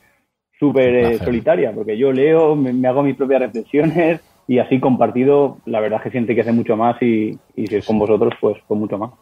súper 0.58 0.92
eh, 0.92 1.18
solitaria, 1.18 1.70
porque 1.70 1.96
yo 1.96 2.10
leo, 2.10 2.56
me, 2.56 2.88
hago 2.88 3.04
mis 3.04 3.14
propias 3.14 3.42
reflexiones 3.42 4.20
y 4.48 4.58
así 4.58 4.80
compartido, 4.80 5.58
la 5.66 5.78
verdad 5.78 6.00
es 6.00 6.02
que 6.02 6.10
siente 6.10 6.34
que 6.34 6.40
hace 6.40 6.50
mucho 6.50 6.76
más 6.76 7.00
y, 7.00 7.38
si 7.54 7.76
es 7.76 7.86
con 7.86 8.00
vosotros, 8.00 8.34
pues 8.40 8.56
con 8.66 8.80
mucho 8.80 8.98
más. 8.98 9.12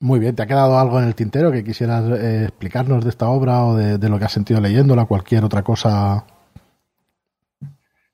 Muy 0.00 0.18
bien, 0.18 0.34
¿te 0.34 0.44
ha 0.44 0.46
quedado 0.46 0.78
algo 0.78 0.98
en 0.98 1.08
el 1.08 1.14
tintero 1.14 1.52
que 1.52 1.62
quisieras 1.62 2.08
eh, 2.18 2.44
explicarnos 2.44 3.04
de 3.04 3.10
esta 3.10 3.28
obra 3.28 3.66
o 3.66 3.76
de, 3.76 3.98
de, 3.98 4.08
lo 4.08 4.18
que 4.18 4.24
has 4.24 4.32
sentido 4.32 4.62
leyéndola, 4.62 5.04
cualquier 5.04 5.44
otra 5.44 5.62
cosa 5.62 6.24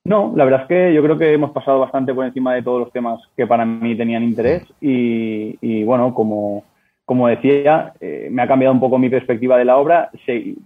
no, 0.05 0.35
la 0.36 0.44
verdad 0.44 0.62
es 0.62 0.68
que 0.68 0.94
yo 0.94 1.02
creo 1.02 1.16
que 1.16 1.32
hemos 1.32 1.52
pasado 1.52 1.81
bastante 1.81 2.12
por 2.12 2.26
encima 2.26 2.55
de 2.55 2.62
todos 2.62 2.78
los 2.78 2.93
temas 2.93 3.20
que 3.35 3.47
para 3.47 3.64
mí 3.64 3.97
tenían 3.97 4.22
interés 4.22 4.62
y, 4.81 5.82
bueno, 5.85 6.12
como, 6.12 6.64
como 7.06 7.28
decía, 7.28 7.94
eh, 8.01 8.28
me 8.31 8.43
ha 8.43 8.47
cambiado 8.47 8.74
un 8.74 8.81
poco 8.81 8.98
mi 8.98 9.09
perspectiva 9.09 9.56
de 9.56 9.64
la 9.64 9.78
obra. 9.78 10.10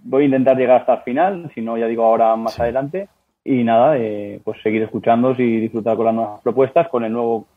voy 0.03 0.23
a 0.23 0.25
intentar 0.25 0.57
llegar 0.57 0.81
hasta 0.81 0.95
el 0.95 1.01
final, 1.03 1.51
si 1.55 1.61
no, 1.61 1.77
ya 1.77 1.87
digo 1.87 2.03
ahora 2.03 2.35
más 2.35 2.59
adelante. 2.59 3.07
Y 3.45 3.63
nada, 3.63 3.97
eh, 3.97 4.41
pues 4.43 4.61
seguir 4.61 4.83
escuchándos 4.83 5.39
y 5.39 5.61
disfrutar 5.61 5.95
con 5.95 6.05
las 6.07 6.15
nuevas 6.15 6.41
propuestas, 6.41 6.89
con 6.89 7.05
el 7.05 7.13
nuevo... 7.13 7.47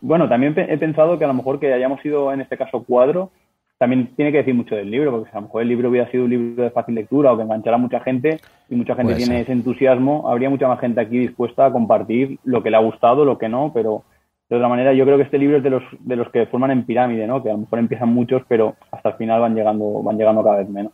Bueno, 0.00 0.26
también 0.30 0.54
he 0.56 0.78
pensado 0.78 1.18
que 1.18 1.24
a 1.24 1.28
lo 1.28 1.34
mejor 1.34 1.60
que 1.60 1.70
hayamos 1.70 2.00
sido 2.00 2.32
en 2.32 2.40
este 2.40 2.56
caso 2.56 2.82
cuadro, 2.82 3.30
también 3.78 4.14
tiene 4.16 4.32
que 4.32 4.38
decir 4.38 4.54
mucho 4.54 4.74
del 4.74 4.90
libro, 4.90 5.10
porque 5.10 5.30
a 5.30 5.36
lo 5.36 5.42
mejor 5.42 5.62
el 5.62 5.68
libro 5.68 5.90
hubiera 5.90 6.10
sido 6.10 6.24
un 6.24 6.30
libro 6.30 6.64
de 6.64 6.70
fácil 6.70 6.94
lectura 6.94 7.32
o 7.32 7.36
que 7.36 7.42
enganchara 7.42 7.76
a 7.76 7.80
mucha 7.80 8.00
gente 8.00 8.40
y 8.70 8.74
mucha 8.74 8.94
gente 8.94 9.14
tiene 9.14 9.40
ese 9.40 9.52
entusiasmo, 9.52 10.30
habría 10.30 10.50
mucha 10.50 10.68
más 10.68 10.80
gente 10.80 11.00
aquí 11.00 11.18
dispuesta 11.18 11.66
a 11.66 11.72
compartir 11.72 12.38
lo 12.44 12.62
que 12.62 12.70
le 12.70 12.76
ha 12.76 12.80
gustado, 12.80 13.24
lo 13.24 13.36
que 13.38 13.48
no, 13.48 13.72
pero 13.74 14.04
de 14.48 14.56
otra 14.56 14.68
manera 14.68 14.94
yo 14.94 15.04
creo 15.04 15.16
que 15.16 15.24
este 15.24 15.38
libro 15.38 15.58
es 15.58 15.62
de 15.62 15.70
los, 15.70 15.82
de 16.00 16.16
los 16.16 16.30
que 16.30 16.46
forman 16.46 16.70
en 16.70 16.86
pirámide, 16.86 17.26
¿no? 17.26 17.42
que 17.42 17.50
a 17.50 17.52
lo 17.52 17.58
mejor 17.58 17.78
empiezan 17.78 18.08
muchos, 18.08 18.42
pero 18.48 18.76
hasta 18.90 19.10
el 19.10 19.16
final 19.16 19.40
van 19.40 19.54
llegando, 19.54 20.02
van 20.02 20.16
llegando 20.16 20.42
cada 20.42 20.58
vez 20.58 20.68
menos. 20.68 20.92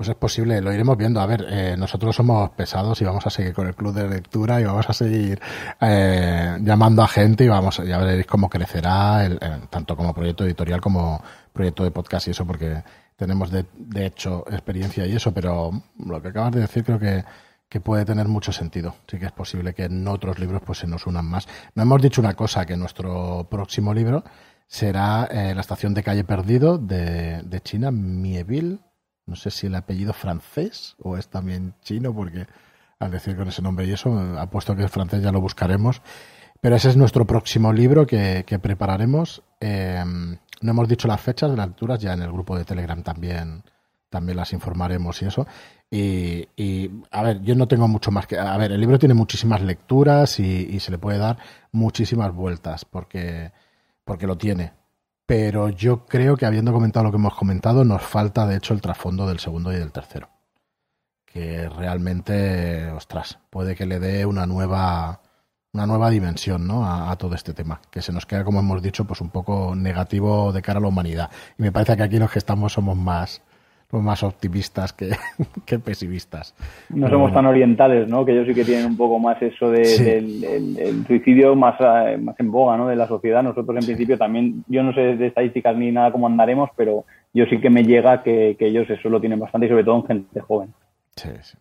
Pues 0.00 0.08
es 0.08 0.16
posible, 0.16 0.62
lo 0.62 0.72
iremos 0.72 0.96
viendo. 0.96 1.20
A 1.20 1.26
ver, 1.26 1.44
eh, 1.46 1.76
nosotros 1.76 2.16
somos 2.16 2.48
pesados 2.52 2.98
y 3.02 3.04
vamos 3.04 3.26
a 3.26 3.28
seguir 3.28 3.52
con 3.52 3.66
el 3.66 3.74
club 3.74 3.92
de 3.92 4.08
lectura 4.08 4.58
y 4.58 4.64
vamos 4.64 4.88
a 4.88 4.94
seguir 4.94 5.38
eh, 5.78 6.56
llamando 6.62 7.02
a 7.02 7.06
gente 7.06 7.44
y 7.44 7.48
vamos, 7.48 7.82
ya 7.86 7.98
veréis 7.98 8.24
cómo 8.24 8.48
crecerá, 8.48 9.28
tanto 9.68 9.94
como 9.94 10.14
proyecto 10.14 10.46
editorial 10.46 10.80
como 10.80 11.22
proyecto 11.52 11.84
de 11.84 11.90
podcast 11.90 12.28
y 12.28 12.30
eso, 12.30 12.46
porque 12.46 12.82
tenemos 13.14 13.50
de, 13.50 13.66
de 13.74 14.06
hecho 14.06 14.42
experiencia 14.50 15.04
y 15.06 15.16
eso, 15.16 15.34
pero 15.34 15.70
lo 15.98 16.22
que 16.22 16.28
acabas 16.28 16.52
de 16.52 16.60
decir 16.60 16.82
creo 16.82 16.98
que, 16.98 17.22
que 17.68 17.80
puede 17.82 18.06
tener 18.06 18.26
mucho 18.26 18.52
sentido. 18.52 18.94
Sí 19.06 19.18
que 19.18 19.26
es 19.26 19.32
posible 19.32 19.74
que 19.74 19.84
en 19.84 20.08
otros 20.08 20.38
libros 20.38 20.62
pues 20.64 20.78
se 20.78 20.86
nos 20.86 21.06
unan 21.06 21.26
más. 21.26 21.46
No 21.74 21.82
hemos 21.82 22.00
dicho 22.00 22.22
una 22.22 22.32
cosa, 22.32 22.64
que 22.64 22.74
nuestro 22.74 23.46
próximo 23.50 23.92
libro 23.92 24.24
será 24.66 25.28
eh, 25.30 25.54
La 25.54 25.60
estación 25.60 25.92
de 25.92 26.02
calle 26.02 26.24
perdido 26.24 26.78
de, 26.78 27.42
de 27.42 27.60
China, 27.60 27.90
Mieville 27.90 28.78
no 29.30 29.36
sé 29.36 29.52
si 29.52 29.68
el 29.68 29.76
apellido 29.76 30.12
francés 30.12 30.96
o 31.00 31.16
es 31.16 31.28
también 31.28 31.74
chino, 31.82 32.12
porque 32.12 32.48
al 32.98 33.12
decir 33.12 33.36
con 33.36 33.46
ese 33.46 33.62
nombre 33.62 33.86
y 33.86 33.92
eso, 33.92 34.12
apuesto 34.38 34.74
que 34.74 34.84
es 34.84 34.90
francés, 34.90 35.22
ya 35.22 35.30
lo 35.30 35.40
buscaremos. 35.40 36.02
Pero 36.60 36.74
ese 36.74 36.90
es 36.90 36.96
nuestro 36.96 37.26
próximo 37.26 37.72
libro 37.72 38.06
que, 38.06 38.44
prepararemos. 38.60 39.42
Eh, 39.60 40.04
no 40.04 40.70
hemos 40.70 40.88
dicho 40.88 41.06
las 41.06 41.20
fechas 41.20 41.48
de 41.50 41.56
las 41.56 41.68
lecturas, 41.68 42.00
ya 42.00 42.12
en 42.12 42.22
el 42.22 42.32
grupo 42.32 42.58
de 42.58 42.64
Telegram 42.64 43.02
también, 43.02 43.62
también 44.10 44.36
las 44.36 44.52
informaremos 44.52 45.22
y 45.22 45.26
eso. 45.26 45.46
Y, 45.88 46.90
a 47.12 47.22
ver, 47.22 47.40
yo 47.42 47.54
no 47.54 47.68
tengo 47.68 47.86
mucho 47.86 48.10
más 48.10 48.26
que. 48.26 48.36
A 48.36 48.56
ver, 48.58 48.72
el 48.72 48.80
libro 48.80 48.98
tiene 48.98 49.14
muchísimas 49.14 49.62
lecturas 49.62 50.40
y, 50.40 50.68
y 50.70 50.80
se 50.80 50.90
le 50.90 50.98
puede 50.98 51.18
dar 51.18 51.38
muchísimas 51.70 52.34
vueltas 52.34 52.84
porque, 52.84 53.52
porque 54.04 54.26
lo 54.26 54.36
tiene 54.36 54.79
pero 55.30 55.68
yo 55.68 56.06
creo 56.06 56.36
que 56.36 56.44
habiendo 56.44 56.72
comentado 56.72 57.04
lo 57.04 57.12
que 57.12 57.16
hemos 57.16 57.36
comentado, 57.36 57.84
nos 57.84 58.02
falta 58.02 58.48
de 58.48 58.56
hecho 58.56 58.74
el 58.74 58.80
trasfondo 58.80 59.28
del 59.28 59.38
segundo 59.38 59.72
y 59.72 59.76
del 59.76 59.92
tercero. 59.92 60.28
Que 61.24 61.68
realmente, 61.68 62.90
ostras, 62.90 63.38
puede 63.48 63.76
que 63.76 63.86
le 63.86 64.00
dé 64.00 64.26
una 64.26 64.46
nueva, 64.46 65.22
una 65.72 65.86
nueva 65.86 66.10
dimensión 66.10 66.66
¿no? 66.66 66.84
a, 66.84 67.14
todo 67.14 67.36
este 67.36 67.54
tema, 67.54 67.80
que 67.92 68.02
se 68.02 68.12
nos 68.12 68.26
queda, 68.26 68.42
como 68.42 68.58
hemos 68.58 68.82
dicho, 68.82 69.04
pues 69.04 69.20
un 69.20 69.30
poco 69.30 69.76
negativo 69.76 70.52
de 70.52 70.62
cara 70.62 70.80
a 70.80 70.82
la 70.82 70.88
humanidad. 70.88 71.30
Y 71.56 71.62
me 71.62 71.70
parece 71.70 71.96
que 71.96 72.02
aquí 72.02 72.18
los 72.18 72.32
que 72.32 72.40
estamos 72.40 72.72
somos 72.72 72.96
más, 72.96 73.40
más 73.92 74.22
optimistas 74.22 74.92
que, 74.92 75.10
que 75.66 75.78
pesimistas. 75.78 76.54
No 76.90 77.08
somos 77.08 77.32
tan 77.32 77.46
orientales, 77.46 78.08
¿no? 78.08 78.24
Que 78.24 78.32
ellos 78.32 78.46
sí 78.46 78.54
que 78.54 78.64
tienen 78.64 78.86
un 78.86 78.96
poco 78.96 79.18
más 79.18 79.40
eso 79.42 79.70
de, 79.70 79.80
del 79.98 81.06
suicidio 81.06 81.56
más, 81.56 81.74
eh, 81.80 82.16
más 82.16 82.38
en 82.38 82.50
boga, 82.50 82.76
¿no? 82.76 82.86
De 82.86 82.96
la 82.96 83.08
sociedad. 83.08 83.42
Nosotros 83.42 83.76
en 83.76 83.84
principio 83.84 84.16
también, 84.16 84.64
yo 84.68 84.82
no 84.82 84.92
sé 84.92 85.16
de 85.16 85.26
estadísticas 85.26 85.76
ni 85.76 85.90
nada 85.90 86.12
cómo 86.12 86.26
andaremos, 86.26 86.70
pero 86.76 87.04
yo 87.32 87.44
sí 87.46 87.60
que 87.60 87.70
me 87.70 87.84
llega 87.84 88.22
que, 88.22 88.56
ellos 88.60 88.88
eso 88.88 89.08
lo 89.08 89.20
tienen 89.20 89.40
bastante 89.40 89.66
y 89.66 89.70
sobre 89.70 89.84
todo 89.84 89.96
en 89.96 90.06
gente 90.06 90.40
joven. 90.40 90.74
Sí, 91.16 91.30
sí. 91.42 91.56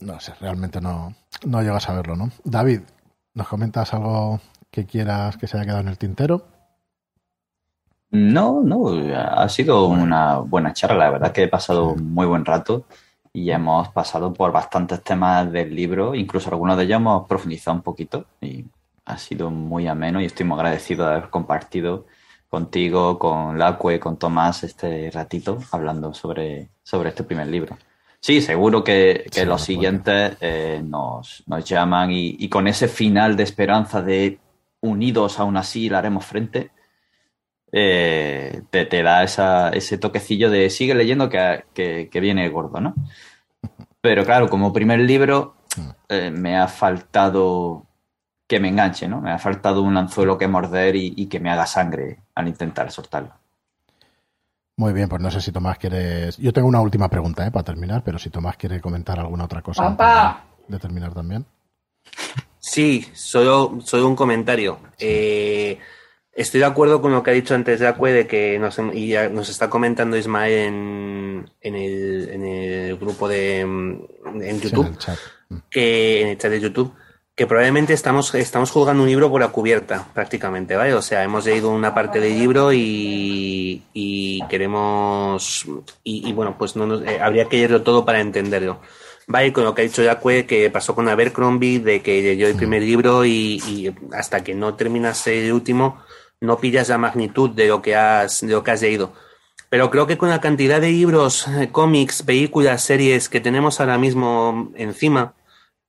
No 0.00 0.18
sé, 0.20 0.32
realmente 0.40 0.80
no, 0.80 1.14
no 1.46 1.62
llegas 1.62 1.88
a 1.88 1.94
verlo, 1.94 2.16
¿no? 2.16 2.30
David, 2.44 2.80
¿nos 3.34 3.48
comentas 3.48 3.94
algo 3.94 4.40
que 4.70 4.84
quieras 4.84 5.36
que 5.36 5.46
se 5.46 5.56
haya 5.56 5.66
quedado 5.66 5.80
en 5.80 5.88
el 5.88 5.98
tintero? 5.98 6.53
No, 8.14 8.62
no, 8.62 8.90
ha 9.12 9.48
sido 9.48 9.86
una 9.86 10.38
buena 10.38 10.72
charla, 10.72 11.06
la 11.06 11.10
verdad 11.10 11.32
que 11.32 11.42
he 11.42 11.48
pasado 11.48 11.88
un 11.88 12.14
muy 12.14 12.26
buen 12.26 12.44
rato 12.44 12.84
y 13.32 13.50
hemos 13.50 13.88
pasado 13.88 14.32
por 14.32 14.52
bastantes 14.52 15.02
temas 15.02 15.50
del 15.50 15.74
libro, 15.74 16.14
incluso 16.14 16.48
algunos 16.48 16.76
de 16.76 16.84
ellos 16.84 16.98
hemos 16.98 17.26
profundizado 17.26 17.76
un 17.76 17.82
poquito 17.82 18.26
y 18.40 18.66
ha 19.04 19.18
sido 19.18 19.50
muy 19.50 19.88
ameno 19.88 20.20
y 20.20 20.26
estoy 20.26 20.46
muy 20.46 20.54
agradecido 20.54 21.04
de 21.04 21.10
haber 21.10 21.28
compartido 21.28 22.06
contigo, 22.48 23.18
con 23.18 23.58
Lacue, 23.58 23.98
con 23.98 24.16
Tomás 24.16 24.62
este 24.62 25.10
ratito 25.10 25.58
hablando 25.72 26.14
sobre, 26.14 26.68
sobre 26.84 27.08
este 27.08 27.24
primer 27.24 27.48
libro. 27.48 27.76
Sí, 28.20 28.40
seguro 28.40 28.84
que, 28.84 29.26
los 29.44 29.60
siguientes 29.60 30.36
eh, 30.40 30.80
nos, 30.84 31.42
nos, 31.48 31.64
llaman 31.64 32.12
y, 32.12 32.36
y, 32.38 32.48
con 32.48 32.68
ese 32.68 32.86
final 32.86 33.34
de 33.34 33.42
esperanza 33.42 34.02
de 34.02 34.38
unidos 34.80 35.40
aún 35.40 35.56
así 35.56 35.90
le 35.90 35.96
haremos 35.96 36.24
frente, 36.24 36.70
eh, 37.76 38.62
te, 38.70 39.02
da 39.02 39.24
ese 39.24 39.98
toquecillo 39.98 40.48
de 40.48 40.70
sigue 40.70 40.94
leyendo 40.94 41.28
que, 41.28 42.08
viene 42.12 42.48
gordo, 42.48 42.80
¿no? 42.80 42.94
Pero 44.00 44.24
claro, 44.24 44.48
como 44.48 44.72
primer 44.72 45.00
libro 45.00 45.56
eh, 46.08 46.30
me 46.30 46.56
ha 46.56 46.68
faltado 46.68 47.84
que 48.46 48.60
me 48.60 48.68
enganche, 48.68 49.08
¿no? 49.08 49.20
Me 49.20 49.32
ha 49.32 49.38
faltado 49.40 49.82
un 49.82 49.96
anzuelo 49.96 50.38
que 50.38 50.46
morder 50.46 50.94
y, 50.94 51.26
que 51.26 51.40
me 51.40 51.50
haga 51.50 51.66
sangre 51.66 52.20
al 52.36 52.46
intentar 52.46 52.92
soltarlo. 52.92 53.32
Muy 54.76 54.92
bien, 54.92 55.08
pues 55.08 55.20
no 55.20 55.30
sé 55.32 55.40
si 55.40 55.50
Tomás 55.50 55.78
quieres. 55.78 56.36
Yo 56.36 56.52
tengo 56.52 56.68
una 56.68 56.80
última 56.80 57.08
pregunta 57.08 57.44
¿eh? 57.44 57.50
para 57.50 57.64
terminar, 57.64 58.04
pero 58.04 58.20
si 58.20 58.30
Tomás 58.30 58.56
quiere 58.56 58.80
comentar 58.80 59.18
alguna 59.18 59.46
otra 59.46 59.62
cosa 59.62 59.96
de, 60.68 60.78
terminar 60.78 61.12
también. 61.12 61.44
Sí, 62.60 63.04
solo, 63.14 63.80
solo 63.80 64.06
un 64.06 64.14
comentario. 64.14 64.78
Eh, 64.98 65.78
Estoy 66.34 66.60
de 66.60 66.66
acuerdo 66.66 67.00
con 67.00 67.12
lo 67.12 67.22
que 67.22 67.30
ha 67.30 67.34
dicho 67.34 67.54
antes 67.54 67.80
Jacque 67.80 68.12
de 68.12 68.26
que 68.26 68.58
nos, 68.58 68.78
y 68.92 69.08
ya 69.08 69.28
nos 69.28 69.48
está 69.48 69.70
comentando 69.70 70.16
Ismael 70.16 70.52
en, 70.52 71.50
en, 71.60 71.74
el, 71.76 72.28
en 72.28 72.44
el 72.44 72.96
grupo 72.96 73.28
de 73.28 73.60
en 73.60 74.60
YouTube, 74.60 74.96
mm. 75.48 75.56
que 75.70 76.22
en 76.22 76.28
el 76.28 76.38
chat 76.38 76.50
de 76.50 76.60
YouTube, 76.60 76.92
que 77.36 77.46
probablemente 77.46 77.92
estamos, 77.92 78.34
estamos 78.34 78.70
juzgando 78.70 79.02
un 79.02 79.08
libro 79.08 79.30
por 79.30 79.40
la 79.40 79.48
cubierta, 79.48 80.08
prácticamente, 80.12 80.74
¿vale? 80.74 80.94
O 80.94 81.02
sea, 81.02 81.22
hemos 81.22 81.46
leído 81.46 81.70
una 81.70 81.94
parte 81.94 82.18
del 82.18 82.38
libro 82.38 82.72
y, 82.72 83.82
y 83.92 84.40
queremos, 84.48 85.66
y, 86.02 86.32
bueno, 86.32 86.56
pues 86.56 86.74
no 86.74 87.02
eh, 87.04 87.20
habría 87.20 87.48
que 87.48 87.58
leerlo 87.58 87.82
todo 87.82 88.04
para 88.04 88.20
entenderlo. 88.20 88.80
Vale, 89.26 89.52
con 89.52 89.64
lo 89.64 89.74
que 89.74 89.82
ha 89.82 89.84
dicho 89.84 90.04
Jacque, 90.04 90.46
que 90.46 90.70
pasó 90.70 90.94
con 90.94 91.08
Abercrombie, 91.08 91.78
de 91.78 92.02
que 92.02 92.22
leyó 92.22 92.46
el 92.46 92.54
mm. 92.54 92.58
primer 92.58 92.82
libro 92.82 93.24
y, 93.24 93.60
y 93.66 93.94
hasta 94.12 94.44
que 94.44 94.54
no 94.54 94.74
terminase 94.74 95.46
el 95.46 95.52
último, 95.52 96.02
no 96.40 96.58
pillas 96.58 96.88
la 96.88 96.98
magnitud 96.98 97.50
de 97.50 97.68
lo 97.68 97.82
que 97.82 97.96
has, 97.96 98.40
de 98.40 98.52
lo 98.52 98.62
que 98.62 98.70
has 98.70 98.82
leído. 98.82 99.12
Pero 99.68 99.90
creo 99.90 100.06
que 100.06 100.18
con 100.18 100.28
la 100.28 100.40
cantidad 100.40 100.80
de 100.80 100.90
libros, 100.90 101.48
eh, 101.48 101.70
cómics, 101.72 102.22
películas, 102.22 102.82
series 102.82 103.28
que 103.28 103.40
tenemos 103.40 103.80
ahora 103.80 103.98
mismo 103.98 104.70
encima, 104.76 105.34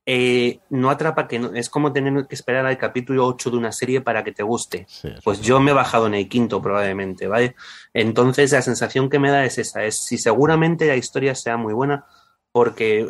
eh, 0.08 0.60
no 0.70 0.90
atrapa 0.90 1.26
que 1.26 1.50
es 1.54 1.68
como 1.68 1.92
tener 1.92 2.28
que 2.28 2.34
esperar 2.36 2.64
al 2.64 2.78
capítulo 2.78 3.26
8 3.26 3.50
de 3.50 3.56
una 3.56 3.72
serie 3.72 4.00
para 4.00 4.22
que 4.22 4.30
te 4.30 4.44
guste. 4.44 4.86
pues 5.24 5.40
yo 5.40 5.58
me 5.58 5.72
he 5.72 5.74
bajado 5.74 6.06
en 6.06 6.14
el 6.14 6.28
quinto 6.28 6.62
probablemente, 6.62 7.26
¿vale? 7.26 7.56
Entonces 7.92 8.52
la 8.52 8.62
sensación 8.62 9.10
que 9.10 9.18
me 9.18 9.30
da 9.30 9.44
es 9.44 9.58
esa, 9.58 9.84
es 9.84 9.98
si 9.98 10.16
seguramente 10.16 10.86
la 10.86 10.96
historia 10.96 11.34
sea 11.34 11.56
muy 11.56 11.74
buena, 11.74 12.06
porque 12.52 13.08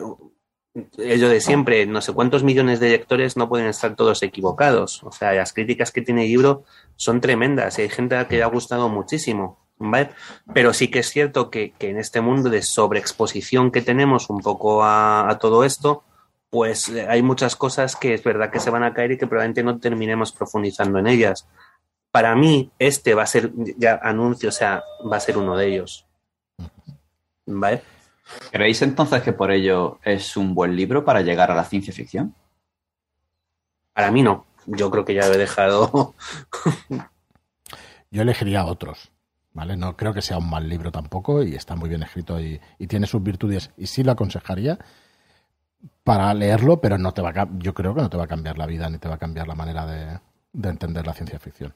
ello 0.98 1.28
de 1.28 1.40
siempre, 1.40 1.86
no 1.86 2.01
sé 2.01 2.12
cuántos 2.12 2.43
millones 2.43 2.81
de 2.81 2.90
lectores 2.90 3.36
no 3.36 3.48
pueden 3.48 3.69
estar 3.69 3.97
todos 3.97 4.23
equivocados. 4.23 5.03
O 5.03 5.12
sea, 5.12 5.32
las 5.32 5.53
críticas 5.53 5.90
que 5.90 6.03
tiene 6.03 6.24
el 6.24 6.28
libro 6.28 6.65
son 6.97 7.20
tremendas 7.20 7.78
hay 7.78 7.89
gente 7.89 8.16
a 8.16 8.28
que 8.28 8.36
le 8.36 8.43
ha 8.43 8.48
gustado 8.48 8.89
muchísimo. 8.89 9.59
¿vale? 9.78 10.11
Pero 10.53 10.73
sí 10.73 10.89
que 10.89 11.01
es 11.01 11.11
cierto 11.11 11.51
que, 11.51 11.74
en 11.78 11.98
este 11.98 12.20
mundo 12.20 12.51
de 12.51 12.62
sobreexposición 12.62 13.70
que 13.70 13.82
tenemos 13.82 14.31
un 14.31 14.40
poco 14.40 14.82
a, 14.85 15.39
todo 15.40 15.65
esto, 15.65 16.05
pues 16.51 16.89
eh, 16.89 17.07
hay 17.09 17.23
muchas 17.23 17.57
cosas 17.57 17.97
que 17.97 18.15
es 18.15 18.23
verdad 18.23 18.51
que 18.51 18.61
se 18.61 18.70
van 18.70 18.85
a 18.85 18.94
caer 18.94 19.12
y 19.12 19.19
que 19.19 19.27
probablemente 19.27 19.62
no 19.62 19.78
terminemos 19.78 20.32
profundizando 20.32 20.98
en 20.98 21.07
ellas. 21.07 21.47
Para 22.11 22.35
mí, 22.35 22.70
este 22.78 23.15
va 23.15 23.24
a 23.24 23.27
ser, 23.27 23.51
ya 23.77 24.01
anuncio, 24.03 24.48
o 24.48 24.53
sea, 24.53 24.82
va 25.11 25.16
a 25.16 25.20
ser 25.20 25.36
uno 25.36 25.57
de 25.57 25.66
ellos. 25.66 26.07
¿Vale? 27.47 27.82
¿Creéis 28.51 28.82
entonces 28.82 29.23
que 29.23 29.32
por 29.32 29.51
ello 29.51 29.98
es 30.03 30.36
un 30.36 30.55
buen 30.55 30.77
libro 30.77 31.05
para 31.05 31.23
llegar 31.23 31.51
a 31.51 31.55
la 31.55 31.65
ciencia 31.65 31.93
ficción? 31.93 32.35
Para 33.93 34.11
mí 34.11 34.23
no. 34.23 34.47
Yo 34.66 34.90
creo 34.90 35.05
que 35.05 35.15
ya 35.15 35.27
lo 35.28 35.35
he 35.35 35.39
dejado. 35.39 36.15
Yo 38.11 38.23
elegiría 38.23 38.65
otros. 38.65 39.12
¿Vale? 39.53 39.77
No 39.77 39.97
creo 39.97 40.12
que 40.12 40.20
sea 40.20 40.36
un 40.36 40.51
mal 40.51 40.69
libro 40.69 40.93
tampoco 40.93 41.43
y 41.43 41.55
está 41.55 41.77
muy 41.77 41.89
bien 41.89 42.03
escrito 42.03 42.39
y, 42.39 42.61
tiene 42.89 43.07
sus 43.07 43.23
virtudes 43.23 43.73
y 43.78 43.86
sí 43.86 44.05
lo 44.05 44.12
aconsejaría 44.12 44.78
para 46.05 46.35
leerlo, 46.35 46.78
pero 46.82 46.98
no 46.98 47.12
te 47.12 47.23
va 47.23 47.31
a, 47.31 47.48
yo 47.59 47.73
creo 47.73 47.94
que 47.94 48.03
no 48.03 48.11
te 48.11 48.19
va 48.19 48.24
a 48.24 48.28
cambiar 48.28 48.59
la 48.59 48.66
vida 48.66 48.90
ni 48.90 48.98
te 48.98 49.09
va 49.09 49.15
a 49.15 49.19
cambiar 49.19 49.48
la 49.48 49.55
manera 49.55 49.86
de, 49.86 50.19
de 50.53 50.69
entender 50.69 51.07
la 51.07 51.15
ciencia 51.15 51.39
ficción. 51.39 51.73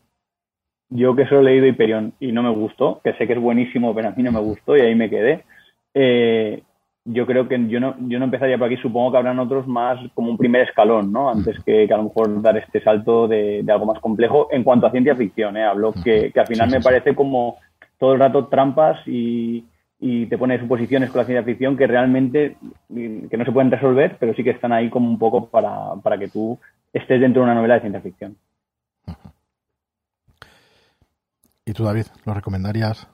Yo 0.90 1.16
que 1.16 1.27
solo 1.27 1.40
he 1.40 1.44
leído 1.44 1.66
Hyperion 1.68 2.12
y 2.20 2.32
no 2.32 2.43
me 2.43 2.51
gustó, 2.51 3.01
que 3.02 3.14
sé 3.14 3.27
que 3.27 3.32
es 3.32 3.40
buenísimo, 3.40 3.94
pero 3.94 4.09
a 4.09 4.10
mí 4.10 4.22
no 4.22 4.32
me 4.32 4.40
gustó 4.40 4.77
y 4.77 4.81
ahí 4.81 4.94
me 4.94 5.09
quedé. 5.09 5.44
Eh, 5.94 6.62
yo 7.04 7.26
creo 7.26 7.48
que 7.48 7.68
yo 7.68 7.80
no, 7.80 7.96
yo 8.00 8.18
no 8.18 8.26
empezaría 8.26 8.58
por 8.58 8.66
aquí, 8.66 8.76
supongo 8.76 9.12
que 9.12 9.18
habrán 9.18 9.38
otros 9.38 9.66
más 9.66 9.98
como 10.14 10.30
un 10.30 10.36
primer 10.36 10.62
escalón, 10.62 11.10
¿no? 11.12 11.30
Antes 11.30 11.62
que, 11.64 11.88
a 11.90 11.96
lo 11.96 12.04
mejor 12.04 12.42
dar 12.42 12.56
este 12.56 12.82
salto 12.82 13.26
de, 13.26 13.64
algo 13.68 13.86
más 13.86 14.00
complejo 14.00 14.48
en 14.50 14.62
cuanto 14.62 14.86
a 14.86 14.90
ciencia 14.90 15.16
ficción, 15.16 15.56
¿eh? 15.56 15.64
Hablo 15.64 15.92
que, 15.92 16.32
al 16.34 16.46
final 16.46 16.70
me 16.70 16.80
parece 16.80 17.14
como 17.14 17.56
todo 17.98 18.12
el 18.12 18.20
rato 18.20 18.46
trampas 18.46 18.98
y, 19.06 19.64
te 20.28 20.38
pone 20.38 20.58
suposiciones 20.58 21.10
con 21.10 21.18
la 21.18 21.26
ciencia 21.26 21.44
ficción 21.44 21.76
que 21.76 21.86
realmente 21.86 22.56
que 22.88 23.36
no 23.36 23.44
se 23.44 23.52
pueden 23.52 23.70
resolver, 23.70 24.16
pero 24.18 24.32
sí 24.34 24.42
que 24.42 24.50
están 24.50 24.72
ahí 24.72 24.88
como 24.88 25.10
un 25.10 25.18
poco 25.18 25.50
para, 25.50 25.94
para 26.02 26.16
que 26.16 26.28
tú 26.28 26.58
estés 26.92 27.20
dentro 27.20 27.42
de 27.42 27.44
una 27.44 27.54
novela 27.54 27.74
de 27.74 27.80
ciencia 27.80 28.00
ficción. 28.00 28.36
¿Y 31.66 31.72
tú, 31.72 31.84
David, 31.84 32.06
lo 32.24 32.32
recomendarías? 32.32 33.06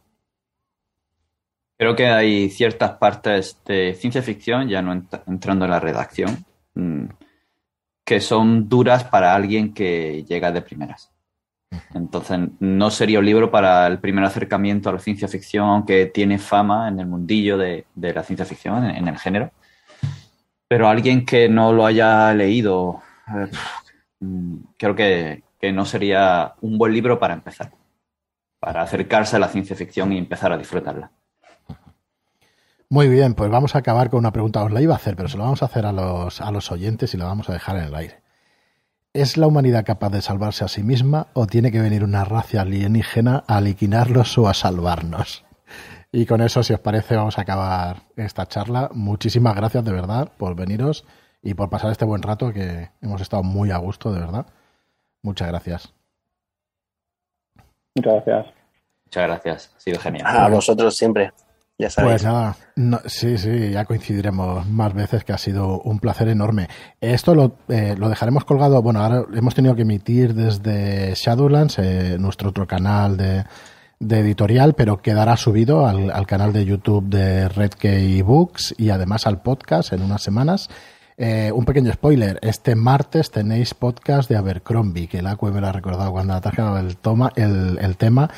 Creo 1.79 1.95
que 1.95 2.07
hay 2.07 2.49
ciertas 2.49 2.93
partes 2.93 3.59
de 3.67 3.95
ciencia 3.95 4.23
ficción, 4.23 4.69
ya 4.69 4.81
no 4.81 4.93
entrando 5.27 5.67
en 5.67 5.71
la 5.71 5.81
redacción, 5.81 6.45
mm, 6.75 7.05
que 8.05 8.21
son 8.21 8.69
duras 8.69 9.05
para 9.05 9.35
alguien 9.35 9.75
que 9.75 10.25
llega 10.25 10.53
de 10.53 10.63
primeras. 10.63 11.11
Entonces, 11.95 12.39
no 12.61 12.91
sería 12.91 13.19
un 13.19 13.27
libro 13.27 13.51
para 13.51 13.87
el 13.87 13.99
primer 13.99 14.25
acercamiento 14.25 14.89
a 14.89 14.93
la 14.95 14.99
ciencia 15.01 15.29
ficción, 15.29 15.69
aunque 15.69 16.07
tiene 16.07 16.39
fama 16.39 16.89
en 16.89 17.01
el 17.01 17.07
mundillo 17.07 17.59
de, 17.59 17.85
la 17.95 18.23
ciencia 18.23 18.47
ficción, 18.47 18.85
en, 18.85 19.09
el 19.09 19.19
género. 19.19 19.51
Pero 20.69 20.89
alguien 20.89 21.27
que 21.27 21.49
no 21.49 21.73
lo 21.73 21.85
haya 21.85 22.33
leído, 22.33 23.03
eh, 23.29 23.51
mm, 24.21 24.57
creo 24.79 24.95
que, 24.95 25.43
que 25.61 25.73
no 25.73 25.85
sería 25.85 26.55
un 26.61 26.79
buen 26.79 26.93
libro 26.93 27.19
para 27.19 27.35
empezar, 27.35 27.73
para 28.61 28.83
acercarse 28.83 29.37
a 29.37 29.41
la 29.41 29.49
ciencia 29.49 29.77
ficción 29.77 30.13
y 30.13 30.19
empezar 30.19 30.53
a 30.53 30.59
disfrutarla. 30.59 31.11
Muy 32.89 33.09
bien, 33.09 33.35
pues 33.35 33.51
vamos 33.51 33.75
a 33.75 33.79
acabar 33.79 34.11
con 34.11 34.19
una 34.21 34.33
pregunta. 34.33 34.63
Os 34.63 34.71
la 34.71 34.81
iba 34.81 34.95
a 34.95 34.97
hacer, 34.97 35.17
pero 35.17 35.29
se 35.29 35.37
la 35.37 35.45
vamos 35.45 35.63
a 35.63 35.67
hacer 35.67 35.87
a 35.87 35.93
los, 35.93 36.41
a 36.41 36.51
los 36.53 36.71
oyentes 36.71 37.15
y 37.15 37.17
la 37.17 37.25
vamos 37.25 37.49
a 37.49 37.53
dejar 37.53 37.77
en 37.77 37.85
el 37.85 37.95
aire. 37.95 38.23
¿Es 39.13 39.37
la 39.37 39.47
humanidad 39.47 39.85
capaz 39.85 40.11
de 40.11 40.23
salvarse 40.23 40.65
a 40.65 40.69
sí 40.69 40.83
misma 40.83 41.29
o 41.33 41.47
tiene 41.47 41.73
que 41.73 41.81
venir 41.81 42.05
una 42.05 42.25
raza 42.25 42.61
alienígena 42.61 43.43
a 43.47 43.61
liquinarlos 43.61 44.37
o 44.39 44.49
a 44.49 44.55
salvarnos? 44.55 45.45
Y 46.13 46.27
con 46.27 46.41
eso, 46.41 46.63
si 46.63 46.75
os 46.75 46.81
parece, 46.81 47.17
vamos 47.17 47.39
a 47.39 47.43
acabar 47.43 48.03
esta 48.17 48.47
charla. 48.47 48.91
Muchísimas 48.93 49.57
gracias 49.57 49.85
de 49.85 49.93
verdad 49.93 50.31
por 50.37 50.55
veniros 50.55 51.05
y 51.43 51.55
por 51.55 51.71
pasar 51.71 51.91
este 51.91 52.05
buen 52.05 52.23
rato 52.23 52.53
que 52.53 52.91
hemos 53.03 53.21
estado 53.21 53.43
muy 53.43 53.71
a 53.71 53.79
gusto, 53.79 54.13
de 54.13 54.21
verdad. 54.21 54.47
Muchas 55.23 55.49
gracias. 55.49 55.93
Muchas 57.97 58.13
gracias. 58.15 58.47
Muchas 59.07 59.23
gracias. 59.27 59.75
Ha 59.77 59.81
sido 59.81 59.99
genial. 59.99 60.27
A 60.27 60.49
vosotros 60.49 60.97
siempre. 60.97 61.33
Ya 61.79 61.91
Pues 61.95 62.25
nada, 62.25 62.57
sí, 63.05 63.37
sí, 63.37 63.71
ya 63.71 63.85
coincidiremos 63.85 64.67
más 64.67 64.95
veces 64.95 65.25
que 65.25 65.35
ha 65.35 65.39
sido 65.39 65.79
un 65.81 65.99
placer 65.99 66.29
enorme. 66.29 66.69
Esto 67.03 67.35
lo, 67.35 67.59
eh, 67.69 67.95
lo 67.99 68.09
dejaremos 68.09 68.47
colgado, 68.47 68.81
bueno, 68.81 69.03
ahora 69.03 69.27
hemos 69.35 69.55
tenido 69.55 69.75
que 69.75 69.83
emitir 69.83 70.33
desde 70.33 71.13
Shadowlands, 71.15 71.79
eh, 71.79 72.17
nuestro 72.19 72.49
otro 72.49 72.67
canal 72.67 73.19
de, 73.19 73.45
de, 74.01 74.21
editorial, 74.21 74.73
pero 74.75 75.03
quedará 75.03 75.37
subido 75.37 75.87
al, 75.87 76.11
al 76.11 76.27
canal 76.27 76.55
de 76.55 76.65
YouTube 76.65 77.11
de 77.11 77.51
Red 77.51 77.73
Key 77.73 78.23
Books 78.23 78.75
y 78.79 78.89
además 78.89 79.27
al 79.27 79.43
podcast 79.43 79.93
en 79.93 80.01
unas 80.01 80.23
semanas. 80.23 80.71
Eh, 81.19 81.51
un 81.55 81.65
pequeño 81.65 81.91
spoiler, 81.93 82.39
este 82.43 82.75
martes 82.75 83.31
tenéis 83.31 83.73
podcast 83.73 84.29
de 84.29 84.37
Abercrombie, 84.37 85.09
que 85.09 85.21
el 85.21 85.27
Acue 85.27 85.51
me 85.51 85.63
lo 85.63 85.69
ha 85.69 85.73
recordado 85.73 86.13
cuando 86.13 86.35
ha 86.35 86.37
atajado 86.37 86.79
el, 86.79 86.99
toma, 86.99 87.33
el, 87.37 87.79
el 87.81 87.97
tema 87.97 88.29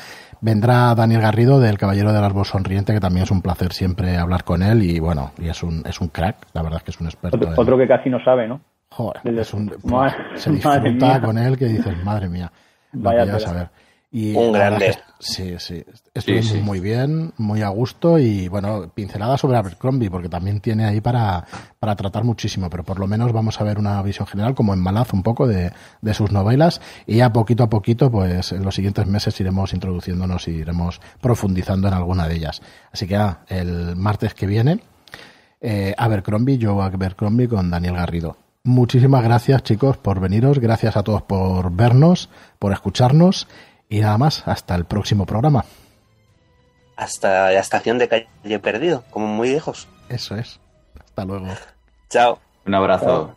vendrá 0.41 0.93
Daniel 0.95 1.21
Garrido 1.21 1.59
del 1.59 1.77
Caballero 1.77 2.13
del 2.13 2.23
Árbol 2.23 2.45
Sonriente, 2.45 2.93
que 2.93 2.99
también 2.99 3.23
es 3.23 3.31
un 3.31 3.41
placer 3.41 3.73
siempre 3.73 4.17
hablar 4.17 4.43
con 4.43 4.63
él 4.63 4.83
y 4.83 4.99
bueno, 4.99 5.31
y 5.37 5.49
es 5.49 5.63
un, 5.63 5.83
es 5.85 5.99
un 6.01 6.09
crack, 6.09 6.37
la 6.53 6.61
verdad 6.61 6.77
es 6.77 6.83
que 6.83 6.91
es 6.91 6.99
un 6.99 7.07
experto. 7.07 7.49
Otro, 7.57 7.77
que 7.77 7.87
casi 7.87 8.09
no 8.09 8.23
sabe, 8.23 8.47
¿no? 8.47 8.61
Joder, 8.91 9.39
es 9.39 9.53
un, 9.53 9.71
se 10.35 10.51
disfruta 10.51 11.21
con 11.21 11.37
él 11.37 11.57
que 11.57 11.65
dices, 11.65 12.03
madre 12.03 12.29
mía, 12.29 12.51
Vaya 12.91 13.39
saber. 13.39 13.69
Y 14.11 14.35
un 14.35 14.51
grande. 14.51 14.97
sí, 15.19 15.55
sí. 15.59 15.83
Estuvimos 16.15 16.55
muy 16.63 16.79
bien, 16.79 17.31
muy 17.37 17.61
a 17.61 17.69
gusto 17.69 18.17
y 18.17 18.47
bueno, 18.47 18.91
pincelada 18.93 19.37
sobre 19.37 19.57
Abercrombie 19.57 20.09
porque 20.09 20.29
también 20.29 20.61
tiene 20.61 20.85
ahí 20.85 20.99
para, 20.99 21.45
para 21.77 21.95
tratar 21.95 22.23
muchísimo, 22.23 22.71
pero 22.71 22.83
por 22.83 22.99
lo 22.99 23.05
menos 23.05 23.31
vamos 23.31 23.61
a 23.61 23.63
ver 23.63 23.77
una 23.77 24.01
visión 24.01 24.27
general 24.27 24.55
como 24.55 24.73
en 24.73 24.79
Malaz 24.79 25.13
un 25.13 25.21
poco 25.21 25.45
de, 25.47 25.71
de 26.01 26.13
sus 26.15 26.31
novelas 26.31 26.81
y 27.05 27.17
ya 27.17 27.31
poquito 27.31 27.63
a 27.63 27.69
poquito 27.69 28.09
pues 28.09 28.51
en 28.51 28.63
los 28.63 28.73
siguientes 28.73 29.05
meses 29.05 29.39
iremos 29.39 29.73
introduciéndonos 29.73 30.47
y 30.47 30.51
iremos 30.51 30.99
profundizando 31.21 31.87
en 31.87 31.93
alguna 31.93 32.27
de 32.27 32.35
ellas. 32.35 32.63
Así 32.91 33.05
que 33.05 33.15
ah, 33.15 33.41
el 33.47 33.95
martes 33.95 34.33
que 34.33 34.47
viene 34.47 34.79
eh, 35.61 35.93
Abercrombie, 35.95 36.57
yo 36.57 36.81
Abercrombie 36.81 37.47
con 37.47 37.69
Daniel 37.69 37.95
Garrido. 37.95 38.37
Muchísimas 38.63 39.23
gracias 39.23 39.63
chicos 39.63 39.97
por 39.97 40.19
veniros, 40.19 40.59
gracias 40.59 40.97
a 40.97 41.03
todos 41.03 41.21
por 41.21 41.71
vernos, 41.71 42.29
por 42.59 42.73
escucharnos 42.73 43.47
y 43.89 43.99
nada 43.99 44.17
más, 44.17 44.47
hasta 44.47 44.75
el 44.75 44.85
próximo 44.85 45.25
programa. 45.25 45.65
Hasta 46.95 47.51
la 47.51 47.59
estación 47.59 47.97
de 47.97 48.07
calle 48.07 48.59
perdido, 48.59 49.03
como 49.09 49.27
muy 49.27 49.49
lejos. 49.49 49.87
Eso 50.09 50.35
es. 50.35 50.59
Hasta 50.99 51.25
luego. 51.25 51.47
Chao. 52.09 52.39
Un 52.65 52.75
abrazo. 52.75 53.35